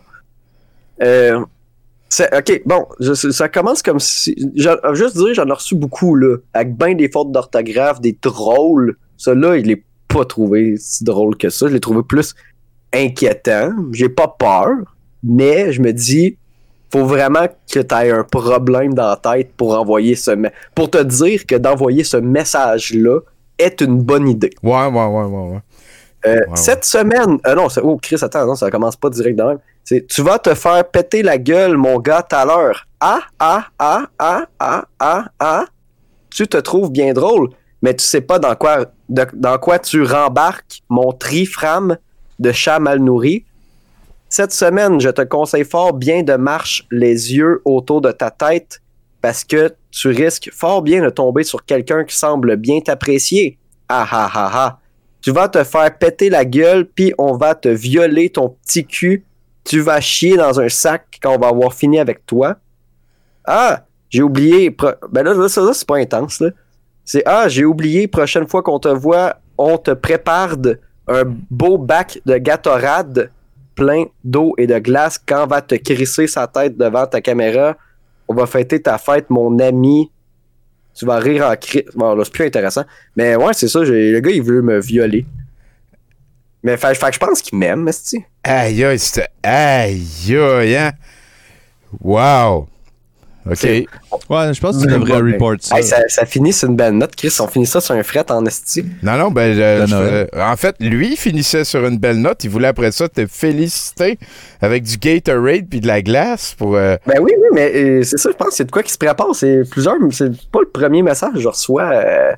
Euh, 1.01 1.39
ok, 2.19 2.61
bon, 2.65 2.85
je- 2.99 3.13
ça 3.13 3.47
commence 3.49 3.81
comme 3.81 3.99
si. 3.99 4.35
j'en- 4.55 4.93
Juste 4.93 5.17
dire, 5.17 5.33
j'en 5.33 5.47
ai 5.47 5.51
reçu 5.53 5.75
beaucoup, 5.75 6.15
là, 6.15 6.37
avec 6.53 6.75
bien 6.77 6.93
des 6.95 7.09
fautes 7.09 7.31
d'orthographe, 7.31 8.01
des 8.01 8.17
drôles. 8.21 8.97
Celui-là, 9.17 9.57
il 9.57 9.71
est 9.71 9.83
pas 10.07 10.25
trouvé 10.25 10.75
si 10.77 11.03
drôle 11.03 11.37
que 11.37 11.49
ça. 11.49 11.67
Je 11.67 11.73
l'ai 11.73 11.79
trouvé 11.79 12.01
plus 12.03 12.33
inquiétant. 12.93 13.71
J'ai 13.91 14.09
pas 14.09 14.27
peur, 14.27 14.69
mais 15.23 15.71
je 15.71 15.81
me 15.81 15.91
dis, 15.93 16.37
faut 16.91 17.05
vraiment 17.05 17.47
que 17.71 17.79
tu 17.79 17.95
aies 17.95 18.11
un 18.11 18.23
problème 18.23 18.93
dans 18.93 19.07
la 19.07 19.15
tête 19.15 19.53
pour 19.55 19.77
envoyer 19.79 20.15
ce 20.15 20.31
pour 20.75 20.89
te 20.89 21.01
dire 21.01 21.45
que 21.45 21.55
d'envoyer 21.55 22.03
ce 22.03 22.17
message-là 22.17 23.19
est 23.57 23.79
une 23.81 24.01
bonne 24.01 24.27
idée. 24.27 24.49
Ouais, 24.63 24.87
ouais, 24.87 25.05
ouais, 25.05 25.23
ouais, 25.25 25.49
ouais. 25.53 25.59
Euh. 26.25 26.39
Cette 26.55 26.85
semaine, 26.85 27.39
euh, 27.47 27.55
non, 27.55 27.67
oh 27.83 27.97
Chris, 28.01 28.17
attends, 28.21 28.45
non, 28.45 28.55
ça 28.55 28.69
commence 28.69 28.95
pas 28.95 29.09
direct 29.09 29.37
de 29.37 29.43
même. 29.43 29.59
C'est, 29.83 30.05
tu 30.07 30.21
vas 30.21 30.37
te 30.37 30.53
faire 30.53 30.87
péter 30.87 31.23
la 31.23 31.37
gueule, 31.37 31.77
mon 31.77 31.97
gars, 31.99 32.21
tout 32.21 32.35
à 32.35 32.45
l'heure. 32.45 32.85
Ah, 32.99 33.21
ah, 33.39 33.65
ah, 33.79 34.05
ah, 34.19 34.45
ah, 34.59 34.85
ah, 34.99 35.25
ah. 35.39 35.65
Tu 36.29 36.47
te 36.47 36.57
trouves 36.57 36.91
bien 36.91 37.13
drôle, 37.13 37.49
mais 37.81 37.95
tu 37.95 38.05
sais 38.05 38.21
pas 38.21 38.37
dans 38.37 38.55
quoi, 38.55 38.85
de- 39.09 39.27
dans 39.33 39.57
quoi 39.57 39.79
tu 39.79 40.03
rembarques, 40.03 40.81
mon 40.89 41.11
triframe 41.11 41.97
de 42.39 42.51
chat 42.51 42.79
mal 42.79 42.99
nourri. 42.99 43.45
Cette 44.29 44.53
semaine, 44.53 45.01
je 45.01 45.09
te 45.09 45.23
conseille 45.23 45.65
fort 45.65 45.93
bien 45.93 46.23
de 46.23 46.33
marche 46.35 46.85
les 46.91 47.33
yeux 47.33 47.61
autour 47.65 47.99
de 48.01 48.11
ta 48.11 48.29
tête 48.31 48.81
parce 49.21 49.43
que 49.43 49.73
tu 49.91 50.07
risques 50.07 50.49
fort 50.53 50.81
bien 50.81 51.03
de 51.03 51.09
tomber 51.09 51.43
sur 51.43 51.65
quelqu'un 51.65 52.05
qui 52.05 52.15
semble 52.15 52.55
bien 52.55 52.79
t'apprécier. 52.79 53.57
Ah 53.89 54.07
ah 54.09 54.31
ah 54.33 54.51
ah. 54.53 54.79
Tu 55.21 55.31
vas 55.31 55.47
te 55.47 55.63
faire 55.63 55.97
péter 55.97 56.29
la 56.29 56.45
gueule, 56.45 56.85
puis 56.85 57.13
on 57.17 57.37
va 57.37 57.55
te 57.55 57.69
violer 57.69 58.29
ton 58.29 58.49
petit 58.49 58.85
cul. 58.85 59.23
Tu 59.63 59.79
vas 59.79 60.01
chier 60.01 60.37
dans 60.37 60.59
un 60.59 60.69
sac 60.69 61.19
quand 61.21 61.35
on 61.35 61.39
va 61.39 61.49
avoir 61.49 61.73
fini 61.73 61.99
avec 61.99 62.25
toi. 62.25 62.57
Ah, 63.45 63.85
j'ai 64.09 64.23
oublié. 64.23 64.75
Ben 65.11 65.23
là, 65.23 65.47
ça, 65.47 65.73
c'est 65.73 65.87
pas 65.87 65.97
intense. 65.97 66.43
C'est 67.05 67.23
Ah, 67.25 67.47
j'ai 67.47 67.65
oublié, 67.65 68.07
prochaine 68.07 68.47
fois 68.47 68.63
qu'on 68.63 68.79
te 68.79 68.87
voit, 68.87 69.37
on 69.57 69.77
te 69.77 69.91
prépare 69.91 70.55
un 71.07 71.23
beau 71.49 71.77
bac 71.77 72.19
de 72.25 72.37
Gatorade 72.37 73.31
plein 73.75 74.05
d'eau 74.23 74.53
et 74.57 74.67
de 74.67 74.77
glace 74.79 75.17
quand 75.17 75.43
on 75.43 75.47
va 75.47 75.61
te 75.61 75.75
crisser 75.75 76.27
sa 76.27 76.47
tête 76.47 76.77
devant 76.77 77.07
ta 77.07 77.21
caméra. 77.21 77.75
On 78.27 78.33
va 78.33 78.45
fêter 78.45 78.81
ta 78.81 78.97
fête, 78.97 79.29
mon 79.29 79.57
ami. 79.59 80.11
Tu 80.93 81.05
vas 81.05 81.17
rire 81.17 81.47
en 81.47 81.55
cri. 81.55 81.83
Bon, 81.95 82.15
là, 82.15 82.23
c'est 82.23 82.33
plus 82.33 82.45
intéressant. 82.45 82.83
Mais 83.15 83.35
ouais, 83.35 83.53
c'est 83.53 83.67
ça. 83.67 83.79
Le 83.81 84.19
gars, 84.19 84.31
il 84.31 84.43
veut 84.43 84.61
me 84.61 84.79
violer. 84.79 85.25
Mais 86.63 86.77
fait, 86.77 86.93
je 86.93 87.17
pense 87.17 87.41
qu'il 87.41 87.57
m'aime, 87.57 87.87
esti. 87.87 88.23
Aïe, 88.43 88.83
aïe. 88.83 88.99
Aïe, 89.43 90.35
aïe, 90.35 90.75
hein? 90.75 90.91
Wow. 92.01 92.67
OK. 93.49 93.63
Ouais, 93.63 94.53
je 94.53 94.61
pense 94.61 94.77
que 94.77 94.83
tu 94.83 94.87
devrais 94.87 95.17
report 95.33 95.55
ça. 95.61 95.77
Hey, 95.77 95.83
ça, 95.83 95.97
ça 96.07 96.25
finit 96.25 96.53
sur 96.53 96.69
une 96.69 96.75
belle 96.75 96.93
note, 96.93 97.15
Chris. 97.15 97.35
On 97.39 97.47
finit 97.47 97.65
ça 97.65 97.81
sur 97.81 97.95
un 97.95 98.03
fret 98.03 98.29
en 98.31 98.45
esti. 98.45 98.85
Non, 99.01 99.17
non, 99.17 99.31
ben, 99.31 99.53
je- 99.55 99.81
De 99.81 99.85
je- 99.87 99.95
euh, 99.95 100.25
en 100.35 100.55
fait, 100.55 100.75
lui, 100.79 101.13
il 101.13 101.17
finissait 101.17 101.63
sur 101.63 101.85
une 101.87 101.97
belle 101.97 102.17
note. 102.17 102.43
Il 102.43 102.49
voulait 102.51 102.67
après 102.67 102.91
ça 102.91 103.09
te 103.09 103.25
féliciter 103.25 104.19
avec 104.61 104.83
du 104.83 104.97
Gatorade 104.97 105.65
puis 105.69 105.79
de 105.81 105.87
la 105.87 106.01
glace 106.03 106.53
pour. 106.55 106.75
euh, 106.75 106.97
Ben 107.07 107.19
oui, 107.19 107.31
oui, 107.35 107.47
mais 107.53 107.71
euh, 107.73 108.03
c'est 108.03 108.17
ça, 108.17 108.29
je 108.31 108.35
pense 108.37 108.49
que 108.49 108.53
c'est 108.55 108.65
de 108.65 108.71
quoi 108.71 108.83
qui 108.83 108.91
se 108.93 108.97
prépare. 108.99 109.33
C'est 109.33 109.63
plusieurs, 109.69 109.95
c'est 110.11 110.29
pas 110.51 110.59
le 110.61 110.69
premier 110.69 111.01
message 111.01 111.33
que 111.33 111.39
je 111.39 111.47
reçois 111.47 111.89
euh, 111.91 112.31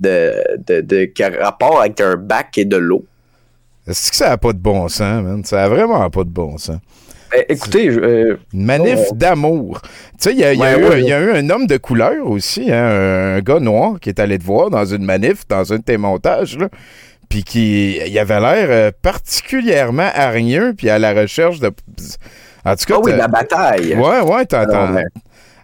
de, 0.00 0.32
de, 0.66 0.80
de, 0.80 1.04
qui 1.04 1.22
a 1.22 1.30
rapport 1.40 1.80
avec 1.80 2.00
un 2.00 2.16
bac 2.16 2.58
et 2.58 2.64
de 2.64 2.76
l'eau. 2.76 3.04
Est-ce 3.86 4.10
que 4.10 4.16
ça 4.16 4.28
n'a 4.30 4.36
pas 4.38 4.52
de 4.52 4.58
bon 4.58 4.86
sens, 4.88 5.22
man? 5.22 5.44
Ça 5.44 5.64
a 5.64 5.68
vraiment 5.68 6.10
pas 6.10 6.24
de 6.24 6.28
bon 6.30 6.58
sens. 6.58 6.78
Ben, 7.30 7.44
écoutez, 7.48 7.88
euh, 7.88 8.38
Une 8.54 8.64
manif 8.64 8.98
Oh. 9.10 9.14
d'amour. 9.14 9.80
Tu 9.82 9.88
sais, 10.18 10.32
il 10.32 10.38
y, 10.38 10.44
a- 10.44 10.54
y 10.54 10.58
Ouais, 10.58 10.78
eu- 10.80 10.84
ouais, 10.88 11.00
il 11.02 11.08
y 11.08 11.12
a 11.12 11.20
eu 11.20 11.32
un 11.32 11.50
homme 11.50 11.66
de 11.66 11.76
couleur 11.76 12.26
aussi, 12.26 12.72
hein, 12.72 13.36
un 13.36 13.40
gars 13.40 13.60
noir 13.60 14.00
qui 14.00 14.08
est 14.08 14.18
allé 14.18 14.38
te 14.38 14.44
voir 14.44 14.70
dans 14.70 14.84
une 14.86 15.04
manif, 15.04 15.46
dans 15.48 15.72
un 15.72 15.76
de 15.76 15.82
tes 15.82 15.98
montages, 15.98 16.56
là. 16.58 16.68
Puis 17.28 17.44
qui 17.44 17.98
il 18.06 18.18
avait 18.18 18.40
l'air 18.40 18.66
euh, 18.70 18.90
particulièrement 19.02 20.08
hargneux, 20.14 20.72
puis 20.76 20.88
à 20.88 20.98
la 20.98 21.12
recherche 21.12 21.60
de. 21.60 21.70
En 22.64 22.74
tout 22.74 22.84
cas, 22.86 22.94
ah 22.96 23.00
oui, 23.02 23.12
la 23.16 23.28
bataille. 23.28 23.94
Ouais, 23.94 24.20
ouais, 24.20 24.46
t'en, 24.46 24.60
Alors, 24.60 24.88
t'en- 24.88 24.94
ben, 24.94 25.04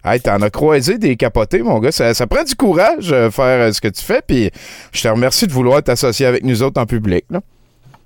Hey, 0.06 0.20
t'en 0.20 0.36
as 0.42 0.50
croisé 0.50 0.98
des 0.98 1.16
capotés, 1.16 1.62
mon 1.62 1.78
gars. 1.78 1.90
Ça, 1.90 2.12
ça 2.12 2.26
prend 2.26 2.42
du 2.44 2.54
courage 2.54 3.10
euh, 3.10 3.30
faire 3.30 3.68
euh, 3.68 3.72
ce 3.72 3.80
que 3.80 3.88
tu 3.88 4.04
fais. 4.04 4.20
Puis 4.26 4.50
je 4.92 5.00
te 5.02 5.08
remercie 5.08 5.46
de 5.46 5.52
vouloir 5.52 5.82
t'associer 5.82 6.26
avec 6.26 6.44
nous 6.44 6.62
autres 6.62 6.78
en 6.78 6.84
public. 6.84 7.24
Là. 7.30 7.40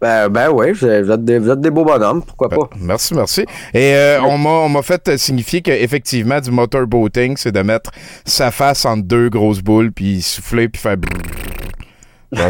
Ben, 0.00 0.28
ben 0.28 0.48
ouais, 0.50 0.70
vous 0.72 0.86
êtes, 0.86 1.24
des, 1.24 1.40
vous 1.40 1.50
êtes 1.50 1.60
des 1.60 1.70
beaux 1.70 1.84
bonhommes, 1.84 2.22
pourquoi 2.22 2.48
pas? 2.48 2.70
Merci, 2.78 3.14
merci. 3.14 3.40
Et 3.74 3.94
euh, 3.94 4.20
on 4.22 4.38
m'a 4.38 4.50
on 4.50 4.68
m'a 4.68 4.82
fait 4.82 5.16
signifier 5.16 5.60
qu'effectivement, 5.60 6.40
du 6.40 6.52
motorboating, 6.52 7.36
c'est 7.36 7.50
de 7.50 7.62
mettre 7.62 7.90
sa 8.24 8.52
face 8.52 8.84
entre 8.84 9.02
deux 9.02 9.28
grosses 9.28 9.60
boules, 9.60 9.90
puis 9.90 10.22
souffler, 10.22 10.68
puis 10.68 10.80
faire. 10.80 10.96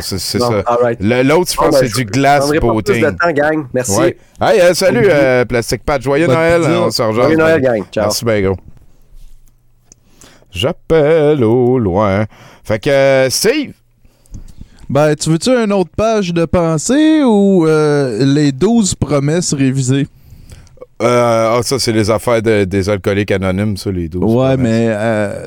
c'est 0.02 0.18
ça. 0.18 0.62
right. 0.82 0.98
Le- 1.00 1.22
L'autre, 1.22 1.50
je 1.52 1.56
pense, 1.56 1.70
ben, 1.80 1.88
c'est 1.88 2.04
du 2.04 2.20
pas 2.60 2.66
boating. 2.66 2.94
plus 2.96 3.00
de 3.02 3.16
temps, 3.16 3.32
gang. 3.32 3.66
Merci. 3.72 3.98
Ouais. 3.98 4.16
Hey, 4.42 4.60
euh, 4.60 4.74
salut, 4.74 5.06
euh, 5.08 5.44
Plastic 5.46 5.82
Pat. 5.84 6.02
Joyeux 6.02 6.26
Noël. 6.26 6.60
pizza. 6.60 6.80
On 6.82 6.90
se 6.90 7.02
rejoint. 7.02 7.22
Joyeux 7.24 7.38
Noël, 7.38 7.60
gang. 7.62 7.82
Ciao. 7.90 8.04
Merci, 8.04 8.24
ben 8.26 8.44
gros. 8.44 8.56
J'appelle 10.50 11.44
au 11.44 11.78
loin. 11.78 12.26
Fait 12.64 12.78
que, 12.78 13.28
Steve, 13.30 13.72
Ben, 14.88 15.14
tu 15.14 15.30
veux-tu 15.30 15.50
une 15.50 15.72
autre 15.72 15.90
page 15.96 16.32
de 16.32 16.44
pensée 16.46 17.22
ou 17.22 17.66
euh, 17.66 18.24
les 18.24 18.52
12 18.52 18.94
promesses 18.94 19.52
révisées? 19.52 20.06
euh, 21.02 21.56
ah, 21.58 21.60
ça, 21.62 21.78
c'est 21.78 21.92
les 21.92 22.10
affaires 22.10 22.42
de- 22.42 22.64
des 22.64 22.88
alcooliques 22.88 23.30
anonymes, 23.30 23.76
ça, 23.76 23.90
les 23.90 24.08
12. 24.08 24.22
Ouais, 24.24 24.28
promesses. 24.30 24.58
mais. 24.58 24.86
euh, 24.90 25.46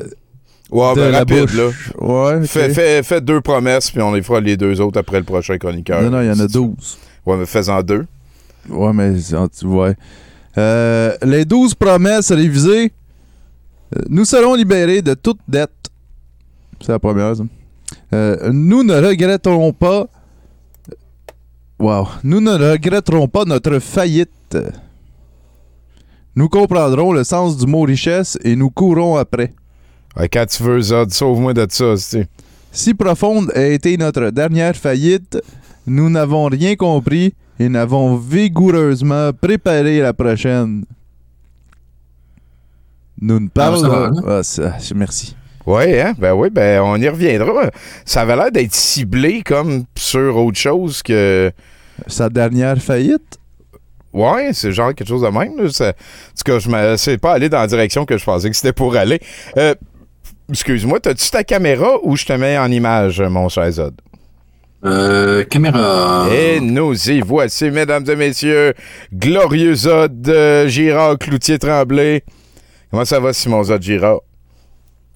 Ouais, 0.71 0.95
ben, 0.95 1.11
la 1.11 1.17
rapide, 1.19 1.41
bouche. 1.41 1.57
là. 1.57 1.65
Ouais. 1.99 2.35
ok. 2.37 2.45
Fais, 2.45 2.69
fais- 2.73 3.03
fais 3.03 3.19
deux 3.19 3.41
promesses, 3.41 3.91
puis 3.91 4.01
on 4.01 4.13
les 4.13 4.21
fera 4.21 4.39
les 4.39 4.55
deux 4.55 4.79
autres 4.79 4.97
après 4.99 5.17
le 5.17 5.25
prochain 5.25 5.57
chroniqueur. 5.57 6.01
Non, 6.03 6.11
non, 6.11 6.21
il 6.21 6.27
y 6.27 6.31
en 6.31 6.39
a 6.39 6.47
12. 6.47 6.97
Ouais, 7.25 7.35
mais 7.35 7.45
fais-en 7.45 7.83
deux. 7.83 8.05
Ouais, 8.69 8.93
mais. 8.93 9.11
Ouais. 9.63 9.95
Euh, 10.57 11.13
les 11.23 11.43
12 11.43 11.73
promesses 11.75 12.31
révisées. 12.31 12.93
Euh, 13.97 14.01
Nous 14.07 14.23
serons 14.23 14.55
libérés 14.55 15.01
de 15.01 15.13
toute 15.13 15.39
dette. 15.47 15.71
C'est 16.79 16.93
la 16.93 16.99
première, 16.99 17.35
ça. 17.35 17.43
Euh, 18.13 18.51
nous 18.51 18.83
ne 18.83 18.93
regretterons 18.95 19.73
pas. 19.73 20.07
Wow. 21.79 22.07
Nous 22.23 22.41
ne 22.41 22.51
regretterons 22.51 23.27
pas 23.27 23.45
notre 23.45 23.79
faillite. 23.79 24.57
Nous 26.35 26.47
comprendrons 26.47 27.11
le 27.11 27.23
sens 27.23 27.57
du 27.57 27.65
mot 27.65 27.81
richesse 27.81 28.37
et 28.43 28.55
nous 28.55 28.69
courrons 28.69 29.17
après. 29.17 29.53
Ouais, 30.15 30.29
quand 30.29 30.45
tu 30.45 30.63
veux, 30.63 30.81
Zod, 30.81 31.11
sauve-moi 31.11 31.53
de 31.53 31.65
ça, 31.69 31.97
c'est. 31.97 32.27
Si 32.71 32.93
profonde 32.93 33.51
a 33.53 33.65
été 33.65 33.97
notre 33.97 34.29
dernière 34.29 34.75
faillite, 34.75 35.37
nous 35.85 36.09
n'avons 36.09 36.45
rien 36.45 36.75
compris 36.75 37.33
et 37.59 37.67
n'avons 37.67 38.15
vigoureusement 38.15 39.31
préparé 39.33 39.99
la 39.99 40.13
prochaine. 40.13 40.85
Nous 43.19 43.39
ne 43.39 43.47
Ah, 43.57 43.75
hein? 43.83 44.11
Ah, 44.25 44.43
ça, 44.43 44.77
merci. 44.95 45.35
Ouais, 45.65 46.01
hein? 46.01 46.13
Ben 46.17 46.33
oui, 46.33 46.49
ben 46.49 46.81
on 46.81 46.95
y 46.97 47.07
reviendra. 47.07 47.69
Ça 48.05 48.21
avait 48.21 48.35
l'air 48.35 48.51
d'être 48.51 48.73
ciblé 48.73 49.41
comme 49.43 49.83
sur 49.97 50.37
autre 50.37 50.57
chose 50.57 51.03
que. 51.03 51.51
Sa 52.07 52.29
dernière 52.29 52.77
faillite? 52.81 53.37
Ouais, 54.13 54.49
c'est 54.53 54.71
genre 54.71 54.93
quelque 54.93 55.07
chose 55.07 55.21
de 55.21 55.27
même. 55.27 55.55
Là. 55.57 55.69
Ça- 55.69 55.89
En 55.89 55.91
tout 55.91 56.43
cas, 56.45 56.59
je 56.59 56.67
me 56.69 56.97
c'est 56.97 57.17
pas 57.17 57.33
allé 57.33 57.47
dans 57.47 57.59
la 57.59 57.67
direction 57.67 58.05
que 58.05 58.17
je 58.17 58.25
pensais 58.25 58.49
que 58.49 58.55
c'était 58.55 58.73
pour 58.73 58.95
aller. 58.95 59.19
Euh, 59.57 59.75
Excuse-moi, 60.49 60.99
t'as-tu 60.99 61.29
ta 61.29 61.45
caméra 61.45 61.91
ou 62.03 62.17
je 62.17 62.25
te 62.25 62.33
mets 62.33 62.57
en 62.57 62.69
image, 62.69 63.21
mon 63.21 63.47
cher 63.47 63.71
Zod? 63.71 63.93
Euh, 64.83 65.45
caméra. 65.45 66.27
Et 66.29 66.59
nous 66.59 66.93
y 67.09 67.21
voici, 67.21 67.69
mesdames 67.71 68.03
et 68.09 68.15
messieurs, 68.17 68.73
glorieux 69.13 69.75
Zod 69.75 70.27
euh, 70.27 70.67
Girard 70.67 71.17
Cloutier-Tremblay. 71.19 72.23
Comment 72.89 73.05
ça 73.05 73.19
va, 73.21 73.31
Simon 73.31 73.63
Zod 73.63 73.81
Girard? 73.81 74.19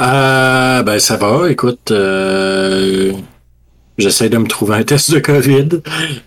Euh, 0.01 0.83
ben 0.83 0.99
ça 0.99 1.15
va, 1.15 1.49
écoute, 1.49 1.91
euh, 1.91 3.13
j'essaie 3.97 4.27
de 4.27 4.37
me 4.37 4.47
trouver 4.47 4.75
un 4.75 4.83
test 4.83 5.11
de 5.11 5.19
COVID. 5.19 5.69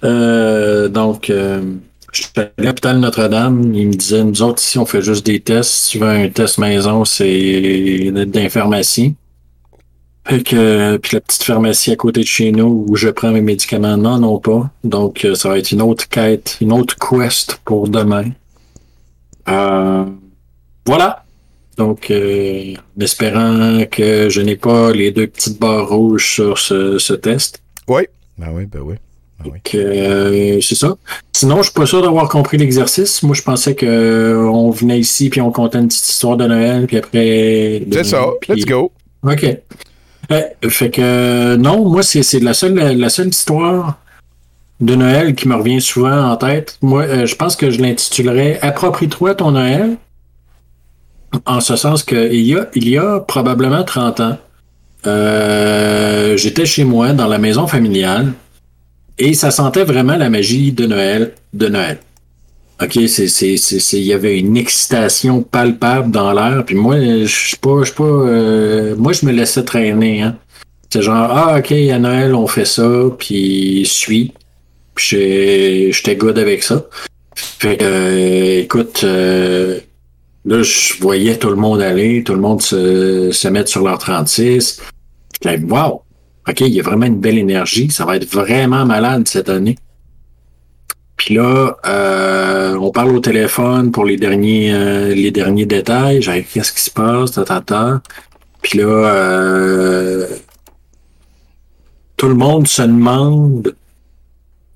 Euh, 0.05 0.89
donc, 0.89 1.29
euh, 1.29 1.75
je 2.13 2.23
suis 2.23 2.31
à 2.37 2.49
l'hôpital 2.57 2.99
Notre-Dame, 2.99 3.75
ils 3.75 3.89
me 3.89 3.93
disaient, 3.93 4.25
nous 4.25 4.41
autres 4.41 4.63
ici, 4.63 4.79
on 4.79 4.87
fait 4.87 5.03
juste 5.03 5.27
des 5.27 5.41
tests. 5.41 5.71
Si 5.71 5.91
tu 5.91 5.99
veux 5.99 6.09
un 6.09 6.29
test 6.31 6.57
maison, 6.57 7.05
c'est 7.05 8.11
d'une 8.11 8.49
pharmacie. 8.49 9.15
Fait 10.27 10.43
que, 10.43 10.97
puis 10.97 11.17
la 11.17 11.21
petite 11.21 11.43
pharmacie 11.43 11.91
à 11.91 11.97
côté 11.97 12.21
de 12.21 12.27
chez 12.27 12.53
nous 12.53 12.87
où 12.89 12.97
je 12.97 13.09
prends 13.09 13.33
mes 13.33 13.43
médicaments, 13.43 13.99
non, 13.99 14.19
non 14.19 14.39
pas. 14.39 14.71
Donc, 14.83 15.27
ça 15.35 15.49
va 15.51 15.59
être 15.59 15.73
une 15.73 15.83
autre 15.83 16.09
quête, 16.09 16.57
une 16.63 16.73
autre 16.73 16.97
quest 16.97 17.61
pour 17.67 17.89
demain. 17.89 18.31
Voilà. 20.87 21.25
Donc, 21.79 22.11
euh, 22.11 22.75
en 22.99 23.01
espérant 23.01 23.85
que 23.91 24.29
je 24.29 24.41
n'ai 24.41 24.57
pas 24.57 24.91
les 24.93 25.13
deux 25.13 25.29
petites 25.29 25.59
barres 25.61 25.89
rouges 25.89 26.35
sur 26.35 26.59
ce, 26.59 26.99
ce 26.99 27.15
test. 27.15 27.61
Oui. 27.87 28.03
Ben 28.37 28.49
oui, 28.53 28.67
ben 28.67 28.81
oui. 28.83 28.97
Ben 29.45 29.53
oui. 29.53 29.61
Euh, 29.77 30.61
c'est 30.61 30.75
ça. 30.75 30.97
Sinon, 31.33 31.59
je 31.59 31.65
suis 31.65 31.73
pas 31.73 31.87
sûr 31.87 32.03
d'avoir 32.03 32.29
compris 32.29 32.59
l'exercice. 32.59 33.23
Moi, 33.23 33.37
je 33.37 33.43
pensais 33.43 33.77
que 33.77 33.87
euh, 33.87 34.49
on 34.49 34.71
venait 34.71 34.99
ici 34.99 35.31
puis 35.31 35.41
on 35.41 35.53
comptait 35.53 35.79
une 35.79 35.87
petite 35.87 36.09
histoire 36.09 36.37
de 36.37 36.47
Noël 36.47 36.87
puis 36.89 36.97
après. 36.97 37.85
C'est 37.93 38.05
ça, 38.05 38.27
puis- 38.41 38.55
let's 38.55 38.65
go. 38.67 38.91
OK. 39.23 39.45
Eh, 40.31 40.69
fait 40.69 40.91
que 40.91 41.01
euh, 41.01 41.57
non, 41.57 41.89
moi, 41.89 42.03
c'est 42.03 42.23
c'est 42.25 42.41
la 42.41 42.53
seule, 42.55 42.75
la 42.75 43.09
seule 43.09 43.29
histoire 43.29 43.99
de 44.81 44.95
Noël 44.95 45.35
qui 45.35 45.49
me 45.49 45.55
revient 45.55 45.81
souvent 45.81 46.31
en 46.33 46.37
tête. 46.37 46.77
Moi, 46.83 47.05
euh, 47.05 47.27
je 47.27 47.35
pense 47.37 47.55
que 47.57 47.71
je 47.71 47.81
l'intitulerais 47.81 48.59
Approprie-toi 48.63 49.35
ton 49.37 49.53
Noël. 49.53 49.97
En 51.45 51.61
ce 51.61 51.77
sens 51.77 52.03
que 52.03 52.33
il 52.33 52.47
y 52.47 52.55
a, 52.57 52.69
il 52.75 52.89
y 52.89 52.99
a 52.99 53.21
probablement 53.21 53.85
30 53.85 54.21
ans, 54.21 54.39
euh, 55.07 56.37
j'étais 56.37 56.67
chez 56.67 56.85
moi 56.85 57.13
dans 57.13 57.29
la 57.29 57.39
maison 57.39 57.67
familiale 57.67 58.33
et 59.19 59.35
ça 59.35 59.51
sentait 59.51 59.85
vraiment 59.85 60.17
la 60.17 60.31
magie 60.31 60.73
de 60.73 60.87
Noël, 60.87 61.35
de 61.53 61.69
Noël. 61.69 61.99
OK, 62.81 62.95
il 62.95 64.05
y 64.05 64.13
avait 64.13 64.39
une 64.39 64.57
excitation 64.57 65.43
palpable 65.43 66.13
dans 66.13 66.33
l'air. 66.33 66.65
Puis 66.65 66.77
moi, 66.77 66.97
je 67.01 67.27
suis 67.27 67.57
pas, 67.57 67.83
je 67.83 67.93
pas, 67.93 68.05
euh, 68.05 68.95
moi, 68.97 69.13
je 69.13 69.27
me 69.27 69.33
laissais 69.33 69.65
traîner, 69.65 70.23
hein. 70.23 70.37
C'est 70.91 71.03
genre, 71.03 71.29
ah, 71.31 71.59
OK, 71.59 71.73
à 71.73 71.99
Noël, 71.99 72.35
on 72.35 72.47
fait 72.47 72.65
ça, 72.65 72.89
puis 73.19 73.85
suis. 73.85 74.33
Puis 74.95 75.93
j'étais 75.93 76.17
good 76.17 76.39
avec 76.39 76.63
ça. 76.63 76.87
Fait 77.35 77.77
que, 77.77 77.85
euh, 77.85 78.61
écoute, 78.63 79.01
euh, 79.05 79.81
là, 80.49 80.63
je 80.63 80.95
voyais 81.01 81.39
tout 81.39 81.51
le 81.51 81.57
monde 81.57 81.81
aller, 81.81 82.25
tout 82.25 82.35
le 82.35 82.41
monde 82.41 82.63
se, 82.63 83.31
se 83.31 83.49
mettre 83.49 83.69
sur 83.69 83.85
leur 83.85 83.99
36. 83.99 84.81
J'étais, 85.43 85.63
wow! 85.65 86.03
OK, 86.49 86.61
il 86.63 86.69
y 86.69 86.81
a 86.81 86.83
vraiment 86.83 87.07
une 87.07 87.21
belle 87.21 87.39
énergie. 87.39 87.91
Ça 87.91 88.07
va 88.07 88.17
être 88.17 88.27
vraiment 88.33 88.87
malade 88.87 89.29
cette 89.29 89.51
année. 89.51 89.77
Puis 91.17 91.35
là, 91.35 91.77
euh, 91.87 92.77
on 92.77 92.91
parle 92.91 93.15
au 93.15 93.21
téléphone 93.21 93.91
pour 93.91 94.05
les 94.07 94.17
derniers, 94.17 94.73
euh, 94.73 95.15
les 95.15 95.31
derniers 95.31 95.67
détails. 95.67 96.23
Genre, 96.23 96.37
qu'est-ce 96.51 96.73
qui 96.73 96.81
se 96.81 96.91
passe? 96.91 97.33
Ta, 97.33 97.45
ta, 97.45 97.61
ta. 97.61 98.03
Puis 98.63 98.79
là, 98.79 98.87
euh, 98.87 100.27
tout 102.17 102.29
le 102.29 102.35
monde 102.35 102.67
se 102.67 102.83
demande 102.83 103.75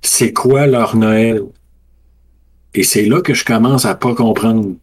c'est 0.03 0.32
quoi 0.32 0.66
leur 0.66 0.97
Noël? 0.97 1.43
Et 2.74 2.82
c'est 2.82 3.05
là 3.05 3.20
que 3.20 3.35
je 3.35 3.44
commence 3.44 3.86
à 3.86 3.94
pas 3.94 4.15
comprendre. 4.15 4.74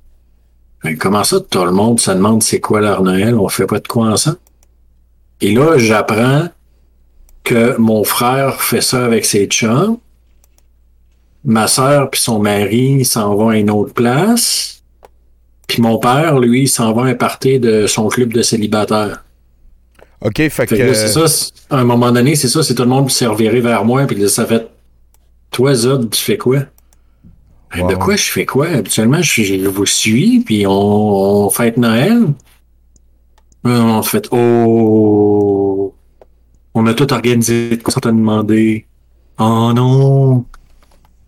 Comment 0.99 1.23
ça, 1.23 1.39
tout 1.41 1.65
le 1.65 1.71
monde 1.71 1.99
se 1.99 2.11
demande 2.11 2.41
c'est 2.41 2.59
quoi 2.59 2.79
leur 2.79 3.03
Noël? 3.03 3.35
On 3.35 3.49
fait 3.49 3.65
pas 3.65 3.79
de 3.79 3.87
quoi 3.87 4.07
ensemble? 4.07 4.37
Et 5.41 5.53
là, 5.53 5.77
j'apprends 5.77 6.47
que 7.43 7.77
mon 7.77 8.03
frère 8.03 8.61
fait 8.61 8.81
ça 8.81 9.03
avec 9.03 9.25
ses 9.25 9.45
chums. 9.47 9.97
Ma 11.43 11.67
sœur 11.67 12.09
puis 12.09 12.19
son 12.19 12.39
mari 12.39 13.05
s'en 13.05 13.35
vont 13.35 13.49
à 13.49 13.57
une 13.57 13.71
autre 13.71 13.93
place. 13.93 14.83
Puis 15.67 15.81
mon 15.81 15.97
père, 15.99 16.39
lui, 16.39 16.67
s'en 16.67 16.93
va 16.93 17.03
à 17.03 17.05
un 17.05 17.13
party 17.13 17.59
de 17.59 17.87
son 17.87 18.07
club 18.07 18.33
de 18.33 18.41
célibataires. 18.41 19.23
OK, 20.21 20.35
fait, 20.37 20.49
Fait 20.49 20.67
que. 20.67 20.75
que 20.75 20.81
là, 20.81 20.93
c'est 20.93 21.07
ça, 21.07 21.25
à 21.69 21.79
un 21.79 21.83
moment 21.83 22.11
donné, 22.11 22.35
c'est 22.35 22.49
ça, 22.49 22.63
c'est 22.63 22.75
tout 22.75 22.83
le 22.83 22.89
monde 22.89 23.07
qui 23.07 23.15
s'est 23.15 23.27
reviré 23.27 23.61
vers 23.61 23.85
moi, 23.85 24.05
puis 24.05 24.29
ça 24.29 24.45
fait 24.45 24.67
Toi, 25.51 25.73
Zod, 25.75 26.09
tu 26.09 26.21
fais 26.21 26.37
quoi? 26.37 26.59
Ben, 27.75 27.87
De 27.87 27.95
quoi 27.95 28.15
je 28.15 28.23
fais 28.31 28.45
quoi? 28.45 28.67
Habituellement, 28.67 29.21
je, 29.21 29.43
je 29.43 29.67
vous 29.67 29.85
suis, 29.85 30.39
puis 30.39 30.65
on, 30.65 30.71
on 31.45 31.49
fête 31.49 31.77
Noël. 31.77 32.33
Euh, 33.65 33.81
On 33.81 34.01
fait 34.03 34.27
Oh! 34.31 35.93
On 36.73 36.85
a 36.87 36.93
tout 36.93 37.11
organisé 37.13 37.75
de 37.77 37.83
quoi 37.83 37.93
ça 37.93 37.99
t'a 37.99 38.11
demandé. 38.11 38.85
Oh 39.37 39.71
non! 39.75 40.45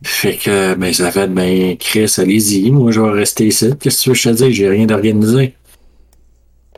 Fait 0.04 0.36
que, 0.36 0.74
ben, 0.76 0.94
ça 0.94 1.12
fait, 1.12 1.28
ben, 1.28 1.78
Chris, 1.78 2.12
allez-y, 2.18 2.72
moi, 2.72 2.92
je 2.92 3.02
vais 3.02 3.12
rester 3.12 3.48
ici. 3.48 3.72
Qu'est-ce 3.80 4.00
que 4.00 4.04
tu 4.04 4.10
veux 4.10 4.16
que 4.16 4.22
je 4.22 4.30
te 4.30 4.36
dise? 4.36 4.56
J'ai 4.56 4.70
rien 4.70 4.86
d'organisé. 4.86 5.56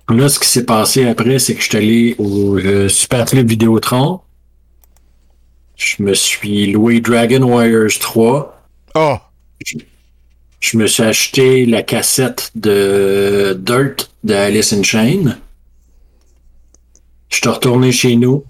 Là, 0.10 0.28
ce 0.28 0.40
qui 0.40 0.48
s'est 0.48 0.66
passé 0.66 1.08
après, 1.08 1.40
c'est 1.40 1.56
que 1.56 1.62
je 1.62 1.70
suis 1.70 1.78
allé 1.78 2.16
au 2.18 2.58
euh, 2.58 2.90
Super 2.90 3.26
Club 3.26 3.48
Vidéotron. 3.48 4.20
Je 5.76 6.04
me 6.04 6.14
suis 6.14 6.72
loué 6.72 7.00
Dragon 7.00 7.42
Warriors 7.44 7.98
3. 8.00 8.62
Oh! 8.96 9.16
Je, 10.60 10.78
me 10.78 10.88
suis 10.88 11.04
acheté 11.04 11.66
la 11.66 11.84
cassette 11.84 12.52
de 12.56 13.58
Dirt 13.60 14.10
de 14.24 14.34
Alice 14.34 14.74
in 14.74 14.84
Chain. 14.84 15.38
Je 17.30 17.38
suis 17.38 17.50
retourné 17.50 17.92
chez 17.92 18.16
nous. 18.16 18.44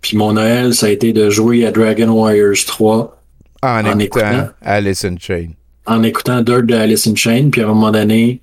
Puis 0.00 0.16
mon 0.16 0.34
Noël, 0.34 0.74
ça 0.74 0.86
a 0.86 0.88
été 0.90 1.12
de 1.12 1.30
jouer 1.30 1.66
à 1.66 1.72
Dragon 1.72 2.08
Warriors 2.10 2.64
3 2.66 3.22
En, 3.62 3.68
En 3.68 3.98
écoutant 3.98 4.30
écoutant. 4.30 4.48
Alice 4.62 5.04
in 5.04 5.16
Chain. 5.18 5.48
en 5.86 6.02
écoutant 6.02 6.42
Dirt 6.42 6.66
de 6.66 6.74
Alice 6.74 7.06
in 7.06 7.14
Chain. 7.14 7.50
Puis 7.50 7.60
à 7.60 7.64
un 7.64 7.68
moment 7.68 7.90
donné, 7.90 8.40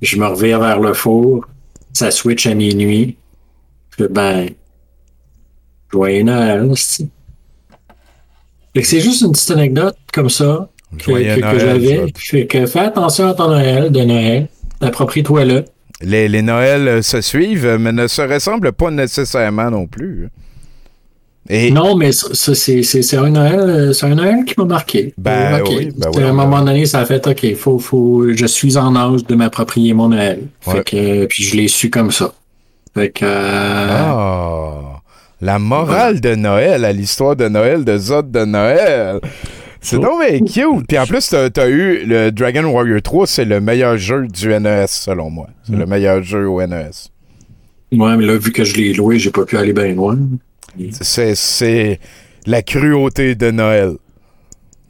je 0.00 0.16
me 0.16 0.26
revire 0.26 0.60
vers 0.60 0.80
le 0.80 0.94
four. 0.94 1.46
Ça 1.92 2.10
switch 2.10 2.46
à 2.46 2.54
minuit. 2.54 3.16
Je 3.90 4.04
fais, 4.04 4.08
ben, 4.08 4.48
joyeux 5.90 6.22
Noël, 6.22 6.70
que 6.70 7.04
c'est 8.80 9.00
juste 9.00 9.22
une 9.22 9.32
petite 9.32 9.50
anecdote 9.50 9.96
comme 10.12 10.30
ça 10.30 10.68
que, 10.98 11.04
que- 11.12 11.58
j'avais. 11.58 11.96
ça. 11.98 12.04
Fait 12.16 12.46
que 12.46 12.66
fais 12.66 12.80
attention 12.80 13.28
à 13.28 13.34
ton 13.34 13.48
Noël 13.48 13.90
de 13.90 14.00
Noël. 14.00 14.48
Approprie-toi 14.80 15.44
là. 15.44 15.62
Les, 16.00 16.28
les 16.28 16.42
Noëls 16.42 17.04
se 17.04 17.20
suivent, 17.20 17.76
mais 17.78 17.92
ne 17.92 18.06
se 18.08 18.22
ressemblent 18.22 18.72
pas 18.72 18.90
nécessairement 18.90 19.70
non 19.70 19.86
plus. 19.86 20.28
Et 21.48 21.70
Non, 21.70 21.96
mais 21.96 22.10
c'est 22.12 23.16
un 23.16 23.30
Noël, 23.30 23.60
euh, 23.60 23.92
un 24.02 24.14
Noël 24.14 24.44
qui 24.46 24.54
m'a 24.58 24.64
marqué. 24.64 25.12
Ben 25.18 25.60
oui, 25.68 25.90
ben 25.96 26.08
oui, 26.14 26.22
à 26.22 26.26
un 26.26 26.28
ben 26.28 26.32
moment 26.34 26.62
donné, 26.62 26.86
ça 26.86 27.00
a 27.00 27.04
fait 27.04 27.26
OK, 27.26 27.54
faut, 27.56 27.78
faut, 27.78 28.32
je 28.32 28.46
suis 28.46 28.76
en 28.76 28.94
âge 28.94 29.24
de 29.24 29.34
m'approprier 29.34 29.92
mon 29.92 30.08
Noël. 30.08 30.40
Fait 30.60 30.84
que, 30.84 30.96
euh, 30.96 31.26
puis 31.28 31.42
je 31.42 31.56
l'ai 31.56 31.68
su 31.68 31.90
comme 31.90 32.12
ça. 32.12 32.32
Fait 32.94 33.10
que, 33.10 33.24
euh, 33.24 33.88
Ah, 33.90 34.91
la 35.42 35.58
morale 35.58 36.20
de 36.20 36.34
Noël 36.34 36.84
à 36.86 36.92
l'histoire 36.92 37.36
de 37.36 37.48
Noël 37.48 37.84
de 37.84 37.98
Zod 37.98 38.30
de 38.30 38.44
Noël. 38.44 39.20
C'est 39.80 39.98
donc 39.98 40.20
bien 40.20 40.38
cute. 40.38 40.86
Puis 40.86 40.96
en 40.98 41.04
plus, 41.06 41.28
t'as 41.28 41.48
as 41.60 41.68
eu 41.68 42.04
le 42.06 42.30
Dragon 42.30 42.64
Warrior 42.64 43.02
3, 43.02 43.26
c'est 43.26 43.44
le 43.44 43.60
meilleur 43.60 43.96
jeu 43.98 44.28
du 44.28 44.48
NES, 44.48 44.86
selon 44.86 45.28
moi. 45.30 45.48
C'est 45.64 45.74
le 45.74 45.84
meilleur 45.86 46.22
jeu 46.22 46.48
au 46.48 46.64
NES. 46.64 46.90
ouais, 47.92 48.16
mais 48.16 48.24
là, 48.24 48.36
vu 48.38 48.52
que 48.52 48.62
je 48.64 48.76
l'ai 48.76 48.92
loué, 48.94 49.18
j'ai 49.18 49.30
pas 49.32 49.44
pu 49.44 49.56
aller 49.58 49.72
bien 49.72 49.92
loin. 49.94 50.16
C'est- 51.00 51.34
C'est 51.34 51.98
la 52.46 52.62
cruauté 52.62 53.34
de 53.34 53.50
Noël. 53.50 53.94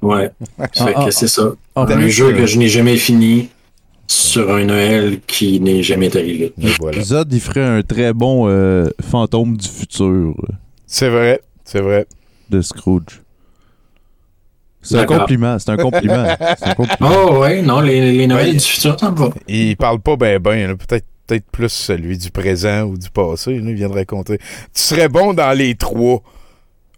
Ouais. 0.03 0.31
Fait 0.75 0.93
Ah, 0.95 1.05
que 1.07 1.11
c'est 1.11 1.29
ça. 1.29 1.53
ah, 1.75 1.83
un 1.83 1.87
plus, 1.87 2.11
jeu 2.11 2.33
que 2.33 2.45
je 2.45 2.59
n'ai 2.59 2.69
jamais 2.69 2.97
fini 2.97 3.49
sur 4.13 4.53
un 4.55 4.65
Noël 4.65 5.21
qui 5.27 5.61
n'est 5.61 5.83
jamais 5.83 6.15
arrivé. 6.17 6.53
Voilà. 6.81 7.03
Zod, 7.03 7.33
il 7.33 7.41
ferait 7.41 7.65
un 7.65 7.83
très 7.83 8.13
bon 8.13 8.47
euh, 8.49 8.89
fantôme 9.01 9.57
du 9.57 9.69
futur 9.69 10.35
C'est 10.87 11.09
vrai, 11.09 11.41
c'est 11.65 11.81
vrai. 11.81 12.07
de 12.51 12.61
Scrooge. 12.61 13.21
C'est 14.85 14.99
un 14.99 15.07
compliment, 15.07 15.59
c'est 15.59 15.71
un 15.71 15.77
compliment. 15.77 16.25
un 16.63 16.75
compliment. 16.75 17.11
Oh, 17.29 17.39
ouais, 17.41 17.63
non, 17.63 17.81
les, 17.81 18.13
les 18.13 18.27
Noëls 18.27 18.47
Ouais. 18.49 18.53
du 18.53 18.59
futur, 18.61 18.99
ça 18.99 19.11
me 19.13 19.17
va. 19.17 19.31
Il 19.49 19.77
parle 19.77 20.01
pas 20.01 20.17
ben 20.17 20.39
ben, 20.41 20.77
peut-être 20.77 21.07
peut-être 21.27 21.45
plus 21.53 21.69
celui 21.69 22.19
du 22.19 22.31
présent 22.33 22.83
ou 22.83 22.99
du 22.99 23.09
passé. 23.09 23.59
là, 23.61 23.71
il 23.71 23.75
vient 23.77 23.89
de 23.89 23.95
raconter. 23.95 24.39
Tu 24.39 24.83
serais 24.83 25.09
bon 25.09 25.35
dans 25.35 25.57
les 25.57 25.77
trois. 25.77 26.21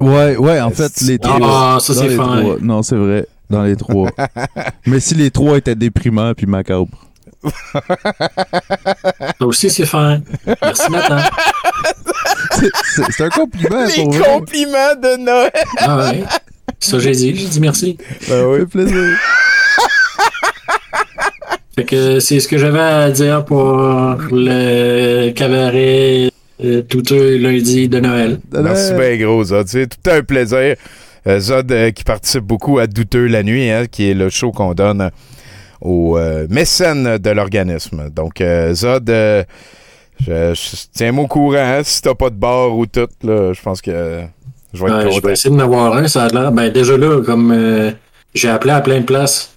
Ouais, 0.01 0.37
ouais, 0.37 0.61
en 0.63 0.71
fait, 0.71 1.01
les 1.03 1.19
trois. 1.19 1.75
Ah, 1.75 1.79
ça, 1.79 1.93
c'est. 1.95 2.17
Non, 2.63 2.83
c'est 2.83 2.97
vrai, 2.97 3.27
dans 3.51 3.63
les 3.63 3.77
trois. 3.77 4.11
Mais 4.87 5.01
si 5.01 5.15
les 5.15 5.31
trois 5.31 5.57
étaient 5.59 5.75
déprimants 5.75 6.35
puis 6.35 6.47
macabres. 6.47 7.07
Ça 9.39 9.47
aussi, 9.47 9.69
c'est 9.71 9.85
fin. 9.87 10.21
Merci, 10.63 10.91
Nathan. 10.91 11.19
C'est- 12.85 13.21
un 13.23 13.29
compliment 13.29 13.85
Les 13.85 14.05
compliments 14.05 14.95
de 15.03 15.23
Noël. 15.23 15.51
Ah 15.79 15.99
ouais. 16.11 16.25
Ça, 16.81 16.99
j'ai 16.99 17.13
dit, 17.13 17.35
j'ai 17.37 17.47
dit 17.49 17.61
merci. 17.61 17.99
Ben 18.29 18.47
oui. 18.47 18.65
Plaisir. 18.67 19.19
Fait 21.77 21.85
que 21.85 22.21
c'est 22.21 22.39
ce 22.41 22.47
que 22.49 22.57
j'avais 22.57 22.79
à 22.79 23.11
dire 23.11 23.45
pour 23.45 23.77
le 24.31 25.31
cabaret 25.33 26.31
euh, 26.63 26.83
douteux 26.89 27.37
lundi 27.37 27.89
de 27.89 27.99
Noël. 28.01 28.39
Merci 28.53 28.93
bien 28.95 29.17
gros. 29.17 29.45
C'est 29.67 29.89
tout 29.89 30.11
un 30.11 30.23
plaisir. 30.23 30.77
Euh, 31.27 31.39
Zod 31.41 31.71
euh, 31.73 31.91
qui 31.91 32.05
participe 32.05 32.43
beaucoup 32.45 32.79
à 32.79 32.87
Douteux 32.87 33.27
la 33.27 33.43
nuit, 33.43 33.71
hein, 33.71 33.87
qui 33.91 34.11
est 34.11 34.15
le 34.15 34.29
show 34.31 34.53
qu'on 34.53 34.75
donne 34.75 35.11
aux 35.81 36.17
euh, 36.19 36.47
mécènes 36.51 37.19
de 37.19 37.31
l'organisme. 37.31 38.11
Donc, 38.11 38.43
Zod, 38.73 39.09
je, 39.09 39.45
je- 40.27 40.77
tiens-moi 40.93 41.25
au 41.25 41.29
courant. 41.29 41.57
hein, 41.59 41.81
si 41.83 42.03
t'as 42.03 42.15
pas 42.15 42.31
de 42.31 42.37
bar 42.37 42.77
ou 42.77 42.87
tout, 42.87 43.09
là, 43.23 43.53
je 43.53 43.61
pense 43.63 43.81
que 43.81 44.23
je 44.73 44.85
vais 44.85 44.91
être 44.91 45.07
Ouais, 45.07 45.13
je 45.13 45.21
vais 45.21 45.33
essayer 45.33 45.55
de 45.55 45.61
en 45.61 45.65
avoir 45.65 45.97
un, 45.97 46.09
ça 46.09 46.25
a 46.25 46.29
l'air. 46.29 46.53
Ben, 46.53 46.71
déjà 46.71 46.97
là, 46.97 47.23
comme 47.23 47.53
euh, 47.53 47.91
j'ai 48.35 48.49
appelé 48.49 48.73
à 48.73 48.81
plein 48.81 49.01
de 49.01 49.05
places. 49.05 49.51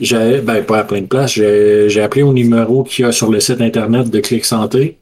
J'ai, 0.00 0.40
ben, 0.40 0.62
pas 0.64 0.78
à 0.80 0.84
plein 0.84 1.00
de 1.02 1.06
places, 1.06 1.32
j'ai 1.32 2.02
appelé 2.02 2.22
au 2.24 2.32
numéro 2.32 2.82
qu'il 2.82 3.04
y 3.04 3.08
a 3.08 3.12
sur 3.12 3.30
le 3.30 3.38
site 3.38 3.60
internet 3.60 4.10
de 4.10 4.18
Clic 4.20 4.44
Santé 4.44 4.98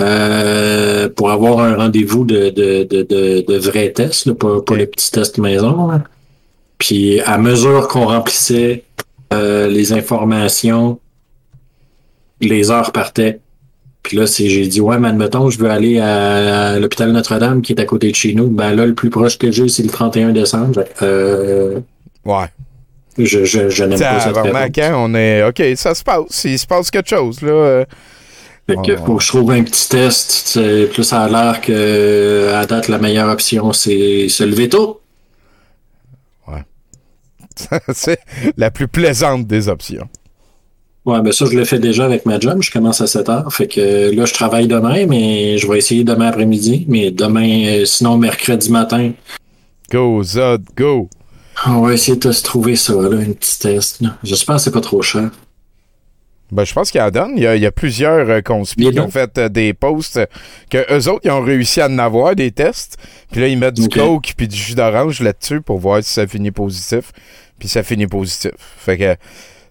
euh, 0.00 1.08
pour 1.08 1.30
avoir 1.30 1.60
un 1.60 1.76
rendez-vous 1.76 2.24
de, 2.24 2.50
de, 2.50 2.84
de, 2.84 3.02
de, 3.02 3.44
de 3.46 3.58
vrais 3.58 3.90
tests, 3.92 4.26
là, 4.26 4.34
pas, 4.34 4.60
pas 4.60 4.76
les 4.76 4.86
petits 4.86 5.10
tests 5.10 5.38
maison. 5.38 5.86
là. 5.88 6.02
Puis 6.78 7.20
à 7.22 7.38
mesure 7.38 7.88
qu'on 7.88 8.06
remplissait 8.06 8.84
euh, 9.32 9.66
les 9.68 9.92
informations, 9.92 10.98
les 12.40 12.70
heures 12.70 12.92
partaient. 12.92 13.40
Puis 14.02 14.16
là, 14.16 14.26
c'est, 14.26 14.48
j'ai 14.48 14.66
dit, 14.68 14.80
ouais, 14.80 14.98
mais 14.98 15.08
admettons, 15.08 15.50
je 15.50 15.58
veux 15.58 15.68
aller 15.70 15.98
à, 15.98 16.68
à 16.74 16.78
l'hôpital 16.78 17.10
Notre-Dame 17.10 17.60
qui 17.62 17.72
est 17.72 17.80
à 17.80 17.84
côté 17.84 18.10
de 18.10 18.14
chez 18.14 18.34
nous. 18.34 18.48
Ben 18.48 18.72
là, 18.72 18.86
le 18.86 18.94
plus 18.94 19.10
proche 19.10 19.36
que 19.36 19.50
j'ai, 19.50 19.68
c'est 19.68 19.82
le 19.82 19.88
31 19.88 20.32
décembre. 20.32 20.84
Euh, 21.02 21.80
Ouais. 22.24 22.46
je, 23.18 23.44
je, 23.44 23.68
je 23.70 23.84
n'aime 23.84 23.98
pas 23.98 24.20
hein, 24.78 24.94
on 24.96 25.14
est. 25.14 25.42
OK, 25.44 25.62
ça 25.76 25.94
se 25.94 26.02
passe. 26.04 26.44
Il 26.44 26.58
se 26.58 26.66
passe 26.66 26.90
quelque 26.90 27.08
chose, 27.08 27.40
là. 27.40 27.84
Euh. 28.68 28.74
Fait 28.74 28.82
que 28.82 28.96
faut 28.96 29.16
que 29.16 29.22
je 29.22 29.28
trouve 29.28 29.50
un 29.52 29.62
petit 29.62 29.88
test. 29.88 30.58
Plus 30.92 31.04
ça 31.04 31.22
a 31.22 31.28
l'air 31.28 31.60
que 31.60 32.52
à 32.54 32.66
date, 32.66 32.88
la 32.88 32.98
meilleure 32.98 33.28
option, 33.28 33.72
c'est 33.72 34.28
se 34.28 34.44
lever 34.44 34.68
tôt. 34.68 35.00
c'est 37.94 38.20
la 38.56 38.70
plus 38.70 38.88
plaisante 38.88 39.46
des 39.46 39.68
options. 39.68 40.08
Ouais, 41.04 41.20
ben 41.22 41.32
ça, 41.32 41.46
je 41.46 41.56
le 41.56 41.64
fais 41.64 41.78
déjà 41.78 42.04
avec 42.04 42.26
ma 42.26 42.40
job. 42.40 42.60
Je 42.62 42.70
commence 42.70 43.00
à 43.00 43.06
7 43.06 43.28
heures. 43.28 43.52
Fait 43.52 43.68
que 43.68 44.10
là, 44.14 44.24
je 44.24 44.34
travaille 44.34 44.66
demain, 44.66 45.06
mais 45.06 45.56
je 45.56 45.68
vais 45.70 45.78
essayer 45.78 46.02
demain 46.02 46.26
après-midi. 46.26 46.84
Mais 46.88 47.12
demain, 47.12 47.66
euh, 47.66 47.84
sinon, 47.84 48.18
mercredi 48.18 48.70
matin, 48.72 49.12
Go, 49.92 50.20
Zod, 50.24 50.64
go. 50.76 51.08
on 51.64 51.82
va 51.82 51.92
essayer 51.92 52.16
de 52.16 52.32
se 52.32 52.42
trouver 52.42 52.74
ça, 52.74 52.94
là, 52.94 53.18
un 53.18 53.32
petit 53.32 53.58
test. 53.60 54.02
J'espère 54.24 54.56
que 54.56 54.62
c'est 54.62 54.72
pas 54.72 54.80
trop 54.80 55.00
cher. 55.00 55.30
Ben, 56.52 56.64
je 56.64 56.72
pense 56.72 56.90
qu'il 56.92 57.00
en 57.00 57.10
donne. 57.10 57.32
Il 57.36 57.42
y 57.42 57.46
a, 57.46 57.56
il 57.56 57.62
y 57.62 57.66
a 57.66 57.72
plusieurs 57.72 58.28
euh, 58.30 58.40
conspires 58.40 58.92
qui 58.92 59.00
ont 59.00 59.10
fait 59.10 59.36
euh, 59.38 59.48
des 59.48 59.74
posts 59.74 60.18
euh, 60.18 60.26
que 60.70 60.78
eux 60.92 61.08
autres, 61.10 61.22
ils 61.24 61.30
ont 61.32 61.42
réussi 61.42 61.80
à 61.80 61.88
en 61.88 61.98
avoir 61.98 62.36
des 62.36 62.52
tests. 62.52 62.98
Puis 63.32 63.40
là, 63.40 63.48
ils 63.48 63.58
mettent 63.58 63.74
du 63.74 63.86
Ok. 63.86 63.94
coke 63.94 64.34
puis 64.36 64.46
du 64.46 64.56
jus 64.56 64.76
d'orange 64.76 65.20
là-dessus 65.20 65.60
pour 65.60 65.78
voir 65.78 66.04
si 66.04 66.10
ça 66.12 66.26
finit 66.26 66.52
positif. 66.52 67.10
Puis 67.58 67.68
ça 67.68 67.82
finit 67.82 68.06
positif. 68.06 68.52
Fait 68.78 68.96
que, 68.96 69.14
tu 69.14 69.18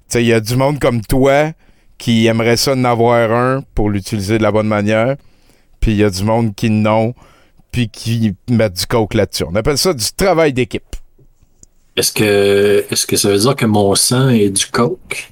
sais, 0.09 0.23
il 0.23 0.27
y 0.27 0.33
a 0.33 0.41
du 0.41 0.55
monde 0.57 0.79
comme 0.79 1.01
toi 1.01 1.51
qui 1.97 2.25
aimerait 2.25 2.57
ça 2.57 2.73
en 2.73 2.83
avoir 2.83 3.31
un 3.31 3.63
pour 3.73 3.89
l'utiliser 3.89 4.37
de 4.37 4.43
la 4.43 4.51
bonne 4.51 4.67
manière. 4.67 5.15
Puis 5.79 5.91
il 5.91 5.97
y 5.97 6.03
a 6.03 6.09
du 6.09 6.23
monde 6.23 6.53
qui 6.55 6.69
non, 6.69 7.13
puis 7.71 7.87
qui 7.89 8.35
mettent 8.49 8.73
du 8.73 8.85
coke 8.85 9.13
là-dessus. 9.13 9.45
On 9.49 9.55
appelle 9.55 9.77
ça 9.77 9.93
du 9.93 10.03
travail 10.17 10.51
d'équipe. 10.51 10.83
Est-ce 11.95 12.11
que, 12.11 12.85
est-ce 12.91 13.05
que 13.07 13.15
ça 13.15 13.29
veut 13.29 13.37
dire 13.37 13.55
que 13.55 13.65
mon 13.65 13.95
sang 13.95 14.27
est 14.27 14.49
du 14.49 14.65
coke? 14.65 15.29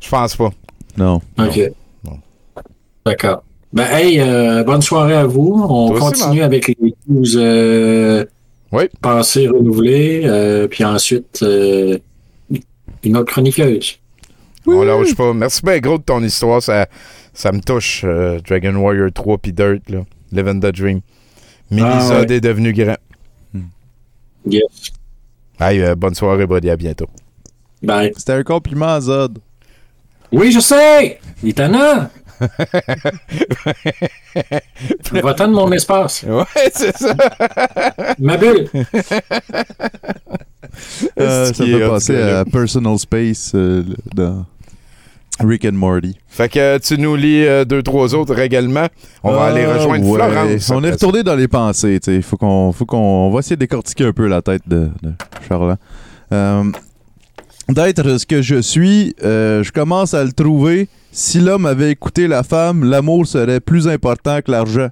Je 0.00 0.08
pense 0.08 0.36
pas. 0.36 0.50
Non. 0.96 1.20
OK. 1.38 1.60
D'accord. 3.04 3.42
Ben, 3.72 3.84
hey, 3.90 4.20
euh, 4.20 4.64
bonne 4.64 4.82
soirée 4.82 5.14
à 5.14 5.26
vous. 5.26 5.64
On 5.68 5.88
Toi 5.90 5.98
continue 6.00 6.42
avec 6.42 6.68
les 6.68 6.76
news 7.08 7.36
euh, 7.36 8.24
pensées 9.00 9.48
renouvelées, 9.48 10.22
euh, 10.24 10.66
puis 10.66 10.84
ensuite 10.84 11.40
euh, 11.42 11.98
une 13.04 13.16
autre 13.16 13.32
chroniqueuse. 13.32 13.98
On 14.66 14.82
lâche 14.82 15.14
pas. 15.14 15.32
Merci 15.32 15.62
bien 15.62 15.78
gros 15.78 15.98
de 15.98 16.02
ton 16.02 16.22
histoire. 16.24 16.60
Ça, 16.62 16.86
ça 17.32 17.52
me 17.52 17.60
touche. 17.60 18.02
euh, 18.04 18.40
Dragon 18.48 18.74
Warrior 18.76 19.12
3 19.12 19.38
puis 19.38 19.52
Dirt, 19.52 19.88
là. 19.88 20.00
Living 20.32 20.60
the 20.60 20.72
Dream. 20.74 21.00
Mélissa 21.70 22.18
Ah, 22.18 22.20
ouais. 22.22 22.32
est 22.32 22.40
devenu 22.40 22.72
grand. 22.72 22.96
Yes. 24.48 24.62
Hey, 25.60 25.80
euh, 25.82 25.94
bonne 25.94 26.14
soirée, 26.14 26.46
buddy. 26.46 26.70
À 26.70 26.76
bientôt. 26.76 27.06
Bye. 27.82 28.12
C'était 28.16 28.32
un 28.32 28.42
compliment 28.42 28.94
à 28.94 29.00
Zod. 29.00 29.38
Oui, 30.32 30.52
je 30.52 30.60
sais! 30.60 31.18
Il 31.42 31.50
est 31.50 31.52
tannant! 31.54 32.08
Va-t'en 35.12 35.48
de 35.48 35.52
mon 35.54 35.72
espace. 35.72 36.24
Ouais, 36.28 36.44
c'est 36.72 36.96
ça. 36.96 37.14
Ma 38.18 38.36
bulle. 38.36 38.68
Euh, 41.18 41.46
Ce 41.46 41.54
ça 41.54 41.64
qui 41.64 41.70
me 41.70 41.76
est 41.76 41.80
fait 41.80 41.88
penser 41.88 42.20
à 42.20 42.44
Personal 42.44 42.98
Space 42.98 43.52
euh, 43.54 43.82
dans 44.14 44.44
Rick 45.40 45.64
and 45.64 45.72
Morty? 45.72 46.18
Fait 46.28 46.50
que 46.50 46.58
euh, 46.58 46.78
tu 46.78 46.98
nous 46.98 47.16
lis 47.16 47.46
euh, 47.46 47.64
deux, 47.64 47.82
trois 47.82 48.14
autres 48.14 48.34
règlements. 48.34 48.88
On 49.22 49.32
va 49.32 49.44
Ah, 49.44 49.46
aller 49.48 49.64
rejoindre 49.64 50.04
ouais. 50.06 50.14
Florence. 50.18 50.70
On 50.70 50.84
est 50.84 50.90
retourné 50.90 51.22
dans 51.22 51.36
les 51.36 51.48
pensées. 51.48 51.98
Il 52.06 52.22
faut 52.22 52.36
qu'on, 52.36 52.72
faut 52.72 52.84
qu'on, 52.84 52.98
on 52.98 53.30
va 53.30 53.38
essayer 53.38 53.56
de 53.56 53.60
décortiquer 53.60 54.04
un 54.04 54.12
peu 54.12 54.26
la 54.26 54.42
tête 54.42 54.62
de, 54.66 54.90
de 55.02 55.12
Charlotte. 55.48 55.78
D'être 57.68 58.18
ce 58.18 58.26
que 58.26 58.42
je 58.42 58.62
suis, 58.62 59.14
euh, 59.24 59.64
je 59.64 59.72
commence 59.72 60.14
à 60.14 60.22
le 60.22 60.32
trouver. 60.32 60.88
Si 61.10 61.40
l'homme 61.40 61.66
avait 61.66 61.90
écouté 61.90 62.28
la 62.28 62.44
femme, 62.44 62.84
l'amour 62.84 63.26
serait 63.26 63.58
plus 63.58 63.88
important 63.88 64.40
que 64.40 64.52
l'argent. 64.52 64.88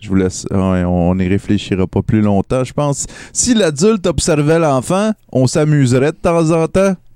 Je 0.00 0.08
vous 0.08 0.14
laisse. 0.14 0.46
on 0.50 1.14
n'y 1.16 1.28
réfléchira 1.28 1.86
pas 1.86 2.00
plus 2.00 2.22
longtemps, 2.22 2.64
je 2.64 2.72
pense. 2.72 3.06
Si 3.32 3.54
l'adulte 3.54 4.06
observait 4.06 4.58
l'enfant, 4.58 5.12
on 5.32 5.46
s'amuserait 5.46 6.12
de 6.12 6.16
temps 6.16 6.50
en 6.50 6.66
temps. 6.68 6.94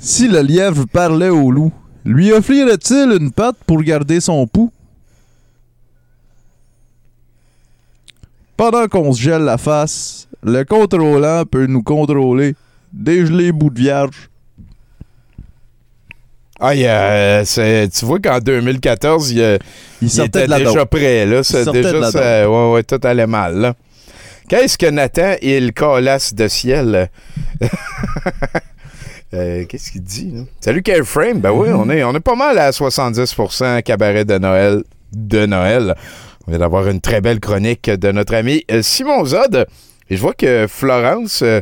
Si 0.00 0.28
le 0.28 0.40
lièvre 0.42 0.86
parlait 0.86 1.28
au 1.28 1.50
loup, 1.50 1.72
lui 2.04 2.32
offrirait-il 2.32 3.18
une 3.20 3.32
patte 3.32 3.56
pour 3.66 3.82
garder 3.82 4.20
son 4.20 4.46
pouls? 4.46 4.70
Pendant 8.58 8.88
qu'on 8.88 9.12
se 9.14 9.22
gèle 9.22 9.42
la 9.42 9.56
face, 9.56 10.28
le 10.42 10.64
contrôlant 10.64 11.44
peut 11.50 11.64
nous 11.66 11.82
contrôler. 11.82 12.54
Dégeler 12.92 13.52
bout 13.52 13.70
de 13.70 13.78
vierge. 13.78 14.28
Ah, 16.60 16.74
il 16.74 16.84
euh, 16.86 17.44
tu 17.86 18.04
vois 18.04 18.18
qu'en 18.18 18.40
2014, 18.40 19.30
il, 19.30 19.58
il 20.02 20.10
sortait 20.10 20.40
était 20.40 20.46
de 20.46 20.50
la 20.50 20.58
déjà 20.58 20.72
dope. 20.72 20.90
prêt. 20.90 21.24
Là. 21.24 21.40
Il 21.48 21.64
de 21.66 21.70
déjà, 21.70 21.92
la 22.00 22.10
ça- 22.10 22.50
ouais, 22.50 22.72
ouais, 22.72 22.82
tout 22.82 22.98
allait 23.04 23.28
mal. 23.28 23.56
là. 23.58 23.74
Qu'est-ce 24.48 24.76
que 24.76 24.86
Nathan, 24.86 25.34
il 25.40 25.72
colasse 25.72 26.34
de 26.34 26.48
ciel? 26.48 27.10
Euh, 29.34 29.66
Qu'est-ce 29.68 29.92
qu'il 29.92 30.02
dit? 30.02 30.30
là? 30.34 30.40
Salut 30.58 30.82
Careframe. 30.82 31.40
Ben 31.40 31.50
oui, 31.52 31.68
on 31.70 31.90
est, 31.90 32.02
on 32.02 32.14
est 32.14 32.20
pas 32.20 32.34
mal 32.34 32.56
à 32.58 32.70
70% 32.70 33.82
cabaret 33.82 34.24
de 34.24 34.38
Noël. 34.38 34.82
De 35.12 35.44
Noël. 35.44 35.94
On 36.48 36.50
vient 36.50 36.60
d'avoir 36.60 36.88
une 36.88 37.02
très 37.02 37.20
belle 37.20 37.40
chronique 37.40 37.90
de 37.90 38.10
notre 38.10 38.34
ami 38.34 38.64
euh, 38.70 38.80
Simon 38.80 39.22
Zod. 39.22 39.66
Et 40.08 40.16
je 40.16 40.20
vois 40.22 40.32
que 40.32 40.64
Florence 40.66 41.42
euh, 41.42 41.60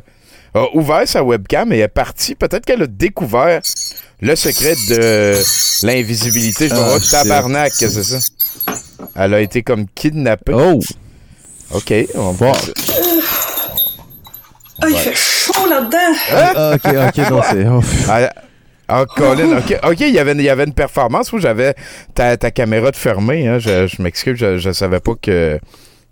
a 0.54 0.66
ouvert 0.74 1.08
sa 1.08 1.24
webcam 1.24 1.72
et 1.72 1.78
est 1.78 1.88
partie. 1.88 2.36
Peut-être 2.36 2.64
qu'elle 2.64 2.82
a 2.82 2.86
découvert 2.86 3.60
le 4.20 4.36
secret 4.36 4.76
de 4.88 5.34
l'invisibilité. 5.84 6.68
Je 6.68 6.74
vais 6.76 6.80
Ah, 6.80 6.98
tabarnak, 7.10 7.72
c'est 7.72 7.90
ça. 7.90 8.18
Elle 9.16 9.34
a 9.34 9.40
été 9.40 9.64
comme 9.64 9.86
kidnappée. 9.92 10.52
Oh! 10.54 10.78
OK, 11.72 11.92
on 12.14 12.30
va 12.30 12.30
voir. 12.30 12.56
Ah, 14.82 14.86
il 14.88 14.96
fait 14.98 15.16
chaud 15.16 15.68
là-dedans. 15.68 16.16
Ah, 16.30 16.74
ok, 16.76 16.94
ok, 17.08 17.28
non, 17.28 17.42
c'est. 17.50 17.66
oh. 17.66 17.80
Ah, 18.88 19.04
Colin, 19.06 19.58
OK, 19.82 20.00
il 20.00 20.10
y 20.14 20.18
avait, 20.18 20.32
il 20.32 20.42
y 20.42 20.48
avait 20.48 20.64
une 20.64 20.72
performance 20.74 21.32
où 21.32 21.38
j'avais 21.38 21.74
ta, 22.14 22.36
ta 22.36 22.50
caméra 22.50 22.90
de 22.90 22.96
fermée. 22.96 23.48
Hein, 23.48 23.58
je 23.58 23.86
je 23.88 24.00
m'excuse, 24.00 24.38
je, 24.38 24.58
je 24.58 24.70
savais 24.72 25.00
pas 25.00 25.14
que, 25.20 25.58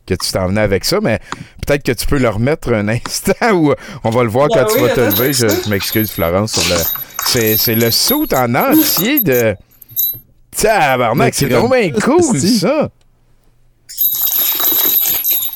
que 0.07 0.15
tu 0.15 0.33
t'en 0.33 0.49
venais 0.49 0.61
avec 0.63 0.85
ça, 0.85 0.99
mais 1.01 1.21
peut-être 1.67 1.85
que 1.85 1.93
tu 1.93 2.05
peux 2.07 2.19
le 2.19 2.29
remettre 2.29 2.73
un 2.73 2.89
instant 3.07 3.53
où 3.53 3.73
on 4.03 4.11
va 4.11 4.23
le 4.25 4.29
voir 4.29 4.49
Ben 4.49 4.65
quand 4.65 4.73
tu 4.75 4.83
oui, 4.83 4.89
vas 4.89 4.95
te 4.95 5.01
attends, 5.01 5.17
lever. 5.21 5.33
Je, 5.33 5.47
je 5.49 5.71
m'excuse, 5.71 6.11
Florence. 6.11 6.53
sur 6.61 6.75
le- 6.75 6.83
C'est 7.27 7.57
c'est 7.57 7.75
le 7.77 7.91
saut 7.91 8.27
en 8.35 8.55
entier 8.55 9.21
de. 9.21 9.55
Tabarnak, 10.57 11.35
c'est 11.35 11.47
Le 11.47 11.57
vraiment 11.57 11.69
bien 11.71 11.91
cool, 11.93 12.39
ça. 12.61 12.89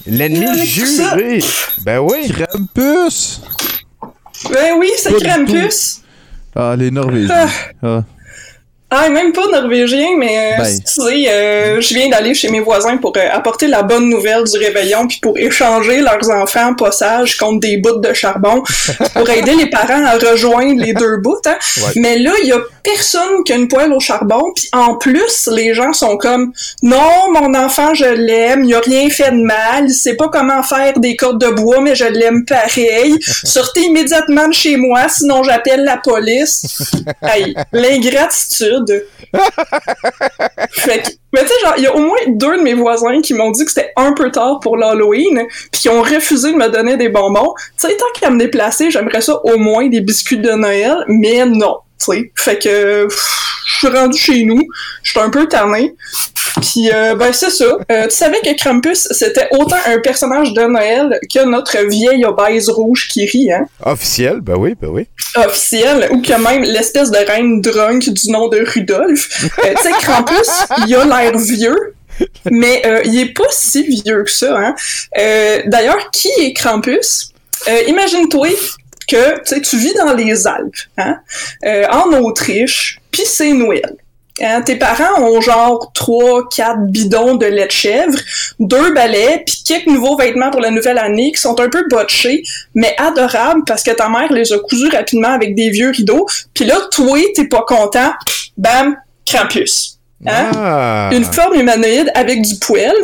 L'ennemi 0.06 0.46
ça. 0.58 0.64
juré. 0.64 1.38
Ben 1.82 1.98
oui. 1.98 2.30
Krampus! 2.32 3.40
Ben 4.50 4.74
oui, 4.78 4.90
c'est 4.96 5.12
Krampus. 5.22 6.02
Ah, 6.58 6.74
les 6.76 6.90
Norvégiens. 6.90 7.46
Ah. 7.82 8.02
Ah, 8.90 9.10
même 9.10 9.32
pas 9.32 9.46
norvégien, 9.52 10.16
mais 10.16 10.54
euh, 10.54 10.62
Ben. 10.62 10.78
tu 10.78 10.82
sais, 10.86 11.28
euh, 11.28 11.78
je 11.78 11.92
viens 11.92 12.08
d'aller 12.08 12.32
chez 12.32 12.48
mes 12.48 12.60
voisins 12.60 12.96
pour 12.96 13.12
euh, 13.18 13.28
apporter 13.30 13.66
la 13.66 13.82
bonne 13.82 14.08
nouvelle 14.08 14.44
du 14.44 14.56
réveillon, 14.56 15.06
puis 15.06 15.18
pour 15.20 15.36
échanger 15.36 16.00
leurs 16.00 16.30
enfants 16.30 16.68
en 16.68 16.74
possage 16.74 17.36
contre 17.36 17.60
des 17.60 17.76
bouts 17.76 18.00
de 18.00 18.14
charbon, 18.14 18.62
pour 19.14 19.28
aider 19.28 19.54
les 19.56 19.68
parents 19.68 20.06
à 20.06 20.12
rejoindre 20.16 20.80
les 20.80 20.94
deux 20.94 21.18
bouts. 21.18 21.36
Hein. 21.44 21.58
Ouais. 21.76 21.92
Mais 21.96 22.18
là, 22.18 22.32
il 22.42 22.48
y 22.48 22.52
a 22.52 22.60
personne 22.82 23.44
qui 23.44 23.52
a 23.52 23.56
une 23.56 23.68
poêle 23.68 23.92
au 23.92 24.00
charbon, 24.00 24.42
puis 24.56 24.70
en 24.72 24.94
plus, 24.94 25.50
les 25.52 25.74
gens 25.74 25.92
sont 25.92 26.16
comme 26.16 26.52
«Non, 26.82 27.30
mon 27.30 27.52
enfant, 27.54 27.92
je 27.92 28.06
l'aime, 28.06 28.64
il 28.64 28.74
a 28.74 28.80
rien 28.80 29.10
fait 29.10 29.32
de 29.32 29.42
mal, 29.42 29.84
il 29.88 29.92
sait 29.92 30.16
pas 30.16 30.28
comment 30.28 30.62
faire 30.62 30.98
des 30.98 31.14
cordes 31.14 31.40
de 31.42 31.50
bois, 31.50 31.82
mais 31.82 31.94
je 31.94 32.06
l'aime 32.06 32.46
pareil. 32.46 33.18
Sortez 33.44 33.82
immédiatement 33.82 34.48
de 34.48 34.54
chez 34.54 34.78
moi, 34.78 35.10
sinon 35.10 35.42
j'appelle 35.42 35.84
la 35.84 35.98
police.» 35.98 36.64
Hey, 37.22 37.54
l'ingratitude. 37.72 38.77
fait 40.70 41.02
que, 41.02 41.08
mais 41.32 41.42
tu 41.42 41.48
sais, 41.48 41.54
genre, 41.62 41.74
il 41.76 41.82
y 41.82 41.86
a 41.86 41.94
au 41.94 42.00
moins 42.00 42.18
deux 42.28 42.58
de 42.58 42.62
mes 42.62 42.74
voisins 42.74 43.20
qui 43.20 43.34
m'ont 43.34 43.50
dit 43.50 43.64
que 43.64 43.70
c'était 43.70 43.92
un 43.96 44.12
peu 44.12 44.30
tard 44.30 44.60
pour 44.60 44.76
l'Halloween, 44.76 45.46
puis 45.70 45.82
qui 45.82 45.88
ont 45.88 46.02
refusé 46.02 46.52
de 46.52 46.56
me 46.56 46.68
donner 46.68 46.96
des 46.96 47.08
bonbons. 47.08 47.54
Tu 47.80 47.88
sais, 47.88 47.96
tant 47.96 48.06
qu'à 48.18 48.30
me 48.30 48.38
déplacer, 48.38 48.90
j'aimerais 48.90 49.20
ça 49.20 49.40
au 49.44 49.56
moins 49.58 49.88
des 49.88 50.00
biscuits 50.00 50.38
de 50.38 50.50
Noël, 50.52 51.04
mais 51.08 51.44
non, 51.46 51.78
tu 51.98 52.12
sais. 52.12 52.32
Fait 52.34 52.58
que, 52.58 53.04
pff, 53.04 53.48
je 53.66 53.86
suis 53.86 53.96
rendu 53.96 54.18
chez 54.18 54.44
nous, 54.44 54.62
je 55.02 55.10
suis 55.10 55.20
un 55.20 55.30
peu 55.30 55.46
tanné. 55.46 55.94
Puis, 56.60 56.90
euh, 56.92 57.14
ben, 57.14 57.32
c'est 57.32 57.50
ça. 57.50 57.78
Euh, 57.90 58.04
tu 58.04 58.14
savais 58.14 58.40
que 58.40 58.56
Krampus, 58.56 59.08
c'était 59.10 59.48
autant 59.52 59.76
un 59.86 59.98
personnage 60.00 60.52
de 60.52 60.62
Noël 60.62 61.18
que 61.32 61.44
notre 61.44 61.78
vieille 61.86 62.24
obèse 62.24 62.68
rouge 62.68 63.08
qui 63.08 63.26
rit, 63.26 63.52
hein? 63.52 63.66
Officiel, 63.84 64.40
ben 64.40 64.56
oui, 64.56 64.74
ben 64.80 64.88
oui. 64.88 65.06
officiel 65.36 66.08
ou 66.10 66.20
que 66.20 66.32
même 66.32 66.62
l'espèce 66.62 67.10
de 67.10 67.18
reine 67.18 67.60
drunk 67.60 68.08
du 68.10 68.30
nom 68.30 68.48
de 68.48 68.64
Rudolph. 68.66 69.50
Euh, 69.64 69.74
tu 69.76 69.82
sais, 69.82 69.90
Krampus, 70.00 70.50
il 70.86 70.94
a 70.94 71.04
l'air 71.04 71.38
vieux, 71.38 71.94
mais 72.50 72.82
il 73.04 73.20
est 73.20 73.32
pas 73.32 73.48
si 73.50 73.84
vieux 73.84 74.24
que 74.24 74.30
ça. 74.30 74.56
Hein? 74.58 74.74
D'ailleurs, 75.66 76.10
qui 76.10 76.28
est 76.38 76.52
Krampus? 76.52 77.32
Imagine-toi 77.86 78.48
que 79.08 79.58
tu 79.60 79.76
vis 79.78 79.94
dans 79.94 80.12
les 80.14 80.46
Alpes, 80.46 80.76
hein? 80.96 81.18
en 81.90 82.12
Autriche, 82.18 83.00
puis 83.10 83.22
c'est 83.24 83.52
Noël. 83.52 83.96
Hein, 84.40 84.62
tes 84.62 84.76
parents 84.76 85.20
ont 85.22 85.40
genre 85.40 85.90
3 85.94 86.48
quatre 86.48 86.86
bidons 86.86 87.34
de 87.34 87.46
lait 87.46 87.66
de 87.66 87.72
chèvre, 87.72 88.18
deux 88.60 88.92
balais, 88.92 89.42
puis 89.44 89.62
quelques 89.66 89.86
nouveaux 89.86 90.16
vêtements 90.16 90.50
pour 90.50 90.60
la 90.60 90.70
nouvelle 90.70 90.98
année 90.98 91.32
qui 91.32 91.40
sont 91.40 91.58
un 91.60 91.68
peu 91.68 91.84
botchés, 91.90 92.42
mais 92.74 92.94
adorables 92.98 93.62
parce 93.66 93.82
que 93.82 93.90
ta 93.90 94.08
mère 94.08 94.32
les 94.32 94.52
a 94.52 94.58
cousus 94.58 94.88
rapidement 94.90 95.32
avec 95.32 95.54
des 95.54 95.70
vieux 95.70 95.90
rideaux. 95.90 96.26
Puis 96.54 96.64
là, 96.64 96.76
toi, 96.92 97.18
t'es 97.34 97.46
pas 97.46 97.64
content, 97.66 98.12
bam, 98.56 98.96
Krampus. 99.26 99.98
Hein? 100.26 100.50
Ah. 100.54 101.10
Une 101.12 101.24
forme 101.24 101.54
humanoïde 101.54 102.10
avec 102.14 102.42
du 102.42 102.56
poil, 102.56 102.94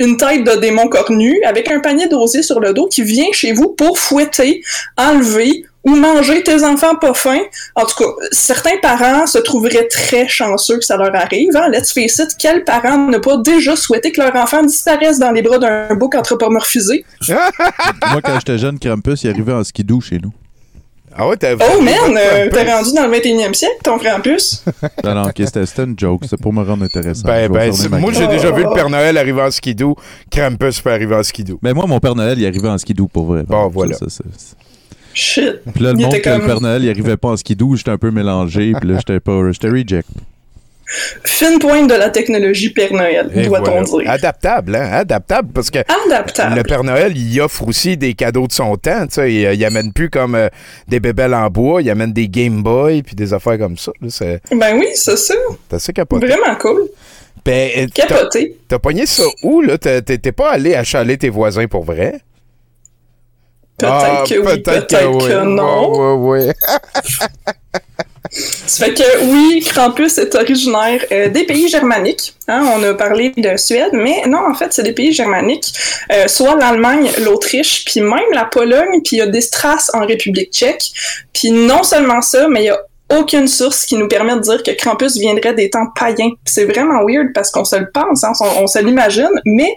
une 0.00 0.16
tête 0.16 0.44
de 0.44 0.56
démon 0.56 0.88
cornu, 0.88 1.42
avec 1.44 1.70
un 1.70 1.80
panier 1.80 2.08
d'osier 2.08 2.42
sur 2.42 2.60
le 2.60 2.72
dos 2.72 2.88
qui 2.88 3.02
vient 3.02 3.30
chez 3.32 3.52
vous 3.52 3.68
pour 3.68 3.98
fouetter, 3.98 4.62
enlever 4.96 5.64
ou 5.84 5.94
manger 5.96 6.42
tes 6.42 6.64
enfants 6.64 6.96
pas 6.96 7.14
fins. 7.14 7.42
En 7.74 7.84
tout 7.84 7.96
cas, 7.96 8.10
certains 8.32 8.78
parents 8.82 9.26
se 9.26 9.38
trouveraient 9.38 9.86
très 9.88 10.26
chanceux 10.28 10.78
que 10.78 10.84
ça 10.84 10.96
leur 10.96 11.14
arrive. 11.14 11.54
Hein? 11.56 11.68
Let's 11.70 11.92
face 11.92 12.18
it, 12.18 12.36
quel 12.38 12.64
parent 12.64 13.08
n'a 13.08 13.20
pas 13.20 13.36
déjà 13.38 13.76
souhaité 13.76 14.12
que 14.12 14.20
leur 14.20 14.34
enfant 14.36 14.62
disparaisse 14.62 15.18
dans 15.18 15.30
les 15.32 15.42
bras 15.42 15.58
d'un 15.58 15.94
bouc 15.94 16.14
anthropomorphisé? 16.14 17.04
Moi, 17.28 18.20
quand 18.22 18.34
j'étais 18.38 18.58
jeune, 18.58 18.78
Krampus, 18.78 19.24
il 19.24 19.30
arrivait 19.30 19.52
en 19.52 19.64
skidoo 19.64 20.00
chez 20.00 20.18
nous. 20.22 20.32
Ah 21.16 21.28
ouais, 21.28 21.36
t'as 21.36 21.54
Oh 21.54 21.80
man, 21.80 21.94
euh, 22.16 22.50
t'es 22.50 22.72
rendu 22.72 22.92
dans 22.92 23.06
le 23.06 23.16
21e 23.16 23.54
siècle, 23.54 23.76
ton 23.84 23.98
Krampus? 23.98 24.64
Non, 25.04 25.14
non, 25.14 25.22
ok, 25.28 25.42
c'était 25.46 25.84
une 25.84 25.96
joke. 25.96 26.22
C'était 26.24 26.38
pour 26.42 26.52
me 26.52 26.64
rendre 26.64 26.82
intéressant. 26.84 27.22
Ben, 27.28 27.48
ben, 27.52 27.72
c'est- 27.72 27.88
moi, 27.88 28.10
j'ai 28.12 28.26
déjà 28.26 28.50
vu 28.50 28.64
le 28.64 28.74
Père 28.74 28.90
Noël 28.90 29.16
arriver 29.16 29.42
en 29.42 29.50
skidoo. 29.50 29.94
Krampus 30.28 30.80
peut 30.80 30.90
arriver 30.90 31.14
en 31.14 31.22
skidoo. 31.22 31.60
Ben, 31.62 31.72
moi, 31.72 31.84
mon 31.86 32.00
Père 32.00 32.16
Noël, 32.16 32.36
il 32.40 32.44
arrivait 32.46 32.68
en 32.68 32.78
skidoo 32.78 33.06
pour 33.06 33.26
vrai. 33.26 33.44
Bon, 33.46 33.68
voilà. 33.68 33.94
Ça, 33.96 34.06
ça, 34.08 34.24
ça. 34.36 34.56
Shit. 35.14 35.60
Puis 35.74 35.82
là, 35.84 35.92
le 35.92 35.98
Il 36.00 36.02
monde 36.04 36.14
le 36.14 36.20
Père 36.20 36.60
Noël, 36.60 36.82
il 36.84 36.90
arrivait 36.90 37.16
pas 37.16 37.28
en 37.28 37.36
skidoo, 37.36 37.76
j'étais 37.76 37.90
un 37.90 37.98
peu 37.98 38.10
mélangé. 38.10 38.72
Puis 38.80 38.88
là, 38.90 38.96
j'étais 38.98 39.20
pas. 39.20 39.40
J'étais 39.52 39.68
reject. 39.68 40.08
Fine 41.24 41.58
pointe 41.58 41.88
de 41.88 41.94
la 41.94 42.10
technologie 42.10 42.68
Père 42.68 42.92
Noël, 42.92 43.30
doit-on 43.46 43.82
voilà. 43.82 43.82
dire. 44.04 44.10
Adaptable, 44.10 44.76
hein? 44.76 44.90
Adaptable, 44.92 45.48
parce 45.54 45.70
que 45.70 45.78
Adaptable. 46.06 46.56
le 46.56 46.62
Père 46.62 46.84
Noël, 46.84 47.16
il 47.16 47.40
offre 47.40 47.66
aussi 47.66 47.96
des 47.96 48.12
cadeaux 48.12 48.46
de 48.46 48.52
son 48.52 48.76
temps, 48.76 49.06
tu 49.06 49.14
sais. 49.14 49.32
Il, 49.32 49.54
il 49.54 49.64
amène 49.64 49.92
plus 49.94 50.10
comme 50.10 50.34
euh, 50.34 50.48
des 50.86 51.00
bébelles 51.00 51.32
en 51.32 51.48
bois, 51.48 51.80
il 51.80 51.88
amène 51.88 52.12
des 52.12 52.28
Game 52.28 52.62
Boy 52.62 53.02
puis 53.02 53.14
des 53.14 53.32
affaires 53.32 53.58
comme 53.58 53.78
ça. 53.78 53.92
là. 54.02 54.36
Ben 54.52 54.76
oui, 54.78 54.88
c'est 54.94 55.16
ça. 55.16 55.34
c'est 55.70 55.76
assez 55.76 55.92
capoté. 55.94 56.26
Vraiment 56.26 56.54
cool. 56.60 56.82
Ben, 57.46 57.70
euh, 57.78 57.86
t'as- 57.92 58.06
Capoté. 58.06 58.56
T'as 58.68 58.78
pogné 58.78 59.06
ça 59.06 59.22
où, 59.42 59.62
là? 59.62 59.78
T'es 59.78 60.02
t'es- 60.02 60.18
t'es 60.18 60.32
pas 60.32 60.50
allé 60.52 60.74
achaler 60.74 61.16
tes 61.16 61.30
voisins 61.30 61.66
pour 61.66 61.84
vrai? 61.84 62.20
Peut-être 63.78 63.92
Ah, 63.92 64.24
que 64.28 64.34
oui, 64.38 64.58
peut-être 64.60 64.86
que, 64.88 65.42
oui. 65.42 65.46
non. 65.54 66.18
Ouais, 66.22 66.46
ouais. 66.46 66.54
Ça 68.30 68.86
fait 68.86 68.94
que 68.94 69.24
oui, 69.26 69.60
Krampus 69.64 70.18
est 70.18 70.34
originaire 70.34 71.04
euh, 71.12 71.28
des 71.28 71.44
pays 71.44 71.68
germaniques. 71.68 72.34
Hein, 72.48 72.64
on 72.76 72.82
a 72.82 72.94
parlé 72.94 73.32
de 73.36 73.56
Suède, 73.56 73.90
mais 73.92 74.22
non, 74.26 74.40
en 74.50 74.54
fait, 74.54 74.72
c'est 74.72 74.82
des 74.82 74.92
pays 74.92 75.12
germaniques, 75.12 75.72
euh, 76.12 76.26
soit 76.26 76.56
l'Allemagne, 76.56 77.10
l'Autriche, 77.24 77.84
puis 77.84 78.00
même 78.00 78.32
la 78.32 78.46
Pologne, 78.46 79.00
puis 79.04 79.16
il 79.16 79.18
y 79.18 79.22
a 79.22 79.26
des 79.26 79.40
strass 79.40 79.90
en 79.94 80.04
République 80.06 80.52
tchèque. 80.52 80.82
Puis 81.32 81.50
non 81.52 81.82
seulement 81.84 82.22
ça, 82.22 82.48
mais 82.48 82.62
il 82.62 82.66
y 82.66 82.70
a 82.70 82.80
aucune 83.16 83.46
source 83.46 83.84
qui 83.84 83.96
nous 83.96 84.08
permet 84.08 84.34
de 84.34 84.40
dire 84.40 84.62
que 84.62 84.70
Krampus 84.72 85.16
viendrait 85.16 85.54
des 85.54 85.70
temps 85.70 85.86
païens. 85.94 86.30
C'est 86.44 86.64
vraiment 86.64 87.04
weird 87.06 87.28
parce 87.34 87.50
qu'on 87.50 87.64
se 87.64 87.76
le 87.76 87.90
pense, 87.92 88.24
hein, 88.24 88.32
on, 88.40 88.62
on 88.64 88.66
se 88.66 88.78
l'imagine, 88.80 89.30
mais 89.44 89.76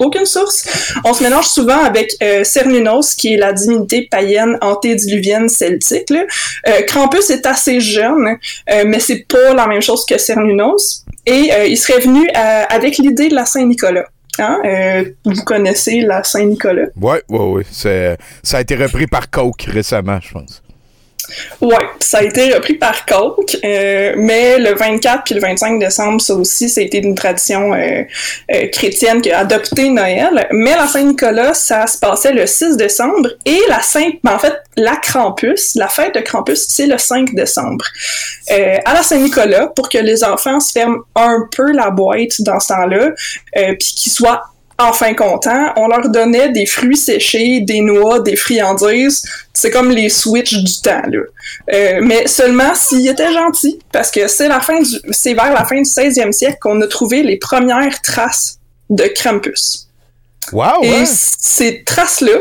aucune 0.00 0.26
source. 0.26 0.66
On 1.04 1.12
se 1.12 1.22
mélange 1.22 1.46
souvent 1.46 1.82
avec 1.84 2.14
euh, 2.22 2.44
Cernunnos, 2.44 3.14
qui 3.16 3.34
est 3.34 3.36
la 3.36 3.52
divinité 3.52 4.08
païenne 4.10 4.56
antédiluvienne 4.60 5.48
celtique. 5.48 6.10
Là. 6.10 6.24
Euh, 6.68 6.82
Krampus 6.86 7.30
est 7.30 7.46
assez 7.46 7.80
jeune, 7.80 8.36
euh, 8.70 8.84
mais 8.86 9.00
c'est 9.00 9.24
pas 9.28 9.54
la 9.54 9.66
même 9.66 9.82
chose 9.82 10.04
que 10.06 10.18
Cernunnos. 10.18 11.04
Et 11.26 11.50
euh, 11.52 11.66
il 11.66 11.76
serait 11.76 12.00
venu 12.00 12.28
euh, 12.28 12.62
avec 12.68 12.98
l'idée 12.98 13.28
de 13.28 13.34
la 13.34 13.44
Saint-Nicolas. 13.44 14.04
Hein? 14.40 14.60
Vous 15.24 15.42
connaissez 15.42 16.00
la 16.00 16.22
Saint-Nicolas? 16.22 16.86
Ouais, 17.00 17.22
ouais. 17.28 17.64
C'est- 17.72 18.16
Ça 18.44 18.58
a 18.58 18.60
été 18.60 18.76
repris 18.76 19.08
par 19.08 19.28
Coke 19.30 19.62
récemment, 19.68 20.20
je 20.22 20.32
pense. 20.32 20.62
Ouais, 21.60 21.76
ça 22.00 22.18
a 22.18 22.22
été 22.22 22.54
repris 22.54 22.74
par 22.74 23.04
Coke, 23.04 23.56
euh, 23.64 24.14
mais 24.16 24.58
le 24.58 24.74
24 24.74 25.24
puis 25.24 25.34
le 25.34 25.40
25 25.40 25.78
décembre, 25.78 26.20
ça 26.20 26.34
aussi, 26.34 26.68
ça 26.68 26.80
a 26.80 26.84
été 26.84 26.98
une 26.98 27.14
tradition 27.14 27.74
euh, 27.74 28.02
euh, 28.52 28.68
chrétienne 28.72 29.20
qui 29.20 29.30
a 29.30 29.40
adopté 29.40 29.90
Noël. 29.90 30.46
Mais 30.52 30.76
la 30.76 30.86
Saint-Nicolas, 30.86 31.54
ça 31.54 31.86
se 31.86 31.98
passait 31.98 32.32
le 32.32 32.46
6 32.46 32.76
décembre 32.76 33.30
et 33.44 33.60
la 33.68 33.82
Saint, 33.82 34.10
ben, 34.22 34.34
en 34.34 34.38
fait, 34.38 34.54
la 34.76 34.96
Krampus, 34.96 35.74
la 35.74 35.88
fête 35.88 36.14
de 36.14 36.20
Krampus, 36.20 36.66
c'est 36.68 36.86
le 36.86 36.98
5 36.98 37.34
décembre. 37.34 37.84
À 38.84 38.94
la 38.94 39.02
Saint-Nicolas, 39.02 39.66
pour 39.74 39.88
que 39.88 39.98
les 39.98 40.24
enfants 40.24 40.60
se 40.60 40.72
ferment 40.72 40.98
un 41.14 41.46
peu 41.54 41.72
la 41.72 41.90
boîte 41.90 42.40
dans 42.40 42.60
ce 42.60 42.68
temps-là, 42.68 43.10
puis 43.52 43.94
qu'ils 43.94 44.12
soient 44.12 44.44
enfin 44.78 45.14
contents, 45.14 45.72
on 45.76 45.88
leur 45.88 46.08
donnait 46.08 46.50
des 46.50 46.64
fruits 46.64 46.96
séchés, 46.96 47.60
des 47.60 47.80
noix, 47.80 48.20
des 48.20 48.36
friandises. 48.36 49.24
C'est 49.52 49.70
comme 49.70 49.90
les 49.90 50.08
switches 50.08 50.62
du 50.62 50.80
temps, 50.80 51.02
là. 51.10 51.20
Euh, 51.72 52.00
mais 52.02 52.26
seulement 52.28 52.74
s'ils 52.74 53.08
étaient 53.08 53.32
gentils, 53.32 53.80
parce 53.90 54.10
que 54.10 54.28
c'est 54.28 54.48
la 54.48 54.60
fin 54.60 54.80
du, 54.80 54.96
c'est 55.10 55.34
vers 55.34 55.52
la 55.52 55.64
fin 55.64 55.76
du 55.76 55.82
16e 55.82 56.32
siècle 56.32 56.58
qu'on 56.60 56.80
a 56.80 56.86
trouvé 56.86 57.22
les 57.22 57.36
premières 57.36 58.00
traces 58.02 58.58
de 58.88 59.04
Krampus. 59.04 59.88
Wow! 60.52 60.82
Et 60.82 61.04
ces 61.04 61.82
traces-là 61.82 62.38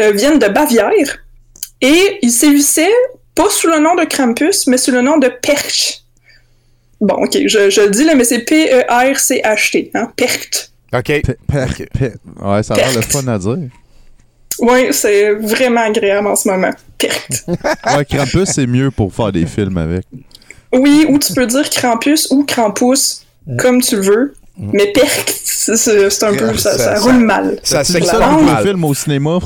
euh, 0.00 0.12
viennent 0.12 0.38
de 0.38 0.48
Bavière 0.48 1.18
et 1.80 2.18
ils 2.22 2.30
sévissaient 2.30 2.94
pas 3.34 3.50
sous 3.50 3.68
le 3.68 3.78
nom 3.78 3.94
de 3.94 4.04
Krampus, 4.04 4.66
mais 4.66 4.76
sous 4.76 4.92
le 4.92 5.00
nom 5.00 5.16
de 5.16 5.28
Perch. 5.28 6.02
Bon, 7.00 7.14
ok, 7.14 7.38
je, 7.46 7.68
je 7.68 7.80
le 7.82 7.90
dis 7.90 8.04
là, 8.04 8.14
mais 8.14 8.24
c'est 8.24 8.40
P-E-R-C-H-T, 8.40 9.90
hein, 9.94 10.12
Percht. 10.16 10.72
OK. 10.92 11.08
Ouais, 11.08 12.62
ça 12.62 12.74
a 12.74 12.76
l'air 12.76 12.94
le 12.94 13.02
fun 13.02 13.26
à 13.28 13.38
dire. 13.38 13.58
Oui, 14.58 14.88
c'est 14.92 15.34
vraiment 15.34 15.82
agréable 15.82 16.26
en 16.28 16.36
ce 16.36 16.48
moment. 16.48 16.70
Percht. 16.98 17.44
Ouais, 17.96 18.04
Krampus, 18.04 18.50
c'est 18.54 18.66
mieux 18.66 18.90
pour 18.90 19.12
faire 19.12 19.32
des 19.32 19.46
films 19.46 19.76
avec. 19.78 20.04
Oui, 20.72 21.06
ou 21.08 21.18
tu 21.18 21.32
peux 21.34 21.46
dire 21.46 21.68
Krampus 21.70 22.28
ou 22.30 22.44
Krampus, 22.44 23.24
comme 23.58 23.80
tu 23.82 23.96
veux. 23.96 24.34
Mais 24.58 24.86
Percht, 24.92 25.28
c'est 25.44 26.22
un 26.24 26.34
peu, 26.34 26.56
ça, 26.56 26.78
ça 26.78 26.98
roule 27.00 27.18
mal. 27.18 27.58
Ça, 27.62 27.84
c'est 27.84 28.02
ça 28.02 28.18
le 28.40 28.64
film 28.66 28.84
au 28.84 28.94
cinéma. 28.94 29.38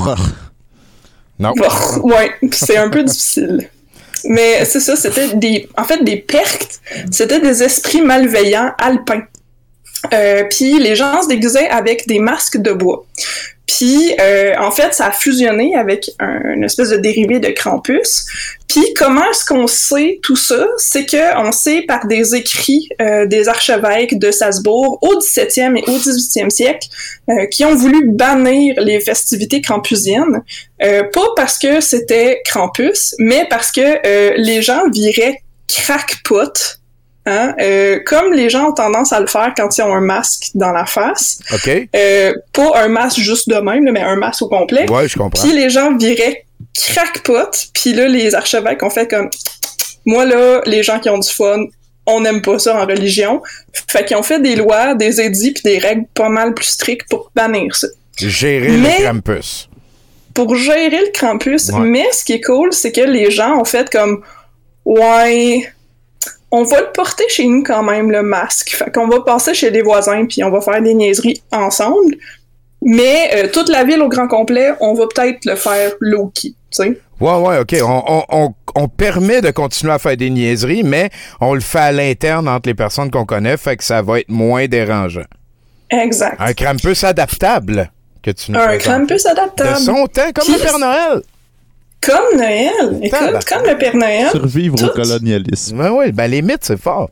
Non. 1.39 1.55
ouais, 2.03 2.33
c'est 2.53 2.77
un 2.77 2.91
peu 2.91 3.03
difficile. 3.03 3.69
Mais 4.25 4.65
c'est 4.67 4.81
ça, 4.81 4.97
c'était 4.97 5.35
des. 5.35 5.69
En 5.77 5.85
fait, 5.85 6.05
des 6.05 6.17
perctes, 6.17 6.81
c'était 7.11 7.41
des 7.41 7.63
esprits 7.63 8.03
malveillants 8.03 8.73
alpins. 8.79 9.23
Euh, 10.13 10.45
puis 10.51 10.79
les 10.79 10.97
gens 10.97 11.23
se 11.23 11.29
déguisaient 11.29 11.69
avec 11.69 12.07
des 12.07 12.19
masques 12.19 12.57
de 12.59 12.73
bois. 12.73 13.05
Puis 13.67 14.15
euh, 14.21 14.55
en 14.59 14.71
fait, 14.73 14.93
ça 14.95 15.07
a 15.07 15.13
fusionné 15.13 15.77
avec 15.77 16.11
un- 16.19 16.55
une 16.55 16.65
espèce 16.65 16.89
de 16.91 16.97
dérivé 16.97 17.39
de 17.39 17.49
Krampus. 17.51 18.25
Puis 18.67 18.83
comment 18.97 19.23
est-ce 19.31 19.45
qu'on 19.45 19.67
sait 19.67 20.19
tout 20.23 20.35
ça? 20.37 20.67
C'est 20.79 21.07
que 21.07 21.37
on 21.39 21.53
sait 21.53 21.83
par 21.87 22.07
des 22.07 22.35
écrits 22.35 22.89
euh, 23.01 23.27
des 23.27 23.49
archevêques 23.49 24.19
de 24.19 24.31
Salzbourg 24.33 24.99
au 25.03 25.15
17e 25.21 25.77
et 25.77 25.85
au 25.89 25.99
18e 25.99 26.51
siècle 26.51 26.89
euh, 27.29 27.47
qui 27.47 27.65
ont 27.65 27.75
voulu 27.77 28.07
bannir 28.09 28.75
les 28.81 29.01
festivités 29.01 29.61
krampusiennes, 29.61 30.43
euh, 30.83 31.05
pas 31.05 31.29
parce 31.37 31.57
que 31.59 31.81
c'était 31.81 32.41
Krampus, 32.45 33.15
mais 33.19 33.47
parce 33.51 33.71
que 33.71 34.37
les 34.37 34.63
gens 34.63 34.83
viraient 34.93 35.43
crackpot. 35.69 36.80
Hein, 37.27 37.55
euh, 37.61 38.01
comme 38.07 38.33
les 38.33 38.49
gens 38.49 38.71
ont 38.71 38.73
tendance 38.73 39.13
à 39.13 39.21
le 39.21 39.27
faire 39.27 39.53
quand 39.55 39.77
ils 39.77 39.83
ont 39.83 39.95
un 39.95 40.01
masque 40.01 40.51
dans 40.55 40.73
la 40.73 40.87
face. 40.87 41.39
OK. 41.53 41.71
Euh, 41.95 42.33
pas 42.53 42.83
un 42.83 42.89
masque 42.89 43.19
juste 43.21 43.49
de 43.49 43.57
même, 43.57 43.85
mais 43.93 44.01
un 44.01 44.17
masque 44.17 44.43
au 44.43 44.49
complet. 44.49 44.91
Ouais, 44.91 45.07
je 45.07 45.19
comprends. 45.19 45.43
Puis 45.47 45.53
les 45.55 45.69
gens 45.69 45.95
viraient 45.97 46.47
crackpot, 46.75 47.51
puis 47.75 47.93
là, 47.93 48.09
les 48.09 48.35
archevêques 48.35 48.83
ont 48.83 48.91
fait 48.91 49.07
comme... 49.09 49.29
Moi, 50.07 50.25
là, 50.25 50.63
les 50.65 50.83
gens 50.83 50.99
qui 50.99 51.11
ont 51.11 51.19
du 51.19 51.29
fun, 51.29 51.65
on 52.07 52.21
n'aime 52.23 52.41
pas 52.41 52.59
ça 52.59 52.83
en 52.83 52.87
religion. 52.87 53.43
Fait 53.89 54.05
qu'ils 54.07 54.17
ont 54.17 54.23
fait 54.23 54.41
des 54.41 54.57
lois, 54.57 54.95
des 54.95 55.21
édits, 55.21 55.53
puis 55.53 55.63
des 55.63 55.79
règles 55.79 56.07
pas 56.15 56.31
mal 56.31 56.55
plus 56.55 56.65
strictes 56.67 57.09
pour 57.11 57.31
bannir 57.37 57.77
ça. 57.77 57.87
Gérer 58.19 58.69
Mais- 58.71 58.99
le 58.99 59.05
Krampus. 59.05 59.69
Pour 60.33 60.57
gérer 60.57 60.89
le 60.91 61.13
Krampus, 61.13 61.69
Ouais. 61.69 61.81
mais 61.81 62.07
ce 62.13 62.25
qui 62.25 62.33
est 62.33 62.41
cool, 62.41 62.73
c'est 62.73 62.93
que 62.93 63.03
les 63.03 63.31
gens 63.31 63.59
ont 63.61 63.65
fait 63.65 63.91
comme... 63.91 64.23
Ouais... 64.87 65.71
On 66.53 66.65
va 66.65 66.81
le 66.81 66.89
porter 66.93 67.25
chez 67.29 67.47
nous 67.47 67.63
quand 67.63 67.83
même, 67.83 68.11
le 68.11 68.23
masque. 68.23 68.71
Fait 68.71 68.91
qu'on 68.93 69.07
va 69.09 69.21
passer 69.21 69.55
chez 69.55 69.71
les 69.71 69.83
voisins, 69.83 70.27
puis 70.27 70.43
on 70.43 70.51
va 70.51 70.61
faire 70.61 70.83
des 70.83 70.95
niaiseries 70.95 71.41
ensemble. 71.53 72.17
Mais 72.83 73.31
euh, 73.35 73.49
toute 73.53 73.69
la 73.69 73.85
ville 73.85 74.01
au 74.01 74.09
grand 74.09 74.27
complet, 74.27 74.71
on 74.81 74.95
va 74.95 75.05
peut-être 75.07 75.45
le 75.45 75.55
faire 75.55 75.93
low-key, 76.01 76.49
tu 76.51 76.55
sais. 76.71 76.99
Ouais, 77.21 77.35
ouais, 77.37 77.59
OK. 77.59 77.77
On, 77.83 78.03
on- 78.07 78.25
on- 78.31 78.55
on 78.75 78.89
permet 78.89 79.43
de 79.43 79.51
continuer 79.51 79.93
à 79.93 79.99
faire 79.99 80.17
des 80.17 80.31
niaiseries, 80.31 80.83
mais 80.83 81.11
on 81.41 81.53
le 81.55 81.61
fait 81.61 81.79
à 81.79 81.93
l'interne 81.93 82.49
entre 82.49 82.69
les 82.69 82.75
personnes 82.75 83.11
qu'on 83.11 83.27
connaît, 83.27 83.57
fait 83.59 83.77
que 83.77 83.85
ça 83.85 84.01
va 84.01 84.21
être 84.21 84.31
moins 84.31 84.67
dérangeant. 84.67 85.25
Exact. 85.91 86.37
Un 86.41 86.55
Krampus 86.55 87.05
adaptable 87.05 87.91
que 88.23 88.31
tu 88.31 88.53
nous 88.53 88.59
Un. 88.59 88.79
Krampus 88.79 89.27
adaptable. 89.27 89.75
De 89.75 89.79
son 89.85 90.07
temps, 90.07 90.31
comme 90.35 90.53
le 90.55 90.59
Père 90.61 90.79
Noël. 90.79 91.23
Comme 92.01 92.37
Noël. 92.39 92.99
Écoute, 93.03 93.45
comme 93.47 93.67
le 93.67 93.77
Père 93.77 93.97
Noël. 93.97 94.31
Survivre 94.31 94.83
au 94.83 94.89
colonialisme. 94.89 95.79
Ben 95.79 95.91
oui, 95.93 96.13
ben 96.13 96.31
les 96.31 96.43
mythes, 96.43 96.65
c'est 96.65 96.81
fort. 96.81 97.11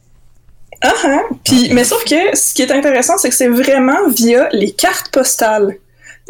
Ah, 0.80 0.92
ah. 1.04 1.22
Puis, 1.44 1.70
mais 1.72 1.84
sauf 1.84 2.04
que 2.04 2.36
ce 2.36 2.54
qui 2.54 2.62
est 2.62 2.70
intéressant, 2.70 3.18
c'est 3.18 3.28
que 3.28 3.34
c'est 3.34 3.48
vraiment 3.48 4.08
via 4.08 4.48
les 4.52 4.70
cartes 4.70 5.10
postales 5.10 5.76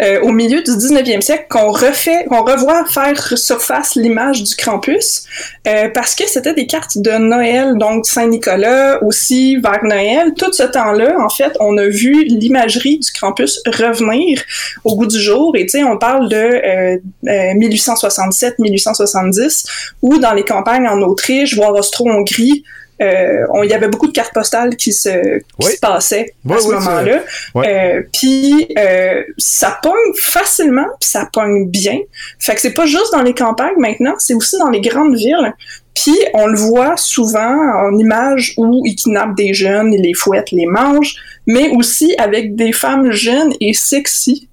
euh, 0.00 0.20
au 0.22 0.30
milieu 0.30 0.62
du 0.62 0.70
19e 0.70 1.20
siècle 1.20 1.46
qu'on 1.48 1.70
refait, 1.70 2.24
qu'on 2.28 2.44
revoit 2.44 2.84
faire 2.86 3.36
surface 3.36 3.96
l'image 3.96 4.42
du 4.42 4.54
Krampus 4.54 5.24
euh, 5.66 5.88
parce 5.92 6.14
que 6.14 6.28
c'était 6.28 6.54
des 6.54 6.66
cartes 6.66 6.98
de 6.98 7.18
Noël, 7.18 7.76
donc 7.76 8.06
Saint-Nicolas 8.06 9.02
aussi 9.02 9.56
vers 9.56 9.82
Noël. 9.82 10.34
Tout 10.36 10.52
ce 10.52 10.62
temps-là, 10.62 11.16
en 11.18 11.28
fait, 11.28 11.56
on 11.60 11.76
a 11.78 11.86
vu 11.86 12.24
l'imagerie 12.24 12.98
du 12.98 13.12
Krampus 13.12 13.60
revenir 13.66 14.42
au 14.84 14.96
goût 14.96 15.06
du 15.06 15.20
jour. 15.20 15.54
Et 15.56 15.66
tu 15.66 15.78
sais, 15.78 15.84
on 15.84 15.98
parle 15.98 16.28
de 16.28 16.36
euh, 16.36 16.96
euh, 17.26 17.54
1867-1870 17.54 19.64
où 20.02 20.18
dans 20.18 20.32
les 20.32 20.44
campagnes 20.44 20.88
en 20.88 21.00
Autriche, 21.02 21.54
voire 21.54 21.74
Austro-Hongrie, 21.74 22.64
euh, 23.00 23.46
on- 23.52 23.62
il 23.62 23.70
y 23.70 23.74
avait 23.74 23.88
beaucoup 23.88 24.06
de 24.08 24.12
cartes 24.12 24.32
postales 24.34 24.76
qui 24.76 24.92
se, 24.92 25.38
qui 25.38 25.44
Oui. 25.66 25.72
se 25.72 25.78
passaient 25.80 26.34
Oui, 26.44 26.56
à 26.56 26.60
ce 26.60 26.66
oui, 26.68 26.74
moment-là. 26.74 27.20
Euh, 27.56 28.02
puis 28.12 28.68
euh, 28.78 29.22
ça 29.38 29.78
pogne 29.82 30.14
facilement, 30.20 30.86
puis 31.00 31.08
ça 31.10 31.28
pogne 31.32 31.68
bien. 31.68 31.98
Fait 32.38 32.54
que 32.54 32.60
c'est 32.60 32.74
pas 32.74 32.86
juste 32.86 33.12
dans 33.12 33.22
les 33.22 33.34
campagnes 33.34 33.76
maintenant, 33.78 34.14
c'est 34.18 34.34
aussi 34.34 34.56
dans 34.58 34.70
les 34.70 34.80
grandes 34.80 35.16
villes. 35.16 35.52
Puis 35.94 36.16
on 36.34 36.46
le 36.46 36.56
voit 36.56 36.96
souvent 36.96 37.56
en 37.86 37.96
images 37.98 38.54
où 38.56 38.82
ils 38.84 38.94
kidnappent 38.94 39.36
des 39.36 39.52
jeunes, 39.52 39.92
ils 39.92 40.02
les 40.02 40.14
fouettent, 40.14 40.52
les 40.52 40.66
mangent, 40.66 41.16
mais 41.46 41.70
aussi 41.70 42.14
avec 42.18 42.54
des 42.54 42.72
femmes 42.72 43.10
jeunes 43.10 43.52
et 43.60 43.72
sexy. 43.74 44.48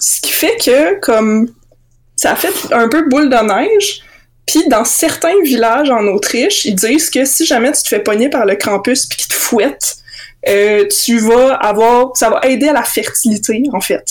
Ce 0.00 0.20
qui 0.20 0.32
fait 0.32 0.56
que, 0.64 0.98
comme 1.00 1.48
ça 2.16 2.32
a 2.32 2.36
fait 2.36 2.52
un 2.72 2.88
peu 2.88 3.08
boule 3.08 3.28
de 3.30 3.36
neige, 3.36 4.02
Puis 4.46 4.66
dans 4.68 4.84
certains 4.84 5.40
villages 5.44 5.90
en 5.90 6.04
Autriche, 6.08 6.64
ils 6.64 6.74
disent 6.74 7.10
que 7.10 7.24
si 7.24 7.46
jamais 7.46 7.72
tu 7.72 7.82
te 7.82 7.88
fais 7.88 8.00
pogner 8.00 8.28
par 8.30 8.46
le 8.46 8.56
Krampus 8.56 9.06
puis 9.06 9.18
qu'il 9.18 9.28
te 9.28 9.34
fouette, 9.34 9.96
euh, 10.48 10.86
tu 10.88 11.18
vas 11.18 11.54
avoir, 11.54 12.16
ça 12.16 12.30
va 12.30 12.40
aider 12.48 12.68
à 12.68 12.72
la 12.72 12.82
fertilité 12.82 13.62
en 13.72 13.80
fait. 13.80 14.04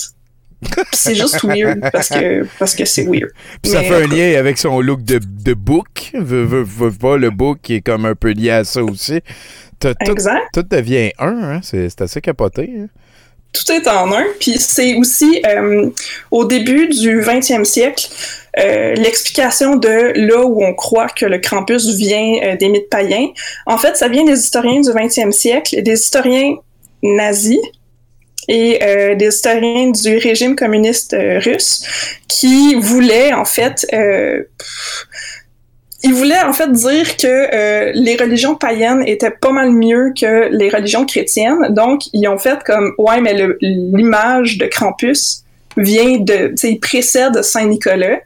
C'est 0.92 1.16
juste 1.16 1.42
weird 1.44 1.80
parce 1.92 2.10
que 2.10 2.46
parce 2.60 2.76
que 2.76 2.84
c'est 2.86 3.04
weird. 3.04 3.30
Puis 3.62 3.72
ça 3.72 3.80
Mais, 3.80 3.88
fait 3.88 4.04
un 4.04 4.08
lien 4.08 4.38
avec 4.38 4.58
son 4.58 4.82
look 4.82 5.04
de, 5.04 5.20
de 5.24 5.54
book. 5.54 6.12
Veux, 6.14 6.66
pas, 7.00 7.16
le 7.18 7.30
book 7.30 7.60
qui 7.62 7.76
est 7.76 7.82
comme 7.82 8.06
un 8.06 8.16
peu 8.16 8.32
lié 8.32 8.52
à 8.52 8.64
ça 8.66 8.84
aussi. 8.84 9.22
Tout, 9.80 9.94
Exact. 10.02 10.42
tout 10.54 10.64
devient 10.64 11.12
un, 11.18 11.42
hein? 11.44 11.60
c'est 11.64 11.90
c'est 11.90 12.02
assez 12.02 12.20
capoté. 12.20 12.70
hein. 12.78 12.88
Tout 13.54 13.72
est 13.72 13.88
en 13.88 14.12
un. 14.12 14.26
Puis 14.40 14.58
c'est 14.60 14.96
aussi 14.96 15.42
euh, 15.46 15.90
au 16.32 16.46
début 16.46 16.88
du 16.88 17.22
20e 17.22 17.64
siècle, 17.64 18.08
euh, 18.58 18.94
l'explication 18.96 19.76
de 19.76 20.12
là 20.16 20.44
où 20.44 20.64
on 20.64 20.74
croit 20.74 21.10
que 21.10 21.26
le 21.26 21.38
Krampus 21.40 21.88
vient 21.96 22.40
euh, 22.44 22.56
des 22.58 22.70
mythes 22.70 22.90
païens. 22.90 23.30
En 23.66 23.78
fait, 23.78 23.96
ça 23.98 24.08
vient 24.08 24.24
des 24.24 24.40
historiens 24.40 24.82
du 24.82 24.90
20e 24.90 25.32
siècle, 25.32 25.82
des 25.82 25.94
historiens 25.94 26.56
nazis 27.02 27.60
et 28.50 28.80
euh, 28.84 29.16
des 29.16 29.28
historiens 29.28 29.92
du 29.92 30.18
régime 30.18 30.56
communiste 30.56 31.14
euh, 31.14 31.40
russe 31.40 31.84
qui 32.28 32.76
voulaient 32.76 33.32
en 33.32 33.46
fait 33.46 33.86
euh, 33.94 34.44
ils 36.04 36.14
voulaient 36.14 36.42
en 36.42 36.54
fait 36.54 36.72
dire 36.72 37.18
que 37.18 37.28
euh, 37.28 37.92
les 37.94 38.16
religions 38.16 38.56
païennes 38.56 39.04
étaient 39.06 39.32
pas 39.32 39.52
mal 39.52 39.72
mieux 39.72 40.14
que 40.20 40.48
les 40.50 40.70
religions 40.70 41.06
chrétiennes. 41.06 41.68
Donc, 41.72 42.04
ils 42.14 42.28
ont 42.28 42.38
fait 42.38 42.64
comme, 42.64 42.94
ouais, 42.98 43.20
mais 43.20 43.36
l'image 43.62 44.58
de 44.58 44.66
Krampus 44.66 45.44
vient 45.76 46.18
de, 46.18 46.50
tu 46.50 46.58
sais, 46.58 46.72
il 46.72 46.80
précède 46.80 47.42
Saint-Nicolas. 47.42 48.20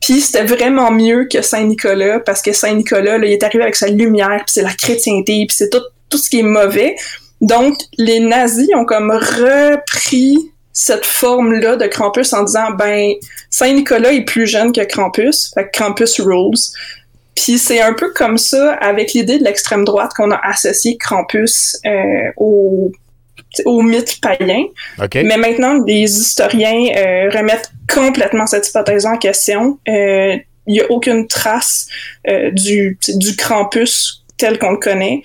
Puis 0.00 0.20
c'était 0.20 0.44
vraiment 0.44 0.90
mieux 0.90 1.28
que 1.30 1.42
Saint-Nicolas 1.42 2.18
parce 2.18 2.42
que 2.42 2.52
Saint-Nicolas, 2.52 3.18
il 3.18 3.32
est 3.32 3.44
arrivé 3.44 3.62
avec 3.62 3.76
sa 3.76 3.86
lumière, 3.86 4.42
puis 4.44 4.54
c'est 4.54 4.62
la 4.62 4.72
chrétienté, 4.72 5.44
puis 5.46 5.56
c'est 5.56 5.70
tout, 5.70 5.82
tout 6.08 6.18
ce 6.18 6.28
qui 6.28 6.40
est 6.40 6.44
mauvais. 6.44 6.96
Donc, 7.40 7.76
les 7.98 8.18
nazis 8.18 8.68
ont 8.74 8.84
comme 8.84 9.12
repris 9.12 10.36
cette 10.72 11.04
forme-là 11.04 11.76
de 11.76 11.86
Krampus 11.86 12.32
en 12.32 12.42
disant, 12.44 12.70
ben, 12.72 13.12
Saint-Nicolas 13.50 14.12
est 14.12 14.24
plus 14.24 14.46
jeune 14.46 14.72
que 14.72 14.80
Krampus, 14.80 15.52
fait 15.54 15.66
que 15.66 15.70
Krampus 15.70 16.20
rules. 16.20 16.58
Puis 17.34 17.58
c'est 17.58 17.80
un 17.80 17.94
peu 17.94 18.12
comme 18.12 18.38
ça 18.38 18.74
avec 18.74 19.12
l'idée 19.12 19.38
de 19.38 19.44
l'extrême 19.44 19.84
droite 19.84 20.12
qu'on 20.14 20.30
a 20.30 20.40
associé 20.42 20.96
Krampus 20.96 21.78
euh, 21.86 22.30
au, 22.36 22.92
au 23.64 23.82
mythe 23.82 24.20
païen. 24.20 24.64
Mais 25.22 25.36
maintenant, 25.36 25.78
les 25.86 26.18
historiens 26.18 26.88
euh, 26.96 27.30
remettent 27.30 27.70
complètement 27.92 28.46
cette 28.46 28.68
hypothèse 28.68 29.06
en 29.06 29.16
question. 29.16 29.78
Euh, 29.88 30.36
Il 30.66 30.74
n'y 30.74 30.80
a 30.80 30.90
aucune 30.90 31.26
trace 31.26 31.88
euh, 32.28 32.50
du, 32.52 32.98
du 33.08 33.34
Krampus 33.34 34.24
tel 34.36 34.58
qu'on 34.58 34.72
le 34.72 34.78
connaît. 34.78 35.22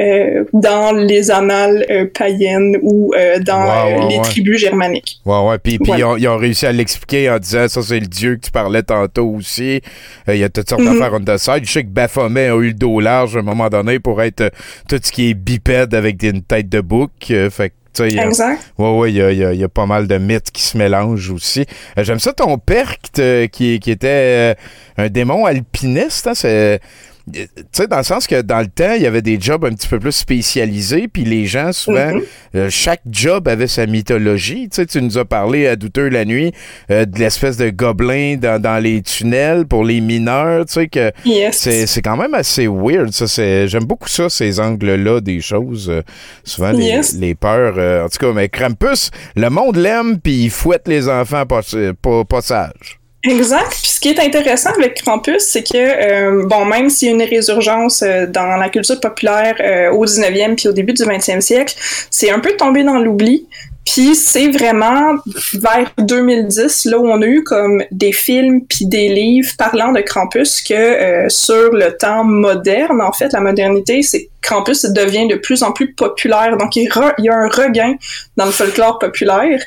Euh, 0.00 0.44
dans 0.52 0.92
les 0.92 1.30
annales 1.30 1.84
euh, 1.90 2.06
païennes 2.16 2.76
ou 2.82 3.12
euh, 3.16 3.38
dans 3.40 3.62
euh, 3.68 4.08
les 4.08 4.16
ouais. 4.16 4.22
tribus 4.22 4.58
germaniques. 4.60 5.20
Ouais, 5.24 5.40
ouais. 5.48 5.58
Puis, 5.58 5.78
puis 5.78 5.92
ils, 5.98 6.04
ont, 6.04 6.16
ils 6.16 6.28
ont 6.28 6.36
réussi 6.36 6.66
à 6.66 6.72
l'expliquer 6.72 7.28
en 7.30 7.38
disant 7.38 7.66
ça, 7.68 7.82
c'est 7.82 7.98
le 8.00 8.06
dieu 8.06 8.36
que 8.36 8.42
tu 8.46 8.50
parlais 8.50 8.82
tantôt 8.82 9.28
aussi. 9.28 9.80
Euh, 10.28 10.34
Il 10.34 10.40
y 10.40 10.44
a 10.44 10.48
toutes 10.48 10.68
sortes 10.68 10.82
Mhm. 10.82 10.98
d'affaires 10.98 11.14
on 11.14 11.20
the 11.24 11.36
side. 11.38 11.64
Je 11.64 11.70
sais 11.72 11.82
que 11.82 11.88
Baphomet 11.88 12.48
a 12.48 12.56
eu 12.56 12.68
le 12.68 12.74
dos 12.74 13.00
large 13.00 13.36
à 13.36 13.40
un 13.40 13.42
moment 13.42 13.68
donné 13.68 13.98
pour 13.98 14.22
être 14.22 14.40
euh, 14.42 14.50
tout 14.88 15.00
ce 15.02 15.10
qui 15.10 15.30
est 15.30 15.34
bipède 15.34 15.94
avec 15.94 16.22
une 16.22 16.42
tête 16.42 16.68
de 16.68 16.80
bouc. 16.80 17.10
Euh, 17.30 17.50
fait 17.50 17.72
il 18.00 18.14
y 18.14 18.20
a- 18.20 18.26
Exact. 18.26 18.60
Ouais, 18.78 18.96
ouais, 18.96 19.10
il 19.10 19.16
y 19.16 19.22
a, 19.22 19.32
y 19.32 19.44
a- 19.44 19.52
y 19.54 19.64
a 19.64 19.68
pas 19.68 19.86
mal 19.86 20.06
de 20.06 20.18
mythes 20.18 20.52
qui 20.52 20.62
se 20.62 20.78
mélangent 20.78 21.30
aussi. 21.32 21.64
Euh, 21.98 22.04
J'aime 22.04 22.20
ça 22.20 22.32
ton 22.32 22.56
père 22.56 22.96
qui, 22.98 23.10
te- 23.10 23.46
qui, 23.46 23.80
qui 23.80 23.90
était 23.90 24.06
euh, 24.08 24.54
un 24.98 25.08
démon 25.08 25.46
alpiniste. 25.46 26.28
Hein. 26.28 26.34
Tu 27.32 27.46
sais, 27.72 27.86
dans 27.86 27.98
le 27.98 28.02
sens 28.02 28.26
que 28.26 28.40
dans 28.42 28.60
le 28.60 28.66
temps, 28.66 28.94
il 28.96 29.02
y 29.02 29.06
avait 29.06 29.22
des 29.22 29.40
jobs 29.40 29.64
un 29.64 29.70
petit 29.74 29.88
peu 29.88 29.98
plus 29.98 30.12
spécialisés, 30.12 31.08
puis 31.08 31.24
les 31.24 31.46
gens, 31.46 31.72
souvent, 31.72 32.12
Mhm. 32.14 32.22
euh, 32.56 32.70
chaque 32.70 33.02
job 33.10 33.48
avait 33.48 33.66
sa 33.66 33.86
mythologie. 33.86 34.68
Tu 34.68 34.76
sais, 34.76 34.86
tu 34.86 35.02
nous 35.02 35.18
as 35.18 35.24
parlé 35.24 35.66
à 35.66 35.76
Douteux 35.76 36.08
la 36.08 36.24
nuit 36.24 36.52
euh, 36.90 37.04
de 37.04 37.18
l'espèce 37.18 37.56
de 37.56 37.70
gobelin 37.70 38.36
dans, 38.40 38.60
dans 38.60 38.82
les 38.82 39.02
tunnels 39.02 39.66
pour 39.66 39.84
les 39.84 40.00
mineurs, 40.00 40.66
tu 40.66 40.72
sais, 40.74 40.88
que 40.88 41.12
Yes. 41.24 41.68
c'est 41.86 42.02
quand 42.02 42.16
même 42.16 42.34
assez 42.34 42.66
weird, 42.66 43.10
J'aime 43.68 43.84
beaucoup 43.84 44.08
ça, 44.08 44.28
ces 44.28 44.60
angles-là 44.60 45.20
des 45.20 45.40
choses. 45.40 45.88
euh, 45.90 46.02
souvent, 46.44 46.72
les, 46.72 46.84
Yes. 46.84 47.14
les 47.14 47.34
peurs. 47.34 47.74
euh, 47.78 48.04
en 48.04 48.08
tout 48.08 48.18
cas, 48.18 48.32
mais 48.32 48.48
Krampus, 48.48 49.10
le 49.36 49.48
monde 49.50 49.76
l'aime, 49.76 50.18
puis 50.18 50.44
il 50.44 50.50
fouette 50.50 50.88
les 50.88 51.08
enfants 51.08 51.44
pas, 51.46 51.60
pas, 52.02 52.24
pas 52.24 52.40
sages. 52.40 52.97
Exact. 53.24 53.70
Puis 53.82 53.90
ce 53.90 54.00
qui 54.00 54.08
est 54.10 54.20
intéressant 54.20 54.70
avec 54.70 55.02
Krampus, 55.02 55.42
c'est 55.42 55.64
que, 55.64 55.76
euh, 55.76 56.46
bon, 56.46 56.64
même 56.64 56.88
s'il 56.88 57.08
y 57.08 57.10
a 57.10 57.14
une 57.14 57.22
résurgence 57.22 58.02
euh, 58.02 58.26
dans 58.26 58.56
la 58.56 58.68
culture 58.68 59.00
populaire 59.00 59.56
euh, 59.60 59.90
au 59.90 60.06
19e 60.06 60.54
puis 60.54 60.68
au 60.68 60.72
début 60.72 60.92
du 60.92 61.02
20e 61.02 61.40
siècle, 61.40 61.74
c'est 62.10 62.30
un 62.30 62.38
peu 62.38 62.56
tombé 62.56 62.84
dans 62.84 62.98
l'oubli. 62.98 63.46
Puis 63.84 64.14
c'est 64.14 64.48
vraiment 64.48 65.14
vers 65.54 65.90
2010, 65.98 66.84
là 66.86 66.98
où 66.98 67.08
on 67.08 67.22
a 67.22 67.26
eu 67.26 67.42
comme 67.42 67.82
des 67.90 68.12
films 68.12 68.60
puis 68.66 68.84
des 68.84 69.08
livres 69.08 69.50
parlant 69.56 69.92
de 69.92 70.00
Krampus 70.00 70.60
que 70.60 70.74
euh, 70.74 71.28
sur 71.28 71.72
le 71.72 71.96
temps 71.96 72.22
moderne, 72.22 73.00
en 73.00 73.12
fait, 73.12 73.32
la 73.32 73.40
modernité, 73.40 74.02
c'est 74.02 74.28
Krampus 74.42 74.84
devient 74.84 75.26
de 75.26 75.36
plus 75.36 75.62
en 75.62 75.72
plus 75.72 75.94
populaire. 75.94 76.56
Donc 76.58 76.76
il 76.76 76.84
y 76.84 77.28
a 77.28 77.34
un 77.34 77.48
regain 77.48 77.94
dans 78.36 78.44
le 78.44 78.52
folklore 78.52 78.98
populaire. 78.98 79.60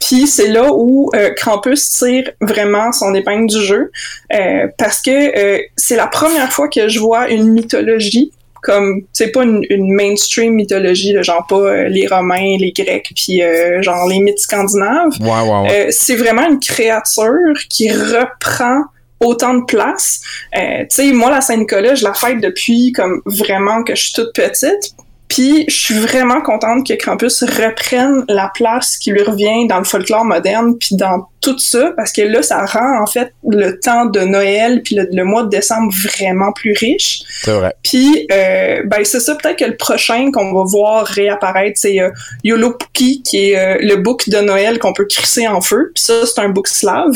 Puis 0.00 0.26
c'est 0.26 0.48
là 0.48 0.72
où 0.72 1.10
euh, 1.14 1.30
Krampus 1.34 1.88
tire 1.90 2.30
vraiment 2.40 2.92
son 2.92 3.14
épingle 3.14 3.46
du 3.46 3.60
jeu, 3.60 3.90
euh, 4.32 4.68
parce 4.78 5.02
que 5.02 5.10
euh, 5.10 5.58
c'est 5.76 5.96
la 5.96 6.06
première 6.06 6.52
fois 6.52 6.68
que 6.68 6.88
je 6.88 7.00
vois 7.00 7.28
une 7.28 7.48
mythologie 7.48 8.32
comme, 8.62 9.02
c'est 9.12 9.30
pas 9.30 9.44
une, 9.44 9.64
une 9.70 9.94
mainstream 9.94 10.54
mythologie, 10.54 11.12
là, 11.12 11.22
genre 11.22 11.46
pas 11.48 11.56
euh, 11.56 11.88
les 11.88 12.06
Romains, 12.08 12.56
les 12.58 12.72
Grecs, 12.72 13.12
puis 13.14 13.40
euh, 13.40 13.80
genre 13.80 14.08
les 14.08 14.18
mythes 14.18 14.40
scandinaves. 14.40 15.12
Ouais, 15.20 15.28
ouais, 15.28 15.60
ouais. 15.60 15.86
Euh, 15.86 15.86
c'est 15.90 16.16
vraiment 16.16 16.48
une 16.48 16.58
créature 16.58 17.54
qui 17.70 17.92
reprend 17.92 18.82
autant 19.20 19.54
de 19.54 19.64
place. 19.64 20.20
Euh, 20.56 20.80
tu 20.90 20.96
sais, 20.96 21.12
moi, 21.12 21.30
la 21.30 21.40
Saint-Nicolas, 21.40 21.94
je 21.94 22.04
la 22.04 22.12
fête 22.12 22.40
depuis 22.40 22.92
comme 22.92 23.22
vraiment 23.24 23.84
que 23.84 23.94
je 23.94 24.02
suis 24.02 24.12
toute 24.12 24.34
petite. 24.34 24.94
Puis 25.28 25.64
je 25.68 25.74
suis 25.74 25.98
vraiment 25.98 26.40
contente 26.40 26.86
que 26.86 26.94
Krampus 26.94 27.42
reprenne 27.42 28.24
la 28.28 28.50
place 28.54 28.96
qui 28.96 29.10
lui 29.10 29.22
revient 29.22 29.66
dans 29.66 29.78
le 29.78 29.84
folklore 29.84 30.24
moderne, 30.24 30.76
puis 30.78 30.96
dans 30.96 31.28
tout 31.40 31.58
ça, 31.58 31.92
parce 31.96 32.12
que 32.12 32.22
là, 32.22 32.42
ça 32.42 32.64
rend 32.64 33.02
en 33.02 33.06
fait 33.06 33.32
le 33.48 33.78
temps 33.78 34.06
de 34.06 34.20
Noël 34.20 34.82
puis 34.82 34.96
le, 34.96 35.08
le 35.12 35.24
mois 35.24 35.44
de 35.44 35.48
décembre 35.48 35.92
vraiment 36.04 36.52
plus 36.52 36.72
riche. 36.72 37.22
C'est 37.42 37.52
vrai. 37.52 37.74
Puis, 37.82 38.26
euh, 38.32 38.82
ben 38.86 39.04
c'est 39.04 39.20
ça, 39.20 39.34
peut-être 39.36 39.58
que 39.58 39.64
le 39.64 39.76
prochain 39.76 40.30
qu'on 40.32 40.52
va 40.52 40.64
voir 40.64 41.06
réapparaître, 41.06 41.78
c'est 41.80 42.00
euh, 42.00 42.10
Yolopuki, 42.42 43.22
qui 43.22 43.50
est 43.50 43.58
euh, 43.58 43.78
le 43.80 43.96
book 43.96 44.28
de 44.28 44.38
Noël 44.38 44.78
qu'on 44.78 44.92
peut 44.92 45.06
crisser 45.06 45.46
en 45.46 45.60
feu. 45.60 45.92
Puis 45.94 46.02
ça, 46.04 46.26
c'est 46.26 46.40
un 46.40 46.48
book 46.48 46.68
slave. 46.68 47.14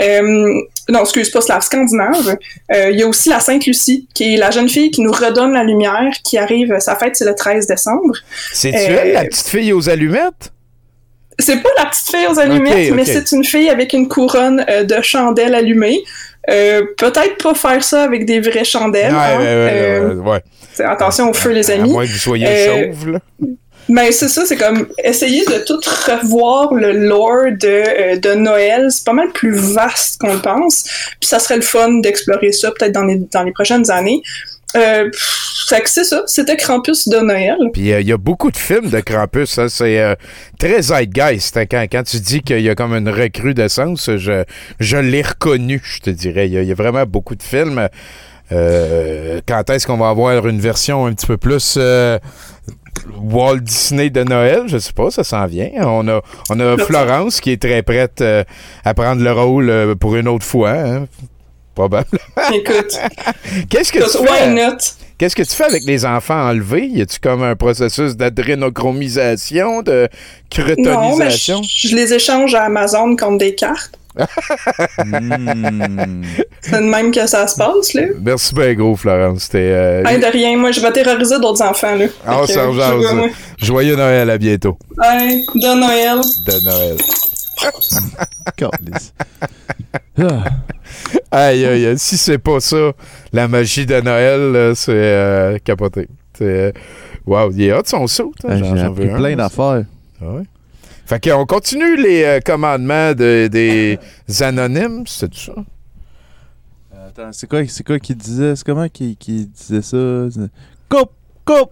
Euh, 0.00 0.52
non, 0.88 1.00
excuse, 1.00 1.30
pas 1.30 1.40
slave, 1.40 1.62
scandinave. 1.62 2.36
Euh, 2.72 2.90
Il 2.90 2.98
y 2.98 3.02
a 3.02 3.06
aussi 3.06 3.28
la 3.30 3.40
Sainte 3.40 3.64
Lucie, 3.66 4.08
qui 4.14 4.34
est 4.34 4.36
la 4.36 4.50
jeune 4.50 4.68
fille 4.68 4.90
qui 4.90 5.00
nous 5.00 5.12
redonne 5.12 5.52
la 5.52 5.64
lumière, 5.64 6.12
qui 6.24 6.36
arrive, 6.38 6.76
sa 6.80 6.96
fête, 6.96 7.16
c'est 7.16 7.24
le 7.24 7.34
13 7.34 7.66
décembre. 7.66 8.14
C'est-tu 8.52 8.76
Euh, 8.76 8.98
elle, 9.02 9.12
la 9.12 9.24
petite 9.24 9.46
fille 9.46 9.72
aux 9.72 9.88
allumettes? 9.88 10.52
C'est 11.38 11.62
pas 11.62 11.70
la 11.78 11.86
petite 11.86 12.14
fille 12.14 12.26
aux 12.30 12.38
allumettes, 12.38 12.92
mais 12.92 13.04
c'est 13.04 13.32
une 13.32 13.44
fille 13.44 13.68
avec 13.68 13.92
une 13.92 14.08
couronne 14.08 14.64
euh, 14.68 14.84
de 14.84 15.00
chandelles 15.02 15.54
allumées. 15.54 16.00
Euh, 16.50 16.82
Peut-être 16.98 17.42
pas 17.42 17.54
faire 17.54 17.82
ça 17.82 18.02
avec 18.04 18.26
des 18.26 18.38
vraies 18.40 18.64
chandelles. 18.64 19.12
Ouais, 19.12 19.18
hein. 19.18 19.38
ouais, 19.38 19.44
ouais, 19.44 20.34
Euh, 20.34 20.38
c'est- 20.74 20.84
Attention 20.84 21.30
au 21.30 21.32
feu, 21.32 21.50
les 21.52 21.70
À 21.70 21.74
amis. 21.74 21.90
moins 21.90 22.04
que 22.04 22.10
vous 22.10 22.18
soyez 22.18 22.46
Euh, 22.46 22.92
chauve, 22.92 23.10
là. 23.12 23.18
Mais 23.88 24.12
c'est 24.12 24.28
ça, 24.28 24.46
c'est 24.46 24.56
comme 24.56 24.86
essayer 25.02 25.44
de 25.44 25.58
tout 25.64 25.78
revoir 26.06 26.72
le 26.72 26.92
lore 26.92 27.52
de, 27.60 27.66
euh, 27.66 28.16
de 28.16 28.32
Noël. 28.34 28.86
C'est 28.90 29.04
pas 29.04 29.12
mal 29.12 29.30
plus 29.32 29.52
vaste 29.54 30.18
qu'on 30.20 30.32
le 30.34 30.40
pense. 30.40 30.84
Puis 31.20 31.28
ça 31.28 31.38
serait 31.38 31.56
le 31.56 31.62
fun 31.62 32.00
d'explorer 32.00 32.52
ça 32.52 32.70
peut-être 32.70 32.92
dans 32.92 33.04
les, 33.04 33.20
dans 33.32 33.42
les 33.42 33.52
prochaines 33.52 33.90
années. 33.90 34.22
Euh, 34.76 35.08
fait 35.68 35.82
que 35.82 35.90
c'est 35.90 36.02
ça, 36.04 36.22
c'était 36.26 36.56
Krampus 36.56 37.08
de 37.08 37.18
Noël. 37.18 37.56
Puis 37.72 37.92
euh, 37.92 38.00
il 38.00 38.08
y 38.08 38.12
a 38.12 38.16
beaucoup 38.16 38.50
de 38.50 38.56
films 38.56 38.88
de 38.90 39.00
Krampus. 39.00 39.58
hein, 39.58 39.68
c'est 39.68 40.16
très 40.58 40.82
zeitgeist. 40.82 41.56
hein, 41.56 41.66
quand, 41.70 41.84
quand 41.92 42.02
tu 42.02 42.18
dis 42.20 42.40
qu'il 42.40 42.60
y 42.60 42.70
a 42.70 42.74
comme 42.74 42.92
une 42.94 43.08
recrudescence, 43.08 44.10
je, 44.16 44.44
je 44.80 44.96
l'ai 44.96 45.22
reconnu, 45.22 45.80
je 45.84 46.00
te 46.00 46.10
dirais. 46.10 46.48
Il 46.48 46.54
y, 46.64 46.72
a- 46.72 46.74
vraiment 46.74 47.04
beaucoup 47.06 47.36
de 47.36 47.42
films. 47.42 47.88
Quand 48.50 49.70
est-ce 49.70 49.86
qu'on 49.86 49.96
va 49.98 50.08
avoir 50.08 50.46
une 50.48 50.60
version 50.60 51.06
un 51.06 51.12
petit 51.12 51.26
peu 51.26 51.36
plus 51.36 51.78
Walt 53.22 53.58
Disney 53.60 54.10
de 54.10 54.22
Noël? 54.24 54.62
Je 54.66 54.78
sais 54.78 54.92
pas, 54.92 55.10
ça 55.10 55.24
s'en 55.24 55.46
vient. 55.46 55.70
On 55.80 56.06
a, 56.08 56.20
on 56.50 56.60
a 56.60 56.76
Florence 56.84 57.40
qui 57.40 57.52
est 57.52 57.60
très 57.62 57.82
prête 57.82 58.20
euh, 58.20 58.44
à 58.84 58.94
prendre 58.94 59.22
le 59.22 59.32
rôle 59.32 59.70
euh, 59.70 59.94
pour 59.94 60.16
une 60.16 60.28
autre 60.28 60.46
fois. 60.46 60.70
hein, 60.70 61.06
Probablement. 61.74 62.18
Écoute. 62.52 62.98
Qu'est-ce 63.68 63.90
que 63.92 63.98
tu 63.98 64.26
fais? 64.26 64.50
not? 64.54 64.76
Qu'est-ce 65.18 65.34
que 65.36 65.42
tu 65.42 65.54
fais 65.54 65.64
avec 65.64 65.84
les 65.84 66.04
enfants 66.04 66.48
enlevés? 66.48 66.86
Y 66.86 67.02
a-tu 67.02 67.18
comme 67.20 67.42
un 67.42 67.56
processus 67.56 68.16
d'adrénochromisation, 68.16 69.82
de 69.82 70.08
Non, 70.78 71.16
mais 71.16 71.30
je, 71.30 71.52
je 71.88 71.94
les 71.96 72.12
échange 72.14 72.54
à 72.54 72.64
Amazon 72.64 73.16
contre 73.16 73.38
des 73.38 73.54
cartes. 73.54 73.98
Hmm. 74.16 76.22
C'est 76.60 76.80
de 76.80 76.88
même 76.88 77.10
que 77.10 77.26
ça 77.26 77.46
se 77.46 77.56
passe, 77.56 77.94
là. 77.94 78.02
Merci 78.22 78.54
bien 78.54 78.74
gros, 78.74 78.96
Florence. 78.96 79.44
C'était. 79.44 79.58
euh, 79.72 80.04
Hey, 80.04 80.20
de 80.20 80.26
rien, 80.26 80.56
moi, 80.56 80.70
je 80.70 80.80
vais 80.80 80.92
terroriser 80.92 81.38
d'autres 81.40 81.62
enfants, 81.62 81.94
là. 81.96 82.06
Ça 82.46 82.66
rejase. 82.66 83.12
moi. 83.14 83.28
Joyeux 83.58 83.96
Noël, 83.96 84.30
à 84.30 84.38
bientôt. 84.38 84.78
Hey, 85.02 85.44
de 85.54 85.80
Noël. 85.80 86.20
De 86.46 86.64
Noël. 86.64 86.96
Aïe, 91.30 91.64
aïe, 91.66 91.86
aïe. 91.86 91.98
Si 91.98 92.16
c'est 92.16 92.38
pas 92.38 92.60
ça, 92.60 92.92
la 93.32 93.48
magie 93.48 93.86
de 93.86 94.00
Noël, 94.00 94.74
c'est 94.76 94.92
euh, 94.92 95.58
capoté. 95.64 96.08
C'est. 96.38 96.44
euh, 96.44 96.72
Wow, 97.26 97.50
il 97.52 97.62
est 97.62 97.72
hot 97.72 97.80
son 97.86 98.06
saut. 98.06 98.32
hein. 98.46 98.58
J'en- 98.58 98.92
veux 98.92 99.08
plein 99.14 99.34
d'affaires. 99.34 99.84
Ah 100.20 100.26
ouais? 100.26 100.42
Fait 101.06 101.22
qu'on 101.22 101.44
continue 101.46 101.96
les 101.96 102.24
euh, 102.24 102.40
commandements 102.40 103.12
de- 103.14 103.48
des 103.50 103.98
anonymes, 104.40 105.04
c'est 105.06 105.28
tout 105.28 105.38
ça? 105.38 105.54
Attends, 107.08 107.32
c'est 107.32 107.46
quoi, 107.46 107.66
c'est 107.68 107.84
quoi 107.86 107.98
qui 107.98 108.14
disait? 108.14 108.56
C'est 108.56 108.64
comment 108.64 108.88
qui, 108.88 109.14
qui 109.16 109.46
disait 109.46 109.82
ça? 109.82 110.30
C'est- 110.30 110.50
Coupe! 110.88 111.10
Coupe! 111.44 111.70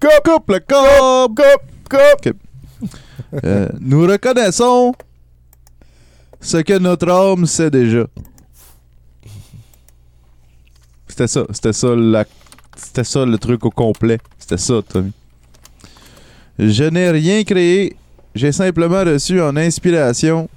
Coupe! 0.00 0.22
Coupe 0.24 0.50
le 0.50 0.60
coupe! 0.60 1.36
Coupe! 1.88 2.22
Coupe! 2.24 2.36
Euh, 3.44 3.68
nous 3.80 4.02
reconnaissons 4.06 4.92
ce 6.40 6.58
que 6.58 6.78
notre 6.78 7.08
homme 7.10 7.46
sait 7.46 7.70
déjà. 7.70 8.06
C'était 11.08 11.26
ça, 11.28 11.44
c'était 11.50 11.72
ça 11.72 11.94
la, 11.96 12.24
c'était 12.76 13.04
ça 13.04 13.24
le 13.24 13.38
truc 13.38 13.64
au 13.64 13.70
complet. 13.70 14.18
C'était 14.38 14.58
ça, 14.58 14.74
Tommy. 14.86 15.12
Je 16.58 16.84
n'ai 16.84 17.10
rien 17.10 17.42
créé, 17.44 17.96
j'ai 18.36 18.52
simplement 18.52 19.02
reçu 19.04 19.40
en 19.40 19.56
inspiration 19.56 20.48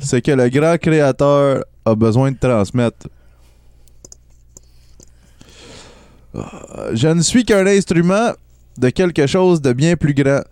ce 0.00 0.16
que 0.16 0.32
le 0.32 0.48
grand 0.48 0.76
créateur 0.78 1.64
a 1.84 1.94
besoin 1.94 2.32
de 2.32 2.36
transmettre. 2.36 3.06
Euh, 6.34 6.90
Je 6.94 7.08
ne 7.08 7.22
suis 7.22 7.44
qu'un 7.44 7.66
instrument 7.66 8.32
de 8.78 8.88
quelque 8.90 9.26
chose 9.26 9.60
de 9.60 9.72
bien 9.72 9.96
plus 9.96 10.14
grand. 10.14 10.42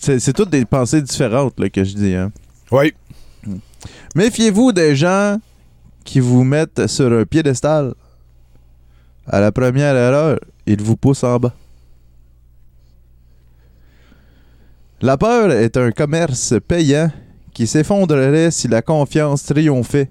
C'est, 0.00 0.18
c'est 0.20 0.32
toutes 0.32 0.50
des 0.50 0.64
pensées 0.64 1.02
différentes 1.02 1.58
là, 1.58 1.68
que 1.68 1.82
je 1.84 1.94
dis. 1.94 2.14
Hein. 2.14 2.30
Oui. 2.70 2.92
Méfiez-vous 4.14 4.72
des 4.72 4.94
gens 4.96 5.38
qui 6.04 6.20
vous 6.20 6.44
mettent 6.44 6.86
sur 6.86 7.12
un 7.12 7.24
piédestal. 7.24 7.94
À 9.26 9.40
la 9.40 9.50
première 9.52 9.96
erreur, 9.96 10.38
ils 10.66 10.80
vous 10.80 10.96
poussent 10.96 11.24
en 11.24 11.38
bas. 11.38 11.54
La 15.02 15.18
peur 15.18 15.52
est 15.52 15.76
un 15.76 15.90
commerce 15.90 16.54
payant 16.66 17.10
qui 17.52 17.66
s'effondrerait 17.66 18.50
si 18.50 18.66
la 18.66 18.80
confiance 18.80 19.44
triomphait. 19.44 20.10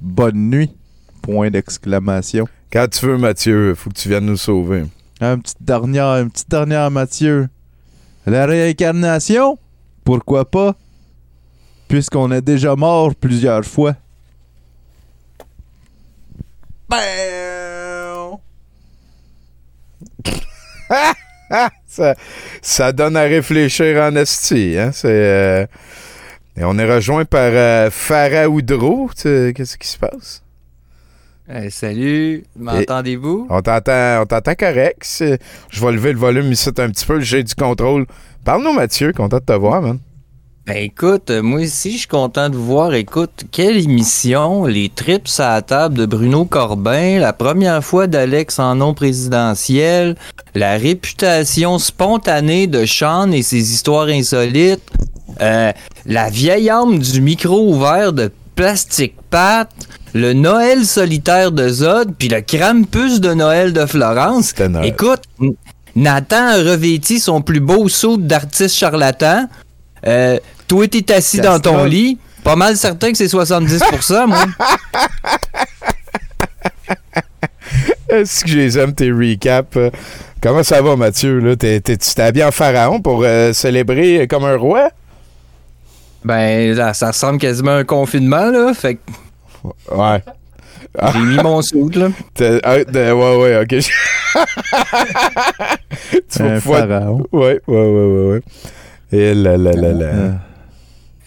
Bonne 0.00 0.50
nuit. 0.50 0.74
Point 1.22 1.50
d'exclamation. 1.50 2.46
Quand 2.70 2.86
tu 2.90 3.06
veux, 3.06 3.16
Mathieu, 3.16 3.74
faut 3.74 3.88
que 3.88 3.94
tu 3.94 4.10
viennes 4.10 4.26
nous 4.26 4.36
sauver. 4.36 4.84
Un 5.22 5.38
petite 5.38 5.62
dernière, 5.62 6.16
une 6.16 6.30
petite 6.30 6.50
dernière, 6.50 6.90
Mathieu. 6.90 7.48
La 8.26 8.44
réincarnation? 8.44 9.58
Pourquoi 10.04 10.50
pas? 10.50 10.76
Puisqu'on 11.88 12.30
est 12.30 12.42
déjà 12.42 12.76
mort 12.76 13.14
plusieurs 13.14 13.64
fois. 13.64 13.96
ça, 21.98 22.14
ça 22.62 22.92
donne 22.92 23.16
à 23.16 23.22
réfléchir 23.22 24.00
en 24.02 24.14
esti. 24.16 24.76
Hein? 24.78 24.90
C'est, 24.92 25.08
euh, 25.08 25.66
et 26.56 26.64
on 26.64 26.78
est 26.78 26.92
rejoint 26.92 27.24
par 27.24 27.50
euh, 27.52 27.90
Farah 27.90 28.48
Oudreau. 28.48 29.10
Qu'est-ce 29.14 29.76
qui 29.76 29.88
se 29.88 29.98
passe? 29.98 30.42
Eh, 31.50 31.70
salut, 31.70 32.44
m'entendez-vous? 32.56 33.46
On 33.48 33.62
t'entend, 33.62 34.22
on 34.22 34.26
t'entend 34.26 34.54
correct. 34.54 35.24
Je 35.70 35.84
vais 35.84 35.92
lever 35.92 36.12
le 36.12 36.18
volume 36.18 36.52
ici 36.52 36.68
un 36.68 36.90
petit 36.90 37.06
peu. 37.06 37.20
J'ai 37.20 37.42
du 37.42 37.54
contrôle. 37.54 38.06
Parle-nous, 38.44 38.74
Mathieu. 38.74 39.12
Content 39.12 39.38
de 39.38 39.44
te 39.44 39.52
voir, 39.52 39.80
man. 39.80 39.98
Ben 40.68 40.76
écoute, 40.76 41.30
moi 41.30 41.62
aussi, 41.62 41.92
je 41.92 41.98
suis 42.00 42.06
content 42.06 42.50
de 42.50 42.54
vous 42.54 42.66
voir. 42.66 42.92
Écoute, 42.92 43.44
quelle 43.50 43.78
émission, 43.78 44.66
les 44.66 44.90
trips 44.90 45.30
à 45.38 45.54
la 45.54 45.62
table 45.62 45.94
de 45.94 46.04
Bruno 46.04 46.44
Corbin, 46.44 47.18
la 47.18 47.32
première 47.32 47.82
fois 47.82 48.06
d'Alex 48.06 48.58
en 48.58 48.74
nom 48.74 48.92
présidentiel, 48.92 50.14
la 50.54 50.76
réputation 50.76 51.78
spontanée 51.78 52.66
de 52.66 52.84
Sean 52.84 53.32
et 53.32 53.40
ses 53.40 53.72
histoires 53.72 54.08
insolites, 54.08 54.82
euh, 55.40 55.72
la 56.04 56.28
vieille 56.28 56.68
âme 56.68 56.98
du 56.98 57.22
micro 57.22 57.72
ouvert 57.72 58.12
de 58.12 58.30
Plastic 58.54 59.14
Pat, 59.30 59.70
le 60.12 60.34
Noël 60.34 60.84
solitaire 60.84 61.50
de 61.50 61.66
Zod, 61.66 62.12
puis 62.18 62.28
le 62.28 62.42
Krampus 62.42 63.22
de 63.22 63.32
Noël 63.32 63.72
de 63.72 63.86
Florence. 63.86 64.52
Écoute, 64.82 65.22
Nathan 65.96 66.48
a 66.48 66.56
revêti 66.56 67.20
son 67.20 67.40
plus 67.40 67.60
beau 67.60 67.88
saut 67.88 68.18
d'artiste 68.18 68.76
charlatan. 68.76 69.46
Euh, 70.06 70.38
toi, 70.68 70.86
t'es 70.88 71.12
assis 71.12 71.40
dans 71.40 71.58
ton 71.58 71.84
lit. 71.84 72.18
Pas 72.44 72.54
mal 72.56 72.76
certain 72.76 73.10
que 73.10 73.16
c'est 73.18 73.26
70%, 73.26 74.26
moi. 74.28 74.44
Est-ce 78.08 78.44
que 78.44 78.50
je 78.50 78.56
les 78.58 78.78
aime, 78.78 78.94
tes 78.94 79.10
recaps? 79.10 79.76
Comment 80.40 80.62
ça 80.62 80.80
va, 80.80 80.96
Mathieu? 80.96 81.40
Là? 81.40 81.56
T'es, 81.56 81.80
t'es- 81.80 81.96
tu 81.96 82.14
t'es 82.14 82.22
habillé 82.22 82.44
en 82.44 82.50
pharaon 82.52 83.00
pour 83.02 83.22
euh, 83.24 83.52
célébrer 83.52 84.26
comme 84.28 84.44
un 84.44 84.56
roi? 84.56 84.88
Ben, 86.24 86.74
là, 86.74 86.94
ça 86.94 87.08
ressemble 87.08 87.38
quasiment 87.38 87.72
à 87.72 87.78
un 87.78 87.84
confinement, 87.84 88.46
là. 88.50 88.72
Fait 88.74 88.94
que. 88.96 89.00
Ouais. 89.94 90.22
J'ai 91.12 91.18
mis 91.20 91.36
mon 91.36 91.60
saut, 91.60 91.90
là. 91.94 92.08
T'es- 92.34 92.60
ah, 92.62 92.82
de- 92.84 93.12
ouais, 93.12 93.36
ouais, 93.36 93.58
ok. 93.62 93.68
tu 96.30 96.42
vas 96.42 96.54
Un 96.54 96.60
pouvoir- 96.60 96.88
pharaon. 96.88 97.26
Ouais, 97.32 97.60
ouais, 97.66 97.76
ouais, 97.76 98.06
ouais, 98.06 98.32
ouais. 98.32 98.40
Et 99.12 99.34
là, 99.34 99.56
là, 99.56 99.72
là, 99.72 99.92
là. 99.92 100.32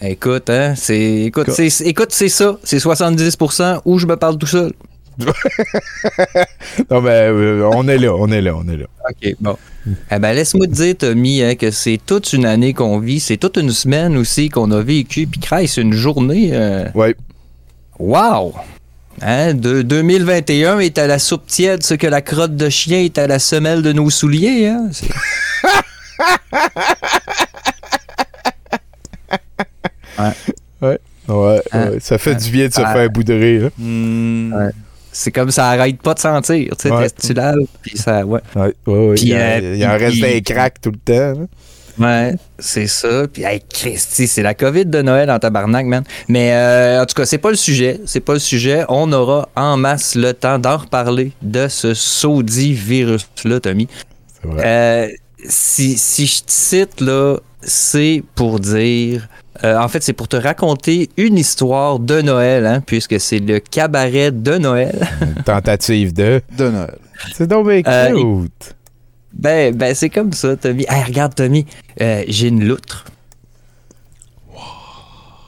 Écoute, 0.02 0.50
hein, 0.50 0.74
c'est. 0.76 1.22
Écoute, 1.22 1.50
c'est, 1.50 1.70
c'est- 1.70 1.84
écoute, 1.86 2.10
c'est 2.10 2.28
ça. 2.28 2.58
C'est 2.64 2.78
70% 2.78 3.80
où 3.84 3.98
je 3.98 4.06
me 4.06 4.16
parle 4.16 4.36
tout 4.38 4.46
seul. 4.46 4.72
non, 6.90 7.00
mais 7.02 7.10
euh, 7.28 7.68
on 7.74 7.86
est 7.86 7.98
là, 7.98 8.14
on 8.14 8.28
est 8.28 8.40
là, 8.40 8.54
on 8.56 8.66
est 8.66 8.78
là. 8.78 8.86
OK, 9.10 9.34
bon. 9.40 9.56
Eh 10.10 10.18
ben, 10.18 10.32
laisse-moi 10.32 10.66
te 10.66 10.72
dire, 10.72 10.94
Tommy, 10.96 11.42
hein, 11.42 11.54
que 11.54 11.70
c'est 11.70 12.00
toute 12.04 12.32
une 12.32 12.46
année 12.46 12.72
qu'on 12.72 12.98
vit. 12.98 13.20
C'est 13.20 13.36
toute 13.36 13.58
une 13.58 13.70
semaine 13.70 14.16
aussi 14.16 14.48
qu'on 14.48 14.70
a 14.70 14.80
vécu. 14.80 15.26
Puis, 15.26 15.38
Christ, 15.40 15.76
une 15.76 15.92
journée. 15.92 16.50
euh, 16.52 16.86
Oui. 16.94 17.08
Wow! 17.98 18.54
Hein, 19.20 19.52
de 19.54 19.82
2021 19.82 20.78
est 20.78 20.96
à 20.98 21.06
la 21.06 21.18
soupe 21.18 21.46
tiède 21.46 21.82
ce 21.84 21.92
que 21.94 22.06
la 22.06 22.22
crotte 22.22 22.56
de 22.56 22.68
chien 22.70 23.00
est 23.00 23.18
à 23.18 23.26
la 23.26 23.38
semelle 23.38 23.82
de 23.82 23.92
nos 23.92 24.08
souliers. 24.08 24.66
Hein? 24.68 24.88
C'est- 30.16 30.54
Ouais, 30.80 30.98
ouais, 31.28 31.62
Hein? 31.72 31.90
ouais. 31.90 31.98
Ça 32.00 32.18
fait 32.18 32.32
Hein? 32.32 32.36
du 32.36 32.50
bien 32.50 32.68
de 32.68 32.72
se 32.72 32.80
Ah. 32.84 32.92
faire 32.92 33.08
boudrer. 33.10 33.62
Ouais. 33.78 34.70
C'est 35.12 35.30
comme 35.30 35.50
ça 35.50 35.68
arrête 35.68 36.00
pas 36.02 36.14
de 36.14 36.18
sentir. 36.18 36.74
Tu 36.76 36.88
sais, 36.88 36.90
Ouais. 36.94 37.08
tu 37.10 37.34
laves, 37.34 37.58
puis 37.82 37.96
ça. 37.98 38.24
Ouais. 38.24 38.40
Ouais, 38.56 38.72
ouais, 38.86 39.14
il, 39.18 39.28
y 39.28 39.34
en- 39.34 39.38
euh, 39.38 39.74
il 39.76 39.86
en 39.86 39.92
reste 39.98 40.20
des 40.20 40.40
cracks 40.42 40.80
tout 40.80 40.90
le 40.90 40.96
temps. 40.98 41.40
là. 41.40 41.46
Ouais, 41.98 42.34
c'est 42.58 42.86
ça. 42.86 43.26
Puis, 43.30 43.42
hey, 43.42 43.60
Christy, 43.68 44.26
c'est 44.26 44.42
la 44.42 44.54
COVID 44.54 44.86
de 44.86 45.02
Noël 45.02 45.30
en 45.30 45.38
tabarnak, 45.38 45.84
man. 45.84 46.02
Mais 46.26 46.52
euh, 46.54 47.02
en 47.02 47.06
tout 47.06 47.14
cas, 47.14 47.26
c'est 47.26 47.36
pas 47.36 47.50
le 47.50 47.56
sujet. 47.56 48.00
C'est 48.06 48.20
pas 48.20 48.32
le 48.32 48.38
sujet. 48.38 48.84
On 48.88 49.12
aura 49.12 49.50
en 49.54 49.76
masse 49.76 50.14
le 50.14 50.32
temps 50.32 50.58
d'en 50.58 50.78
reparler 50.78 51.32
de 51.42 51.68
ce 51.68 51.92
saudi 51.92 52.72
virus-là, 52.72 53.60
Tommy. 53.60 53.88
Euh, 54.46 55.08
si, 55.46 55.98
si 55.98 56.26
je 56.26 56.38
te 56.44 56.50
cite, 56.50 57.00
là, 57.02 57.36
c'est 57.62 58.22
pour 58.34 58.58
dire. 58.58 59.28
Euh, 59.64 59.78
en 59.78 59.88
fait, 59.88 60.02
c'est 60.02 60.12
pour 60.12 60.28
te 60.28 60.36
raconter 60.36 61.10
une 61.16 61.38
histoire 61.38 61.98
de 61.98 62.20
Noël, 62.20 62.66
hein, 62.66 62.82
puisque 62.84 63.20
c'est 63.20 63.38
le 63.38 63.60
cabaret 63.60 64.32
de 64.32 64.58
Noël. 64.58 65.08
Tentative 65.44 66.12
de. 66.12 66.42
De 66.56 66.68
Noël. 66.68 66.98
C'est 67.32 67.46
donc 67.46 67.68
bien 67.68 67.82
Euh. 67.86 68.46
Ben, 69.32 69.74
ben 69.74 69.94
c'est 69.94 70.10
comme 70.10 70.32
ça, 70.32 70.56
Tommy. 70.56 70.84
Hey, 70.88 71.04
regarde, 71.04 71.34
Tommy, 71.34 71.64
euh, 72.00 72.24
j'ai 72.28 72.48
une 72.48 72.64
loutre. 72.64 73.06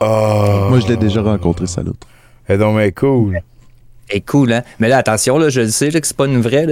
Oh. 0.01 0.67
Moi, 0.71 0.81
je 0.81 0.89
l'ai 0.89 0.97
déjà 0.97 1.21
rencontré, 1.21 1.67
ça 1.67 1.83
l'autre. 1.83 2.07
C'est 2.47 2.59
donc 2.59 2.79
bien 2.79 2.91
cool. 2.93 3.41
Elle 4.09 4.19
est 4.19 4.21
cool, 4.21 4.53
hein? 4.53 4.63
Mais 4.79 4.89
là, 4.89 4.99
attention, 4.99 5.39
là, 5.39 5.49
je 5.49 5.63
le 5.63 5.69
sais 5.69 5.91
là, 5.91 6.01
que 6.01 6.07
c'est 6.07 6.17
pas 6.17 6.27
une 6.27 6.41
vraie, 6.41 6.67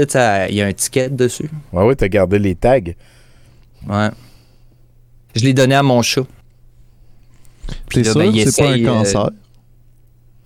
il 0.48 0.55
y 0.55 0.62
a 0.62 0.66
un 0.66 0.73
ticket 0.73 1.09
dessus. 1.09 1.51
Ouais, 1.73 1.85
ouais, 1.85 1.97
t'as 1.97 2.09
gardé 2.09 2.39
les 2.39 2.55
tags. 2.55 2.81
Ouais. 3.89 4.10
Je 5.35 5.44
l'ai 5.44 5.55
donné 5.55 5.74
à 5.74 5.82
mon 5.82 6.02
chat. 6.02 6.23
T'es 7.90 8.05
sûr 8.05 8.15
ben, 8.16 8.32
c'est 8.35 8.57
pas 8.62 8.70
un 8.70 8.78
euh, 8.81 8.85
cancer? 8.86 9.31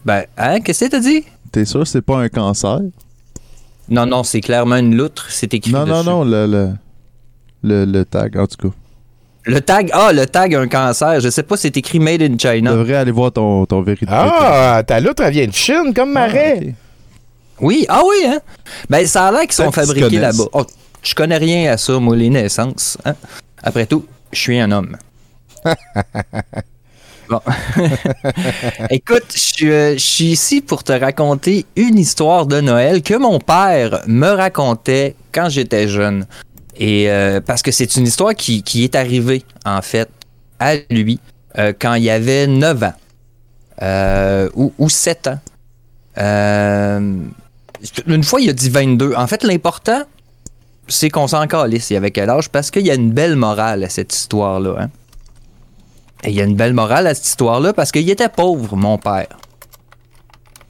Ben, 0.05 0.24
hein, 0.36 0.61
qu'est-ce 0.61 0.85
que 0.85 0.90
t'as 0.90 1.01
dit? 1.01 1.24
T'es 1.53 1.65
sûr 1.65 1.81
que 1.81 1.86
c'est 1.89 2.03
pas 2.03 2.19
un 2.19 2.28
cancer? 2.28 2.81
Non, 3.89 4.07
non, 4.07 4.23
c'est 4.24 4.40
clairement 4.40 4.77
une 4.77 4.97
loutre, 4.97 5.27
c'est 5.31 5.53
écrit 5.55 5.73
Non, 5.73 5.86
non, 5.86 5.98
dessus. 5.98 6.09
non, 6.09 6.24
le, 6.24 6.47
le, 6.47 6.70
le, 7.62 7.85
le 7.85 8.05
tag, 8.05 8.36
en 8.36 8.47
tout 8.47 8.69
cas. 8.69 8.74
Le 9.44 9.61
tag, 9.61 9.90
ah, 9.93 10.12
le 10.12 10.27
tag 10.27 10.55
a 10.57 10.61
un 10.61 10.66
cancer. 10.66 11.20
Je 11.20 11.28
sais 11.28 11.44
pas, 11.44 11.57
c'est 11.57 11.77
écrit 11.77 12.01
Made 12.01 12.20
in 12.23 12.36
Tu 12.36 12.48
China. 12.48 12.73
devrais 12.73 12.97
aller 12.97 13.12
voir 13.12 13.31
ton, 13.31 13.65
ton 13.65 13.81
vérité. 13.82 14.07
Ah, 14.11 14.82
ta 14.85 14.98
loutre, 14.98 15.23
elle 15.23 15.32
vient 15.32 15.47
de 15.47 15.53
Chine, 15.53 15.93
comme 15.94 16.12
Marais. 16.12 16.74
Oui, 17.61 17.86
ah 17.89 18.03
oui, 18.05 18.27
hein? 18.27 18.40
Ben, 18.90 19.07
ça 19.07 19.28
a 19.28 19.32
l'air 19.32 19.43
qu'ils 19.43 19.53
sont 19.53 19.70
fabriqués 19.70 20.19
là-bas. 20.19 20.44
Oh, 20.53 20.65
je 21.03 21.15
connais 21.15 21.36
rien 21.39 21.73
à 21.73 21.77
ça, 21.77 21.97
moi, 22.01 22.16
les 22.16 22.28
naissances. 22.28 22.98
hein. 23.05 23.15
Après 23.62 23.86
tout, 23.86 24.05
je 24.32 24.39
suis 24.40 24.59
un 24.59 24.73
homme. 24.73 24.97
Bon. 27.28 27.40
Écoute, 28.90 29.24
je 29.32 29.39
suis, 29.39 29.70
euh, 29.70 29.93
je 29.94 29.98
suis 29.98 30.24
ici 30.27 30.61
pour 30.61 30.85
te 30.85 30.93
raconter 30.93 31.66
une 31.74 31.98
histoire 31.98 32.47
de 32.47 32.61
Noël 32.61 33.03
que 33.03 33.15
mon 33.15 33.39
père 33.39 34.03
me 34.07 34.28
racontait 34.28 35.16
quand 35.32 35.48
j'étais 35.48 35.89
jeune. 35.89 36.27
Et 36.77 37.11
euh, 37.11 37.40
parce 37.40 37.62
que 37.62 37.73
c'est 37.73 37.97
une 37.97 38.07
histoire 38.07 38.35
qui, 38.35 38.62
est 38.85 38.94
arrivée, 38.94 39.43
en 39.65 39.82
fait, 39.82 40.09
à 40.61 40.74
lui 40.90 41.19
euh, 41.59 41.73
quand 41.78 41.94
il 41.94 42.09
avait 42.11 42.47
9 42.47 42.82
ans. 42.85 42.94
Ou, 44.55 44.73
ou 44.78 44.89
7 44.89 45.28
ans. 45.28 45.40
Une 48.07 48.24
fois, 48.24 48.40
il 48.40 48.48
a 48.51 48.53
dit 48.53 48.70
22. 48.70 49.15
En 49.15 49.27
fait, 49.27 49.43
l'important, 49.43 50.03
c'est 50.89 51.11
qu'on 51.11 51.27
s'en 51.27 51.47
calisse. 51.47 51.90
Il 51.90 51.97
avait 51.97 52.11
quel 52.11 52.31
âge? 52.31 52.48
Parce 52.51 52.70
qu'il 52.70 52.86
y 52.86 52.90
a 52.90 52.94
une 52.94 53.12
belle 53.12 53.36
morale 53.36 53.85
à 53.85 53.89
cette 53.89 54.15
histoire-là. 54.15 54.77
hein. 54.81 54.90
Et 56.25 56.31
il 56.31 56.35
y 56.35 56.41
a 56.41 56.45
une 56.45 56.57
belle 56.57 56.73
morale 56.73 57.07
à 57.07 57.15
cette 57.15 57.27
histoire-là 57.27 57.73
parce 57.73 57.93
qu'il 57.93 58.09
était 58.09 58.29
pauvre, 58.29 58.77
mon 58.77 58.99
père. 58.99 59.29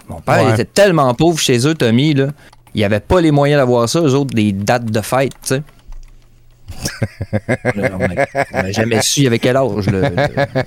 Mon 0.09 0.21
père 0.21 0.45
Ouais. 0.45 0.53
était 0.53 0.65
tellement 0.65 1.13
pauvre 1.15 1.39
chez 1.39 1.67
eux, 1.67 1.75
Tommy, 1.75 2.15
là. 2.15 2.29
Il 2.75 2.85
avait 2.85 3.01
pas 3.01 3.21
les 3.21 3.31
moyens 3.31 3.61
d'avoir 3.61 3.89
ça, 3.89 4.01
eux 4.01 4.15
autres, 4.15 4.35
des 4.35 4.53
dates 4.53 4.85
de 4.91 5.01
fête, 5.01 5.33
tu 5.43 5.55
sais. 5.57 5.63
on 7.75 8.01
a- 8.03 8.27
on 8.53 8.59
a 8.59 8.73
jamais 8.73 9.01
su 9.01 9.21
il 9.21 9.25
y 9.25 9.27
avait 9.29 9.39
quel 9.39 9.57
âge, 9.57 9.87
le, 9.87 10.01
le- 10.03 10.11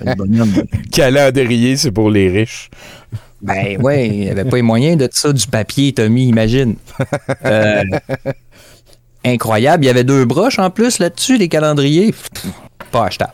le 0.04 0.14
bonhomme. 0.16 0.52
Calendrier, 0.90 1.76
c'est 1.76 1.92
pour 1.92 2.10
les 2.10 2.28
riches. 2.28 2.70
Ben 3.42 3.80
ouais, 3.80 4.08
il 4.08 4.20
n'y 4.20 4.28
avait 4.30 4.44
pas 4.44 4.56
les 4.56 4.62
moyens 4.62 4.96
de 4.98 5.08
ça, 5.12 5.32
du 5.32 5.46
papier, 5.46 5.92
Tommy, 5.92 6.26
imagine. 6.28 6.76
Euh, 7.44 7.82
incroyable. 9.24 9.84
Il 9.84 9.86
y 9.86 9.90
avait 9.90 10.04
deux 10.04 10.24
broches 10.24 10.58
en 10.58 10.70
plus 10.70 10.98
là-dessus, 10.98 11.38
les 11.38 11.48
calendriers. 11.48 12.12
Pff, 12.12 12.46
Pas 12.90 13.06
achetable. 13.06 13.32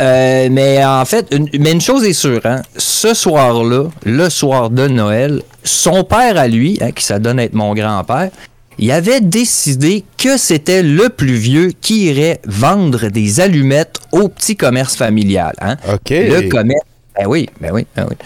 Euh, 0.00 0.48
mais 0.50 0.84
en 0.84 1.04
fait, 1.04 1.26
une, 1.30 1.48
mais 1.58 1.72
une 1.72 1.80
chose 1.80 2.04
est 2.04 2.12
sûre, 2.12 2.42
hein, 2.44 2.62
ce 2.76 3.14
soir-là, 3.14 3.88
le 4.04 4.28
soir 4.28 4.68
de 4.68 4.88
Noël, 4.88 5.42
son 5.64 6.04
père 6.04 6.36
à 6.36 6.48
lui, 6.48 6.78
hein, 6.82 6.92
qui 6.92 7.02
s'adonne 7.04 7.38
à 7.38 7.44
être 7.44 7.54
mon 7.54 7.74
grand-père, 7.74 8.30
il 8.78 8.90
avait 8.92 9.22
décidé 9.22 10.04
que 10.18 10.36
c'était 10.36 10.82
le 10.82 11.08
plus 11.08 11.36
vieux 11.36 11.72
qui 11.80 12.06
irait 12.06 12.40
vendre 12.44 13.08
des 13.08 13.40
allumettes 13.40 14.00
au 14.12 14.28
petit 14.28 14.54
commerce 14.54 14.96
familial. 14.96 15.54
Hein. 15.62 15.76
OK. 15.90 16.10
Le 16.10 16.48
commerce. 16.50 16.84
Ben 17.18 17.26
oui, 17.26 17.48
ben 17.60 17.70
oui, 17.72 17.86
ben 17.96 18.06
oui. 18.08 18.16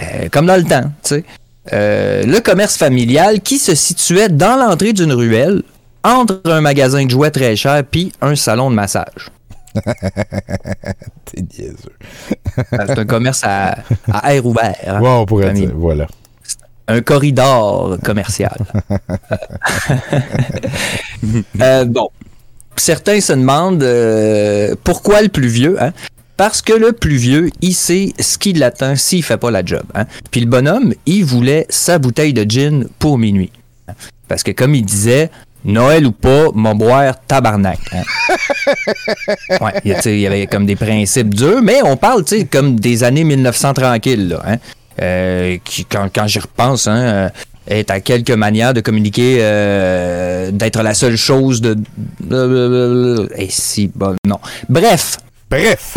Euh, 0.00 0.28
comme 0.28 0.46
dans 0.46 0.56
le 0.56 0.64
temps, 0.64 0.90
tu 1.04 1.14
sais. 1.14 1.24
Euh, 1.72 2.24
le 2.24 2.40
commerce 2.40 2.76
familial 2.76 3.40
qui 3.40 3.58
se 3.58 3.76
situait 3.76 4.28
dans 4.28 4.56
l'entrée 4.56 4.92
d'une 4.92 5.12
ruelle 5.12 5.62
entre 6.02 6.40
un 6.46 6.60
magasin 6.60 7.04
de 7.04 7.10
jouets 7.10 7.30
très 7.30 7.54
cher 7.54 7.84
puis 7.88 8.12
un 8.20 8.34
salon 8.34 8.68
de 8.70 8.74
massage. 8.74 9.30
T'es 11.24 11.42
niaiseux. 11.42 11.76
C'est 12.70 12.98
un 12.98 13.04
commerce 13.06 13.42
à, 13.44 13.76
à 14.12 14.34
air 14.34 14.44
ouvert. 14.46 14.98
Ouais, 15.02 15.08
on 15.08 15.24
pourrait 15.26 15.52
dire, 15.52 15.70
il- 15.70 15.74
voilà. 15.74 16.06
un 16.88 17.00
corridor 17.00 17.98
commercial. 18.04 18.56
Euh, 21.60 21.84
bon, 21.84 22.08
certains 22.76 23.20
se 23.20 23.32
demandent 23.32 23.82
euh, 23.82 24.74
pourquoi 24.82 25.22
le 25.22 25.28
plus 25.28 25.48
vieux. 25.48 25.80
Hein? 25.82 25.92
Parce 26.36 26.62
que 26.62 26.72
le 26.72 26.92
plus 26.92 27.16
vieux, 27.16 27.50
il 27.60 27.74
sait 27.74 28.12
ce 28.18 28.38
qui 28.38 28.52
l'attend 28.54 28.96
s'il 28.96 29.22
fait 29.22 29.36
pas 29.36 29.50
la 29.50 29.64
job. 29.64 29.84
Hein? 29.94 30.06
Puis 30.30 30.40
le 30.40 30.46
bonhomme, 30.48 30.92
il 31.06 31.24
voulait 31.24 31.66
sa 31.68 31.98
bouteille 31.98 32.32
de 32.32 32.42
gin 32.48 32.88
pour 32.98 33.18
minuit. 33.18 33.52
Parce 34.28 34.42
que 34.42 34.50
comme 34.50 34.74
il 34.74 34.84
disait, 34.84 35.30
Noël 35.64 36.06
ou 36.06 36.12
pas, 36.12 36.46
mon 36.54 36.74
boire 36.74 37.14
tabarnak. 37.26 37.78
hein. 37.92 38.02
Ouais, 39.60 39.72
il 39.84 40.18
y 40.18 40.26
avait 40.26 40.46
comme 40.46 40.66
des 40.66 40.76
principes 40.76 41.34
durs, 41.34 41.62
mais 41.62 41.82
on 41.84 41.96
parle, 41.96 42.24
tu 42.24 42.38
sais, 42.38 42.44
comme 42.44 42.78
des 42.78 43.04
années 43.04 43.24
1900 43.24 43.74
tranquilles, 43.74 44.28
là, 44.28 44.42
hein. 44.46 44.56
Euh, 45.00 45.56
qui, 45.64 45.84
quand, 45.86 46.08
quand 46.14 46.26
j'y 46.26 46.38
repense, 46.38 46.86
hein, 46.86 46.96
euh, 46.96 47.28
est 47.66 47.90
à 47.90 48.00
quelques 48.00 48.30
manières 48.32 48.74
de 48.74 48.80
communiquer, 48.80 49.38
euh, 49.40 50.50
d'être 50.50 50.82
la 50.82 50.92
seule 50.94 51.16
chose 51.16 51.62
de... 51.62 51.76
Et 53.36 53.48
si, 53.48 53.90
bon, 53.94 54.14
non. 54.26 54.38
Bref. 54.68 55.16
Bref. 55.50 55.96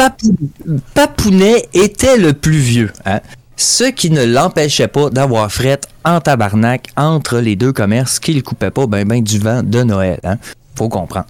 Papounet 0.94 1.66
était 1.74 2.18
le 2.18 2.34
plus 2.34 2.58
vieux, 2.58 2.92
hein. 3.06 3.20
Ce 3.58 3.86
qui 3.86 4.10
ne 4.10 4.26
l'empêchait 4.26 4.88
pas 4.88 5.10
d'avoir 5.10 5.52
fret 5.52 5.80
en 6.04 6.20
tabarnak 6.20 6.90
entre 6.98 7.40
les 7.40 7.56
deux 7.56 7.72
commerces 7.72 8.20
qui 8.20 8.34
le 8.34 8.42
coupaient 8.42 8.72
pas 8.72 8.86
ben 8.86 9.08
ben 9.08 9.24
du 9.24 9.40
vent 9.40 9.62
de 9.64 9.84
Noël, 9.84 10.20
hein. 10.24 10.38
Faut 10.76 10.90
comprendre. 10.90 11.28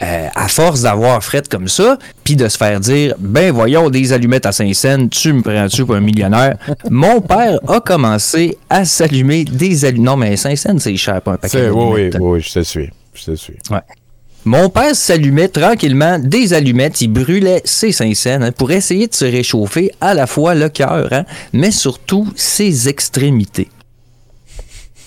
Euh, 0.00 0.28
à 0.34 0.48
force 0.48 0.82
d'avoir 0.82 1.22
fret 1.22 1.42
comme 1.50 1.68
ça, 1.68 1.98
puis 2.24 2.34
de 2.34 2.48
se 2.48 2.56
faire 2.56 2.80
dire 2.80 3.14
ben 3.18 3.52
voyons 3.52 3.90
des 3.90 4.12
allumettes 4.12 4.46
à 4.46 4.52
5 4.52 4.74
cents, 4.74 5.08
tu 5.08 5.32
me 5.34 5.42
prends-tu 5.42 5.84
pour 5.84 5.94
un 5.94 6.00
millionnaire, 6.00 6.56
mon 6.90 7.20
père 7.20 7.58
a 7.68 7.78
commencé 7.80 8.56
à 8.70 8.84
s'allumer 8.84 9.44
des 9.44 9.84
allumettes. 9.84 10.04
Non 10.04 10.16
mais 10.16 10.36
5 10.36 10.56
cents 10.56 10.78
c'est 10.78 10.96
cher 10.96 11.20
pas 11.20 11.32
un 11.32 11.36
paquet 11.36 11.68
Oui, 11.68 12.10
oui, 12.10 12.18
oui, 12.18 12.40
je 12.40 12.52
te 12.54 12.62
suis. 12.62 12.90
Je 13.14 13.24
te 13.24 13.36
suis. 13.36 13.58
Ouais. 13.70 13.80
Mon 14.44 14.68
père 14.68 14.96
s'allumait 14.96 15.48
tranquillement 15.48 16.18
des 16.18 16.52
allumettes, 16.52 17.00
il 17.00 17.12
brûlait 17.12 17.62
ses 17.64 17.92
cinq 17.92 18.16
cents 18.16 18.42
hein, 18.42 18.50
pour 18.50 18.72
essayer 18.72 19.06
de 19.06 19.14
se 19.14 19.24
réchauffer 19.24 19.92
à 20.00 20.14
la 20.14 20.26
fois 20.26 20.56
le 20.56 20.68
cœur, 20.68 21.08
hein, 21.12 21.24
mais 21.52 21.70
surtout 21.70 22.26
ses 22.34 22.88
extrémités. 22.88 23.68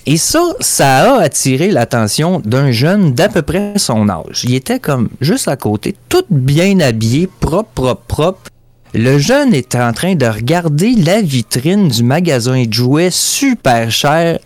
Et 0.05 0.17
ça, 0.17 0.41
ça 0.59 1.15
a 1.15 1.21
attiré 1.21 1.69
l'attention 1.69 2.39
d'un 2.45 2.71
jeune 2.71 3.13
d'à 3.13 3.27
peu 3.27 3.41
près 3.41 3.73
son 3.77 4.07
âge. 4.07 4.43
Il 4.43 4.53
était 4.53 4.79
comme 4.79 5.09
juste 5.19 5.47
à 5.47 5.57
côté, 5.57 5.95
tout 6.07 6.23
bien 6.29 6.79
habillé, 6.79 7.27
propre, 7.27 7.71
propre, 7.73 8.01
propre. 8.07 8.49
Le 8.93 9.17
jeune 9.17 9.53
était 9.53 9.81
en 9.81 9.91
train 9.91 10.15
de 10.15 10.25
regarder 10.25 10.93
la 10.95 11.21
vitrine 11.21 11.89
du 11.89 12.03
magasin 12.03 12.63
de 12.63 12.71
jouets 12.71 13.09
super 13.11 13.91
cher 13.91 14.39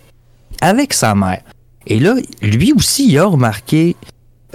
avec 0.60 0.94
sa 0.94 1.14
mère. 1.14 1.42
Et 1.86 2.00
là, 2.00 2.16
lui 2.42 2.72
aussi, 2.72 3.08
il 3.08 3.18
a 3.18 3.26
remarqué. 3.26 3.94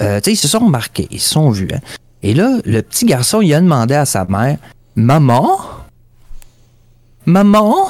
Euh, 0.02 0.20
ils 0.26 0.38
se 0.38 0.48
sont 0.48 0.60
remarqués, 0.60 1.08
ils 1.12 1.20
se 1.20 1.30
sont 1.30 1.50
vus. 1.50 1.70
hein. 1.74 1.80
Et 2.24 2.34
là, 2.34 2.58
le 2.66 2.82
petit 2.82 3.06
garçon, 3.06 3.42
il 3.42 3.54
a 3.54 3.62
demandé 3.62 3.94
à 3.96 4.06
sa 4.06 4.26
mère 4.26 4.58
Maman? 4.96 5.60
Maman? 7.26 7.88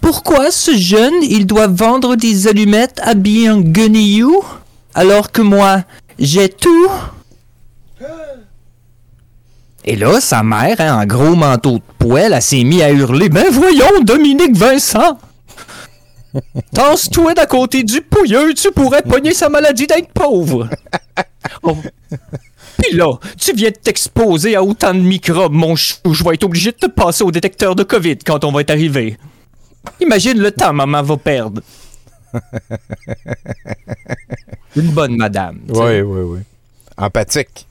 Pourquoi 0.00 0.50
ce 0.50 0.76
jeune, 0.76 1.22
il 1.22 1.46
doit 1.46 1.66
vendre 1.66 2.16
des 2.16 2.48
allumettes 2.48 3.00
habillées 3.02 3.50
en 3.50 3.60
guenillou 3.60 4.42
alors 4.94 5.30
que 5.30 5.42
moi, 5.42 5.84
j'ai 6.18 6.48
tout 6.48 6.90
et 9.84 9.96
là, 9.96 10.20
sa 10.20 10.42
mère, 10.42 10.76
hein, 10.78 11.00
en 11.02 11.06
gros 11.06 11.34
manteau 11.34 11.76
de 11.78 11.82
poêle, 11.98 12.34
elle 12.34 12.42
s'est 12.42 12.64
mise 12.64 12.82
à 12.82 12.90
hurler 12.90 13.28
Ben 13.30 13.46
voyons, 13.50 14.00
Dominique 14.02 14.56
Vincent 14.56 15.18
Tasse-toi 16.74 17.34
d'à 17.34 17.46
côté 17.46 17.82
du 17.82 18.02
pouilleux, 18.02 18.54
tu 18.54 18.70
pourrais 18.72 19.02
pogner 19.02 19.32
sa 19.32 19.48
maladie 19.48 19.86
d'être 19.86 20.12
pauvre. 20.12 20.68
Oh. 21.62 21.76
Puis 22.82 22.96
là, 22.96 23.12
tu 23.38 23.52
viens 23.54 23.70
de 23.70 23.76
t'exposer 23.76 24.56
à 24.56 24.62
autant 24.62 24.94
de 24.94 25.00
microbes, 25.00 25.52
mon 25.52 25.76
chou. 25.76 25.96
Je 26.12 26.24
vais 26.24 26.34
être 26.34 26.44
obligé 26.44 26.72
de 26.72 26.76
te 26.76 26.86
passer 26.86 27.22
au 27.24 27.30
détecteur 27.30 27.74
de 27.74 27.82
COVID 27.82 28.18
quand 28.18 28.44
on 28.44 28.52
va 28.52 28.60
être 28.62 28.70
arrivé. 28.70 29.18
Imagine 30.00 30.38
le 30.38 30.50
temps 30.52 30.72
maman 30.72 31.02
va 31.02 31.16
perdre. 31.16 31.62
Une 34.76 34.90
bonne 34.92 35.16
madame. 35.16 35.60
Oui, 35.68 36.00
oui, 36.00 36.20
oui. 36.22 36.38
Empathique. 36.96 37.66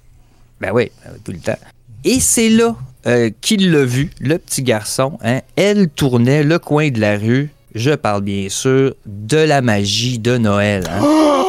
Ben 0.60 0.72
oui, 0.74 0.92
euh, 1.06 1.12
tout 1.24 1.32
le 1.32 1.40
temps. 1.40 1.58
Et 2.04 2.20
c'est 2.20 2.50
là 2.50 2.76
euh, 3.08 3.30
qu'il 3.42 3.72
l'a 3.72 3.86
vu, 3.86 4.10
le 4.20 4.38
petit 4.38 4.64
garçon. 4.64 5.18
hein. 5.24 5.42
Elle 5.56 5.90
tournait 5.90 6.44
le 6.44 6.60
coin 6.60 6.90
de 6.90 7.00
la 7.00 7.18
rue. 7.18 7.50
Je 7.76 7.92
parle 7.92 8.22
bien 8.24 8.50
sûr 8.50 8.96
de 9.06 9.38
la 9.38 9.62
magie 9.62 10.20
de 10.20 10.38
Noël. 10.38 10.84
hein. 10.92 11.46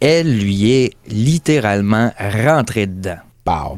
Elle 0.00 0.38
lui 0.38 0.70
est 0.70 0.94
littéralement 1.08 2.12
rentrée 2.18 2.86
dedans. 2.86 3.18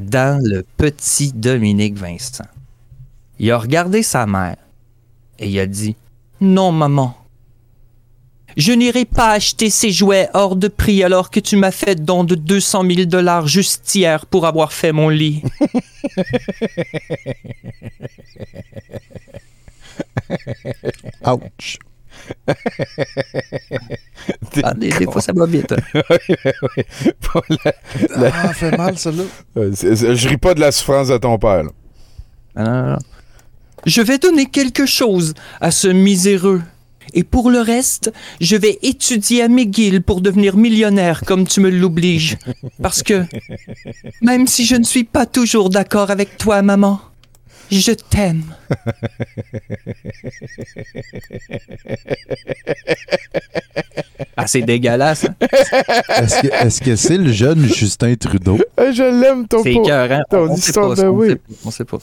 Dans 0.00 0.40
le 0.42 0.64
petit 0.76 1.32
Dominique 1.32 1.96
Vincent. 1.96 2.42
Il 3.38 3.52
a 3.52 3.58
regardé 3.58 4.02
sa 4.02 4.26
mère 4.26 4.56
et 5.38 5.48
il 5.48 5.60
a 5.60 5.66
dit 5.66 5.94
Non, 6.40 6.72
maman. 6.72 7.16
Je 8.56 8.72
n'irai 8.72 9.04
pas 9.04 9.30
acheter 9.30 9.70
ces 9.70 9.92
jouets 9.92 10.28
hors 10.34 10.56
de 10.56 10.66
prix 10.66 11.04
alors 11.04 11.30
que 11.30 11.38
tu 11.38 11.54
m'as 11.54 11.70
fait 11.70 11.94
don 11.94 12.24
de 12.24 12.34
200 12.34 12.84
000 12.84 13.04
dollars 13.04 13.46
juste 13.46 13.94
hier 13.94 14.26
pour 14.26 14.44
avoir 14.44 14.72
fait 14.72 14.90
mon 14.90 15.08
lit. 15.08 15.44
Ouch. 21.24 21.78
Ah, 24.62 24.74
des, 24.74 24.88
des 24.90 25.04
fois, 25.06 25.20
ça 25.20 25.32
va 25.32 25.46
vite. 25.46 25.72
hein. 25.72 25.76
Oui, 27.34 27.44
oui, 27.50 27.56
la- 27.64 28.20
la- 28.20 28.32
Ah, 28.34 28.52
fait 28.52 28.76
mal, 28.76 28.98
celle-là. 28.98 29.22
Je 29.54 30.28
ris 30.28 30.36
pas 30.36 30.54
de 30.54 30.60
la 30.60 30.72
souffrance 30.72 31.08
de 31.08 31.16
ton 31.18 31.38
père. 31.38 31.62
là. 31.64 31.70
Ah, 32.56 32.64
non, 32.64 32.72
non, 32.82 32.90
non. 32.92 32.98
Je 33.86 34.02
vais 34.02 34.18
donner 34.18 34.46
quelque 34.46 34.84
chose 34.86 35.34
à 35.60 35.70
ce 35.70 35.88
miséreux. 35.88 36.60
Et 37.14 37.24
pour 37.24 37.50
le 37.50 37.60
reste, 37.60 38.12
je 38.40 38.56
vais 38.56 38.78
étudier 38.82 39.42
à 39.42 39.48
McGill 39.48 40.02
pour 40.02 40.20
devenir 40.20 40.56
millionnaire 40.56 41.22
comme 41.26 41.46
tu 41.46 41.60
me 41.60 41.70
l'obliges. 41.70 42.36
Parce 42.82 43.02
que, 43.02 43.24
même 44.22 44.46
si 44.46 44.64
je 44.64 44.76
ne 44.76 44.84
suis 44.84 45.04
pas 45.04 45.26
toujours 45.26 45.70
d'accord 45.70 46.10
avec 46.10 46.36
toi, 46.36 46.62
maman, 46.62 47.00
je 47.70 47.92
t'aime. 47.92 48.42
Ah, 54.36 54.46
c'est 54.46 54.62
dégueulasse. 54.62 55.24
hein? 55.26 55.34
Est-ce 56.16 56.40
que 56.42 56.46
est-ce 56.48 56.80
que 56.80 56.96
c'est 56.96 57.16
le 57.18 57.30
jeune 57.32 57.62
Justin 57.66 58.14
Trudeau? 58.14 58.58
Je 58.78 59.20
l'aime, 59.20 59.46
ton 59.46 59.62
C'est 59.62 59.72
écœurant. 59.74 60.22
ton 60.30 60.48
On 60.50 60.56
sait 60.56 60.68
histoire 60.68 60.94
pas, 60.94 61.02
de 61.02 61.08
on 61.08 61.10
oui. 61.12 61.28
sait 61.28 61.36
pas, 61.36 61.42
On 61.64 61.70
sait 61.70 61.84
pas. 61.84 61.98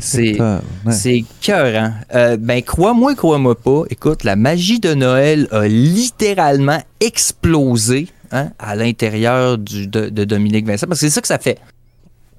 C'est 0.00 0.36
Ah, 0.40 0.60
c'est 0.90 1.16
écœurant. 1.16 1.92
Euh, 2.14 2.36
ben, 2.36 2.62
crois-moi, 2.62 3.14
crois-moi 3.14 3.54
pas. 3.58 3.82
Écoute, 3.90 4.24
la 4.24 4.36
magie 4.36 4.80
de 4.80 4.94
Noël 4.94 5.48
a 5.50 5.66
littéralement 5.66 6.80
explosé 7.00 8.08
hein, 8.30 8.50
à 8.58 8.76
l'intérieur 8.76 9.58
du- 9.58 9.86
de, 9.86 10.08
de 10.08 10.24
Dominique 10.24 10.66
Vincent. 10.66 10.86
Parce 10.86 11.00
que 11.00 11.06
c'est 11.08 11.14
ça 11.14 11.20
que 11.20 11.28
ça 11.28 11.38
fait. 11.38 11.58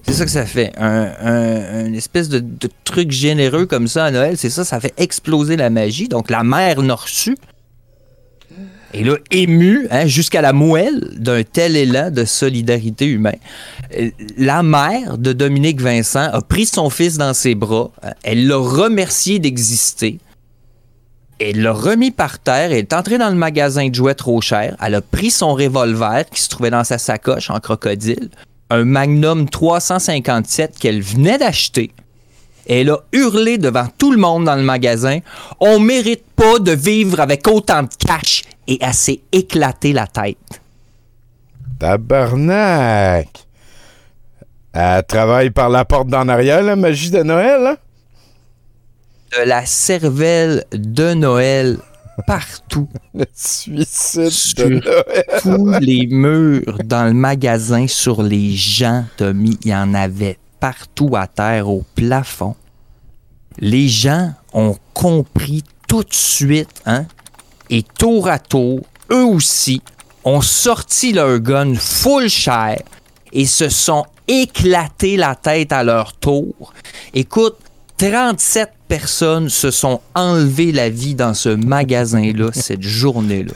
C'est 0.05 0.13
ça 0.13 0.26
que 0.26 0.31
ça 0.31 0.45
fait. 0.45 0.71
Un, 0.77 1.93
espèce 1.93 2.30
de, 2.30 2.43
truc 2.84 3.11
généreux 3.11 3.65
comme 3.65 3.88
ça 3.88 4.05
à 4.05 4.11
Noël, 4.11 4.38
c'est 4.38 4.49
ça, 4.49 4.63
ça 4.63 4.80
fait 4.80 4.93
exploser 4.97 5.55
la 5.55 5.69
magie. 5.69 6.07
Donc, 6.07 6.30
la 6.30 6.43
mère 6.43 6.81
l'a 6.81 6.95
reçu. 6.95 7.35
Et 8.93 9.03
là, 9.03 9.17
ému 9.30 9.88
hein, 9.91 10.07
jusqu'à 10.07 10.41
la 10.41 10.51
moelle 10.51 11.11
d'un 11.15 11.43
tel 11.43 11.76
élan 11.76 12.09
de 12.09 12.26
solidarité 12.26 13.05
humaine, 13.05 13.38
euh, 13.95 14.09
la 14.38 14.63
mère 14.63 15.19
de 15.19 15.31
Dominique 15.31 15.80
Vincent 15.80 16.27
a 16.31 16.41
pris 16.41 16.65
son 16.65 16.89
fils 16.89 17.17
dans 17.17 17.35
ses 17.35 17.53
bras, 17.53 17.91
euh, 18.03 18.09
elle 18.23 18.47
l'a 18.47 18.57
remercié 18.57 19.38
d'exister, 19.38 20.17
elle 21.39 21.61
l'a 21.61 21.71
remis 21.71 22.09
par 22.09 22.39
terre, 22.39 22.71
elle 22.71 22.80
est 22.80 22.93
entrée 22.93 23.19
dans 23.19 23.30
le 23.30 23.35
magasin 23.35 23.88
de 23.88 23.93
jouets 23.93 24.15
trop 24.15 24.41
cher, 24.41 24.76
elle 24.81 24.95
a 24.95 25.01
pris 25.01 25.30
son 25.30 25.53
revolver 25.53 26.26
qui 26.34 26.41
se 26.41 26.49
trouvait 26.49 26.71
dans 26.71 26.84
sa 26.84 26.97
sacoche 26.97 27.51
en 27.51 27.59
crocodile, 27.59 28.30
un 28.69 28.85
Magnum 28.85 29.49
357 29.49 30.77
qu'elle 30.77 31.01
venait 31.01 31.37
d'acheter, 31.37 31.91
et 32.69 32.81
elle 32.81 32.91
a 32.91 32.99
hurlé 33.11 33.57
devant 33.57 33.87
tout 33.97 34.11
le 34.11 34.19
monde 34.19 34.45
dans 34.45 34.55
le 34.55 34.61
magasin 34.61 35.19
On 35.59 35.79
mérite 35.79 36.23
pas 36.35 36.59
de 36.59 36.71
vivre 36.71 37.19
avec 37.19 37.47
autant 37.47 37.83
de 37.83 37.89
cash. 37.97 38.43
Et 38.67 38.77
elle 38.79 38.93
s'est 38.93 39.21
éclatée 39.31 39.91
la 39.91 40.05
tête. 40.05 40.61
Tabarnak! 41.79 43.27
Elle 44.71 45.03
travaille 45.05 45.49
par 45.49 45.69
la 45.69 45.83
porte 45.83 46.07
d'en 46.07 46.27
arrière, 46.27 46.61
la 46.61 46.75
magie 46.75 47.09
de 47.09 47.23
Noël, 47.23 47.65
hein? 47.65 47.77
De 49.35 49.47
la 49.47 49.65
cervelle 49.65 50.63
de 50.71 51.15
Noël 51.15 51.77
partout. 52.25 52.87
Le 53.13 53.25
suicide 53.33 54.29
Sur 54.29 54.69
de 54.69 54.81
tous 55.41 55.79
les 55.79 56.07
murs 56.07 56.77
dans 56.85 57.05
le 57.05 57.13
magasin, 57.13 57.87
sur 57.87 58.23
les 58.23 58.55
gens, 58.55 59.05
Tommy, 59.17 59.57
il 59.63 59.71
y 59.71 59.75
en 59.75 59.93
avait 59.93 60.37
partout 60.59 61.15
à 61.15 61.27
terre, 61.27 61.69
au 61.69 61.83
plafond. 61.95 62.55
Les 63.57 63.87
gens 63.87 64.33
ont 64.53 64.75
compris 64.93 65.63
tout 65.87 66.03
de 66.03 66.13
suite, 66.13 66.81
hein? 66.85 67.05
Et 67.69 67.83
tour 67.83 68.27
à 68.27 68.39
tour, 68.39 68.81
eux 69.11 69.25
aussi, 69.25 69.81
ont 70.23 70.41
sorti 70.41 71.13
leur 71.13 71.39
gun 71.39 71.75
full 71.75 72.29
cher 72.29 72.81
et 73.31 73.45
se 73.45 73.69
sont 73.69 74.05
éclatés 74.27 75.17
la 75.17 75.35
tête 75.35 75.71
à 75.71 75.83
leur 75.83 76.13
tour. 76.13 76.73
Écoute, 77.13 77.57
37 77.99 78.71
personnes 78.88 79.49
se 79.49 79.71
sont 79.71 79.99
enlevé 80.15 80.71
la 80.71 80.89
vie 80.89 81.15
dans 81.15 81.34
ce 81.34 81.49
magasin-là 81.49 82.49
cette 82.53 82.81
journée-là. 82.81 83.51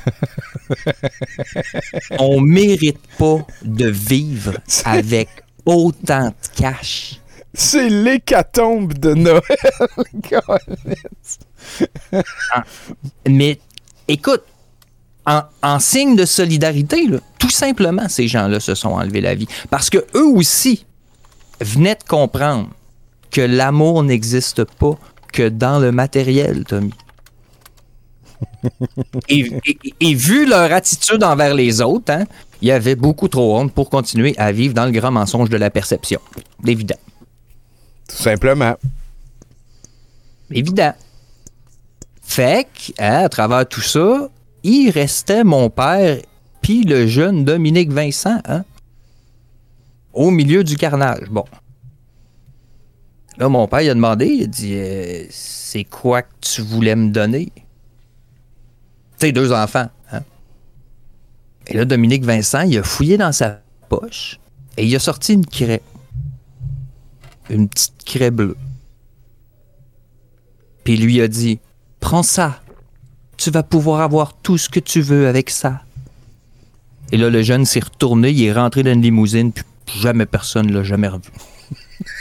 On 2.20 2.42
mérite 2.42 3.00
pas 3.18 3.38
de 3.64 3.88
vivre 3.88 4.56
avec 4.84 5.30
autant 5.66 6.28
de 6.28 6.62
cash. 6.62 7.22
C'est 7.54 7.88
l'hécatombe 7.88 8.94
de 8.94 9.14
Noël. 9.14 9.42
Mais 13.30 13.60
écoute, 14.10 14.44
en, 15.26 15.44
en 15.62 15.80
signe 15.80 16.18
de 16.18 16.26
solidarité, 16.26 17.08
là, 17.08 17.20
tout 17.40 17.50
simplement, 17.50 18.10
ces 18.10 18.28
gens-là 18.28 18.60
se 18.60 18.76
sont 18.76 18.90
enlevés 18.90 19.22
la 19.22 19.36
vie. 19.36 19.48
Parce 19.70 19.90
que 19.90 20.06
eux 20.16 20.28
aussi 20.28 20.86
venaient 21.62 21.96
de 21.96 22.04
comprendre 22.04 22.68
que 23.34 23.42
l'amour 23.42 24.04
n'existe 24.04 24.64
pas 24.64 24.98
que 25.34 25.50
dans 25.50 25.80
le 25.80 25.92
matériel, 25.92 26.64
Tommy. 26.64 26.94
Et, 29.30 29.52
et- 29.66 29.94
et 30.00 30.16
vu 30.16 30.46
leur 30.46 30.72
attitude 30.72 31.24
envers 31.24 31.54
les 31.54 31.82
autres, 31.82 32.12
hein, 32.14 32.26
il 32.62 32.68
y 32.68 32.72
avait 32.72 32.96
beaucoup 32.96 33.28
trop 33.28 33.58
honte 33.58 33.74
pour 33.74 33.90
continuer 33.90 34.34
à 34.38 34.52
vivre 34.52 34.74
dans 34.74 34.86
le 34.86 34.92
grand 34.92 35.12
mensonge 35.12 35.50
de 35.50 35.58
la 35.58 35.70
perception. 35.70 36.20
Évident. 36.66 36.98
Tout 38.08 38.16
simplement. 38.18 38.76
Évident. 40.52 40.94
Fait 42.22 42.66
que, 42.74 42.92
hein, 43.02 43.24
à 43.26 43.30
travers 43.30 43.68
tout 43.68 43.82
ça, 43.82 44.30
il 44.64 44.90
restait 44.92 45.44
mon 45.44 45.70
père 45.70 46.20
puis 46.62 46.84
le 46.84 47.08
jeune 47.08 47.44
Dominique 47.44 47.92
Vincent, 47.92 48.40
hein, 48.46 48.64
au 50.14 50.32
milieu 50.32 50.64
du 50.64 50.78
carnage. 50.78 51.28
Bon. 51.30 51.44
Là, 53.38 53.50
mon 53.50 53.68
père, 53.68 53.82
il 53.82 53.90
a 53.90 53.94
demandé, 53.94 54.26
il 54.26 54.44
a 54.44 54.48
dit 54.48 54.74
euh, 54.76 55.26
C'est 55.30 55.84
quoi 55.84 56.22
que 56.22 56.34
tu 56.42 56.62
voulais 56.62 56.96
me 56.96 57.10
donner? 57.10 57.52
Tu 59.20 59.32
deux 59.32 59.52
enfants, 59.52 59.90
hein. 60.12 60.22
Et 61.68 61.78
là, 61.78 61.86
Dominique 61.86 62.26
Vincent, 62.26 62.62
il 62.62 62.78
a 62.78 62.84
fouillé 62.84 63.18
dans 63.18 63.32
sa 63.32 63.62
poche 63.90 64.40
et 64.78 64.86
il 64.86 64.96
a 64.96 65.00
sorti 65.00 65.34
une 65.34 65.46
craie. 65.46 65.82
Une 67.50 67.68
petite 67.68 68.04
craie 68.06 68.32
bleue. 68.32 68.58
Puis 70.84 70.96
il 70.96 71.06
lui 71.06 71.22
a 71.22 71.28
dit 71.28 71.60
Prends 72.00 72.24
ça. 72.24 72.60
Tu 73.38 73.50
vas 73.50 73.64
pouvoir 73.64 74.02
avoir 74.02 74.34
tout 74.34 74.58
ce 74.58 74.70
que 74.70 74.80
tu 74.80 75.02
veux 75.02 75.28
avec 75.28 75.50
ça. 75.50 75.82
Et 77.12 77.18
là, 77.18 77.30
le 77.30 77.42
jeune 77.42 77.66
s'est 77.66 77.80
retourné, 77.80 78.32
il 78.32 78.44
est 78.44 78.54
rentré 78.54 78.84
dans 78.84 78.92
une 78.92 79.02
limousine, 79.02 79.52
puis 79.52 80.00
jamais 80.00 80.26
personne 80.26 80.72
l'a 80.72 80.84
jamais 80.84 81.08
revu. 81.08 81.30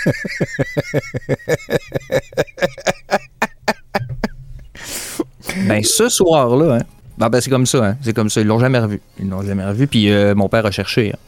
ben, 5.66 5.82
ce 5.82 6.08
soir-là, 6.08 6.76
hein, 6.76 6.82
ben, 7.18 7.28
ben, 7.28 7.40
c'est 7.40 7.50
comme 7.50 7.66
ça, 7.66 7.84
hein, 7.84 7.96
c'est 8.02 8.14
comme 8.14 8.30
ça, 8.30 8.40
ils 8.40 8.46
l'ont 8.46 8.58
jamais 8.58 8.78
revu. 8.78 9.00
Ils 9.18 9.28
l'ont 9.28 9.42
jamais 9.42 9.64
revu, 9.64 9.86
puis 9.86 10.10
euh, 10.10 10.34
mon 10.34 10.48
père 10.48 10.66
a 10.66 10.70
cherché, 10.70 11.12
hein. 11.12 11.18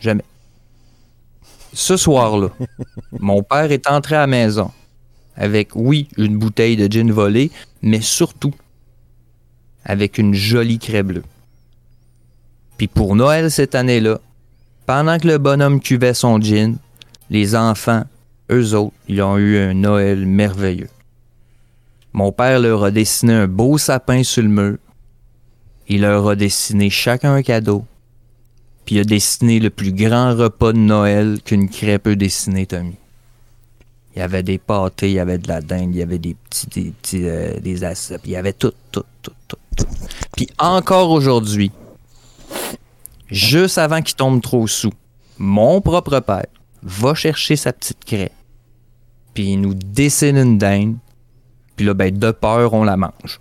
jamais. 0.00 0.24
Ce 1.72 1.96
soir-là, 1.96 2.48
mon 3.18 3.42
père 3.42 3.72
est 3.72 3.88
entré 3.88 4.16
à 4.16 4.20
la 4.20 4.26
maison 4.26 4.70
avec, 5.36 5.70
oui, 5.74 6.08
une 6.16 6.36
bouteille 6.36 6.76
de 6.76 6.90
gin 6.90 7.10
volée, 7.10 7.50
mais 7.82 8.00
surtout 8.00 8.52
avec 9.84 10.18
une 10.18 10.34
jolie 10.34 10.78
craie 10.78 11.02
bleue. 11.02 11.24
Puis 12.76 12.88
pour 12.88 13.16
Noël 13.16 13.50
cette 13.50 13.74
année-là, 13.74 14.20
pendant 14.86 15.18
que 15.18 15.28
le 15.28 15.38
bonhomme 15.38 15.80
cuvait 15.80 16.14
son 16.14 16.40
gin, 16.40 16.76
les 17.30 17.54
enfants, 17.54 18.04
eux 18.50 18.74
autres, 18.74 18.94
ils 19.08 19.22
ont 19.22 19.38
eu 19.38 19.56
un 19.56 19.74
Noël 19.74 20.26
merveilleux. 20.26 20.90
Mon 22.12 22.32
père 22.32 22.58
leur 22.58 22.82
a 22.82 22.90
dessiné 22.90 23.32
un 23.32 23.46
beau 23.46 23.78
sapin 23.78 24.24
sur 24.24 24.42
le 24.42 24.48
mur. 24.48 24.78
Il 25.88 26.00
leur 26.00 26.28
a 26.28 26.34
dessiné 26.34 26.90
chacun 26.90 27.34
un 27.34 27.42
cadeau. 27.42 27.84
Puis 28.84 28.96
il 28.96 29.00
a 29.00 29.04
dessiné 29.04 29.60
le 29.60 29.70
plus 29.70 29.92
grand 29.92 30.34
repas 30.34 30.72
de 30.72 30.78
Noël 30.78 31.38
qu'une 31.44 31.68
craie 31.68 32.00
peut 32.00 32.16
dessiner, 32.16 32.66
Tommy. 32.66 32.96
Il 34.16 34.18
y 34.18 34.22
avait 34.22 34.42
des 34.42 34.58
pâtés, 34.58 35.10
il 35.10 35.14
y 35.14 35.20
avait 35.20 35.38
de 35.38 35.46
la 35.46 35.60
dinde, 35.60 35.94
il 35.94 35.98
y 35.98 36.02
avait 36.02 36.18
des 36.18 36.34
petits, 36.34 36.66
des 36.66 36.90
petits, 36.90 37.28
euh, 37.28 37.60
des 37.60 37.84
assiettes, 37.84 38.22
il 38.24 38.32
y 38.32 38.36
avait 38.36 38.52
tout, 38.52 38.72
tout, 38.90 39.04
tout, 39.22 39.32
tout, 39.46 39.56
tout. 39.76 39.86
Puis 40.34 40.48
encore 40.58 41.10
aujourd'hui, 41.10 41.70
juste 43.30 43.78
avant 43.78 44.02
qu'il 44.02 44.16
tombe 44.16 44.42
trop 44.42 44.66
sous, 44.66 44.92
mon 45.38 45.80
propre 45.80 46.18
père 46.18 46.46
va 46.82 47.14
chercher 47.14 47.56
sa 47.56 47.72
petite 47.72 48.04
craie, 48.04 48.32
puis 49.34 49.52
il 49.52 49.60
nous 49.60 49.74
dessine 49.74 50.36
une 50.36 50.58
dinde, 50.58 50.96
puis 51.76 51.86
là, 51.86 51.94
ben, 51.94 52.16
de 52.16 52.30
peur, 52.30 52.72
on 52.74 52.84
la 52.84 52.96
mange. 52.96 53.40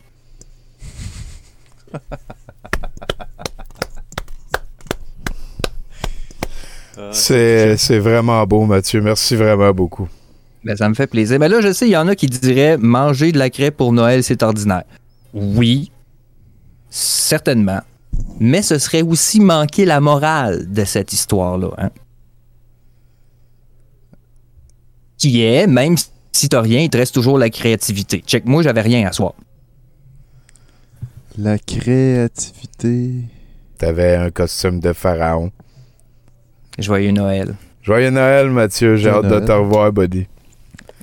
C'est 7.11 7.78
c'est 7.78 7.99
vraiment 7.99 8.45
beau, 8.45 8.66
Mathieu. 8.66 9.02
Merci 9.02 9.36
vraiment 9.36 9.72
beaucoup. 9.72 10.07
Ben, 10.64 10.76
ça 10.76 10.90
me 10.90 10.94
fait 10.94 11.07
plaisir. 11.07 11.40
Mais 11.40 11.48
là, 11.48 11.61
je 11.61 11.72
sais, 11.72 11.88
il 11.88 11.91
y 11.91 11.98
en 11.98 12.07
a 12.07 12.16
qui 12.16 12.28
diraient 12.28 12.78
manger 12.78 13.32
de 13.32 13.38
la 13.40 13.49
crêpe 13.49 13.78
pour 13.78 13.94
Noël, 13.94 14.24
c'est 14.24 14.44
ordinaire. 14.44 14.84
Oui, 15.34 15.91
certainement. 16.90 17.80
mais 18.40 18.61
ce 18.61 18.78
serait 18.78 19.02
aussi 19.02 19.40
manquer 19.40 19.86
la 19.86 20.02
morale 20.02 20.72
de 20.72 20.84
cette 20.84 21.14
histoire-là. 21.14 21.70
hein. 21.78 21.90
Qui 25.20 25.44
est, 25.44 25.68
même 25.68 25.96
si 26.32 26.50
t'as 26.50 26.62
rien, 26.62 26.80
il 26.82 26.90
te 26.90 26.98
reste 26.98 27.14
toujours 27.14 27.38
la 27.38 27.50
créativité. 27.50 28.24
Check, 28.26 28.46
moi, 28.46 28.64
j'avais 28.64 28.82
rien 28.82 29.08
à 29.08 29.12
soir. 29.12 29.34
La 31.38 31.58
créativité. 31.60 33.12
T'avais 33.78 34.16
un 34.16 34.32
costume 34.32 34.80
de 34.80 34.94
pharaon. 34.94 35.52
Joyeux 36.78 37.12
Noël. 37.12 37.56
Joyeux 37.82 38.10
Noël, 38.10 38.50
Mathieu. 38.50 38.96
J'ai 38.96 39.10
hâte 39.10 39.28
de 39.28 39.40
te 39.40 39.52
revoir, 39.52 39.91
buddy. 39.91 40.28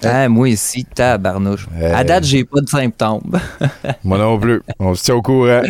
Ah, 0.02 0.28
moi 0.28 0.48
ici, 0.48 0.84
tabarnouche. 0.84 1.66
À 1.82 2.04
date, 2.04 2.24
j'ai 2.24 2.44
pas 2.44 2.60
de 2.60 2.68
symptômes. 2.68 3.38
Moi 4.04 4.18
non 4.18 4.38
plus. 4.38 4.60
On 4.78 4.94
se 4.94 5.04
tient 5.04 5.14
au 5.14 5.22
courant. 5.22 5.62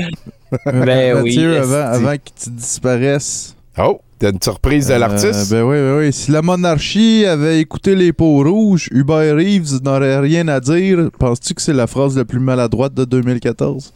Ben 0.64 1.23
oui, 1.23 1.36
Mathieu, 1.36 1.55
esti. 1.55 1.74
avant, 1.74 1.93
avant 1.93 2.16
que 2.16 2.31
tu 2.43 2.51
disparaisses. 2.51 3.55
Oh, 3.78 4.01
t'as 4.18 4.30
une 4.32 4.43
surprise 4.43 4.88
de 4.88 4.94
Euh, 4.94 4.98
l'artiste? 4.98 5.51
ben 5.51 5.62
oui, 5.62 5.76
ben 5.76 5.98
oui. 5.98 6.12
Si 6.12 6.30
la 6.30 6.43
monarchie 6.43 7.24
avait 7.26 7.60
écouté 7.60 7.94
les 7.94 8.12
peaux 8.12 8.43
rouges, 8.43 8.88
Hubert 8.93 9.36
Reeves 9.36 9.80
n'aurait 9.82 10.18
rien 10.20 10.48
à 10.48 10.60
dire. 10.60 11.10
Penses-tu 11.18 11.55
que 11.55 11.62
c'est 11.62 11.72
la 11.72 11.86
phrase 11.86 12.16
la 12.16 12.24
plus 12.24 12.40
maladroite 12.40 12.94
de 12.94 13.05
2014? 13.05 13.93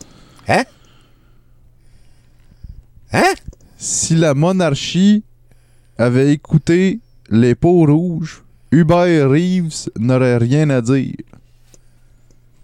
Hein? 0.48 0.62
Hein? 3.12 3.32
Si 3.76 4.14
la 4.14 4.34
monarchie 4.34 5.24
avait 5.98 6.32
écouté 6.32 7.00
les 7.30 7.54
peaux 7.54 7.84
rouges, 7.86 8.42
Hubert 8.72 9.28
Reeves 9.30 9.88
n'aurait 9.98 10.36
rien 10.36 10.70
à 10.70 10.80
dire. 10.80 11.14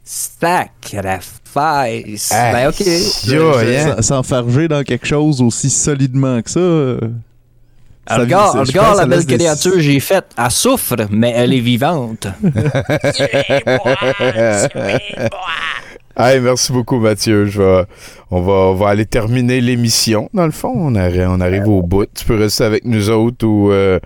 Sacrifice. 0.05 2.31
Ah, 2.33 2.53
ben 2.53 2.69
ok. 2.69 4.03
S'enfarger 4.03 4.69
dans 4.69 4.85
quelque 4.85 5.07
chose 5.07 5.41
aussi 5.43 5.69
solidement 5.71 6.41
que 6.43 6.51
ça. 6.51 7.07
Euh, 8.11 8.15
ça- 8.15 8.21
regarde, 8.21 8.59
regarde 8.67 8.97
la 8.99 9.07
belle 9.07 9.25
des- 9.27 9.37
créature 9.37 9.73
que 9.73 9.81
j'ai 9.81 10.01
faite. 10.01 10.27
Elle 10.39 10.51
souffre, 10.51 10.97
mais 11.11 11.33
elle 11.37 11.53
est 11.53 11.61
vivante. 11.61 12.27
Hey, 16.19 16.41
merci 16.41 16.73
beaucoup, 16.73 16.99
Mathieu. 16.99 17.45
Je 17.45 17.61
vais- 17.61 17.85
on, 18.31 18.41
va, 18.41 18.53
on 18.53 18.75
va 18.75 18.89
aller 18.89 19.05
terminer 19.05 19.61
l'émission. 19.61 20.31
Dans 20.33 20.47
le 20.47 20.51
fond, 20.53 20.73
on 20.75 20.95
arrive, 20.95 21.29
on 21.29 21.41
arrive 21.43 21.69
au 21.69 21.83
bout. 21.83 22.07
Tu 22.15 22.25
peux 22.25 22.37
rester 22.37 22.65
avec 22.65 22.87
nous 22.87 23.11
autres 23.11 23.47
ou 23.47 23.71
euh, 23.71 24.01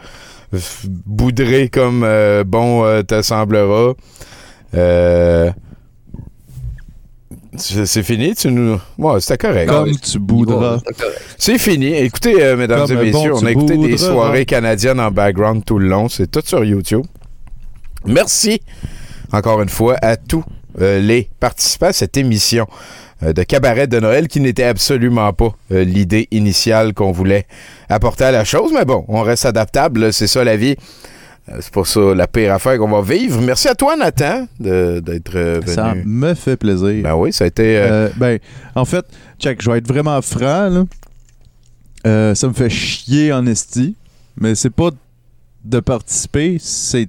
boudrer 1.07 1.69
comme 1.69 2.03
euh, 2.03 2.43
bon 2.45 2.85
euh, 2.85 3.03
te 3.03 3.23
semblera. 3.23 3.93
C'est 7.57 7.87
c'est 7.87 8.03
fini? 8.03 8.35
Tu 8.35 8.51
nous... 8.51 8.79
Ouais, 8.99 9.21
c'était 9.21 9.49
correct. 9.49 9.69
Comme 9.69 9.97
tu 9.97 10.19
boudras. 10.19 10.79
C'est 11.37 11.59
fini. 11.59 11.95
Écoutez, 11.95 12.43
euh, 12.43 12.57
mesdames 12.57 12.87
Comme 12.87 12.99
et 12.99 13.11
messieurs, 13.11 13.33
bon 13.33 13.41
on 13.43 13.47
a 13.47 13.51
écouté 13.51 13.77
des 13.77 13.99
soirées 13.99 14.47
canadiennes 14.47 15.01
en 15.01 15.11
background 15.11 15.65
tout 15.65 15.79
le 15.79 15.89
long. 15.89 16.09
C'est 16.09 16.31
tout 16.31 16.43
sur 16.45 16.65
YouTube. 16.65 17.05
Merci 18.07 18.61
encore 19.33 19.63
une 19.63 19.69
fois 19.69 19.97
à 20.03 20.17
tous 20.17 20.45
euh, 20.81 21.01
les 21.01 21.29
participants 21.41 21.87
à 21.87 21.93
cette 21.93 22.17
émission 22.17 22.67
euh, 23.23 23.33
de 23.33 23.43
cabaret 23.43 23.87
de 23.87 23.99
Noël 23.99 24.29
qui 24.29 24.41
n'était 24.41 24.65
absolument 24.65 25.33
pas 25.33 25.53
euh, 25.73 25.85
l'idée 25.85 26.29
initiale 26.31 26.95
qu'on 26.95 27.13
voulait 27.13 27.47
apporter 27.89 28.25
à 28.25 28.31
la 28.31 28.45
chose. 28.45 28.73
Mais 28.73 28.85
bon, 28.85 29.05
on 29.09 29.23
reste 29.23 29.47
adaptable. 29.47 30.13
C'est 30.13 30.27
ça 30.27 30.45
la 30.45 30.57
vie. 30.57 30.77
Euh, 31.49 31.57
C'est 31.61 31.73
pas 31.73 31.85
ça 31.85 32.15
la 32.15 32.27
pire 32.27 32.53
affaire 32.53 32.79
qu'on 32.79 32.89
va 32.91 33.01
vivre. 33.03 33.41
Merci 33.41 33.69
à 33.69 33.75
toi, 33.75 33.97
Nathan, 33.97 34.47
de- 34.61 35.01
d'être 35.01 35.33
euh, 35.37 35.61
venu. 35.61 35.75
Ça 35.75 35.95
me 36.05 36.35
fait 36.35 36.57
plaisir. 36.57 37.03
Ben 37.03 37.15
oui, 37.17 37.33
ça 37.33 37.45
a 37.45 37.47
été. 37.49 37.77
euh, 37.79 37.89
Euh, 37.91 38.11
ben, 38.17 38.39
en 38.75 38.85
fait, 38.85 39.05
check, 39.39 39.61
je 39.63 39.71
vais 39.71 39.79
être 39.79 39.89
vraiment 39.89 40.21
franc, 40.23 40.69
là. 40.69 40.85
Euh, 42.07 42.35
ça 42.35 42.49
me 42.49 42.53
fait 42.53 42.71
chier 42.71 43.33
en 43.33 43.45
esti, 43.47 43.95
mais 44.39 44.55
c'est 44.55 44.71
pas 44.71 44.91
de 45.65 45.81
participer, 45.81 46.57
c'est 46.59 47.09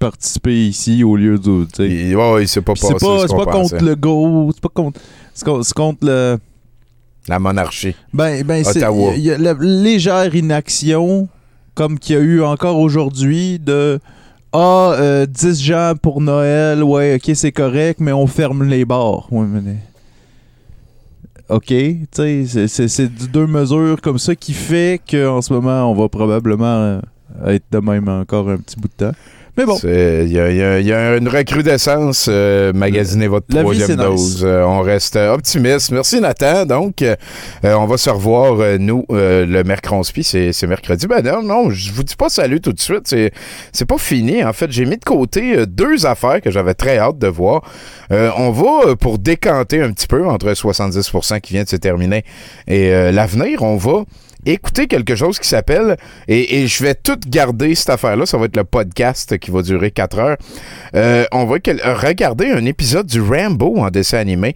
participer 0.00 0.66
ici 0.66 1.04
au 1.04 1.14
lieu 1.14 1.38
de. 1.38 1.64
tu 1.72 2.10
sais. 2.10 2.14
ouais, 2.16 2.46
c'est 2.48 2.60
pas 2.60 2.72
C'est 2.74 2.92
pas, 2.98 3.28
ce 3.28 3.34
pas 3.34 3.44
contre 3.46 3.84
le 3.84 3.94
go, 3.94 4.50
c'est 4.52 4.60
pas 4.62 4.68
contre. 4.68 5.00
C'est 5.34 5.72
contre, 5.74 5.98
le. 6.06 6.38
La 7.28 7.38
monarchie. 7.38 7.94
Ben, 8.12 8.42
ben 8.42 8.64
c'est. 8.64 8.82
Légère 9.60 10.34
inaction, 10.34 11.28
comme 11.74 11.98
qu'il 11.98 12.16
y 12.16 12.18
a 12.18 12.22
eu 12.22 12.42
encore 12.42 12.78
aujourd'hui, 12.78 13.58
de. 13.58 13.98
Ah, 14.54 14.92
euh, 14.98 15.24
10 15.26 15.62
gens 15.62 15.94
pour 16.00 16.20
Noël, 16.20 16.82
ouais, 16.84 17.14
ok, 17.14 17.34
c'est 17.34 17.52
correct, 17.52 18.00
mais 18.00 18.12
on 18.12 18.26
ferme 18.26 18.64
les 18.64 18.84
bars. 18.84 19.26
OK, 21.48 21.66
tu 21.66 22.06
sais, 22.10 22.68
c'est- 22.68 23.08
deux 23.30 23.46
mesures 23.46 24.00
comme 24.02 24.18
ça 24.18 24.34
qui 24.34 24.52
fait 24.52 25.00
qu'en 25.10 25.40
ce 25.42 25.52
moment, 25.52 25.90
on 25.90 25.94
va 25.94 26.08
probablement 26.08 26.64
euh, 26.66 27.00
être 27.46 27.64
de 27.70 27.78
même 27.78 28.08
encore 28.08 28.48
un 28.50 28.58
petit 28.58 28.76
bout 28.78 28.88
de 28.88 29.06
temps. 29.06 29.16
Mais 29.58 29.66
bon. 29.66 29.76
Il 29.84 30.32
y, 30.32 30.38
a- 30.40 30.80
y 30.80 30.86
y 30.86 30.92
une 30.92 31.28
recrudescence. 31.28 32.26
euh, 32.30 32.72
magasinez 32.72 33.26
votre 33.28 33.46
La 33.50 33.56
vie, 33.60 33.64
troisième 33.64 33.90
nice. 33.98 33.98
dose. 33.98 34.44
Euh, 34.44 34.62
on 34.64 34.80
reste 34.80 35.16
euh, 35.16 35.34
optimiste. 35.34 35.90
Merci, 35.90 36.20
Nathan. 36.22 36.64
Donc, 36.64 37.02
euh, 37.02 37.16
on 37.62 37.84
va 37.84 37.98
se 37.98 38.08
revoir, 38.08 38.56
nous, 38.78 39.04
le 39.10 39.62
mercredi. 39.62 40.22
C'est 40.24 40.66
mercredi. 40.66 41.06
Ben 41.06 41.22
non, 41.22 41.42
non, 41.42 41.70
je 41.70 41.92
vous 41.92 42.02
dis 42.02 42.16
pas 42.16 42.30
salut 42.30 42.60
tout 42.62 42.72
de 42.72 42.80
suite. 42.80 43.14
C'est 43.72 43.84
pas 43.84 43.98
fini. 43.98 44.42
En 44.42 44.54
fait, 44.54 44.70
j'ai 44.72 44.86
mis 44.86 44.96
de 44.96 45.04
côté 45.04 45.66
deux 45.66 46.06
affaires 46.06 46.40
que 46.40 46.50
j'avais 46.50 46.74
très 46.74 46.96
hâte 46.98 47.18
de 47.18 47.28
voir. 47.28 47.62
On 48.10 48.50
va, 48.52 48.96
pour 48.96 49.18
décanter 49.18 49.82
un 49.82 49.92
petit 49.92 50.06
peu 50.06 50.26
entre 50.26 50.50
70% 50.50 51.40
qui 51.40 51.52
vient 51.54 51.64
de 51.64 51.68
se 51.68 51.76
terminer 51.76 52.24
et 52.68 52.90
l'avenir, 53.12 53.62
on 53.62 53.76
va 53.76 54.04
écouter 54.46 54.86
quelque 54.86 55.14
chose 55.14 55.38
qui 55.38 55.48
s'appelle, 55.48 55.96
et, 56.28 56.66
je 56.66 56.84
vais 56.84 56.94
tout 56.94 57.18
garder 57.26 57.74
cette 57.74 57.90
affaire-là, 57.90 58.26
ça 58.26 58.38
va 58.38 58.46
être 58.46 58.56
le 58.56 58.64
podcast 58.64 59.38
qui 59.38 59.50
va 59.50 59.62
durer 59.62 59.90
4 59.90 60.18
heures. 60.18 60.36
Euh, 60.94 61.24
on 61.32 61.44
va 61.44 61.56
regarder 61.56 62.50
un 62.50 62.64
épisode 62.64 63.06
du 63.06 63.20
Rambo 63.20 63.78
en 63.78 63.90
dessin 63.90 64.18
animé 64.18 64.54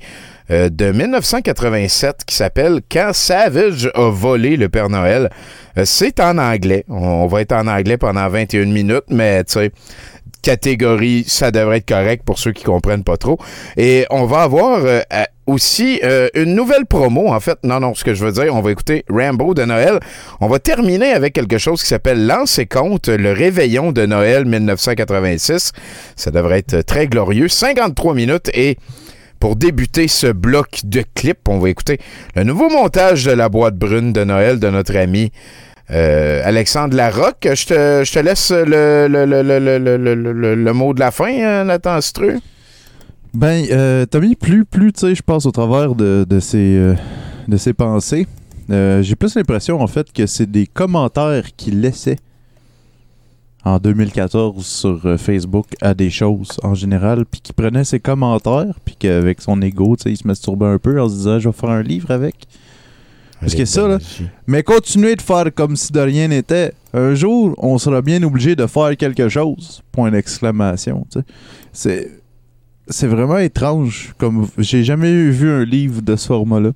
euh, 0.51 0.69
de 0.69 0.93
1987 0.93 2.25
qui 2.27 2.35
s'appelle 2.35 2.81
Quand 2.91 3.11
Savage 3.13 3.91
a 3.95 4.11
volé 4.11 4.57
le 4.57 4.69
Père 4.69 4.89
Noël. 4.89 5.31
Euh, 5.79 5.85
C'est 5.85 6.21
en 6.21 6.39
anglais. 6.39 6.85
On, 6.89 7.27
va 7.27 7.41
être 7.41 7.53
en 7.53 7.67
anglais 7.67 7.97
pendant 7.97 8.29
21 8.29 8.67
minutes, 8.67 9.05
mais 9.11 9.45
tu 9.45 9.55
sais, 9.55 9.73
catégorie, 10.43 11.25
ça 11.27 11.51
devrait 11.51 11.79
être 11.79 11.89
correct 11.89 12.23
pour 12.25 12.39
ceux 12.39 12.53
qui 12.53 12.65
comprennent 12.65 13.05
pas 13.05 13.17
trop. 13.17 13.39
Et 13.77 14.07
on 14.11 14.27
va 14.27 14.43
avoir 14.43 14.81
aussi 15.47 16.01
euh, 16.03 16.29
une 16.35 16.55
nouvelle 16.55 16.87
promo, 16.87 17.29
en 17.33 17.41
fait. 17.41 17.59
Non, 17.63 17.81
non, 17.81 17.95
ce 17.95 18.05
que 18.05 18.15
je 18.15 18.25
veux 18.25 18.33
dire, 18.33 18.55
on 18.55 18.61
va 18.61 18.71
écouter 18.73 19.05
Rambo 19.09 19.55
de 19.55 19.65
Noël. 19.65 20.01
On 20.41 20.49
va 20.49 20.59
terminer 20.59 21.13
avec 21.13 21.33
quelque 21.33 21.59
chose 21.59 21.83
qui 21.83 21.89
s'appelle 21.89 22.27
Lance 22.27 22.59
et 22.59 22.67
compte, 22.67 23.09
le 23.09 23.33
réveillon 23.33 23.93
de 23.93 24.07
Noël 24.07 24.45
1986. 24.45 25.73
Ça 26.17 26.31
devrait 26.31 26.59
être 26.59 26.83
très 26.83 27.07
glorieux. 27.07 27.49
53 27.49 28.15
minutes 28.15 28.51
et 28.55 28.77
pour 29.41 29.57
débuter 29.57 30.09
ce 30.09 30.29
bloc 30.29 30.81
de 30.85 31.05
clips, 31.15 31.49
on 31.49 31.59
va 31.59 31.69
écouter 31.69 31.99
le 32.35 32.43
nouveau 32.43 32.71
montage 32.71 33.25
de 33.25 33.33
la 33.33 33.49
boîte 33.49 33.77
brune 33.77 34.13
de 34.13 34.25
Noël 34.25 34.59
de 34.59 34.71
notre 34.71 34.97
ami 34.97 35.31
euh, 35.91 36.41
Alexandre 36.45 36.97
Larocque. 36.97 37.47
Je 37.55 37.67
te, 37.67 38.19
laisse 38.19 38.51
le, 38.51 39.07
le, 39.09 40.73
mot 40.73 40.95
de 40.95 41.01
la 41.01 41.11
fin, 41.11 41.29
hein, 41.29 41.65
Nathan 41.65 42.01
Stru. 42.01 42.41
Ben, 43.35 43.67
euh, 43.71 44.07
Tommy, 44.07 44.35
plus, 44.35 44.65
plus 44.65 44.93
tu 44.93 45.01
sais, 45.01 45.15
je 45.15 45.23
passe 45.23 45.47
au 45.47 45.51
travers 45.51 45.95
de, 45.95 46.27
de 46.29 46.41
ces, 46.41 46.77
euh, 46.77 46.95
de 47.49 47.57
ces 47.57 47.73
pensées, 47.73 48.27
euh, 48.71 49.03
j'ai 49.03 49.15
plus 49.15 49.35
l'impression, 49.35 49.81
en 49.81 49.87
fait, 49.87 50.13
que 50.13 50.27
c'est 50.27 50.51
des 50.51 50.67
commentaires 50.67 51.55
qu'il 51.57 51.81
laissait 51.81 52.19
en 53.65 53.79
2014 53.79 54.65
sur 54.65 55.01
euh, 55.05 55.17
Facebook 55.19 55.67
à 55.81 55.95
des 55.95 56.11
choses 56.11 56.59
en 56.63 56.75
général, 56.75 57.27
puis 57.27 57.41
qu'il 57.41 57.55
prenait 57.55 57.85
ses 57.85 58.01
commentaires, 58.01 58.79
puis 58.85 58.97
qu'avec 58.99 59.41
son 59.41 59.61
ego, 59.61 59.97
tu 59.97 60.05
sais, 60.05 60.11
il 60.13 60.17
se 60.17 60.27
masturbait 60.27 60.67
un 60.67 60.79
peu 60.79 61.01
en 61.01 61.09
se 61.09 61.15
disant 61.15 61.39
«je 61.41 61.49
vais 61.49 61.55
faire 61.55 61.71
un 61.71 61.83
livre 61.83 62.11
avec». 62.11 62.35
Parce 63.41 63.55
que 63.55 63.67
ça, 63.67 63.87
là, 63.87 63.99
mais 64.47 64.63
continuez 64.63 65.15
de 65.15 65.21
faire 65.21 65.45
comme 65.55 65.77
si 65.77 65.93
de 65.93 66.01
rien 66.01 66.29
n'était. 66.29 66.73
Un 66.95 67.15
jour, 67.15 67.55
on 67.59 67.77
sera 67.77 68.01
bien 68.01 68.23
obligé 68.23 68.57
de 68.57 68.67
faire 68.67 68.97
quelque 68.97 69.29
chose. 69.29 69.83
Point 69.93 70.11
d'exclamation. 70.11 71.07
tu 71.11 71.19
sais. 71.19 71.25
C'est 71.73 72.11
c'est 72.89 73.07
vraiment 73.07 73.39
étrange. 73.39 74.15
Comme 74.19 74.49
j'ai 74.59 74.85
jamais 74.85 75.31
vu 75.31 75.51
un 75.51 75.65
livre 75.65 76.03
de 76.03 76.17
ce 76.17 76.27
format-là. 76.27 76.71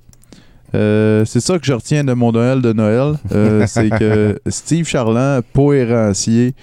Euh, 0.73 1.25
c'est 1.25 1.41
ça 1.41 1.59
que 1.59 1.65
je 1.65 1.73
retiens 1.73 2.03
de 2.03 2.13
mon 2.13 2.31
Noël 2.31 2.61
de 2.61 2.73
Noël. 2.73 3.15
Euh, 3.33 3.65
c'est 3.67 3.89
que 3.89 4.39
Steve 4.47 4.87
Charland, 4.87 5.41
poérancier, 5.53 6.53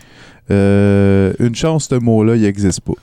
euh, 0.51 1.33
une 1.39 1.55
chance, 1.55 1.89
ce 1.91 1.95
mot-là, 1.97 2.37
il 2.37 2.43
n'existe 2.43 2.81
pas. 2.81 2.95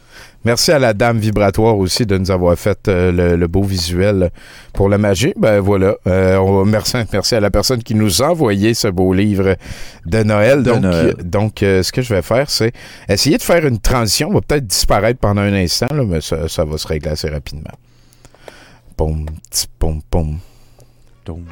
Merci 0.45 0.72
à 0.72 0.80
la 0.80 0.93
dame 0.93 1.17
vibratoire 1.17 1.77
aussi 1.77 2.05
de 2.05 2.17
nous 2.17 2.30
avoir 2.30 2.55
fait 2.57 2.88
euh, 2.88 3.11
le, 3.11 3.35
le 3.35 3.47
beau 3.47 3.63
visuel 3.63 4.30
pour 4.73 4.89
la 4.89 4.97
magie. 4.97 5.34
Ben 5.38 5.59
voilà. 5.59 5.95
Euh, 6.07 6.38
on 6.38 6.63
merci, 6.65 6.97
merci 7.11 7.35
à 7.35 7.39
la 7.39 7.49
personne 7.49 7.81
qui 7.81 7.95
nous 7.95 8.22
a 8.22 8.30
envoyé 8.30 8.73
ce 8.76 8.88
beau 8.88 9.11
livre 9.11 9.55
de 10.05 10.23
Noël. 10.23 10.63
De 10.63 10.72
donc, 10.72 10.81
Noël. 10.81 11.15
euh, 11.19 11.23
donc 11.23 11.63
euh, 11.63 11.81
ce 11.84 11.91
que 11.91 12.01
je 12.01 12.13
vais 12.13 12.22
faire, 12.22 12.49
c'est 12.49 12.72
essayer 13.09 13.38
de 13.38 13.41
faire 13.43 13.65
une 13.65 13.80
transition. 13.80 14.30
On 14.30 14.34
va 14.34 14.41
peut-être 14.41 14.67
disparaître 14.67 15.19
pendant 15.19 15.41
un 15.41 15.53
instant, 15.53 15.88
là, 15.91 16.03
mais 16.05 16.22
ça, 16.22 16.47
ça 16.47 16.63
va 16.63 16.77
se 16.77 16.88
régler 16.88 17.11
assez 17.11 17.30
rapidement. 17.30 17.73
Pom, 18.95 19.26
petit 19.49 19.67
pom, 19.80 19.99
pom. 20.09 20.38
Tom. 21.26 21.43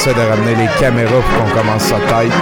Essaie 0.00 0.14
de 0.14 0.20
ramener 0.20 0.54
les 0.54 0.68
caméras 0.80 1.10
pour 1.10 1.44
qu'on 1.44 1.60
commence 1.60 1.82
sa 1.82 1.96
tête. 1.96 2.32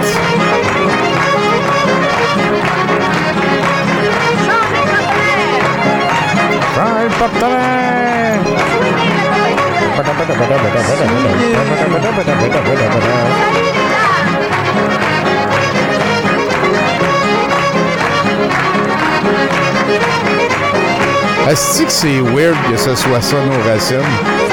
Est-ce 21.49 21.83
que 21.83 21.91
c'est 21.91 22.21
weird 22.21 22.55
que 22.71 22.77
ce 22.77 22.95
soit 22.95 23.21
ça 23.21 23.35
nos 23.43 23.69
racines? 23.69 24.49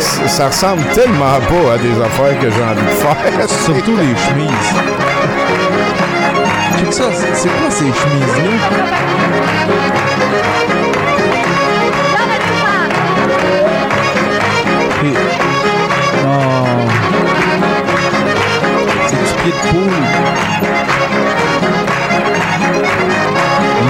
Ça, 0.00 0.46
ressemble 0.46 0.82
tellement 0.94 1.38
pas 1.40 1.74
à 1.74 1.78
des 1.78 2.00
affaires 2.00 2.38
que 2.40 2.50
j'ai 2.50 2.62
envie 2.62 2.82
de 2.82 2.90
faire. 2.90 3.48
Surtout 3.64 3.96
les 3.96 4.16
chemises. 4.16 4.50
Check 6.78 6.92
ça, 6.92 7.04
c'est 7.34 7.48
quoi 7.48 7.70
ces 7.70 7.84
chemises-là? 7.84 9.02
C'est 19.06 19.16
du 19.16 19.34
pied 19.42 19.52
de 19.52 19.58
poule. 19.68 19.92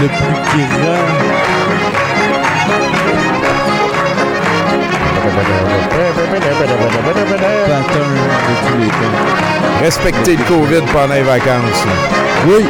Le 0.01 0.09
plus 0.09 0.67
grand. 0.81 1.52
Respecter 9.83 10.37
le 10.37 10.45
COVID 10.45 10.83
pendant 10.93 11.15
les 11.15 11.23
vacances. 11.23 11.85
Oui. 12.47 12.65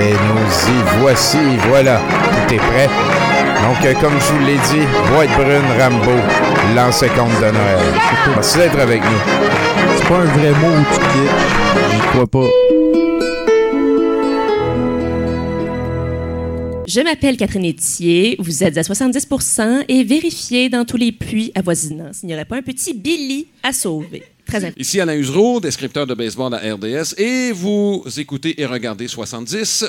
Et 0.00 0.12
nous 0.12 0.70
y 0.70 1.00
voici, 1.00 1.38
voilà. 1.68 1.98
Tout 1.98 2.54
est 2.54 2.58
prêt. 2.58 2.88
Donc, 3.62 3.84
euh, 3.84 3.94
comme 4.00 4.18
je 4.18 4.32
vous 4.32 4.44
l'ai 4.44 4.56
dit, 4.56 4.86
boîte 5.12 5.30
brune 5.30 5.62
Rambo, 5.78 6.12
lancez 6.74 7.08
compte 7.08 7.36
de 7.36 7.50
Noël. 7.50 7.78
Merci 8.34 8.58
d'être 8.58 8.80
avec 8.80 9.02
nous. 9.02 9.18
C'est 9.96 10.08
pas 10.08 10.16
un 10.16 10.38
vrai 10.38 10.50
mot 10.50 10.82
kitsch. 10.90 11.90
J'y 11.92 12.00
crois 12.08 12.26
pas. 12.26 12.81
Je 16.94 17.00
m'appelle 17.00 17.38
Catherine 17.38 17.64
Etier, 17.64 18.36
vous 18.38 18.62
êtes 18.62 18.76
à 18.76 18.82
70% 18.82 19.86
et 19.88 20.04
vérifiez 20.04 20.68
dans 20.68 20.84
tous 20.84 20.98
les 20.98 21.10
puits 21.10 21.50
avoisinants 21.54 22.12
s'il 22.12 22.26
n'y 22.26 22.34
aurait 22.34 22.44
pas 22.44 22.56
un 22.56 22.62
petit 22.62 22.92
Billy 22.92 23.46
à 23.62 23.72
sauver. 23.72 24.24
Très 24.44 24.58
important. 24.58 24.78
Ici 24.78 25.00
Alain 25.00 25.16
Usereau, 25.16 25.58
descripteur 25.58 26.06
de 26.06 26.12
baseball 26.12 26.52
à 26.52 26.58
RDS, 26.58 27.14
et 27.16 27.52
vous 27.52 28.04
écoutez 28.18 28.60
et 28.60 28.66
regardez 28.66 29.08
70 29.08 29.86